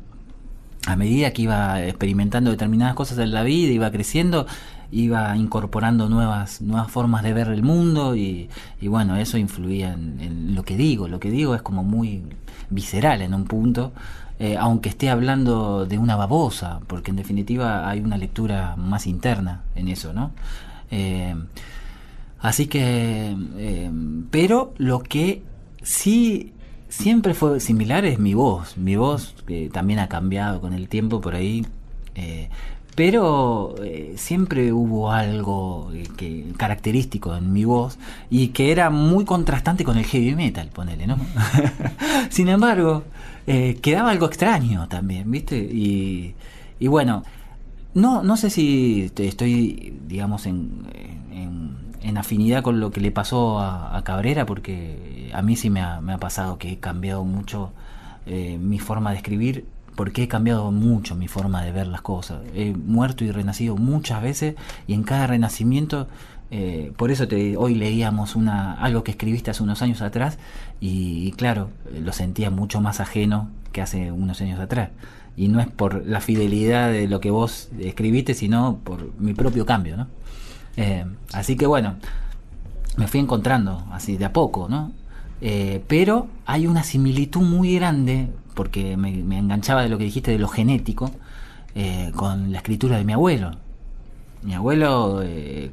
A 0.85 0.95
medida 0.95 1.31
que 1.31 1.43
iba 1.43 1.81
experimentando 1.83 2.51
determinadas 2.51 2.95
cosas 2.95 3.17
en 3.19 3.31
la 3.31 3.43
vida, 3.43 3.71
iba 3.71 3.91
creciendo, 3.91 4.45
iba 4.91 5.35
incorporando 5.35 6.09
nuevas, 6.09 6.61
nuevas 6.61 6.91
formas 6.91 7.23
de 7.23 7.33
ver 7.33 7.47
el 7.47 7.63
mundo 7.63 8.15
y, 8.15 8.49
bueno, 8.81 9.17
eso 9.17 9.37
influía 9.37 9.93
en, 9.93 10.19
en 10.19 10.55
lo 10.55 10.63
que 10.63 10.77
digo. 10.77 11.07
Lo 11.07 11.19
que 11.19 11.31
digo 11.31 11.55
es 11.55 11.61
como 11.61 11.83
muy 11.83 12.23
visceral 12.69 13.21
en 13.21 13.33
un 13.33 13.45
punto, 13.45 13.93
eh, 14.39 14.57
aunque 14.59 14.89
esté 14.89 15.09
hablando 15.09 15.85
de 15.85 15.97
una 15.97 16.15
babosa, 16.15 16.81
porque 16.87 17.11
en 17.11 17.17
definitiva 17.17 17.89
hay 17.89 17.99
una 18.01 18.17
lectura 18.17 18.75
más 18.75 19.07
interna 19.07 19.63
en 19.75 19.87
eso, 19.87 20.13
¿no? 20.13 20.31
Eh, 20.91 21.35
Así 22.45 22.67
que, 22.67 23.35
eh, 23.57 23.91
pero 24.29 24.75
lo 24.77 24.99
que 24.99 25.41
sí 25.81 26.53
siempre 26.95 27.33
fue 27.33 27.59
similar 27.59 28.05
es 28.05 28.19
mi 28.19 28.33
voz. 28.33 28.77
Mi 28.77 28.95
voz 28.95 29.35
que 29.47 29.69
también 29.69 29.99
ha 29.99 30.07
cambiado 30.09 30.61
con 30.61 30.73
el 30.73 30.87
tiempo 30.89 31.21
por 31.21 31.35
ahí. 31.35 31.65
eh, 32.15 32.49
pero 32.95 33.75
eh, 33.83 34.13
siempre 34.15 34.71
hubo 34.71 35.11
algo 35.11 35.91
eh, 35.93 36.03
que 36.15 36.45
característico 36.55 37.35
en 37.35 37.51
mi 37.51 37.65
voz 37.65 37.97
y 38.29 38.49
que 38.49 38.71
era 38.71 38.89
muy 38.89 39.25
contrastante 39.25 39.83
con 39.83 39.97
el 39.97 40.05
heavy 40.05 40.33
metal, 40.33 40.69
ponele, 40.73 41.05
¿no? 41.05 41.17
Sin 42.29 42.47
embargo, 42.47 43.03
eh, 43.47 43.77
quedaba 43.81 44.11
algo 44.11 44.27
extraño 44.27 44.87
también, 44.87 45.29
¿viste? 45.29 45.57
Y, 45.57 46.35
y 46.79 46.87
bueno, 46.87 47.23
no, 47.93 48.23
no 48.23 48.37
sé 48.37 48.49
si 48.49 49.11
estoy, 49.17 49.93
digamos, 50.07 50.45
en, 50.45 50.69
en- 51.31 51.75
en 52.05 52.17
afinidad 52.17 52.61
con 52.61 52.79
lo 52.79 52.91
que 52.91 53.01
le 53.01 53.11
pasó 53.11 53.59
a, 53.59 54.01
Cabrera, 54.03 54.45
porque 54.45 55.31
a 55.33 55.41
mí 55.41 55.55
sí 55.55 55.69
me 55.71 55.81
ha, 55.81 56.01
pasado 56.19 56.59
que 56.59 56.73
he 56.73 56.77
cambiado 56.77 57.23
mucho 57.23 57.71
eh, 58.27 58.59
mi 58.59 58.77
forma 58.77 59.11
de 59.11 59.17
escribir, 59.17 59.65
porque 59.95 60.23
he 60.23 60.27
cambiado 60.27 60.71
mucho 60.71 61.15
mi 61.15 61.27
forma 61.27 61.63
de 61.63 61.71
ver 61.71 61.87
las 61.87 62.01
cosas. 62.01 62.41
He 62.53 62.73
muerto 62.73 63.23
y 63.23 63.31
renacido 63.31 63.75
muchas 63.75 64.21
veces, 64.21 64.55
y 64.85 64.93
en 64.93 65.03
cada 65.03 65.25
renacimiento, 65.25 66.07
eh, 66.51 66.93
por 66.95 67.09
eso 67.09 67.27
te, 67.27 67.57
hoy 67.57 67.73
leíamos 67.73 68.35
una, 68.35 68.73
algo 68.73 69.03
que 69.03 69.11
escribiste 69.11 69.49
hace 69.49 69.63
unos 69.63 69.81
años 69.81 70.01
atrás, 70.01 70.37
y, 70.79 71.31
claro, 71.31 71.69
eh, 71.91 72.01
lo 72.01 72.13
sentía 72.13 72.51
mucho 72.51 72.81
más 72.81 72.99
ajeno 72.99 73.49
que 73.71 73.81
hace 73.81 74.11
unos 74.11 74.39
años 74.41 74.59
atrás 74.59 74.89
y 75.37 75.49
no 75.49 75.59
es 75.59 75.67
por 75.67 76.05
la 76.05 76.21
fidelidad 76.21 76.91
de 76.91 77.09
lo 77.09 77.19
que 77.19 77.29
vos 77.29 77.69
escribiste, 77.77 78.33
sino 78.33 78.79
por 78.85 79.11
mi 79.19 79.33
propio 79.33 79.65
cambio, 79.65 79.97
¿no? 79.97 80.07
Eh, 80.77 81.05
así 81.33 81.55
que 81.55 81.65
bueno, 81.65 81.95
me 82.97 83.07
fui 83.07 83.19
encontrando 83.19 83.85
así 83.91 84.17
de 84.17 84.25
a 84.25 84.33
poco, 84.33 84.67
¿no? 84.69 84.91
Eh, 85.41 85.83
pero 85.87 86.27
hay 86.45 86.67
una 86.67 86.83
similitud 86.83 87.41
muy 87.41 87.75
grande, 87.75 88.29
porque 88.53 88.97
me, 88.97 89.09
enganchaba 89.37 89.83
de 89.83 89.89
lo 89.89 89.97
que 89.97 90.05
dijiste 90.05 90.31
de 90.31 90.39
lo 90.39 90.47
genético, 90.47 91.11
eh, 91.75 92.11
con 92.15 92.51
la 92.51 92.59
escritura 92.59 92.97
de 92.97 93.03
mi 93.03 93.13
abuelo. 93.13 93.51
Mi 94.43 94.53
abuelo 94.53 95.23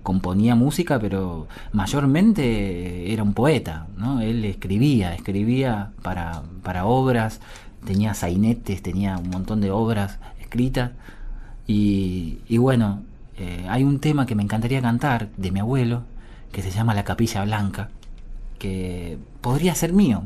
componía 0.02 0.54
música, 0.54 0.98
pero 0.98 1.46
mayormente 1.72 3.12
era 3.12 3.22
un 3.22 3.34
poeta, 3.34 3.86
¿no? 3.98 4.22
Él 4.22 4.46
escribía, 4.46 5.14
escribía 5.14 5.90
para, 6.00 6.42
para 6.62 6.86
obras, 6.86 7.40
tenía 7.84 8.14
sainetes, 8.14 8.80
tenía 8.80 9.18
un 9.18 9.28
montón 9.28 9.60
de 9.60 9.70
obras 9.70 10.18
escritas. 10.40 10.92
Y 11.66 12.56
bueno, 12.56 13.02
eh, 13.38 13.66
hay 13.68 13.84
un 13.84 13.98
tema 13.98 14.26
que 14.26 14.34
me 14.34 14.42
encantaría 14.42 14.80
cantar 14.82 15.28
de 15.36 15.50
mi 15.50 15.60
abuelo, 15.60 16.02
que 16.52 16.62
se 16.62 16.70
llama 16.70 16.94
La 16.94 17.04
Capilla 17.04 17.44
Blanca, 17.44 17.88
que 18.58 19.18
podría 19.40 19.74
ser 19.74 19.92
mío. 19.92 20.24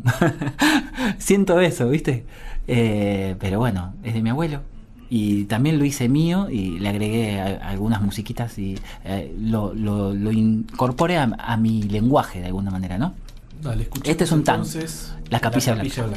Siento 1.18 1.60
eso, 1.60 1.88
¿viste? 1.88 2.24
Eh, 2.68 3.36
pero 3.38 3.58
bueno, 3.58 3.94
es 4.02 4.14
de 4.14 4.22
mi 4.22 4.30
abuelo. 4.30 4.60
Y 5.08 5.44
también 5.44 5.78
lo 5.78 5.84
hice 5.84 6.08
mío 6.08 6.50
y 6.50 6.80
le 6.80 6.88
agregué 6.88 7.40
a- 7.40 7.68
algunas 7.68 8.02
musiquitas 8.02 8.58
y 8.58 8.76
eh, 9.04 9.32
lo, 9.40 9.72
lo- 9.72 10.12
lo 10.12 10.32
incorporé 10.32 11.16
a, 11.16 11.30
a 11.38 11.56
mi 11.56 11.82
lenguaje 11.84 12.40
de 12.40 12.46
alguna 12.46 12.70
manera, 12.72 12.98
¿no? 12.98 13.14
Dale, 13.62 13.88
Este 14.04 14.24
es 14.24 14.32
un 14.32 14.42
tango. 14.44 14.64
entonces 14.66 15.14
La 15.30 15.38
Capilla 15.40 15.74
Blanca. 15.74 16.12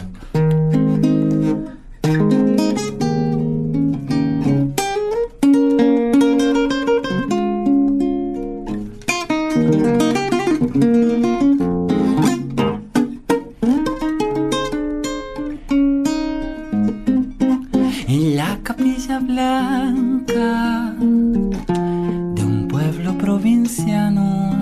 En 18.07 18.35
la 18.35 18.57
capilla 18.63 19.19
blanca 19.19 20.95
de 20.99 22.43
un 22.43 22.67
pueblo 22.69 23.17
provinciano, 23.17 24.53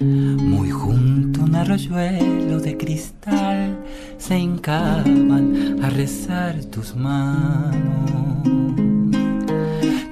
muy 0.00 0.70
junto 0.70 1.40
a 1.40 1.44
un 1.44 1.54
arroyuelo 1.56 2.60
de 2.60 2.76
cristal, 2.76 3.76
se 4.18 4.38
hincaban 4.38 5.82
a 5.82 5.90
rezar 5.90 6.62
tus 6.66 6.94
manos, 6.94 8.46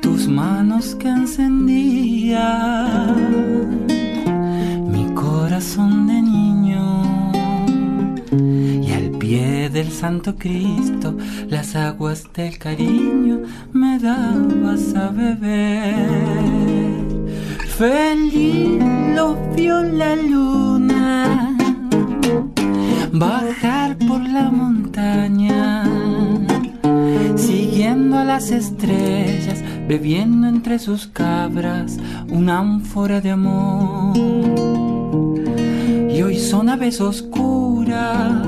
tus 0.01 0.27
manos 0.27 0.97
que 0.97 1.09
encendían 1.09 3.84
corazón 5.55 6.09
de 6.09 6.21
niño 6.21 6.83
y 8.83 8.91
al 8.91 9.11
pie 9.21 9.71
del 9.71 9.89
Santo 9.93 10.35
Cristo 10.35 11.17
las 11.47 11.77
aguas 11.77 12.25
del 12.35 12.59
cariño 12.59 13.43
me 13.73 14.01
dabas 14.01 14.97
a 14.97 15.11
beber. 15.11 16.09
Feliz 17.79 18.83
lo 19.15 19.37
vio 19.55 19.81
la 19.85 20.17
luna 20.17 21.57
bajar 23.13 23.97
por 24.09 24.29
la 24.29 24.51
montaña, 24.51 25.85
siguiendo 27.37 28.19
a 28.19 28.25
las 28.25 28.51
estrellas, 28.51 29.63
bebiendo 29.87 30.49
entre 30.49 30.81
sus 30.81 31.07
cabras 31.07 31.99
una 32.29 32.59
ánfora 32.59 33.21
de 33.21 33.31
amor. 33.31 34.94
Hoy 36.35 36.41
son 36.41 36.69
aves 36.69 37.01
oscuras 37.01 38.45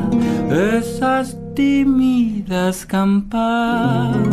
esas 0.51 1.37
tímidas 1.55 2.85
campanas 2.85 4.27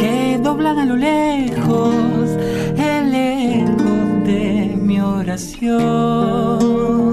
que 0.00 0.40
doblan 0.42 0.80
a 0.80 0.84
lo 0.84 0.96
lejos 0.96 1.94
el 2.76 3.14
eco 3.14 3.92
habitación. 5.32 5.92
Su 6.58 7.11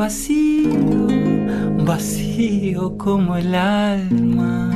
vacío, 0.00 1.08
vacío 1.84 2.96
como 2.96 3.36
el 3.36 3.54
alma 3.54 4.70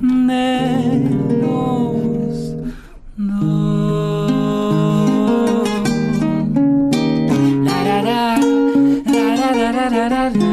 de 0.00 0.98
los 1.42 2.56
dos. 10.34 10.45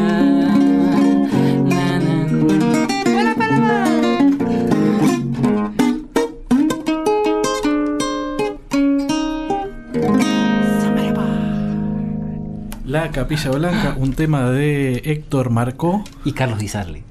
Capilla 13.13 13.51
Blanca, 13.51 13.95
un 13.97 14.13
tema 14.13 14.49
de 14.49 15.01
Héctor 15.05 15.49
Marcó, 15.49 16.03
Y 16.25 16.33
Carlos 16.33 16.59
Di 16.59 16.67
Sarli. 16.67 17.03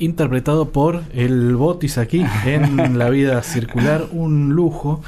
interpretado 0.00 0.70
por 0.70 1.02
el 1.12 1.56
Botis 1.56 1.98
aquí 1.98 2.24
en 2.46 2.98
La 2.98 3.10
Vida 3.10 3.42
Circular, 3.42 4.06
un 4.12 4.50
lujo. 4.54 5.02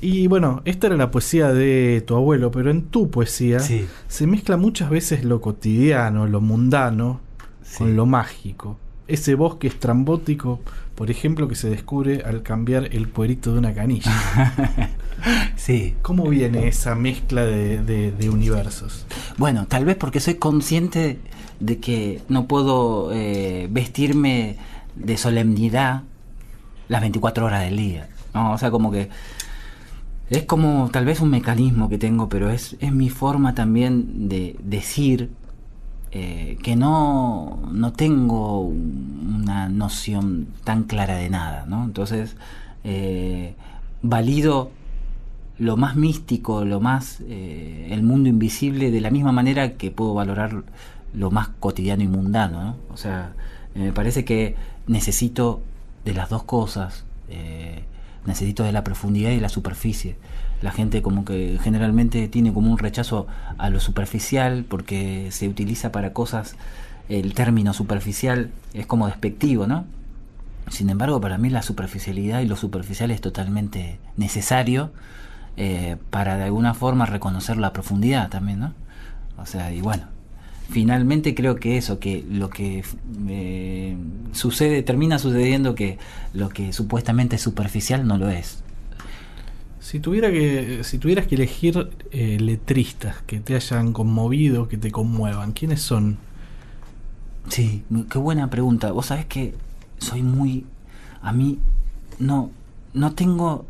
Y 0.00 0.28
bueno, 0.28 0.62
esta 0.64 0.86
era 0.86 0.96
la 0.96 1.10
poesía 1.10 1.52
de 1.52 2.02
tu 2.06 2.14
abuelo, 2.14 2.50
pero 2.52 2.70
en 2.70 2.82
tu 2.82 3.10
poesía 3.10 3.58
Sí. 3.58 3.86
se 4.06 4.26
mezcla 4.28 4.56
muchas 4.56 4.88
veces 4.88 5.24
lo 5.24 5.40
cotidiano, 5.40 6.26
lo 6.26 6.40
mundano, 6.40 7.20
Sí. 7.62 7.78
con 7.78 7.96
lo 7.96 8.06
mágico. 8.06 8.78
Ese 9.08 9.34
bosque 9.34 9.66
estrambótico, 9.66 10.60
por 10.96 11.10
ejemplo, 11.10 11.46
que 11.46 11.54
se 11.54 11.70
descubre 11.70 12.22
al 12.24 12.42
cambiar 12.42 12.88
el 12.94 13.08
cuerito 13.08 13.52
de 13.52 13.58
una 13.58 13.72
canilla. 13.74 14.12
Sí. 15.56 15.94
¿Cómo 16.02 16.28
viene 16.28 16.68
esa 16.68 16.94
mezcla 16.94 17.44
de, 17.44 17.82
de- 17.82 18.12
de 18.12 18.28
universos? 18.30 19.06
Bueno, 19.38 19.66
tal 19.66 19.84
vez 19.84 19.96
porque 19.96 20.20
soy 20.20 20.34
consciente 20.34 21.18
de 21.58 21.78
que 21.80 22.20
no 22.28 22.46
puedo 22.46 23.10
eh, 23.12 23.66
vestirme 23.70 24.56
de 24.94 25.16
solemnidad 25.16 26.02
las 26.88 27.00
24 27.00 27.46
horas 27.46 27.62
del 27.64 27.76
día. 27.78 28.08
¿no? 28.34 28.52
O 28.52 28.58
sea, 28.58 28.70
como 28.70 28.92
que 28.92 29.08
es 30.30 30.44
como 30.44 30.90
tal 30.92 31.06
vez 31.06 31.20
un 31.20 31.30
mecanismo 31.30 31.88
que 31.88 31.98
tengo, 31.98 32.28
pero 32.28 32.50
es, 32.50 32.76
es 32.78 32.92
mi 32.92 33.08
forma 33.10 33.54
también 33.54 34.28
de 34.28 34.54
decir 34.62 35.30
eh, 36.18 36.56
que 36.62 36.76
no, 36.76 37.58
no 37.70 37.92
tengo 37.92 38.60
una 38.60 39.68
noción 39.68 40.46
tan 40.64 40.84
clara 40.84 41.16
de 41.16 41.28
nada, 41.28 41.66
¿no? 41.68 41.84
Entonces, 41.84 42.36
eh, 42.84 43.54
valido 44.00 44.70
lo 45.58 45.76
más 45.76 45.94
místico, 45.94 46.64
lo 46.64 46.80
más 46.80 47.20
eh, 47.28 47.88
el 47.90 48.02
mundo 48.02 48.30
invisible 48.30 48.90
de 48.90 49.00
la 49.02 49.10
misma 49.10 49.30
manera 49.30 49.74
que 49.74 49.90
puedo 49.90 50.14
valorar 50.14 50.64
lo 51.12 51.30
más 51.30 51.48
cotidiano 51.60 52.02
y 52.02 52.08
mundano, 52.08 52.62
¿no? 52.62 52.76
O 52.94 52.96
sea, 52.96 53.34
eh, 53.74 53.80
me 53.80 53.92
parece 53.92 54.24
que 54.24 54.54
necesito 54.86 55.60
de 56.06 56.14
las 56.14 56.30
dos 56.30 56.44
cosas, 56.44 57.04
necesito 58.24 58.62
de 58.62 58.72
la 58.72 58.84
profundidad 58.84 59.32
y 59.32 59.40
la 59.40 59.50
superficie. 59.50 60.16
La 60.62 60.70
gente 60.70 61.02
como 61.02 61.24
que 61.24 61.58
generalmente 61.62 62.28
tiene 62.28 62.52
como 62.52 62.70
un 62.70 62.78
rechazo 62.78 63.26
a 63.58 63.70
lo 63.70 63.80
superficial 63.80 64.64
porque 64.68 65.28
se 65.30 65.48
utiliza 65.48 65.92
para 65.92 66.12
cosas, 66.12 66.56
el 67.08 67.34
término 67.34 67.72
superficial 67.72 68.50
es 68.72 68.86
como 68.86 69.06
despectivo, 69.06 69.66
¿no? 69.66 69.84
Sin 70.70 70.90
embargo, 70.90 71.20
para 71.20 71.38
mí 71.38 71.50
la 71.50 71.62
superficialidad 71.62 72.40
y 72.40 72.46
lo 72.46 72.56
superficial 72.56 73.10
es 73.10 73.20
totalmente 73.20 73.98
necesario 74.16 74.90
eh, 75.56 75.96
para 76.10 76.36
de 76.36 76.44
alguna 76.44 76.74
forma 76.74 77.06
reconocer 77.06 77.56
la 77.56 77.72
profundidad 77.72 78.28
también, 78.28 78.60
¿no? 78.60 78.74
O 79.38 79.46
sea, 79.46 79.72
y 79.72 79.80
bueno, 79.80 80.04
finalmente 80.68 81.34
creo 81.34 81.56
que 81.56 81.76
eso, 81.76 82.00
que 82.00 82.24
lo 82.28 82.50
que 82.50 82.84
eh, 83.28 83.96
sucede, 84.32 84.82
termina 84.82 85.18
sucediendo 85.18 85.74
que 85.74 85.98
lo 86.32 86.48
que 86.48 86.72
supuestamente 86.72 87.36
es 87.36 87.42
superficial 87.42 88.06
no 88.06 88.18
lo 88.18 88.28
es. 88.30 88.64
Si, 89.86 90.00
tuviera 90.00 90.32
que, 90.32 90.82
si 90.82 90.98
tuvieras 90.98 91.28
que 91.28 91.36
elegir 91.36 91.92
eh, 92.10 92.38
letristas 92.40 93.22
que 93.22 93.38
te 93.38 93.54
hayan 93.54 93.92
conmovido, 93.92 94.66
que 94.66 94.76
te 94.76 94.90
conmuevan, 94.90 95.52
¿quiénes 95.52 95.80
son? 95.80 96.18
Sí, 97.46 97.84
qué 98.10 98.18
buena 98.18 98.50
pregunta. 98.50 98.90
Vos 98.90 99.06
sabés 99.06 99.26
que 99.26 99.54
soy 99.98 100.24
muy... 100.24 100.66
A 101.22 101.32
mí 101.32 101.60
no, 102.18 102.50
no 102.94 103.12
tengo... 103.12 103.64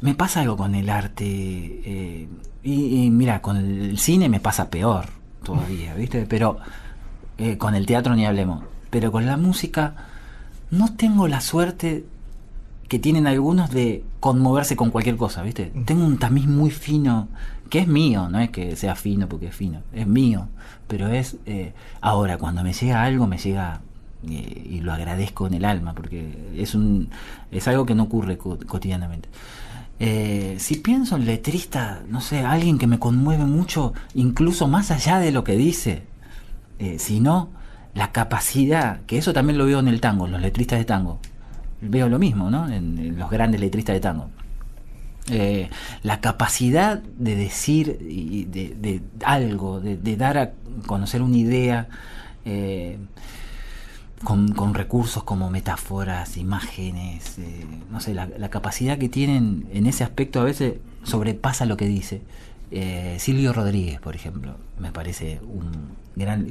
Me 0.00 0.14
pasa 0.14 0.40
algo 0.40 0.56
con 0.56 0.74
el 0.76 0.88
arte. 0.88 1.26
eh, 1.26 2.28
y, 2.62 3.04
y 3.04 3.10
mira, 3.10 3.42
con 3.42 3.58
el 3.58 3.98
cine 3.98 4.30
me 4.30 4.40
pasa 4.40 4.70
peor 4.70 5.10
todavía, 5.44 5.92
¿viste? 6.02 6.24
Pero 6.24 6.56
eh, 7.36 7.58
con 7.58 7.74
el 7.74 7.84
teatro 7.84 8.16
ni 8.16 8.24
hablemos. 8.24 8.64
Pero 8.88 9.12
con 9.12 9.26
la 9.26 9.36
música 9.36 9.94
no 10.70 10.96
tengo 10.96 11.28
la 11.28 11.42
suerte 11.42 12.06
que 12.92 12.98
tienen 12.98 13.26
algunos 13.26 13.70
de 13.70 14.04
conmoverse 14.20 14.76
con 14.76 14.90
cualquier 14.90 15.16
cosa, 15.16 15.40
¿viste? 15.40 15.72
Tengo 15.86 16.04
un 16.04 16.18
tamiz 16.18 16.46
muy 16.46 16.70
fino, 16.70 17.28
que 17.70 17.78
es 17.78 17.88
mío, 17.88 18.28
no 18.28 18.38
es 18.38 18.50
que 18.50 18.76
sea 18.76 18.96
fino 18.96 19.30
porque 19.30 19.46
es 19.46 19.56
fino, 19.56 19.80
es 19.94 20.06
mío, 20.06 20.48
pero 20.88 21.08
es... 21.08 21.36
eh, 21.46 21.72
ahora, 22.02 22.36
cuando 22.36 22.62
me 22.62 22.74
llega 22.74 23.02
algo, 23.02 23.26
me 23.26 23.38
llega 23.38 23.80
eh, 24.28 24.66
y 24.70 24.80
lo 24.80 24.92
agradezco 24.92 25.46
en 25.46 25.54
el 25.54 25.64
alma, 25.64 25.94
porque 25.94 26.50
es, 26.54 26.74
un, 26.74 27.08
es 27.50 27.66
algo 27.66 27.86
que 27.86 27.94
no 27.94 28.02
ocurre 28.02 28.36
co- 28.36 28.58
cotidianamente. 28.66 29.30
Eh, 29.98 30.56
si 30.58 30.74
pienso 30.76 31.16
en 31.16 31.24
letrista, 31.24 32.02
no 32.10 32.20
sé, 32.20 32.40
alguien 32.40 32.76
que 32.76 32.86
me 32.86 32.98
conmueve 32.98 33.46
mucho, 33.46 33.94
incluso 34.12 34.68
más 34.68 34.90
allá 34.90 35.18
de 35.18 35.32
lo 35.32 35.44
que 35.44 35.56
dice, 35.56 36.02
eh, 36.78 36.98
sino 36.98 37.48
la 37.94 38.12
capacidad, 38.12 39.00
que 39.06 39.16
eso 39.16 39.32
también 39.32 39.56
lo 39.56 39.64
veo 39.64 39.78
en 39.78 39.88
el 39.88 40.02
tango, 40.02 40.26
los 40.26 40.42
letristas 40.42 40.78
de 40.78 40.84
tango. 40.84 41.20
Veo 41.82 42.08
lo 42.08 42.18
mismo, 42.18 42.50
¿no? 42.50 42.70
En, 42.70 43.18
los 43.18 43.30
grandes 43.30 43.60
letristas 43.60 43.94
de 43.94 44.00
tango. 44.00 44.30
Eh, 45.30 45.68
la 46.02 46.20
capacidad 46.20 46.98
de 46.98 47.36
decir 47.36 47.98
y 48.00 48.44
de, 48.44 48.74
de 48.74 49.02
algo, 49.24 49.80
de, 49.80 49.96
de 49.96 50.16
dar 50.16 50.38
a 50.38 50.52
conocer 50.86 51.22
una 51.22 51.36
idea 51.36 51.88
eh, 52.44 52.98
con, 54.24 54.52
con 54.52 54.74
recursos 54.74 55.22
como 55.24 55.50
metáforas, 55.50 56.36
imágenes, 56.36 57.38
eh, 57.38 57.66
no 57.90 58.00
sé, 58.00 58.14
la, 58.14 58.28
la 58.38 58.48
capacidad 58.50 58.98
que 58.98 59.08
tienen 59.08 59.66
en 59.72 59.86
ese 59.86 60.04
aspecto 60.04 60.40
a 60.40 60.44
veces 60.44 60.74
sobrepasa 61.04 61.66
lo 61.66 61.76
que 61.76 61.86
dice. 61.86 62.22
Eh, 62.70 63.16
Silvio 63.18 63.52
Rodríguez, 63.52 64.00
por 64.00 64.16
ejemplo, 64.16 64.56
me 64.78 64.92
parece 64.92 65.40
un 65.42 65.90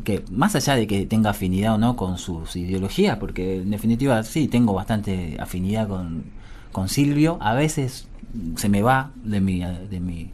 que 0.04 0.24
más 0.32 0.56
allá 0.56 0.76
de 0.76 0.88
que 0.88 1.06
tenga 1.06 1.32
afinidad 1.32 1.76
o 1.76 1.78
no 1.78 1.96
con 1.96 2.18
sus 2.18 2.56
ideologías, 2.56 3.18
porque 3.18 3.58
en 3.58 3.72
definitiva 3.72 4.24
sí, 4.24 4.48
tengo 4.48 4.74
bastante 4.74 5.38
afinidad 5.40 5.88
con, 5.88 6.26
con 6.72 6.90
Silvio, 6.90 7.38
a 7.42 7.54
veces 7.54 8.08
se 8.56 8.70
me 8.70 8.82
va 8.82 9.12
de 9.24 9.42
mi. 9.42 9.60
De 9.60 10.00
mi 10.00 10.32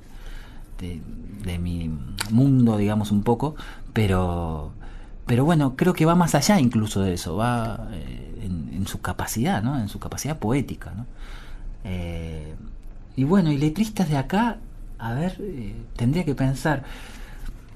de, 0.79 1.57
mi 1.57 1.89
mundo, 2.29 2.77
digamos, 2.77 3.11
un 3.11 3.23
poco, 3.23 3.55
pero 3.93 4.73
pero 5.25 5.43
bueno, 5.43 5.75
creo 5.75 5.93
que 5.93 6.05
va 6.05 6.15
más 6.15 6.35
allá 6.35 6.59
incluso 6.59 7.01
de 7.01 7.13
eso, 7.13 7.35
va 7.35 7.89
eh, 7.93 8.41
en, 8.43 8.69
en 8.73 8.87
su 8.87 9.01
capacidad, 9.01 9.63
¿no? 9.63 9.79
En 9.79 9.89
su 9.89 9.99
capacidad 9.99 10.37
poética, 10.37 10.91
¿no? 10.91 11.05
Eh, 11.83 12.55
y 13.15 13.23
bueno, 13.23 13.51
y 13.51 13.57
letristas 13.57 14.09
de 14.09 14.17
acá, 14.17 14.57
a 14.99 15.13
ver, 15.13 15.37
eh, 15.39 15.73
tendría 15.95 16.23
que 16.23 16.35
pensar, 16.35 16.83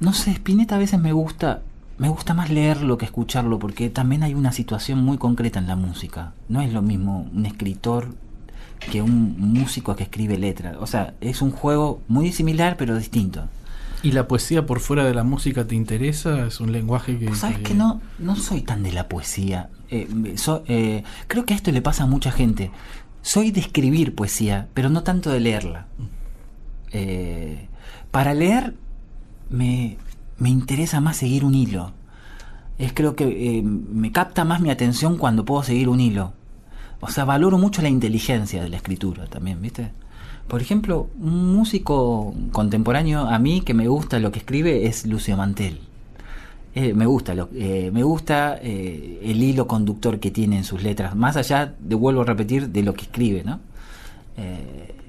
no 0.02 0.12
sé, 0.14 0.32
Spinetta 0.32 0.76
a 0.76 0.80
veces 0.80 1.00
me 1.00 1.14
gusta, 1.14 1.62
me 1.98 2.10
gusta 2.10 2.34
más 2.34 2.50
leerlo 2.50 2.98
que 2.98 3.06
escucharlo, 3.06 3.58
porque 3.60 3.90
también 3.90 4.24
hay 4.24 4.34
una 4.34 4.52
situación 4.52 5.02
muy 5.04 5.18
concreta 5.18 5.60
en 5.60 5.68
la 5.68 5.76
música. 5.78 6.34
No 6.50 6.60
es 6.62 6.74
lo 6.74 6.82
mismo 6.82 7.30
un 7.34 7.46
escritor 7.46 8.14
que 8.92 9.02
un 9.02 9.36
músico 9.40 9.96
que 9.96 10.04
escribe 10.04 10.38
letra. 10.38 10.76
O 10.80 10.88
sea, 10.88 11.14
es 11.22 11.42
un 11.42 11.52
juego 11.52 12.02
muy 12.08 12.32
similar 12.34 12.76
pero 12.78 12.98
distinto. 12.98 13.48
¿Y 14.04 14.14
la 14.14 14.28
poesía 14.28 14.66
por 14.66 14.80
fuera 14.80 15.06
de 15.06 15.14
la 15.14 15.24
música 15.24 15.68
te 15.68 15.76
interesa? 15.76 16.48
¿Es 16.48 16.60
un 16.60 16.72
lenguaje 16.72 17.20
que... 17.20 17.28
Vos 17.30 17.38
sabés 17.38 17.58
que- 17.58 17.64
que 17.64 17.74
no, 17.76 18.02
no 18.18 18.36
soy 18.36 18.62
tan 18.62 18.82
de 18.82 18.92
la 18.92 19.08
poesía. 19.08 19.70
Eh, 19.92 20.34
so- 20.38 20.64
eh, 20.68 21.04
creo 21.28 21.46
que 21.46 21.54
a 21.54 21.58
esto 21.58 21.72
le 21.72 21.84
pasa 21.84 22.04
a 22.06 22.08
mucha 22.08 22.32
gente. 22.32 22.72
Soy 23.22 23.52
de 23.52 23.60
escribir 23.60 24.16
poesía, 24.16 24.68
pero 24.74 24.90
no 24.90 25.04
tanto 25.04 25.30
de 25.30 25.40
leerla. 25.42 25.86
Eh, 26.92 27.68
para 28.10 28.34
leer 28.34 28.74
me, 29.52 29.98
me 30.38 30.50
interesa 30.50 31.00
más 31.02 31.18
seguir 31.18 31.46
un 31.46 31.54
hilo. 31.54 31.92
Es 32.78 32.94
creo 32.94 33.16
que 33.16 33.60
eh, 33.60 33.62
me 33.62 34.12
capta 34.12 34.44
más 34.44 34.60
mi 34.60 34.72
atención 34.72 35.18
cuando 35.18 35.46
puedo 35.46 35.62
seguir 35.62 35.88
un 35.88 36.00
hilo. 36.00 36.34
O 37.00 37.10
sea, 37.10 37.26
valoro 37.26 37.58
mucho 37.58 37.82
la 37.82 37.90
inteligencia 37.90 38.64
de 38.64 38.70
la 38.70 38.78
escritura 38.78 39.28
también, 39.28 39.62
¿viste? 39.62 39.92
por 40.48 40.62
ejemplo, 40.62 41.08
un 41.18 41.56
músico 41.56 42.34
contemporáneo 42.52 43.22
a 43.22 43.40
mí 43.40 43.62
que 43.62 43.74
me 43.74 43.88
gusta 43.88 44.20
lo 44.20 44.34
que 44.34 44.40
escribe 44.40 44.86
es 44.86 45.06
Lucio 45.06 45.38
Mantel. 45.38 45.80
Eh, 46.76 46.94
me 46.94 47.06
gusta, 47.06 47.34
lo, 47.36 47.48
eh, 47.54 47.90
me 47.94 48.04
gusta 48.04 48.56
el 48.56 49.42
hilo 49.42 49.68
conductor 49.68 50.20
que 50.20 50.30
tiene 50.30 50.58
en 50.58 50.64
sus 50.66 50.84
letras, 50.84 51.16
más 51.16 51.38
allá, 51.38 51.74
de 51.80 51.96
vuelvo 51.96 52.22
a 52.22 52.26
repetir, 52.26 52.68
de 52.70 52.84
lo 52.84 52.94
que 52.94 53.04
escribe, 53.04 53.44
¿no? 53.46 53.60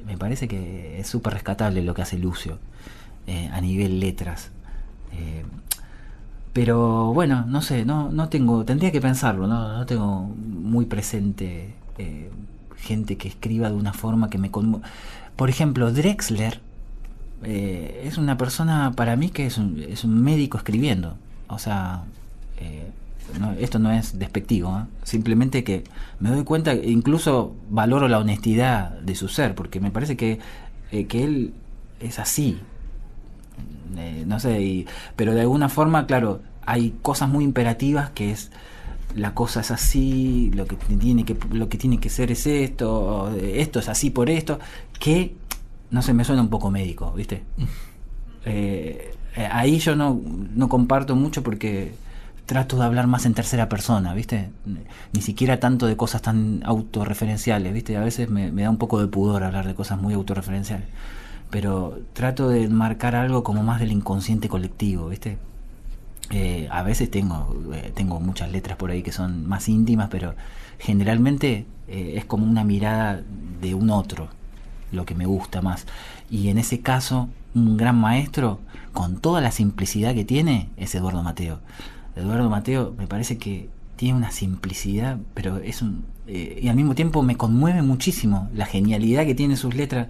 me 0.06 0.18
parece 0.18 0.46
que 0.46 1.00
es 1.00 1.06
súper 1.06 1.32
rescatable 1.32 1.82
lo 1.82 1.94
que 1.94 2.02
hace 2.02 2.18
Lucio 2.18 2.58
a 3.26 3.60
nivel 3.60 4.00
letras. 4.00 4.50
pero 6.52 7.12
bueno, 7.14 7.44
no 7.46 7.62
sé, 7.62 7.84
no, 7.84 8.10
no 8.10 8.28
tengo, 8.28 8.64
tendría 8.64 8.92
que 8.92 9.00
pensarlo, 9.00 9.46
no, 9.46 9.78
no 9.78 9.86
tengo 9.86 10.22
muy 10.22 10.86
presente 10.86 11.74
gente 12.76 13.16
que 13.16 13.28
escriba 13.28 13.70
de 13.70 13.76
una 13.76 13.92
forma 13.92 14.28
que 14.28 14.38
me 14.38 14.50
conmueve. 14.50 14.86
Por 15.36 15.48
ejemplo, 15.48 15.92
Drexler 15.92 16.60
es 17.44 18.18
una 18.18 18.36
persona 18.36 18.92
para 18.94 19.16
mí 19.16 19.30
que 19.30 19.46
es 19.46 19.58
un, 19.58 19.80
es 19.80 20.04
un 20.04 20.22
médico 20.22 20.58
escribiendo. 20.58 21.16
O 21.48 21.58
sea, 21.58 22.04
eh, 22.58 22.90
esto 23.58 23.78
no 23.78 23.90
es 23.92 24.18
despectivo, 24.18 24.78
¿eh? 24.78 24.84
simplemente 25.04 25.64
que 25.64 25.84
me 26.20 26.30
doy 26.30 26.44
cuenta, 26.44 26.74
incluso 26.74 27.54
valoro 27.70 28.08
la 28.08 28.18
honestidad 28.18 28.90
de 29.00 29.14
su 29.14 29.28
ser, 29.28 29.54
porque 29.54 29.80
me 29.80 29.90
parece 29.90 30.16
que, 30.16 30.38
eh, 30.90 31.06
que 31.06 31.24
él 31.24 31.54
es 32.00 32.18
así. 32.18 32.58
No 34.26 34.40
sé, 34.40 34.86
pero 35.16 35.34
de 35.34 35.42
alguna 35.42 35.68
forma, 35.68 36.06
claro, 36.06 36.40
hay 36.64 36.94
cosas 37.02 37.28
muy 37.28 37.44
imperativas 37.44 38.10
que 38.10 38.30
es 38.30 38.50
la 39.14 39.34
cosa 39.34 39.60
es 39.60 39.70
así, 39.70 40.50
lo 40.54 40.66
que 40.66 40.76
tiene 40.76 41.24
que 41.24 41.36
lo 41.50 41.68
que 41.68 41.76
tiene 41.76 41.98
que 42.00 42.08
ser 42.08 42.30
es 42.30 42.46
esto, 42.46 43.30
esto 43.36 43.78
es 43.78 43.88
así 43.88 44.10
por 44.10 44.30
esto, 44.30 44.58
que 44.98 45.34
no 45.90 46.02
sé, 46.02 46.14
me 46.14 46.24
suena 46.24 46.42
un 46.42 46.48
poco 46.48 46.70
médico, 46.70 47.12
¿viste? 47.12 47.42
Eh, 48.44 49.14
eh, 49.36 49.48
ahí 49.52 49.78
yo 49.78 49.94
no, 49.94 50.20
no 50.52 50.68
comparto 50.68 51.14
mucho 51.14 51.44
porque 51.44 51.92
trato 52.46 52.76
de 52.76 52.84
hablar 52.84 53.06
más 53.06 53.24
en 53.24 53.34
tercera 53.34 53.68
persona, 53.68 54.14
¿viste? 54.14 54.50
Ni 55.12 55.22
siquiera 55.22 55.60
tanto 55.60 55.86
de 55.86 55.96
cosas 55.96 56.22
tan 56.22 56.60
autorreferenciales, 56.64 57.72
¿viste? 57.72 57.96
A 57.96 58.00
veces 58.00 58.28
me, 58.28 58.50
da 58.50 58.70
un 58.70 58.78
poco 58.78 59.00
de 59.00 59.06
pudor 59.06 59.44
hablar 59.44 59.66
de 59.66 59.74
cosas 59.74 60.00
muy 60.00 60.14
autorreferenciales. 60.14 60.86
Pero 61.52 62.00
trato 62.12 62.48
de 62.48 62.68
marcar 62.68 63.14
algo 63.14 63.44
como 63.44 63.62
más 63.62 63.78
del 63.78 63.92
inconsciente 63.92 64.48
colectivo, 64.48 65.08
¿viste? 65.08 65.38
Eh, 66.30 66.66
a 66.72 66.82
veces 66.82 67.08
tengo, 67.10 67.54
eh, 67.72 67.92
tengo 67.94 68.18
muchas 68.18 68.50
letras 68.50 68.76
por 68.76 68.90
ahí 68.90 69.04
que 69.04 69.12
son 69.12 69.46
más 69.46 69.68
íntimas, 69.68 70.08
pero 70.10 70.34
generalmente 70.80 71.66
es 71.88 72.24
como 72.24 72.46
una 72.46 72.64
mirada 72.64 73.22
de 73.60 73.74
un 73.74 73.90
otro, 73.90 74.28
lo 74.92 75.04
que 75.04 75.14
me 75.14 75.26
gusta 75.26 75.60
más. 75.60 75.86
Y 76.30 76.48
en 76.48 76.56
ese 76.56 76.80
caso, 76.80 77.28
un 77.54 77.76
gran 77.76 78.00
maestro, 78.00 78.60
con 78.92 79.18
toda 79.18 79.40
la 79.40 79.50
simplicidad 79.50 80.14
que 80.14 80.24
tiene, 80.24 80.68
es 80.76 80.94
Eduardo 80.94 81.22
Mateo. 81.22 81.60
Eduardo 82.16 82.48
Mateo 82.50 82.94
me 82.96 83.06
parece 83.06 83.38
que 83.38 83.68
tiene 83.96 84.18
una 84.18 84.30
simplicidad, 84.30 85.18
pero 85.34 85.58
es 85.58 85.82
un... 85.82 86.04
Eh, 86.26 86.60
y 86.62 86.68
al 86.68 86.76
mismo 86.76 86.94
tiempo 86.94 87.22
me 87.22 87.36
conmueve 87.36 87.82
muchísimo 87.82 88.48
la 88.54 88.66
genialidad 88.66 89.24
que 89.24 89.34
tiene 89.34 89.56
sus 89.56 89.74
letras. 89.74 90.08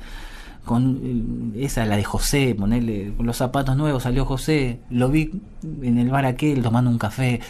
Con 0.64 1.54
eh, 1.54 1.64
esa, 1.64 1.84
la 1.86 1.96
de 1.96 2.04
José, 2.04 2.54
ponerle 2.56 3.12
los 3.18 3.36
zapatos 3.36 3.76
nuevos, 3.76 4.04
salió 4.04 4.24
José, 4.24 4.80
lo 4.90 5.08
vi 5.08 5.40
en 5.82 5.98
el 5.98 6.10
bar 6.10 6.24
aquel 6.24 6.62
tomando 6.62 6.90
un 6.90 6.98
café. 6.98 7.40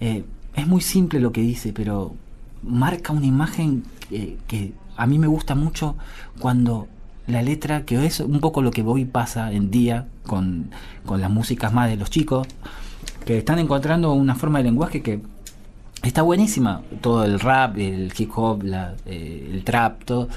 Eh, 0.00 0.24
es 0.54 0.66
muy 0.66 0.80
simple 0.80 1.20
lo 1.20 1.32
que 1.32 1.40
dice, 1.40 1.72
pero 1.72 2.14
marca 2.62 3.12
una 3.12 3.26
imagen 3.26 3.82
que 4.46 4.72
a 4.96 5.06
mí 5.06 5.18
me 5.18 5.26
gusta 5.26 5.54
mucho 5.54 5.96
cuando 6.38 6.88
la 7.26 7.42
letra, 7.42 7.84
que 7.84 8.04
es 8.04 8.20
un 8.20 8.40
poco 8.40 8.62
lo 8.62 8.70
que 8.70 8.82
hoy 8.82 9.04
pasa 9.04 9.52
en 9.52 9.70
día 9.70 10.06
con, 10.26 10.70
las 11.08 11.30
músicas 11.30 11.72
más 11.72 11.88
de 11.88 11.96
los 11.96 12.10
chicos, 12.10 12.46
que 13.24 13.38
están 13.38 13.58
encontrando 13.58 14.12
una 14.12 14.34
forma 14.34 14.58
de 14.58 14.64
lenguaje 14.64 15.02
que 15.02 15.20
está 16.02 16.22
buenísima, 16.22 16.82
todo 17.00 17.24
el 17.24 17.40
rap, 17.40 17.78
el 17.78 18.12
hip 18.16 18.30
hop, 18.36 18.62
eh, 19.06 19.50
el 19.52 19.64
trap, 19.64 20.04
todo, 20.04 20.28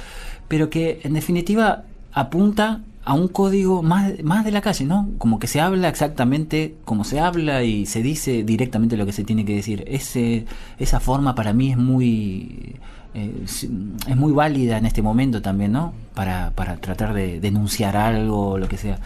pero 0.48 0.70
que 0.70 1.02
en 1.04 1.14
definitiva 1.14 1.84
apunta 2.20 2.82
a 3.06 3.14
un 3.14 3.28
código 3.28 3.84
más, 3.84 4.22
más 4.24 4.44
de 4.44 4.52
la 4.52 4.62
calle, 4.62 4.86
¿no? 4.86 5.10
Como 5.18 5.40
que 5.40 5.48
se 5.48 5.62
habla 5.62 5.88
exactamente 5.88 6.76
como 6.84 7.04
se 7.06 7.20
habla 7.20 7.64
y 7.64 7.86
se 7.86 8.02
dice 8.02 8.44
directamente 8.44 8.98
lo 8.98 9.06
que 9.06 9.14
se 9.14 9.24
tiene 9.24 9.46
que 9.46 9.56
decir. 9.56 9.86
Ese, 9.88 10.46
esa 10.78 11.00
forma 11.00 11.36
para 11.36 11.54
mí 11.54 11.72
es 11.72 11.78
muy 11.78 12.76
eh, 13.14 13.46
es 13.46 14.16
muy 14.16 14.34
válida 14.34 14.78
en 14.78 14.86
este 14.86 15.02
momento 15.02 15.42
también, 15.42 15.72
¿no? 15.72 15.94
Para, 16.14 16.52
para 16.52 16.78
tratar 16.78 17.14
de 17.14 17.40
denunciar 17.40 17.96
algo 17.96 18.50
o 18.52 18.58
lo 18.58 18.68
que 18.68 18.78
sea. 18.78 19.00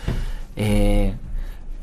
Eh, 0.55 1.13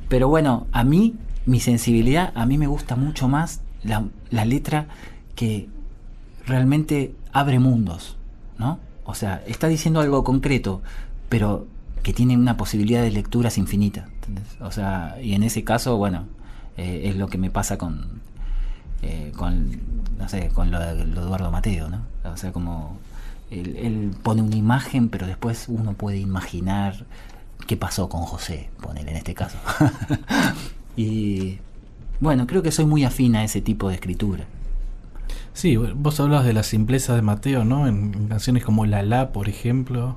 pero 0.09 0.29
bueno, 0.29 0.67
a 0.73 0.85
mí, 0.85 1.15
mi 1.47 1.61
sensibilidad, 1.61 2.33
a 2.35 2.47
mí 2.47 2.59
me 2.59 2.67
gusta 2.67 2.97
mucho 2.97 3.29
más 3.29 3.61
la, 3.85 4.05
la 4.31 4.45
letra 4.45 4.89
que 5.37 5.69
realmente 6.47 7.15
abre 7.33 7.59
mundos, 7.61 8.17
¿no? 8.59 8.79
O 9.05 9.15
sea, 9.15 9.43
está 9.47 9.69
diciendo 9.69 10.01
algo 10.01 10.23
concreto, 10.23 10.83
pero 11.29 11.67
que 12.03 12.13
tiene 12.13 12.37
una 12.37 12.57
posibilidad 12.57 13.03
de 13.03 13.11
lecturas 13.11 13.59
infinita. 13.59 14.09
O 14.61 14.71
sea, 14.71 15.17
y 15.23 15.35
en 15.35 15.43
ese 15.43 15.65
caso, 15.65 15.97
bueno, 15.97 16.27
eh, 16.77 17.03
es 17.05 17.17
lo 17.17 17.29
que 17.29 17.39
me 17.39 17.51
pasa 17.51 17.79
con, 17.79 18.21
eh, 19.03 19.33
con, 19.37 19.79
no 20.19 20.29
sé, 20.29 20.49
con 20.49 20.71
lo 20.71 20.79
de, 20.81 21.03
Eduardo 21.03 21.51
Mateo, 21.51 21.89
¿no? 21.89 22.03
O 22.25 22.37
sea, 22.37 22.53
como 22.53 22.99
él, 23.51 24.15
pone 24.23 24.43
una 24.43 24.57
imagen, 24.57 25.09
pero 25.09 25.27
después 25.27 25.67
uno 25.69 25.95
puede 25.95 26.19
imaginar 26.19 27.07
qué 27.67 27.77
pasó 27.77 28.09
con 28.09 28.23
José, 28.23 28.71
poner 28.81 29.09
en 29.09 29.17
este 29.17 29.35
caso. 29.35 29.59
y 30.97 31.59
bueno, 32.21 32.47
creo 32.47 32.63
que 32.63 32.73
soy 32.73 32.87
muy 32.87 33.05
afín 33.05 33.37
a 33.37 33.45
ese 33.45 33.61
tipo 33.61 33.89
de 33.89 33.95
escritura. 33.95 34.45
Sí, 35.53 35.77
vos 35.77 36.21
hablas 36.21 36.45
de 36.45 36.53
la 36.53 36.63
simpleza 36.63 37.17
de 37.17 37.23
Mateo, 37.23 37.65
¿no? 37.65 37.89
En 37.89 38.29
canciones 38.29 38.65
como 38.65 38.87
La 38.87 39.03
La, 39.03 39.33
por 39.33 39.49
ejemplo. 39.49 40.17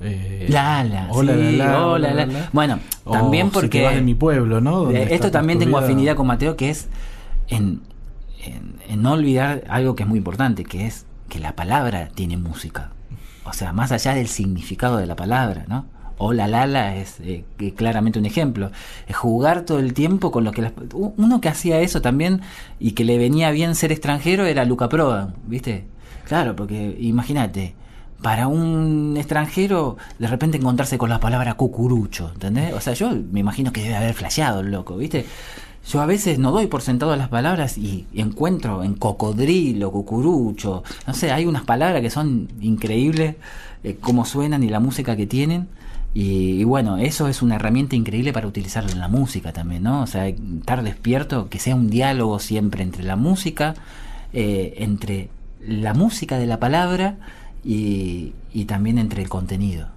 Eh, 0.00 0.46
Lala, 0.50 1.08
hola, 1.10 1.32
sí, 1.34 1.60
hola, 1.60 2.12
la, 2.12 2.50
Bueno, 2.52 2.80
también 3.10 3.50
porque. 3.50 3.82
vas 3.82 3.94
de 3.94 4.02
mi 4.02 4.14
pueblo, 4.14 4.60
¿no? 4.60 4.90
esto 4.90 5.30
también 5.30 5.58
tengo 5.58 5.78
afinidad 5.78 6.16
con 6.16 6.26
Mateo, 6.26 6.56
que 6.56 6.70
es 6.70 6.88
en, 7.48 7.82
no 8.96 9.12
olvidar 9.12 9.64
algo 9.68 9.94
que 9.94 10.02
es 10.02 10.08
muy 10.08 10.18
importante, 10.18 10.64
que 10.64 10.86
es 10.86 11.06
que 11.28 11.38
la 11.38 11.56
palabra 11.56 12.08
tiene 12.14 12.36
música. 12.36 12.90
O 13.44 13.52
sea, 13.52 13.72
más 13.72 13.92
allá 13.92 14.14
del 14.14 14.28
significado 14.28 14.98
de 14.98 15.06
la 15.06 15.16
palabra, 15.16 15.64
¿no? 15.68 15.86
Hola 16.18 16.48
Lala 16.48 16.96
es 16.96 17.20
eh, 17.20 17.44
claramente 17.76 18.18
un 18.18 18.26
ejemplo. 18.26 18.70
Es 19.06 19.16
jugar 19.16 19.62
todo 19.62 19.78
el 19.78 19.92
tiempo 19.92 20.30
con 20.30 20.44
lo 20.44 20.52
que... 20.52 20.72
uno 20.94 21.40
que 21.40 21.48
hacía 21.48 21.80
eso 21.80 22.00
también 22.00 22.40
y 22.78 22.92
que 22.92 23.04
le 23.04 23.18
venía 23.18 23.50
bien 23.50 23.74
ser 23.74 23.92
extranjero 23.92 24.46
era 24.46 24.64
Luca 24.64 24.88
Prodan, 24.88 25.34
¿viste? 25.46 25.84
Claro, 26.24 26.56
porque 26.56 26.96
imagínate, 26.98 27.74
para 28.22 28.48
un 28.48 29.14
extranjero 29.16 29.96
de 30.18 30.26
repente 30.26 30.56
encontrarse 30.56 30.98
con 30.98 31.10
la 31.10 31.20
palabra 31.20 31.54
cucurucho, 31.54 32.30
¿entendés? 32.32 32.72
O 32.74 32.80
sea, 32.80 32.94
yo 32.94 33.10
me 33.10 33.40
imagino 33.40 33.72
que 33.72 33.82
debe 33.82 33.96
haber 33.96 34.14
flasheado 34.14 34.60
el 34.60 34.70
loco, 34.70 34.96
¿viste? 34.96 35.26
Yo 35.88 36.00
a 36.00 36.06
veces 36.06 36.38
no 36.38 36.50
doy 36.50 36.66
por 36.66 36.82
sentado 36.82 37.14
las 37.14 37.28
palabras 37.28 37.78
y 37.78 38.06
encuentro 38.14 38.82
en 38.82 38.94
cocodrilo, 38.94 39.92
cucurucho, 39.92 40.82
no 41.06 41.14
sé, 41.14 41.30
hay 41.30 41.46
unas 41.46 41.62
palabras 41.62 42.02
que 42.02 42.10
son 42.10 42.48
increíbles, 42.60 43.36
eh, 43.84 43.96
cómo 44.00 44.24
suenan 44.24 44.64
y 44.64 44.68
la 44.68 44.80
música 44.80 45.14
que 45.16 45.26
tienen. 45.26 45.68
Y, 46.18 46.64
bueno, 46.64 46.96
eso 46.96 47.28
es 47.28 47.42
una 47.42 47.56
herramienta 47.56 47.94
increíble 47.94 48.32
para 48.32 48.46
utilizarlo 48.48 48.90
en 48.90 49.00
la 49.00 49.08
música 49.08 49.52
también, 49.52 49.82
¿no? 49.82 50.00
O 50.00 50.06
sea, 50.06 50.26
estar 50.26 50.82
despierto, 50.82 51.50
que 51.50 51.58
sea 51.58 51.76
un 51.76 51.90
diálogo 51.90 52.38
siempre 52.38 52.82
entre 52.82 53.04
la 53.04 53.16
música, 53.16 53.74
eh, 54.32 54.76
entre 54.78 55.28
la 55.60 55.92
música 55.92 56.38
de 56.38 56.46
la 56.46 56.58
palabra 56.58 57.18
y 57.66 58.64
también 58.66 58.98
entre 58.98 59.22
el 59.22 59.28
contenido. 59.28 59.88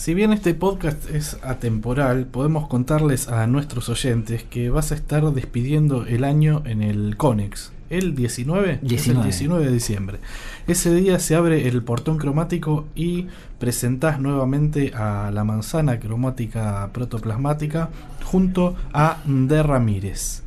Si 0.00 0.14
bien 0.14 0.32
este 0.32 0.54
podcast 0.54 1.10
es 1.10 1.36
atemporal, 1.42 2.24
podemos 2.24 2.68
contarles 2.68 3.28
a 3.28 3.46
nuestros 3.46 3.90
oyentes 3.90 4.42
que 4.44 4.70
vas 4.70 4.92
a 4.92 4.94
estar 4.94 5.22
despidiendo 5.34 6.06
el 6.06 6.24
año 6.24 6.62
en 6.64 6.82
el 6.82 7.18
Conex. 7.18 7.70
¿El 7.90 8.14
19? 8.14 8.78
19. 8.80 9.18
el 9.18 9.24
19 9.24 9.66
de 9.66 9.70
diciembre. 9.70 10.18
Ese 10.66 10.94
día 10.94 11.18
se 11.18 11.34
abre 11.34 11.68
el 11.68 11.82
portón 11.82 12.16
cromático 12.16 12.86
y 12.94 13.26
presentás 13.58 14.18
nuevamente 14.18 14.94
a 14.94 15.30
la 15.34 15.44
manzana 15.44 16.00
cromática 16.00 16.88
protoplasmática 16.94 17.90
junto 18.24 18.76
a 18.94 19.18
De 19.26 19.62
Ramírez. 19.62 20.44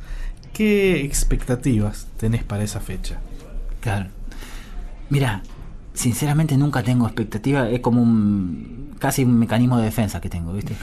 ¿Qué 0.52 1.02
expectativas 1.02 2.08
tenés 2.16 2.42
para 2.42 2.64
esa 2.64 2.80
fecha? 2.80 3.20
Claro. 3.80 4.10
Mira, 5.10 5.44
sinceramente 5.94 6.56
nunca 6.56 6.82
tengo 6.82 7.06
expectativa. 7.06 7.68
Es 7.70 7.80
como 7.80 8.02
un 8.02 8.84
casi 8.98 9.24
un 9.24 9.38
mecanismo 9.38 9.78
de 9.78 9.84
defensa 9.84 10.20
que 10.20 10.28
tengo, 10.28 10.52
¿viste? 10.52 10.74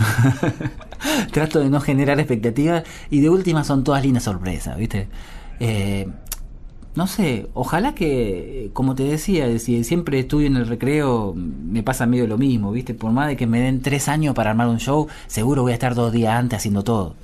Trato 1.32 1.60
de 1.60 1.70
no 1.70 1.80
generar 1.80 2.20
expectativas 2.20 2.84
y 3.10 3.20
de 3.20 3.30
última 3.30 3.64
son 3.64 3.84
todas 3.84 4.04
lindas 4.04 4.24
sorpresas, 4.24 4.78
¿viste? 4.78 5.08
Eh, 5.60 6.08
no 6.94 7.08
sé, 7.08 7.48
ojalá 7.54 7.96
que, 7.96 8.70
como 8.74 8.96
te 8.96 9.04
decía, 9.04 9.58
si 9.60 9.84
siempre 9.86 10.20
estudio 10.20 10.48
en 10.48 10.58
el 10.58 10.68
recreo, 10.68 11.34
me 11.36 11.84
pasa 11.84 12.06
medio 12.06 12.28
lo 12.28 12.38
mismo, 12.38 12.72
¿viste? 12.72 12.94
Por 12.94 13.12
más 13.12 13.28
de 13.28 13.38
que 13.38 13.48
me 13.48 13.62
den 13.62 13.82
tres 13.82 14.10
años 14.10 14.36
para 14.36 14.50
armar 14.52 14.68
un 14.68 14.80
show, 14.80 15.08
seguro 15.28 15.62
voy 15.62 15.72
a 15.72 15.76
estar 15.76 15.96
dos 15.96 16.12
días 16.12 16.36
antes 16.36 16.58
haciendo 16.58 16.84
todo. 16.84 17.16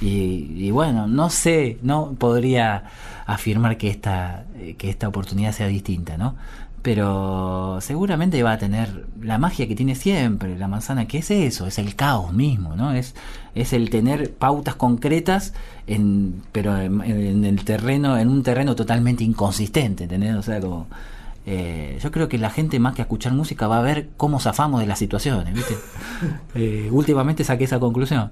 Y, 0.00 0.70
bueno, 0.70 1.06
no 1.06 1.30
sé, 1.30 1.78
no 1.82 2.12
podría 2.18 2.84
afirmar 3.24 3.78
que 3.78 3.88
esta, 3.88 4.44
que 4.76 4.90
esta 4.90 5.08
oportunidad 5.08 5.52
sea 5.52 5.66
distinta, 5.68 6.18
¿no? 6.18 6.34
Pero 6.84 7.78
seguramente 7.80 8.42
va 8.42 8.52
a 8.52 8.58
tener 8.58 9.06
la 9.22 9.38
magia 9.38 9.66
que 9.66 9.74
tiene 9.74 9.94
siempre 9.94 10.58
la 10.58 10.68
manzana, 10.68 11.06
que 11.06 11.16
es 11.16 11.30
eso, 11.30 11.66
es 11.66 11.78
el 11.78 11.96
caos 11.96 12.34
mismo, 12.34 12.76
¿no? 12.76 12.92
Es, 12.92 13.14
es 13.54 13.72
el 13.72 13.88
tener 13.88 14.34
pautas 14.34 14.74
concretas, 14.74 15.54
en, 15.86 16.42
pero 16.52 16.76
en, 16.76 17.46
el 17.46 17.64
terreno, 17.64 18.18
en 18.18 18.28
un 18.28 18.42
terreno 18.42 18.76
totalmente 18.76 19.24
inconsistente, 19.24 20.04
¿entendés? 20.04 20.34
O 20.36 20.42
sea, 20.42 20.60
como, 20.60 20.86
eh, 21.46 21.98
yo 22.02 22.10
creo 22.10 22.28
que 22.28 22.36
la 22.36 22.50
gente 22.50 22.78
más 22.78 22.94
que 22.94 23.00
a 23.00 23.04
escuchar 23.04 23.32
música 23.32 23.66
va 23.66 23.78
a 23.78 23.82
ver 23.82 24.10
cómo 24.18 24.38
zafamos 24.38 24.80
de 24.80 24.86
las 24.86 24.98
situaciones, 24.98 25.54
¿viste? 25.54 25.74
Eh, 26.54 26.88
últimamente 26.92 27.44
saqué 27.44 27.64
esa 27.64 27.80
conclusión. 27.80 28.30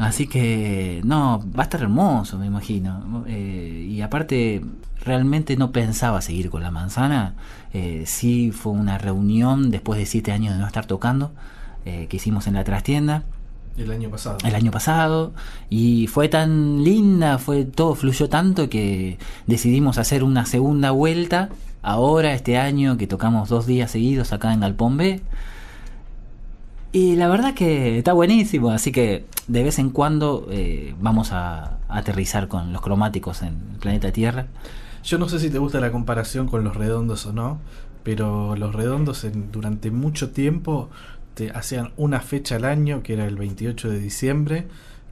Así 0.00 0.26
que, 0.26 1.00
no, 1.04 1.44
va 1.56 1.62
a 1.62 1.64
estar 1.64 1.82
hermoso, 1.82 2.38
me 2.38 2.46
imagino. 2.46 3.24
Eh, 3.26 3.86
y 3.90 4.00
aparte, 4.00 4.62
realmente 5.04 5.56
no 5.56 5.72
pensaba 5.72 6.20
seguir 6.22 6.50
con 6.50 6.62
la 6.62 6.70
manzana. 6.70 7.34
Eh, 7.72 8.04
sí 8.06 8.50
fue 8.50 8.72
una 8.72 8.98
reunión 8.98 9.70
después 9.70 9.98
de 9.98 10.06
siete 10.06 10.32
años 10.32 10.54
de 10.54 10.60
no 10.60 10.66
estar 10.66 10.86
tocando, 10.86 11.32
eh, 11.84 12.06
que 12.08 12.16
hicimos 12.16 12.46
en 12.46 12.54
la 12.54 12.64
trastienda. 12.64 13.24
El 13.76 13.90
año 13.90 14.10
pasado. 14.10 14.38
El 14.44 14.54
año 14.54 14.70
pasado. 14.70 15.32
Y 15.68 16.06
fue 16.06 16.28
tan 16.28 16.82
linda, 16.84 17.38
fue 17.38 17.64
todo 17.64 17.94
fluyó 17.94 18.28
tanto 18.28 18.68
que 18.68 19.18
decidimos 19.46 19.98
hacer 19.98 20.24
una 20.24 20.44
segunda 20.44 20.90
vuelta. 20.90 21.48
Ahora, 21.82 22.34
este 22.34 22.58
año, 22.58 22.98
que 22.98 23.06
tocamos 23.06 23.48
dos 23.48 23.66
días 23.66 23.90
seguidos 23.90 24.32
acá 24.32 24.52
en 24.52 24.60
Galpón 24.60 24.96
B. 24.96 25.22
Y 26.92 27.14
la 27.14 27.28
verdad 27.28 27.54
que 27.54 27.98
está 27.98 28.12
buenísimo, 28.12 28.70
así 28.70 28.90
que 28.90 29.24
de 29.46 29.62
vez 29.62 29.78
en 29.78 29.90
cuando 29.90 30.48
eh, 30.50 30.94
vamos 31.00 31.30
a, 31.32 31.78
aterrizar 31.88 32.46
con 32.46 32.72
los 32.72 32.82
cromáticos 32.82 33.42
en 33.42 33.58
el 33.72 33.78
planeta 33.80 34.12
Tierra. 34.12 34.46
Yo 35.02 35.18
no 35.18 35.28
sé 35.28 35.40
si 35.40 35.50
te 35.50 35.58
gusta 35.58 35.80
la 35.80 35.90
comparación 35.90 36.46
con 36.46 36.62
los 36.62 36.76
redondos 36.76 37.26
o 37.26 37.32
no, 37.32 37.58
pero 38.04 38.54
los 38.54 38.74
redondos 38.74 39.24
en, 39.24 39.50
durante 39.50 39.90
mucho 39.90 40.30
tiempo 40.30 40.88
te 41.34 41.50
hacían 41.50 41.92
una 41.96 42.20
fecha 42.20 42.56
al 42.56 42.64
año, 42.64 43.02
que 43.02 43.14
era 43.14 43.26
el 43.26 43.36
28 43.36 43.90
de 43.90 43.98
diciembre, 43.98 44.66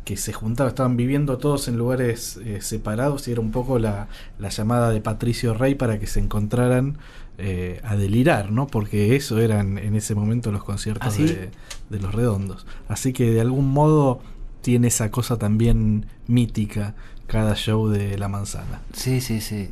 que 0.05 0.17
se 0.17 0.33
juntaban, 0.33 0.71
estaban 0.71 0.97
viviendo 0.97 1.39
todos 1.39 1.69
en 1.69 1.77
lugares 1.77 2.39
eh, 2.45 2.61
separados 2.61 3.29
y 3.29 3.33
era 3.33 3.41
un 3.41 3.51
poco 3.51 3.79
la, 3.79 4.09
la, 4.39 4.49
llamada 4.49 4.91
de 4.91 5.01
Patricio 5.01 5.55
Rey 5.55 5.75
para 5.75 5.99
que 5.99 6.07
se 6.07 6.21
encontraran 6.21 6.97
eh, 7.39 7.81
a 7.85 7.97
delirar, 7.97 8.51
¿no? 8.51 8.67
Porque 8.67 9.15
eso 9.15 9.39
eran 9.39 9.79
en 9.79 9.95
ese 9.95 10.15
momento 10.15 10.51
los 10.51 10.65
conciertos 10.65 11.15
¿Ah, 11.19 11.23
de, 11.23 11.51
de, 11.89 12.01
los 12.01 12.13
redondos. 12.13 12.67
Así 12.89 13.13
que 13.13 13.31
de 13.31 13.41
algún 13.41 13.71
modo 13.71 14.21
tiene 14.61 14.89
esa 14.89 15.11
cosa 15.11 15.39
también 15.39 16.07
mítica 16.27 16.95
cada 17.29 17.55
show 17.55 17.89
de 17.89 18.19
La 18.19 18.29
Manzana. 18.29 18.81
Sí, 18.93 19.21
sí, 19.21 19.41
sí. 19.41 19.71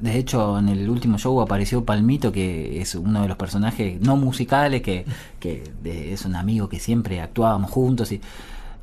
De 0.00 0.18
hecho, 0.18 0.58
en 0.58 0.68
el 0.68 0.88
último 0.88 1.18
show 1.18 1.40
apareció 1.40 1.84
Palmito, 1.84 2.30
que 2.30 2.80
es 2.80 2.94
uno 2.94 3.22
de 3.22 3.28
los 3.28 3.36
personajes 3.36 4.00
no 4.00 4.16
musicales, 4.16 4.82
que, 4.82 5.04
que 5.40 6.12
es 6.12 6.24
un 6.24 6.36
amigo 6.36 6.68
que 6.68 6.78
siempre 6.78 7.20
actuábamos 7.20 7.70
juntos 7.70 8.12
y 8.12 8.20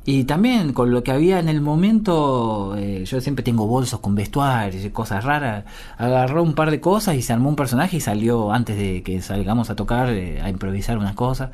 y 0.04 0.24
también 0.24 0.72
con 0.72 0.90
lo 0.90 1.04
que 1.04 1.12
había 1.12 1.38
en 1.38 1.48
el 1.48 1.60
momento, 1.60 2.74
eh, 2.76 3.04
yo 3.04 3.20
siempre 3.20 3.44
tengo 3.44 3.66
bolsos 3.68 4.00
con 4.00 4.16
vestuarios 4.16 4.84
y 4.84 4.90
cosas 4.90 5.24
raras. 5.24 5.64
Agarró 5.96 6.42
un 6.42 6.54
par 6.54 6.72
de 6.72 6.80
cosas 6.80 7.14
y 7.14 7.22
se 7.22 7.32
armó 7.32 7.48
un 7.48 7.56
personaje 7.56 7.98
y 7.98 8.00
salió 8.00 8.52
antes 8.52 8.76
de 8.76 9.02
que 9.04 9.22
salgamos 9.22 9.70
a 9.70 9.76
tocar, 9.76 10.10
eh, 10.10 10.40
a 10.42 10.48
improvisar 10.50 10.98
unas 10.98 11.14
cosas. 11.14 11.50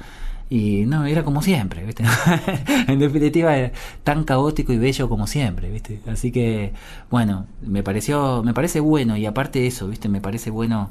Y 0.49 0.87
no, 0.87 1.05
era 1.05 1.25
como 1.25 1.43
siempre, 1.43 1.85
¿viste? 1.85 2.05
en 2.89 2.99
definitiva, 2.99 3.55
era 3.55 3.73
tan 4.03 4.25
caótico 4.25 4.73
y 4.73 4.79
bello 4.79 5.11
como 5.11 5.27
siempre, 5.27 5.71
¿viste? 5.71 6.01
Así 6.07 6.33
que, 6.33 6.73
bueno, 7.11 7.45
me 7.61 7.83
pareció, 7.83 8.43
me 8.43 8.55
parece 8.55 8.81
bueno 8.81 9.19
y 9.19 9.27
aparte 9.27 9.59
de 9.59 9.67
eso, 9.67 9.89
¿viste? 9.89 10.09
Me 10.09 10.23
parece 10.23 10.51
bueno. 10.51 10.91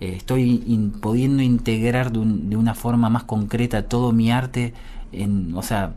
Eh, 0.00 0.14
estoy 0.16 0.58
pudiendo 1.00 1.42
integrar 1.42 2.12
de, 2.12 2.20
de 2.24 2.56
una 2.56 2.74
forma 2.74 3.08
más 3.08 3.24
concreta 3.24 3.88
todo 3.88 4.12
mi 4.12 4.30
arte 4.30 4.72
en, 5.12 5.54
o 5.56 5.62
sea, 5.62 5.94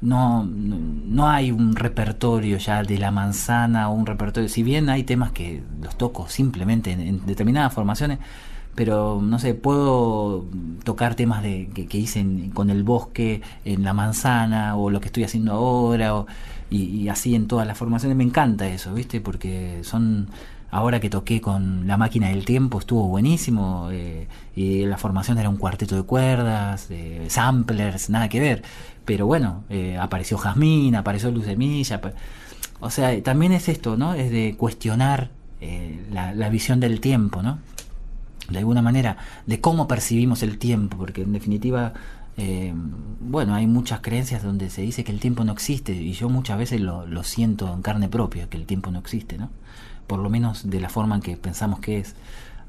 no, 0.00 0.44
no 0.44 1.28
hay 1.28 1.50
un 1.50 1.74
repertorio 1.74 2.58
ya 2.58 2.82
de 2.82 2.98
la 2.98 3.10
manzana 3.10 3.88
o 3.88 3.94
un 3.94 4.06
repertorio, 4.06 4.48
si 4.48 4.62
bien 4.62 4.88
hay 4.88 5.04
temas 5.04 5.32
que 5.32 5.62
los 5.82 5.96
toco 5.96 6.28
simplemente 6.28 6.92
en, 6.92 7.24
determinadas 7.24 7.72
formaciones, 7.72 8.18
pero 8.74 9.20
no 9.22 9.38
sé, 9.38 9.54
puedo 9.54 10.44
tocar 10.84 11.14
temas 11.14 11.42
de, 11.42 11.70
que, 11.88 11.98
hice 11.98 12.24
con 12.52 12.68
el 12.68 12.84
bosque, 12.84 13.40
en 13.64 13.84
la 13.84 13.94
manzana, 13.94 14.76
o 14.76 14.90
lo 14.90 15.00
que 15.00 15.06
estoy 15.06 15.24
haciendo 15.24 15.52
ahora, 15.52 16.26
y, 16.68 17.08
así 17.08 17.34
en 17.34 17.48
todas 17.48 17.66
las 17.66 17.78
formaciones. 17.78 18.16
Me 18.18 18.24
encanta 18.24 18.68
eso, 18.68 18.92
¿viste? 18.94 19.20
Porque 19.20 19.80
son. 19.82 20.28
Ahora 20.70 21.00
que 21.00 21.08
toqué 21.08 21.40
con 21.40 21.86
la 21.86 21.96
máquina 21.96 22.28
del 22.28 22.44
tiempo 22.44 22.78
estuvo 22.78 23.06
buenísimo. 23.08 23.88
Eh, 23.92 24.28
y 24.54 24.84
la 24.84 24.98
formación 24.98 25.38
era 25.38 25.48
un 25.48 25.56
cuarteto 25.56 25.96
de 25.96 26.02
cuerdas, 26.02 26.88
samplers, 27.28 28.10
nada 28.10 28.28
que 28.28 28.40
ver 28.40 28.62
pero 29.06 29.24
bueno, 29.24 29.64
eh, 29.70 29.96
apareció 29.98 30.36
Jazmín, 30.36 30.96
apareció 30.96 31.30
Luz 31.30 31.46
de 31.46 31.56
Milla. 31.56 32.00
O 32.80 32.90
sea, 32.90 33.22
también 33.22 33.52
es 33.52 33.68
esto, 33.70 33.96
¿no? 33.96 34.12
Es 34.12 34.30
de 34.30 34.56
cuestionar 34.58 35.30
eh, 35.60 36.04
la, 36.10 36.48
visión 36.50 36.80
del 36.80 37.00
tiempo, 37.00 37.40
¿no? 37.40 37.58
De 38.50 38.58
alguna 38.58 38.82
manera, 38.82 39.16
de 39.46 39.60
cómo 39.60 39.88
percibimos 39.88 40.42
el 40.42 40.58
tiempo, 40.58 40.98
porque 40.98 41.22
en 41.22 41.32
definitiva, 41.32 41.94
eh, 42.36 42.74
bueno, 43.20 43.54
hay 43.54 43.66
muchas 43.66 44.00
creencias 44.00 44.42
donde 44.42 44.70
se 44.70 44.82
dice 44.82 45.04
que 45.04 45.12
el 45.12 45.20
tiempo 45.20 45.44
no 45.44 45.52
existe, 45.52 45.92
y 45.92 46.12
yo 46.12 46.28
muchas 46.28 46.58
veces 46.58 46.80
lo, 46.80 47.06
lo 47.06 47.22
siento 47.22 47.72
en 47.72 47.82
carne 47.82 48.08
propia, 48.08 48.48
que 48.50 48.56
el 48.56 48.66
tiempo 48.66 48.90
no 48.90 48.98
existe, 48.98 49.38
¿no? 49.38 49.50
Por 50.08 50.18
lo 50.18 50.28
menos 50.30 50.68
de 50.68 50.80
la 50.80 50.88
forma 50.88 51.14
en 51.14 51.22
que 51.22 51.36
pensamos 51.36 51.78
que 51.78 51.98
es. 51.98 52.16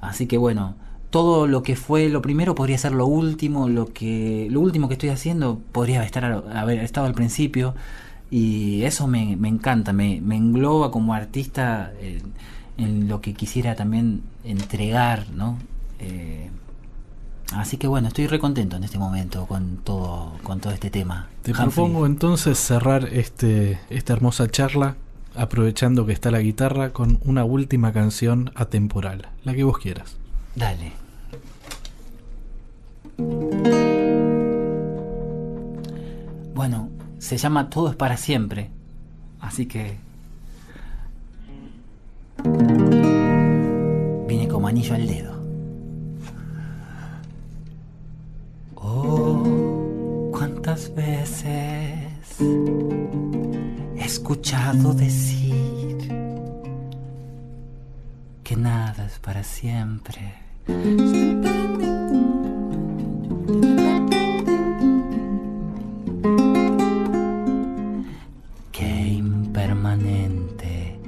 Así 0.02 0.28
que 0.28 0.38
bueno, 0.38 0.76
todo 1.10 1.48
lo 1.48 1.64
que 1.64 1.76
fue 1.76 2.10
lo 2.10 2.22
primero 2.22 2.56
podría 2.56 2.78
ser 2.78 2.92
lo 2.92 3.06
último, 3.06 3.70
lo 3.70 3.94
que 3.94 4.48
lo 4.52 4.60
último 4.60 4.88
que 4.88 4.96
estoy 4.96 5.10
haciendo 5.10 5.60
podría 5.72 6.04
estar 6.04 6.26
haber 6.54 6.80
estado 6.80 7.08
al 7.08 7.14
principio 7.14 7.76
y 8.30 8.84
eso 8.84 9.08
me, 9.08 9.32
encanta, 9.32 9.94
me, 9.94 10.18
engloba 10.18 10.92
como 10.92 11.14
artista 11.14 11.94
en, 12.78 13.08
lo 13.08 13.22
que 13.22 13.34
quisiera 13.34 13.76
también 13.76 14.22
entregar, 14.44 15.28
¿no? 15.34 15.58
Eh, 16.00 16.50
así 17.54 17.78
que 17.78 17.88
bueno, 17.88 18.10
estoy 18.10 18.28
recontento 18.28 18.76
en 18.76 18.84
este 18.84 19.00
momento 19.00 19.48
con 19.48 19.78
todo 19.78 20.34
con 20.44 20.60
todo 20.60 20.74
este 20.74 20.90
tema. 20.90 21.30
Te 21.42 21.54
propongo 21.54 22.06
entonces 22.06 22.60
cerrar 22.60 23.06
este 23.14 23.80
esta 23.90 24.14
hermosa 24.14 24.50
charla 24.50 24.98
aprovechando 25.36 26.06
que 26.06 26.12
está 26.12 26.32
la 26.32 26.42
guitarra 26.42 26.92
con 26.92 27.20
una 27.24 27.46
última 27.46 27.94
canción 27.94 28.52
atemporal, 28.56 29.30
la 29.44 29.54
que 29.54 29.64
vos 29.64 29.78
quieras. 29.78 30.18
Dale. 30.58 30.92
Bueno, 36.56 36.90
se 37.20 37.38
llama 37.38 37.70
Todo 37.70 37.92
es 37.92 37.96
para 37.96 38.18
siempre. 38.18 38.72
Así 39.40 39.68
que... 39.68 40.00
Viene 44.28 44.48
como 44.48 44.68
anillo 44.68 44.96
al 44.96 45.06
dedo. 45.06 45.34
Oh, 48.74 50.32
cuántas 50.32 50.92
veces 50.96 52.42
he 52.42 54.04
escuchado 54.04 54.94
decir 54.94 55.98
que 58.44 58.56
nada 58.56 59.06
es 59.06 59.20
para 59.20 59.44
siempre 59.44 60.47
Qué 60.68 60.74
impermanente 69.14 71.00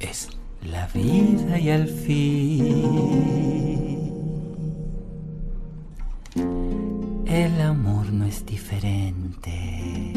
es 0.00 0.30
la 0.64 0.86
vida 0.94 1.58
y 1.58 1.68
el 1.68 1.88
fin. 1.88 2.38
El 7.26 7.60
amor 7.60 8.10
no 8.10 8.24
es 8.24 8.46
diferente. 8.46 10.14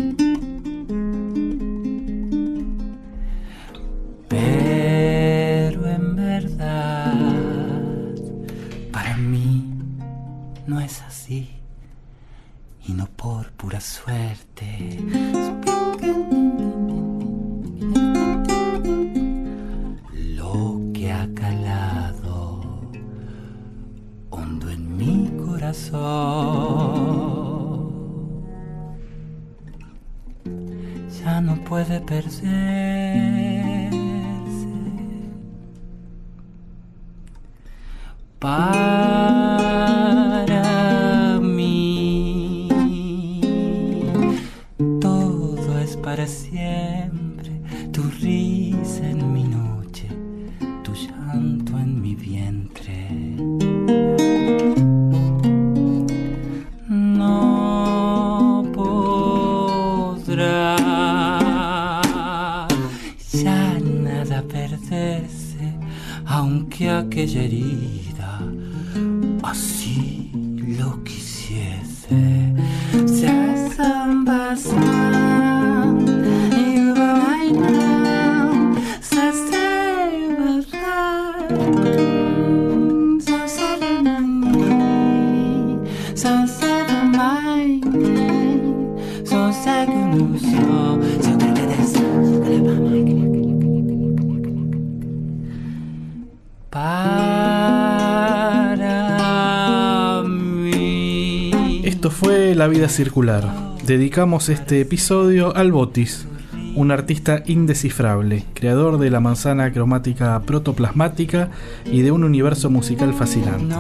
Circular. 102.91 103.47
Dedicamos 103.85 104.49
este 104.49 104.81
episodio 104.81 105.55
al 105.55 105.71
Botis, 105.71 106.27
un 106.75 106.91
artista 106.91 107.41
indescifrable, 107.45 108.43
creador 108.53 108.99
de 108.99 109.09
la 109.09 109.21
manzana 109.21 109.71
cromática 109.71 110.39
protoplasmática 110.41 111.49
y 111.85 112.01
de 112.01 112.11
un 112.11 112.25
universo 112.25 112.69
musical 112.69 113.13
fascinante. 113.13 113.73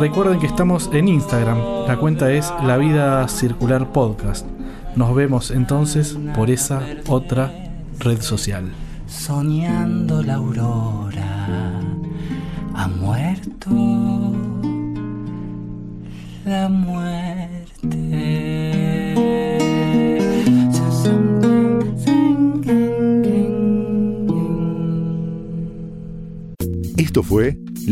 Recuerden 0.00 0.40
que 0.40 0.46
estamos 0.46 0.90
en 0.92 1.06
Instagram, 1.08 1.58
la 1.86 1.96
cuenta 1.96 2.32
es 2.32 2.52
La 2.64 2.76
Vida 2.76 3.28
Circular 3.28 3.92
Podcast. 3.92 4.46
Nos 4.96 5.14
vemos 5.14 5.52
entonces 5.52 6.18
por 6.34 6.50
esa 6.50 6.82
otra 7.06 7.52
red 8.00 8.20
social. 8.20 8.64
soñando 9.06 10.22
la. 10.22 10.38